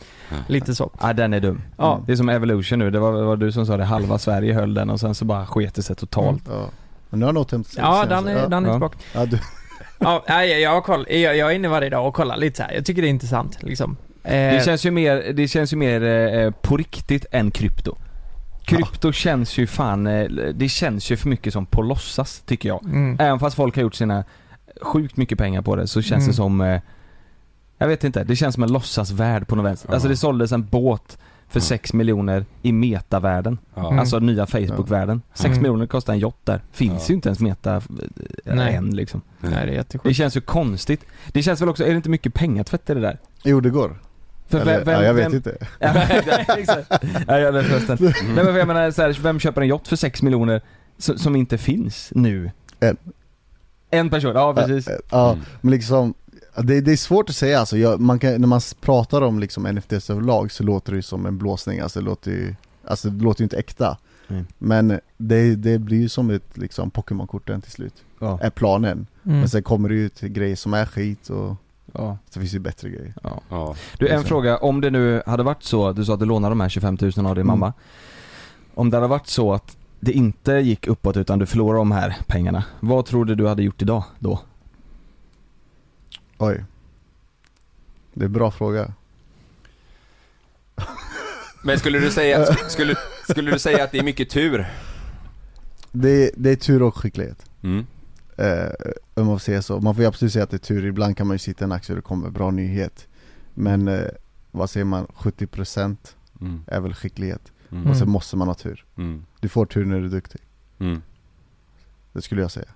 Lite 0.48 0.76
så. 0.76 0.92
Ja, 1.02 1.14
den 1.14 1.34
är 1.34 1.40
dum. 1.40 1.62
Ja. 1.78 2.02
Det 2.06 2.12
är 2.12 2.16
som 2.16 2.30
Evolution 2.30 2.80
nu, 2.80 2.92
det 2.92 3.00
var, 3.00 3.14
det 3.14 3.24
var 3.24 3.36
du 3.38 3.52
som 3.52 3.66
sa 3.66 3.78
det, 3.78 3.86
halva 3.86 4.18
Sverige 4.18 4.54
höll 4.54 4.74
den 4.74 4.90
och 4.90 5.00
sen 5.00 5.16
så 5.16 5.26
bara 5.26 5.46
sket 5.46 5.76
det 5.76 5.82
sig 5.84 5.96
totalt. 5.96 6.44
ja. 6.50 6.66
Men 7.10 7.20
nu 7.20 7.26
har 7.26 7.34
den 7.34 7.42
återhämtat 7.42 7.74
sig 7.74 7.84
Ja, 7.84 8.06
den 8.10 8.28
är, 8.28 8.48
den 8.50 8.66
är 8.66 8.70
Ja. 8.70 8.74
tillbaka. 8.74 8.98
Ja, 10.02 10.24
Ja, 10.28 10.34
nej, 10.36 10.62
jag, 10.62 10.72
har 10.72 10.82
koll, 10.82 11.06
jag, 11.10 11.38
jag 11.38 11.52
är 11.52 11.56
inne 11.56 11.68
varje 11.68 11.90
dag 11.90 12.08
och 12.08 12.14
kollar 12.14 12.38
lite 12.38 12.58
så 12.58 12.64
här. 12.64 12.74
Jag 12.74 12.86
tycker 12.86 13.02
det 13.02 13.08
är 13.08 13.10
intressant 13.10 13.58
liksom. 13.64 13.98
Eh, 14.24 14.32
Det 14.32 14.66
känns 14.66 14.86
ju 14.86 14.92
mer, 14.92 15.34
det 15.34 15.48
känns 15.48 15.74
ju 15.74 15.78
mer 15.78 16.04
eh, 16.04 16.52
på 16.52 16.78
riktigt 16.78 17.26
än 17.32 17.52
krypto. 17.52 17.96
Krypto 18.66 19.12
känns 19.12 19.58
ju 19.58 19.68
fan, 19.68 20.08
eh, 20.08 20.24
det 20.54 20.70
känns 20.70 21.12
ju 21.12 21.18
för 21.18 21.30
mycket 21.30 21.54
som 21.54 21.66
på 21.66 21.82
låtsas 21.82 22.42
tycker 22.46 22.70
jag. 22.70 22.84
mm, 22.84 23.18
Även 23.20 23.40
fast 23.40 23.56
folk 23.56 23.76
har 23.76 23.82
gjort 23.82 23.96
sina 23.96 24.24
sjukt 24.82 25.18
mycket 25.18 25.38
pengar 25.38 25.62
på 25.62 25.76
det 25.76 25.88
så 25.88 26.02
känns 26.02 26.22
Mm. 26.24 26.28
det 26.28 26.34
som 26.36 26.62
eh, 26.62 26.82
Jag 27.78 27.88
vet 27.88 28.04
inte, 28.04 28.24
det 28.24 28.36
känns 28.36 28.54
som 28.56 28.64
en 28.64 28.72
låtsasvärld 28.72 29.48
på 29.48 29.56
något 29.56 29.66
vänster. 29.66 29.90
Ja. 29.90 29.94
Alltså 29.94 30.10
det 30.10 30.18
såldes 30.18 30.52
en 30.52 30.66
båt 30.66 31.18
för 31.52 31.60
Ja. 31.60 31.64
6 31.64 31.94
miljoner 31.94 32.46
i 32.62 32.72
metavärlden. 32.72 33.58
Ja. 33.76 33.88
Mm. 33.88 34.00
Alltså 34.00 34.20
nya 34.20 34.46
Facebook-världen. 34.46 35.22
6 35.34 35.46
Mm. 35.46 35.62
miljoner 35.62 35.86
kostar 35.88 36.14
en 36.14 36.20
yacht 36.20 36.38
där. 36.46 36.62
Finns 36.72 37.02
Ja. 37.02 37.06
ju 37.10 37.16
inte 37.16 37.30
ens 37.30 37.40
meta 37.40 37.76
eh, 37.76 37.82
Nej. 38.56 38.76
än 38.76 38.96
liksom. 38.96 39.22
nej, 39.40 39.52
det 39.54 39.58
är 39.62 39.66
Det 39.66 39.74
jättesjukt. 39.74 40.16
känns 40.18 40.38
ju 40.38 40.42
konstigt. 40.42 41.06
Det 41.28 41.44
känns 41.44 41.62
väl 41.62 41.70
också, 41.70 41.84
är 41.84 41.90
det 41.90 41.96
inte 41.96 42.10
mycket 42.10 42.34
pengatvätt 42.34 42.90
i 42.90 42.94
det 42.94 43.02
där? 43.02 43.18
jo 43.44 43.60
det 43.60 43.70
går. 43.70 44.00
För 44.48 44.60
Eller, 44.60 44.92
ja, 44.92 45.04
jag 45.04 45.14
vet 45.14 45.34
inte. 45.34 45.58
Ja, 45.80 45.94
exakt. 46.58 46.94
Ja, 47.28 47.40
jag 47.40 47.52
vet 47.52 47.66
förresten. 47.66 47.98
Nej 48.36 48.44
men 48.46 48.56
jag 48.56 48.68
menar 48.68 48.92
så 48.92 49.02
här, 49.02 49.18
vem 49.24 49.40
köper 49.40 49.62
en 49.62 49.68
yacht 49.68 49.88
för 49.88 49.96
6 49.96 50.22
miljoner 50.22 50.62
som, 50.98 51.18
som 51.18 51.36
inte 51.36 51.58
finns 51.58 52.12
nu? 52.16 52.52
En. 52.80 52.98
En 53.94 54.10
person, 54.10 54.36
ja 54.36 54.54
precis. 54.54 54.88
Ja, 54.88 54.94
Ja, 55.12 55.32
Mm. 55.32 55.46
men 55.62 55.72
liksom 55.72 56.14
det, 56.56 56.82
det 56.82 56.92
är 56.92 56.98
svårt 56.98 57.30
att 57.30 57.36
säga 57.36 57.60
alltså, 57.60 57.78
jag, 57.78 58.00
man 58.00 58.20
kan, 58.20 58.42
när 58.42 58.48
man 58.48 58.62
pratar 58.82 59.22
om 59.22 59.40
liksom 59.40 59.64
NFTs 59.64 60.10
överlag 60.10 60.52
så 60.52 60.64
låter 60.64 60.92
det 60.92 60.96
ju 60.96 61.02
som 61.02 61.26
en 61.26 61.38
blåsning, 61.38 61.80
alltså 61.80 62.00
det 62.00 62.06
låter 62.06 62.32
ju, 62.32 62.56
alltså 62.88 63.10
det 63.10 63.24
låter 63.24 63.42
ju 63.42 63.46
inte 63.46 63.58
äkta 63.58 63.98
Mm. 64.28 64.46
Men 64.58 65.00
det, 65.18 65.56
det 65.56 65.80
blir 65.80 65.98
ju 66.02 66.10
som 66.10 66.30
ett 66.30 66.58
liksom 66.58 66.92
Pokémon-korten 66.92 67.62
till 67.62 67.72
slut, 67.72 67.94
Ja. 68.20 68.40
är 68.42 68.50
planen 68.50 69.08
Mm. 69.26 69.40
Men 69.40 69.50
sen 69.50 69.64
kommer 69.64 69.90
det 69.90 69.96
ju 69.96 70.10
till 70.10 70.30
grejer 70.30 70.56
som 70.56 70.74
är 70.74 70.86
skit 70.86 71.30
och 71.30 71.56
Ja. 71.94 72.18
så 72.30 72.40
finns 72.40 72.52
det 72.52 72.56
ju 72.56 72.60
bättre 72.62 72.90
grejer 72.90 73.14
Ja. 73.50 73.76
Du 73.98 74.08
en 74.08 74.22
Så. 74.22 74.28
fråga, 74.28 74.58
om 74.58 74.82
det 74.82 74.90
nu 74.90 75.22
hade 75.26 75.44
varit 75.44 75.64
så, 75.64 75.92
du 75.92 76.06
sa 76.06 76.14
att 76.14 76.20
du 76.20 76.26
lånade 76.26 76.52
de 76.52 76.60
här 76.62 76.70
25 76.70 76.98
000 77.02 77.12
av 77.12 77.12
din 77.16 77.30
Mm. 77.30 77.48
mamma. 77.48 77.74
Om 78.74 78.90
det 78.90 78.98
hade 78.98 79.08
varit 79.08 79.28
så 79.28 79.54
att 79.54 79.78
det 80.00 80.12
inte 80.12 80.52
gick 80.54 80.88
uppåt 80.88 81.18
utan 81.18 81.40
du 81.40 81.46
förlorade 81.46 81.80
de 81.80 81.92
här 81.92 82.16
pengarna, 82.28 82.64
vad 82.80 83.06
tror 83.06 83.26
du 83.26 83.36
du 83.36 83.48
hade 83.48 83.64
gjort 83.64 83.82
idag 83.82 84.04
då? 84.20 84.40
Oj 86.44 86.66
Det 88.14 88.22
är 88.22 88.26
en 88.26 88.34
bra 88.34 88.52
fråga 88.52 88.94
Men 91.64 91.80
skulle 91.80 92.00
du 92.00 92.12
säga, 92.12 92.46
skulle, 92.70 92.96
skulle 93.30 93.52
du 93.52 93.60
säga 93.60 93.84
att 93.84 93.92
det 93.92 93.98
är 94.00 94.04
mycket 94.04 94.30
tur? 94.30 94.66
Det, 95.92 96.32
det 96.38 96.50
är 96.50 96.56
tur 96.56 96.82
och 96.82 96.98
skicklighet. 96.98 97.46
Mm. 97.64 97.86
Eh, 98.38 98.70
om 99.14 99.26
man 99.26 99.36
får 99.40 99.44
säga 99.44 99.62
så. 99.62 99.80
Man 99.80 99.96
får 99.96 100.02
ju 100.02 100.08
absolut 100.08 100.34
säga 100.34 100.44
att 100.44 100.50
det 100.50 100.58
är 100.58 100.60
tur, 100.60 100.86
ibland 100.86 101.18
kan 101.18 101.28
man 101.28 101.36
ju 101.36 101.40
sitta 101.40 101.64
i 101.64 101.66
en 101.66 101.72
aktie 101.72 101.94
och 101.94 101.96
det 101.96 102.02
kommer 102.02 102.30
bra 102.30 102.52
nyhet. 102.52 103.08
Men 103.54 103.88
eh, 103.88 104.08
vad 104.52 104.70
säger 104.70 104.86
man, 104.86 105.06
70% 105.06 105.98
Mm. 106.42 106.64
är 106.68 106.80
väl 106.80 106.94
skicklighet. 106.94 107.52
Mm. 107.72 107.88
Och 107.92 107.98
sen 107.98 108.10
måste 108.10 108.38
man 108.38 108.48
ha 108.48 108.56
tur. 108.56 108.86
Mm. 108.98 109.26
Du 109.40 109.50
får 109.50 109.66
tur 109.66 109.86
när 109.86 110.00
du 110.00 110.06
är 110.06 110.10
duktig. 110.10 110.42
Mm. 110.80 111.02
Det 112.14 112.22
skulle 112.22 112.42
jag 112.42 112.52
säga. 112.52 112.68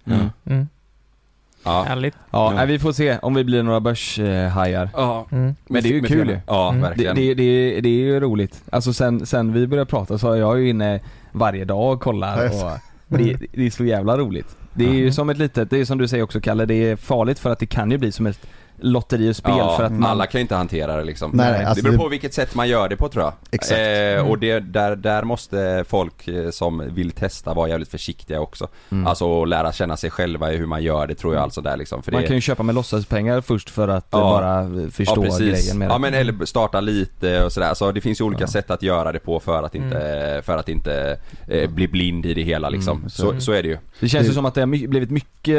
Ja. 1.65 1.83
Härligt. 1.87 2.15
Ja, 2.31 2.51
Ja. 2.51 2.55
nej, 2.55 2.67
vi 2.67 2.79
får 2.79 2.91
se 2.91 3.17
om 3.21 3.33
vi 3.33 3.43
blir 3.43 3.63
några 3.63 3.79
börshajar. 3.79 4.89
ja. 4.93 5.25
Mm. 5.31 5.55
Men 5.67 5.83
det 5.83 5.89
är 5.89 5.93
ju 5.93 6.01
Med 6.01 6.09
kul 6.09 6.29
ju. 6.29 6.39
Ja, 6.47 6.69
Mm. 6.69 6.81
Det, 6.81 6.87
verkligen. 6.87 7.15
det, 7.15 7.33
det, 7.33 7.81
det 7.81 7.89
är 7.89 8.03
ju 8.03 8.19
roligt. 8.19 8.63
Alltså 8.71 8.93
sen, 8.93 9.25
sen 9.25 9.53
vi 9.53 9.67
började 9.67 9.89
prata 9.89 10.17
så 10.17 10.31
är 10.31 10.35
jag 10.37 10.59
ju 10.59 10.69
inne 10.69 10.99
varje 11.31 11.65
dag 11.65 11.93
och 11.93 12.01
kollar 12.01 12.45
och 12.45 12.71
det, 13.07 13.37
det 13.53 13.65
är 13.65 13.69
så 13.69 13.85
jävla 13.85 14.17
roligt. 14.17 14.57
Det 14.73 14.85
är 14.85 14.93
ju 14.93 15.11
som 15.11 15.29
ett 15.29 15.37
litet, 15.37 15.69
det 15.69 15.77
är 15.81 15.85
som 15.85 15.97
du 15.97 16.07
säger 16.07 16.23
också 16.23 16.41
Kalle, 16.41 16.65
det 16.65 16.73
är 16.89 16.95
farligt 16.95 17.39
för 17.39 17.49
att 17.49 17.59
det 17.59 17.65
kan 17.65 17.91
ju 17.91 17.97
bli 17.97 18.11
som 18.11 18.25
ett 18.25 18.39
lotteri 18.77 19.31
och 19.31 19.35
spel 19.35 19.53
ja, 19.57 19.77
för 19.77 19.83
att 19.83 19.91
man... 19.91 20.03
alla 20.11 20.25
kan 20.25 20.39
ju 20.39 20.41
inte 20.41 20.55
hantera 20.55 20.95
det 20.97 21.03
liksom. 21.03 21.31
Nej, 21.33 21.65
alltså 21.65 21.75
det 21.75 21.81
beror 21.83 21.91
det- 21.93 22.03
på 22.03 22.07
vilket 22.09 22.33
sätt 22.33 22.55
man 22.55 22.67
gör 22.69 22.89
det 22.89 22.95
på 22.95 23.09
tror 23.09 23.23
jag. 23.23 23.33
Exakt. 23.51 23.79
Eh, 23.79 24.29
och 24.29 24.39
det, 24.39 24.59
där, 24.59 24.95
där 24.95 25.23
måste 25.23 25.85
folk 25.87 26.27
eh, 26.27 26.49
som 26.49 26.83
vill 26.95 27.11
testa 27.11 27.53
vara 27.53 27.69
jävligt 27.69 27.89
försiktiga 27.91 28.39
också. 28.39 28.67
Mm. 28.91 29.07
Alltså 29.07 29.25
och 29.25 29.47
lära 29.47 29.71
känna 29.71 29.97
sig 29.97 30.09
själva 30.09 30.53
i 30.53 30.57
hur 30.57 30.65
man 30.65 30.83
gör 30.83 31.07
det 31.07 31.15
tror 31.15 31.33
jag 31.33 31.43
alltså 31.43 31.61
där 31.61 31.77
liksom. 31.77 32.03
För 32.03 32.11
man 32.11 32.21
det, 32.21 32.27
kan 32.27 32.35
ju 32.35 32.41
köpa 32.41 32.63
med 32.63 32.75
låtsaspengar 32.75 33.41
först 33.41 33.69
för 33.69 33.87
att 33.87 34.07
Ja. 34.11 34.17
eh, 34.19 34.23
bara 34.23 34.89
förstå 34.91 35.21
grejen 35.39 35.77
med 35.77 35.89
Ja 35.89 35.93
det. 35.93 35.99
men 35.99 36.13
eller 36.13 36.45
starta 36.45 36.81
lite 36.81 37.43
och 37.43 37.51
sådär. 37.51 37.73
Så 37.73 37.91
det 37.91 38.01
finns 38.01 38.21
ju 38.21 38.25
olika 38.25 38.43
Ja. 38.43 38.47
sätt 38.47 38.71
att 38.71 38.81
göra 38.83 39.11
det 39.11 39.19
på 39.19 39.39
för 39.39 39.63
att 39.63 39.75
inte, 39.75 40.41
för 40.45 40.57
att 40.57 40.69
inte 40.69 41.17
eh, 41.47 41.69
bli 41.69 41.87
blind 41.87 42.25
i 42.25 42.33
det 42.33 42.43
hela 42.43 42.69
liksom. 42.69 42.97
Mm, 42.97 43.09
så, 43.09 43.39
så 43.41 43.51
är 43.51 43.63
det 43.63 43.69
ju. 43.69 43.77
Det 43.99 44.09
känns 44.09 44.27
ju 44.27 44.33
som 44.33 44.45
att 44.45 44.53
det 44.55 44.61
har 44.61 44.87
blivit 44.87 45.11
mycket 45.11 45.55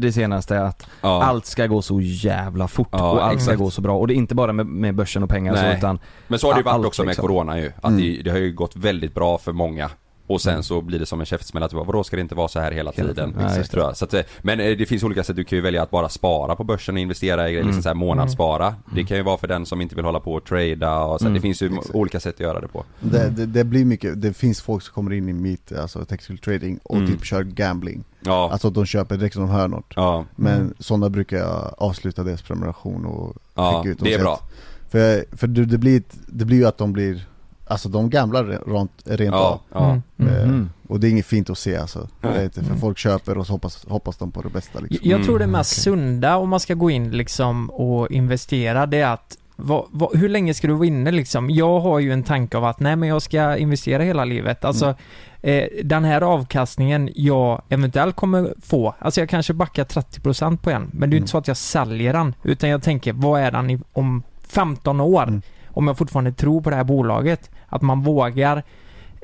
det 0.00 0.12
senaste 0.14 0.60
att 0.60 0.86
Ja. 1.00 1.22
allt 1.22 1.46
ska 1.46 1.66
gå 1.66 1.82
så 1.82 2.00
jävla 2.00 2.43
fort 2.68 2.88
Ja, 2.90 3.10
och 3.10 3.24
allt 3.24 3.40
ska 3.40 3.50
exakt. 3.50 3.58
gå 3.58 3.70
så 3.70 3.80
bra 3.80 3.96
och 3.98 4.06
det 4.08 4.14
är 4.14 4.16
inte 4.16 4.34
bara 4.34 4.52
med, 4.52 4.66
med 4.66 4.94
börsen 4.94 5.22
och 5.22 5.28
pengar 5.28 5.54
så, 5.56 5.62
Nej. 5.62 5.78
utan 5.78 5.98
Men 6.28 6.38
så 6.38 6.46
har 6.46 6.54
det 6.54 6.58
ju 6.60 6.64
varit 6.64 6.74
allt, 6.74 6.86
också 6.86 7.02
med 7.02 7.08
liksom. 7.08 7.22
Corona 7.28 7.58
ju. 7.60 7.72
Att 7.76 7.84
Mm. 7.84 8.00
det, 8.00 8.22
det 8.22 8.30
har 8.30 8.38
ju 8.38 8.52
gått 8.52 8.76
väldigt 8.76 9.14
bra 9.14 9.38
för 9.38 9.52
många. 9.52 9.90
Och 10.26 10.40
sen 10.40 10.62
så 10.62 10.80
blir 10.80 10.98
det 10.98 11.06
som 11.06 11.20
en 11.20 11.26
käftsmäll 11.26 11.62
att 11.62 11.72
vadå 11.72 12.04
ska 12.04 12.16
det 12.16 12.20
inte 12.22 12.34
vara 12.34 12.48
så 12.48 12.60
här 12.60 12.72
hela 12.72 12.92
tiden? 12.92 13.36
Ja, 13.40 13.56
just 13.56 13.70
tror 13.70 13.84
jag. 13.84 13.96
Så 13.96 14.04
att, 14.04 14.14
eh, 14.14 14.20
men 14.42 14.60
eh, 14.60 14.76
det 14.76 14.86
finns 14.86 15.02
olika 15.02 15.24
sätt, 15.24 15.36
du 15.36 15.44
kan 15.44 15.56
ju 15.56 15.62
välja 15.62 15.82
att 15.82 15.90
bara 15.90 16.08
spara 16.08 16.56
på 16.56 16.64
börsen 16.64 16.94
och 16.94 16.98
investera 17.00 17.48
i 17.48 17.52
grejer, 17.52 17.64
liksom 17.64 17.82
så 17.82 17.88
här 17.88 17.94
månadsspara. 17.94 18.74
Det 18.94 19.04
kan 19.04 19.16
ju 19.16 19.22
vara 19.22 19.36
för 19.36 19.46
den 19.48 19.66
som 19.66 19.80
inte 19.80 19.94
vill 19.94 20.04
hålla 20.04 20.20
på 20.20 20.32
och 20.34 20.44
trada 20.44 20.98
och 21.00 21.18
så, 21.20 21.24
Mm. 21.26 21.34
det 21.34 21.40
finns 21.40 21.62
ju 21.62 21.66
Exakt. 21.66 21.94
olika 21.94 22.20
sätt 22.20 22.34
att 22.34 22.40
göra 22.40 22.60
det 22.60 22.68
på. 22.68 22.84
Det, 23.00 23.28
det, 23.30 23.46
det 23.46 23.64
blir 23.64 23.84
mycket, 23.84 24.22
det 24.22 24.32
finns 24.32 24.60
folk 24.62 24.82
som 24.82 24.94
kommer 24.94 25.12
in 25.12 25.28
i 25.28 25.32
mitt, 25.32 25.72
alltså 25.72 26.04
technical 26.04 26.38
trading 26.38 26.78
och 26.82 26.96
Mm. 26.96 27.08
typ 27.10 27.24
kör 27.24 27.42
gambling. 27.42 28.04
Ja, 28.24 28.48
Alltså 28.52 28.70
de 28.70 28.86
köper 28.86 29.16
direkt 29.16 29.34
som 29.34 29.42
de 29.46 29.50
hör 29.52 29.68
något. 29.68 29.92
ja, 29.96 30.24
Men 30.36 30.54
Mm. 30.60 30.74
sådana 30.78 31.10
brukar 31.10 31.36
jag 31.36 31.74
avsluta 31.78 32.22
deras 32.24 32.42
prenumeration 32.42 33.06
och 33.06 33.36
ja 33.54 33.78
skicka 33.82 33.92
ut 33.92 33.98
dem 33.98 34.08
det 34.08 34.14
är 34.14 34.18
bra. 34.18 34.34
att- 34.34 34.90
För, 34.90 35.36
för 35.36 35.46
det, 35.46 35.64
det, 35.64 35.78
blir, 35.78 36.02
det 36.26 36.44
blir 36.44 36.56
ju 36.56 36.66
att 36.66 36.78
de 36.78 36.92
blir, 36.92 37.26
alltså 37.66 37.88
de 37.88 38.10
gamblar 38.10 38.44
rent, 38.44 38.90
rent 39.04 39.34
Ja, 39.34 39.40
av. 39.40 39.60
ja. 39.72 39.90
Mm. 39.90 40.02
Mm. 40.18 40.34
Eh, 40.42 40.46
Mhm. 40.48 40.70
Och 40.88 41.00
det 41.00 41.08
är 41.08 41.10
inget 41.10 41.26
fint 41.26 41.50
att 41.50 41.58
se 41.58 41.76
alltså. 41.76 42.08
Det 42.20 42.28
är 42.28 42.44
inte, 42.44 42.60
för 42.60 42.66
Mm. 42.68 42.80
folk 42.80 42.98
köper 42.98 43.38
och 43.38 43.46
så 43.46 43.52
hoppas, 43.52 43.84
hoppas 43.88 44.16
de 44.16 44.30
på 44.30 44.42
det 44.42 44.48
bästa 44.48 44.80
liksom. 44.80 44.98
Jag 45.10 45.14
Mm, 45.16 45.26
tror 45.26 45.38
det 45.38 45.46
mest 45.46 45.72
okej. 45.74 45.82
sunda 45.82 46.36
om 46.36 46.48
man 46.48 46.60
ska 46.60 46.74
gå 46.74 46.90
in 46.90 47.10
liksom 47.10 47.70
och 47.70 48.10
investera, 48.10 48.86
det 48.86 49.00
är 49.00 49.12
att 49.12 49.38
vad, 49.56 49.84
vad, 49.90 50.16
hur 50.16 50.28
länge 50.28 50.54
ska 50.54 50.66
du 50.66 50.74
vara 50.74 50.86
inne 50.86 51.10
liksom? 51.10 51.50
Jag 51.50 51.80
har 51.80 51.98
ju 51.98 52.12
en 52.12 52.22
tanke 52.22 52.56
av 52.56 52.64
att 52.64 52.80
nej 52.80 52.96
men 52.96 53.08
jag 53.08 53.22
ska 53.22 53.56
investera 53.56 54.02
hela 54.02 54.24
livet. 54.24 54.64
Alltså 54.64 54.94
eh, 55.42 55.64
den 55.84 56.04
här 56.04 56.20
avkastningen 56.20 57.10
jag 57.14 57.62
eventuellt 57.68 58.16
kommer 58.16 58.54
få, 58.62 58.94
alltså 58.98 59.20
jag 59.20 59.28
kanske 59.28 59.52
backar 59.52 59.84
30% 59.84 60.56
på 60.56 60.70
en, 60.70 60.90
men 60.92 61.00
det 61.10 61.14
är 61.14 61.16
Mm. 61.16 61.22
inte 61.22 61.30
så 61.30 61.38
att 61.38 61.48
jag 61.48 61.56
säljer 61.56 62.12
den, 62.12 62.34
utan 62.42 62.70
jag 62.70 62.82
tänker 62.82 63.12
vad 63.12 63.40
är 63.40 63.50
den 63.50 63.70
i, 63.70 63.78
om 63.92 64.22
15 64.48 65.00
år? 65.00 65.22
Mm. 65.22 65.42
Om 65.66 65.86
jag 65.86 65.98
fortfarande 65.98 66.32
tror 66.32 66.60
på 66.60 66.70
det 66.70 66.76
här 66.76 66.84
bolaget. 66.84 67.50
Att 67.68 67.82
man 67.82 68.02
vågar 68.02 68.62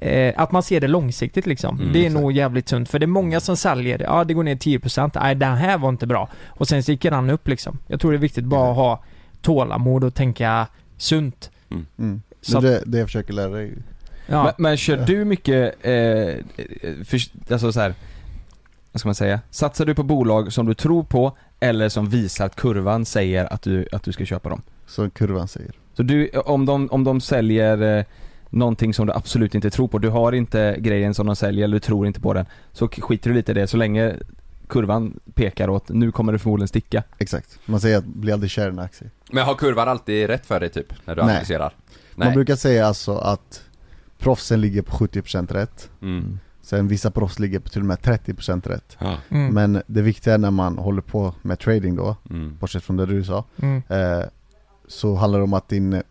Eh, 0.03 0.35
att 0.37 0.53
man 0.53 0.63
ser 0.63 0.81
det 0.81 0.89
långsiktigt 0.89 1.47
liksom. 1.47 1.81
Mm, 1.81 1.93
det 1.93 1.99
är 1.99 2.07
exakt. 2.07 2.21
nog 2.21 2.33
jävligt 2.33 2.69
sunt. 2.69 2.89
För 2.89 2.99
det 2.99 3.05
är 3.05 3.09
många 3.09 3.41
som 3.41 3.57
säljer, 3.57 3.99
ja 3.99 4.25
det 4.25 4.35
går 4.35 4.43
ner 4.43 4.55
10%, 4.55 5.11
nej 5.23 5.35
den 5.35 5.57
här 5.57 5.79
var 5.79 5.89
inte 5.89 6.07
bra. 6.07 6.29
Och 6.49 6.69
sen 6.69 6.81
gick 6.81 7.03
den 7.03 7.31
upp 7.31 7.49
liksom. 7.49 7.79
Jag 7.87 8.01
tror 8.01 8.11
det 8.11 8.17
är 8.17 8.19
viktigt 8.19 8.45
bara 8.45 8.71
att 8.71 8.77
ha 8.77 9.03
tålamod 9.43 10.05
och 10.05 10.15
tänka 10.15 10.67
sunt. 10.97 11.51
Mm. 11.99 12.23
Så 12.41 12.57
att- 12.57 12.63
det, 12.63 12.71
det, 12.71 12.83
det 12.87 12.99
jag 12.99 13.07
försöker 13.09 13.33
lära 13.33 13.49
dig. 13.51 13.73
Ja. 14.27 14.45
Men, 14.45 14.53
men 14.59 14.77
kör 14.77 14.97
du 15.07 15.25
mycket, 15.25 15.75
eh, 15.87 16.45
för, 17.05 17.51
alltså 17.53 17.73
så 17.73 17.81
här, 17.81 17.95
vad 18.93 19.01
ska 19.01 19.09
man 19.09 19.15
säga? 19.15 19.41
Satsar 19.51 19.87
du 19.87 19.95
på 19.95 20.03
bolag 20.03 20.53
som 20.53 20.67
du 20.67 20.75
tror 20.75 21.03
på 21.03 21.37
eller 21.61 21.89
som 21.89 22.09
visar 22.09 22.47
att 22.47 22.57
kurvan 22.57 23.05
säger 23.05 23.53
att 23.53 23.63
du, 23.63 23.87
att 23.93 24.03
du 24.03 24.13
ska 24.13 24.25
köpa 24.25 24.49
dem? 24.49 24.63
Som 24.87 25.11
kurvan 25.11 25.49
säger. 25.49 25.73
Så 25.95 26.03
du, 26.03 26.29
om 26.29 26.67
de, 26.67 26.89
om 26.91 27.05
de 27.05 27.21
säljer 27.21 27.99
eh, 27.99 28.05
någonting 28.51 28.95
som 28.95 29.07
du 29.07 29.13
absolut 29.13 29.55
inte 29.55 29.71
tror 29.71 29.89
på, 29.89 29.99
du 29.99 30.09
har 30.09 30.33
inte 30.33 30.77
grejen 30.79 31.15
som 31.15 31.27
de 31.27 31.37
säljer 31.37 31.65
eller 31.65 31.75
du 31.77 31.81
tror 31.81 32.07
inte 32.07 32.21
på 32.21 32.35
den, 32.35 32.47
så 32.73 32.89
skiter 32.89 33.31
du 33.31 33.37
lite 33.37 33.53
i 33.53 33.55
det 33.55 33.67
så 33.67 33.77
länge 33.77 34.15
kurvan 34.71 35.21
pekar 35.35 35.69
åt 35.69 35.89
nu 35.89 36.13
kommer 36.13 36.33
det 36.33 36.39
förmodligen 36.39 36.69
sticka. 36.69 37.03
Exakt. 37.19 37.59
Man 37.67 37.81
säger 37.81 37.99
att 37.99 38.05
bli 38.05 38.33
aldrig 38.33 38.51
kär 38.51 38.67
i 38.67 38.69
en 38.69 38.79
aktie. 38.79 39.11
Men 39.33 39.45
har 39.45 39.55
kurvan 39.55 39.89
alltid 39.89 40.27
rätt 40.27 40.47
för 40.47 40.61
dig 40.61 40.69
typ? 40.69 40.93
När 41.05 41.17
du 41.17 41.23
Nej. 41.23 41.31
analyserar? 41.31 41.75
Man 42.15 42.33
brukar 42.35 42.57
säga 42.57 42.87
alltså 42.87 43.17
att 43.17 43.63
proffsen 44.19 44.61
ligger 44.61 44.83
på 44.83 44.97
70% 44.97 45.53
rätt. 45.53 45.91
Mm. 46.03 46.39
Sen 46.63 46.89
vissa 46.89 47.11
proffs 47.11 47.39
ligger 47.39 47.59
på 47.59 47.69
till 47.69 47.81
och 47.81 47.87
med 47.87 47.99
30% 47.99 48.69
rätt. 48.69 48.97
Ja. 48.99 49.17
Mm. 49.29 49.55
Men 49.55 49.83
det 49.87 50.03
viktiga 50.03 50.35
är 50.35 50.39
när 50.39 50.51
man 50.51 50.79
håller 50.79 51.03
på 51.03 51.35
med 51.43 51.59
trading 51.59 51.97
då, 51.97 52.17
Mm. 52.31 52.57
bortsett 52.61 52.83
från 52.85 52.97
det 52.97 53.07
du 53.07 53.25
sa, 53.25 53.45
Mm. 53.57 53.83
eh, 53.89 54.25
så 54.89 55.15
handlar 55.15 55.39
det 55.39 55.45
om 55.45 55.55
att 55.55 55.69
din 55.69 56.03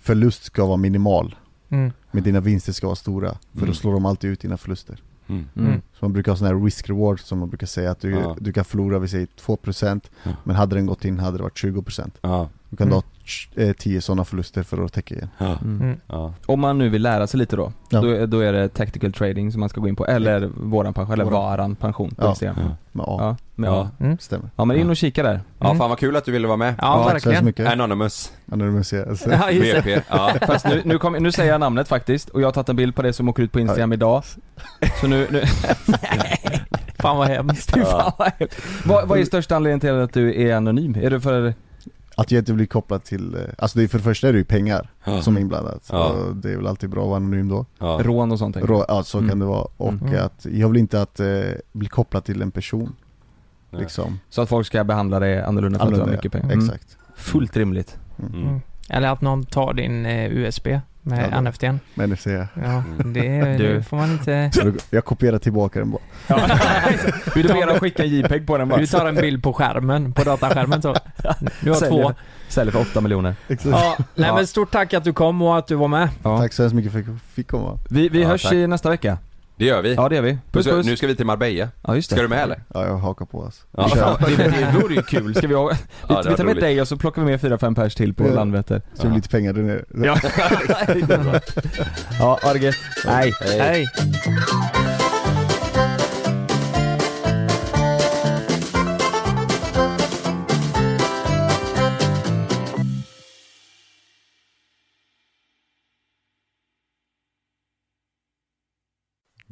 förlust 0.00 0.44
ska 0.44 0.66
vara 0.66 0.76
minimal. 0.76 1.34
Mm. 1.68 1.92
Men 2.10 2.22
dina 2.22 2.40
vinster 2.40 2.72
ska 2.72 2.86
vara 2.86 2.96
stora. 2.96 3.28
För 3.52 3.58
Mm. 3.58 3.66
då 3.68 3.74
slår 3.74 3.92
de 3.92 4.06
alltid 4.06 4.30
ut 4.30 4.40
dina 4.40 4.56
förluster. 4.56 5.02
Mm. 5.56 5.66
Mm. 5.68 5.82
Så 5.92 6.04
man 6.04 6.12
brukar 6.12 6.32
ha 6.32 6.36
sån 6.36 6.46
här 6.46 6.64
risk 6.64 6.88
reward 6.88 7.20
som 7.20 7.38
man 7.38 7.48
brukar 7.48 7.66
säga 7.66 7.90
att 7.90 8.00
du, 8.00 8.10
Ja. 8.10 8.36
du 8.40 8.52
kan 8.52 8.64
förlora, 8.64 8.98
vi 8.98 9.08
säger 9.08 9.26
2% 9.26 10.10
Ja. 10.22 10.30
Men 10.44 10.56
hade 10.56 10.76
den 10.76 10.86
gått 10.86 11.04
in 11.04 11.18
hade 11.18 11.36
det 11.36 11.42
varit 11.42 11.58
20% 11.58 12.10
Ja. 12.20 12.48
Du 12.74 12.78
kan 12.78 12.86
Mm. 12.88 13.02
ha 13.56 13.64
eh, 13.64 13.72
10 13.72 14.00
sådana 14.00 14.24
förluster 14.24 14.62
för 14.62 14.84
att 14.84 14.92
täcka 14.92 15.14
igen 15.14 15.28
Ja. 15.38 15.46
Mm. 15.46 15.80
Mm. 15.82 15.96
Ja. 16.06 16.34
Om 16.46 16.60
man 16.60 16.78
nu 16.78 16.88
vill 16.88 17.02
lära 17.02 17.26
sig 17.26 17.38
lite 17.38 17.56
då, 17.56 17.72
Ja. 17.90 18.00
då, 18.00 18.26
då 18.26 18.40
är 18.40 18.52
det 18.52 18.68
tactical 18.68 19.12
trading 19.12 19.52
som 19.52 19.60
man 19.60 19.68
ska 19.68 19.80
gå 19.80 19.88
in 19.88 19.96
på, 19.96 20.06
eller 20.06 20.50
våran 20.56 20.94
pension, 20.94 21.12
eller 21.14 21.24
varan 21.24 21.76
pension 21.76 22.14
Ja. 22.18 22.34
Ja. 22.40 22.52
med 22.92 23.04
A, 23.04 23.16
Ja, 23.20 23.36
med 23.54 23.68
Ja. 23.68 23.90
ja. 23.98 24.04
Mm. 24.06 24.18
stämmer 24.18 24.50
ja 24.56 24.64
men 24.64 24.76
in 24.76 24.90
och 24.90 24.96
kika 24.96 25.22
där. 25.22 25.40
ja, 25.58 25.66
Mm. 25.66 25.78
fan 25.78 25.88
vad 25.90 25.98
kul 25.98 26.16
att 26.16 26.24
du 26.24 26.32
ville 26.32 26.46
vara 26.46 26.56
med. 26.56 26.74
Ja, 26.78 26.94
tack 26.94 27.02
så 27.04 27.08
hemskt 27.10 27.26
verkligen. 27.26 27.44
mycket 27.44 27.68
Anonymous. 27.72 28.32
Anonymous, 28.52 28.92
alltså. 28.92 29.30
Ja. 29.30 29.46
VP. 29.52 30.00
Ja. 30.10 30.34
Fast 30.46 30.64
nu, 30.68 30.82
nu, 30.84 30.98
kom, 30.98 31.12
nu 31.12 31.32
säger 31.32 31.52
jag 31.52 31.60
namnet 31.60 31.88
faktiskt, 31.88 32.28
och 32.28 32.40
jag 32.40 32.46
har 32.46 32.52
tagit 32.52 32.68
en 32.68 32.76
bild 32.76 32.94
på 32.94 33.02
det 33.02 33.12
som 33.12 33.28
åker 33.28 33.42
ut 33.42 33.52
på 33.52 33.60
Instagram 33.60 33.92
idag. 33.92 34.22
Så 35.00 35.06
nu, 35.06 35.26
nu 35.30 35.42
Fan 36.98 37.16
vad 37.16 37.28
hemskt. 37.28 37.74
Fy 37.74 37.82
fan 37.84 38.12
vad 38.18 38.32
hemskt. 38.38 38.62
vad, 38.84 39.08
vad 39.08 39.18
är 39.18 39.24
största 39.24 39.56
anledningen 39.56 39.80
till 39.80 39.90
att 39.90 40.12
du 40.12 40.42
är 40.48 40.54
anonym? 40.56 40.96
Är 41.02 41.10
det 41.10 41.20
för, 41.20 41.54
Att 42.16 42.30
jag 42.30 42.38
inte 42.40 42.52
blir 42.52 42.66
kopplad 42.66 43.04
till, 43.04 43.34
eh, 43.34 43.40
alltså 43.58 43.78
det 43.78 43.84
är 43.84 43.88
för 43.88 43.98
det 43.98 44.04
första 44.04 44.28
är 44.28 44.32
det 44.32 44.38
ju 44.38 44.44
pengar 44.44 44.90
Ja. 45.04 45.22
som 45.22 45.36
är 45.36 45.40
inblandat 45.40 45.88
Ja. 45.92 46.08
och 46.08 46.36
det 46.36 46.52
är 46.52 46.56
väl 46.56 46.66
alltid 46.66 46.90
bra 46.90 47.02
att 47.02 47.08
vara 47.08 47.16
anonym 47.16 47.48
då 47.48 47.66
Ja. 47.78 48.00
rån 48.02 48.32
och 48.32 48.38
sånt? 48.38 48.56
Rå, 48.56 48.84
Ja 48.88 49.02
så 49.02 49.18
Mm. 49.18 49.30
kan 49.30 49.38
det 49.38 49.44
vara, 49.46 49.66
och 49.76 49.92
Mm. 49.92 50.24
att 50.24 50.46
jag 50.50 50.68
vill 50.68 50.78
inte 50.80 51.02
att 51.02 51.20
eh, 51.20 51.26
bli 51.72 51.88
kopplad 51.88 52.24
till 52.24 52.42
en 52.42 52.50
person 52.50 52.96
Nej. 53.70 53.82
Liksom, 53.82 54.18
Så 54.28 54.42
att 54.42 54.48
folk 54.48 54.66
ska 54.66 54.84
behandla 54.84 55.20
dig 55.20 55.42
annorlunda 55.42 55.78
för 55.78 55.84
att 55.86 55.90
du 55.90 55.94
har 55.96 56.02
Annorlunda, 56.02 56.16
mycket 56.22 56.32
pengar? 56.32 56.46
ja. 56.48 56.52
Mm. 56.54 56.64
exakt 56.66 56.96
Fullt 57.16 57.56
rimligt. 57.56 57.98
Mm. 58.18 58.42
Mm. 58.48 58.60
Eller 58.88 59.08
att 59.08 59.20
någon 59.20 59.44
tar 59.44 59.74
din 59.74 60.06
eh, 60.06 60.32
USB 60.32 60.68
med 61.06 61.28
Ja, 61.32 61.40
NFTn. 61.40 61.76
Ser 62.18 62.34
jag 62.36 62.46
Ja, 62.64 62.82
Mm. 63.00 63.12
det, 63.12 63.56
Du. 63.58 63.74
det 63.74 63.82
får 63.82 63.96
man 63.96 64.10
inte... 64.12 64.50
Jag 64.90 65.04
kopierar 65.04 65.38
tillbaka 65.38 65.78
den 65.78 65.90
bara 65.90 66.02
Vill 67.34 67.46
du 67.46 67.54
mer 67.54 67.78
skicka 67.78 68.02
en 68.04 68.08
JPEG 68.08 68.46
på 68.46 68.58
den 68.58 68.68
bara? 68.68 68.80
Du 68.80 68.86
tar 68.86 69.06
en 69.06 69.14
bild 69.14 69.42
på 69.42 69.52
skärmen, 69.52 70.12
på 70.12 70.24
dataskärmen 70.24 70.82
så. 70.82 70.96
Du 71.60 71.70
har 71.70 71.76
Säljer- 71.76 72.02
två. 72.02 72.12
Säljer 72.48 72.72
för 72.72 72.80
8 72.80 73.00
miljoner. 73.00 73.34
Ja, 73.48 73.56
nej 74.14 74.26
Ja. 74.28 74.34
men 74.34 74.46
stort 74.46 74.70
tack 74.70 74.94
att 74.94 75.04
du 75.04 75.12
kom 75.12 75.42
och 75.42 75.58
att 75.58 75.66
du 75.66 75.74
var 75.74 75.88
med. 75.88 76.08
Ja. 76.22 76.38
Tack 76.38 76.52
så 76.52 76.62
hemskt 76.62 76.74
mycket 76.74 76.92
för 76.92 76.98
att 77.00 77.06
jag 77.06 77.18
fick 77.34 77.48
komma 77.48 77.78
Vi, 77.90 78.08
vi 78.08 78.22
Ja, 78.22 78.28
hörs 78.28 78.42
tack. 78.42 78.52
i 78.52 78.66
nästa 78.66 78.90
vecka. 78.90 79.18
Det 79.56 79.64
gör 79.64 79.82
vi. 79.82 79.94
Ja 79.94 80.08
det 80.08 80.14
gör 80.14 80.22
vi. 80.22 80.32
Nu 80.32 80.38
Puss 80.52 80.66
ska, 80.66 80.74
puss. 80.74 80.86
nu 80.86 80.96
ska 80.96 81.06
vi 81.06 81.16
till 81.16 81.26
Marbella. 81.26 81.68
Ja 81.86 81.94
just 81.96 82.10
det. 82.10 82.16
Ska 82.16 82.22
du 82.22 82.28
med 82.28 82.42
eller? 82.42 82.62
Ja 82.74 82.86
jag 82.86 82.96
hakar 82.96 83.24
på 83.26 83.44
alltså 83.44 83.62
Ja, 83.76 84.18
Vi 84.28 84.36
det, 84.36 84.44
det 84.44 84.78
vore 84.82 84.94
ju 84.94 85.02
kul. 85.02 85.34
Ska 85.34 85.46
vi 85.46 85.54
ha, 85.54 85.68
vi, 85.72 85.76
Ja, 86.08 86.14
det 86.16 86.22
vi 86.22 86.30
var 86.30 86.36
tar 86.36 86.44
med 86.44 86.56
dig 86.56 86.80
och 86.80 86.88
så 86.88 86.96
plockar 86.96 87.22
vi 87.22 87.30
med 87.30 87.40
fyra 87.40 87.58
fem 87.58 87.74
pers 87.74 87.94
till 87.94 88.14
på 88.14 88.26
Ja. 88.28 88.34
Landvetter. 88.34 88.82
Så 88.94 89.02
det 89.02 89.08
blir 89.08 89.16
lite 89.16 89.28
pengar 89.28 89.52
där 89.52 89.62
nere 89.62 89.84
Ja. 90.04 90.18
ja, 92.18 92.38
ha 92.42 92.52
det 92.52 92.58
gött. 92.58 92.74
Nej. 93.06 93.32
Hej. 93.58 93.86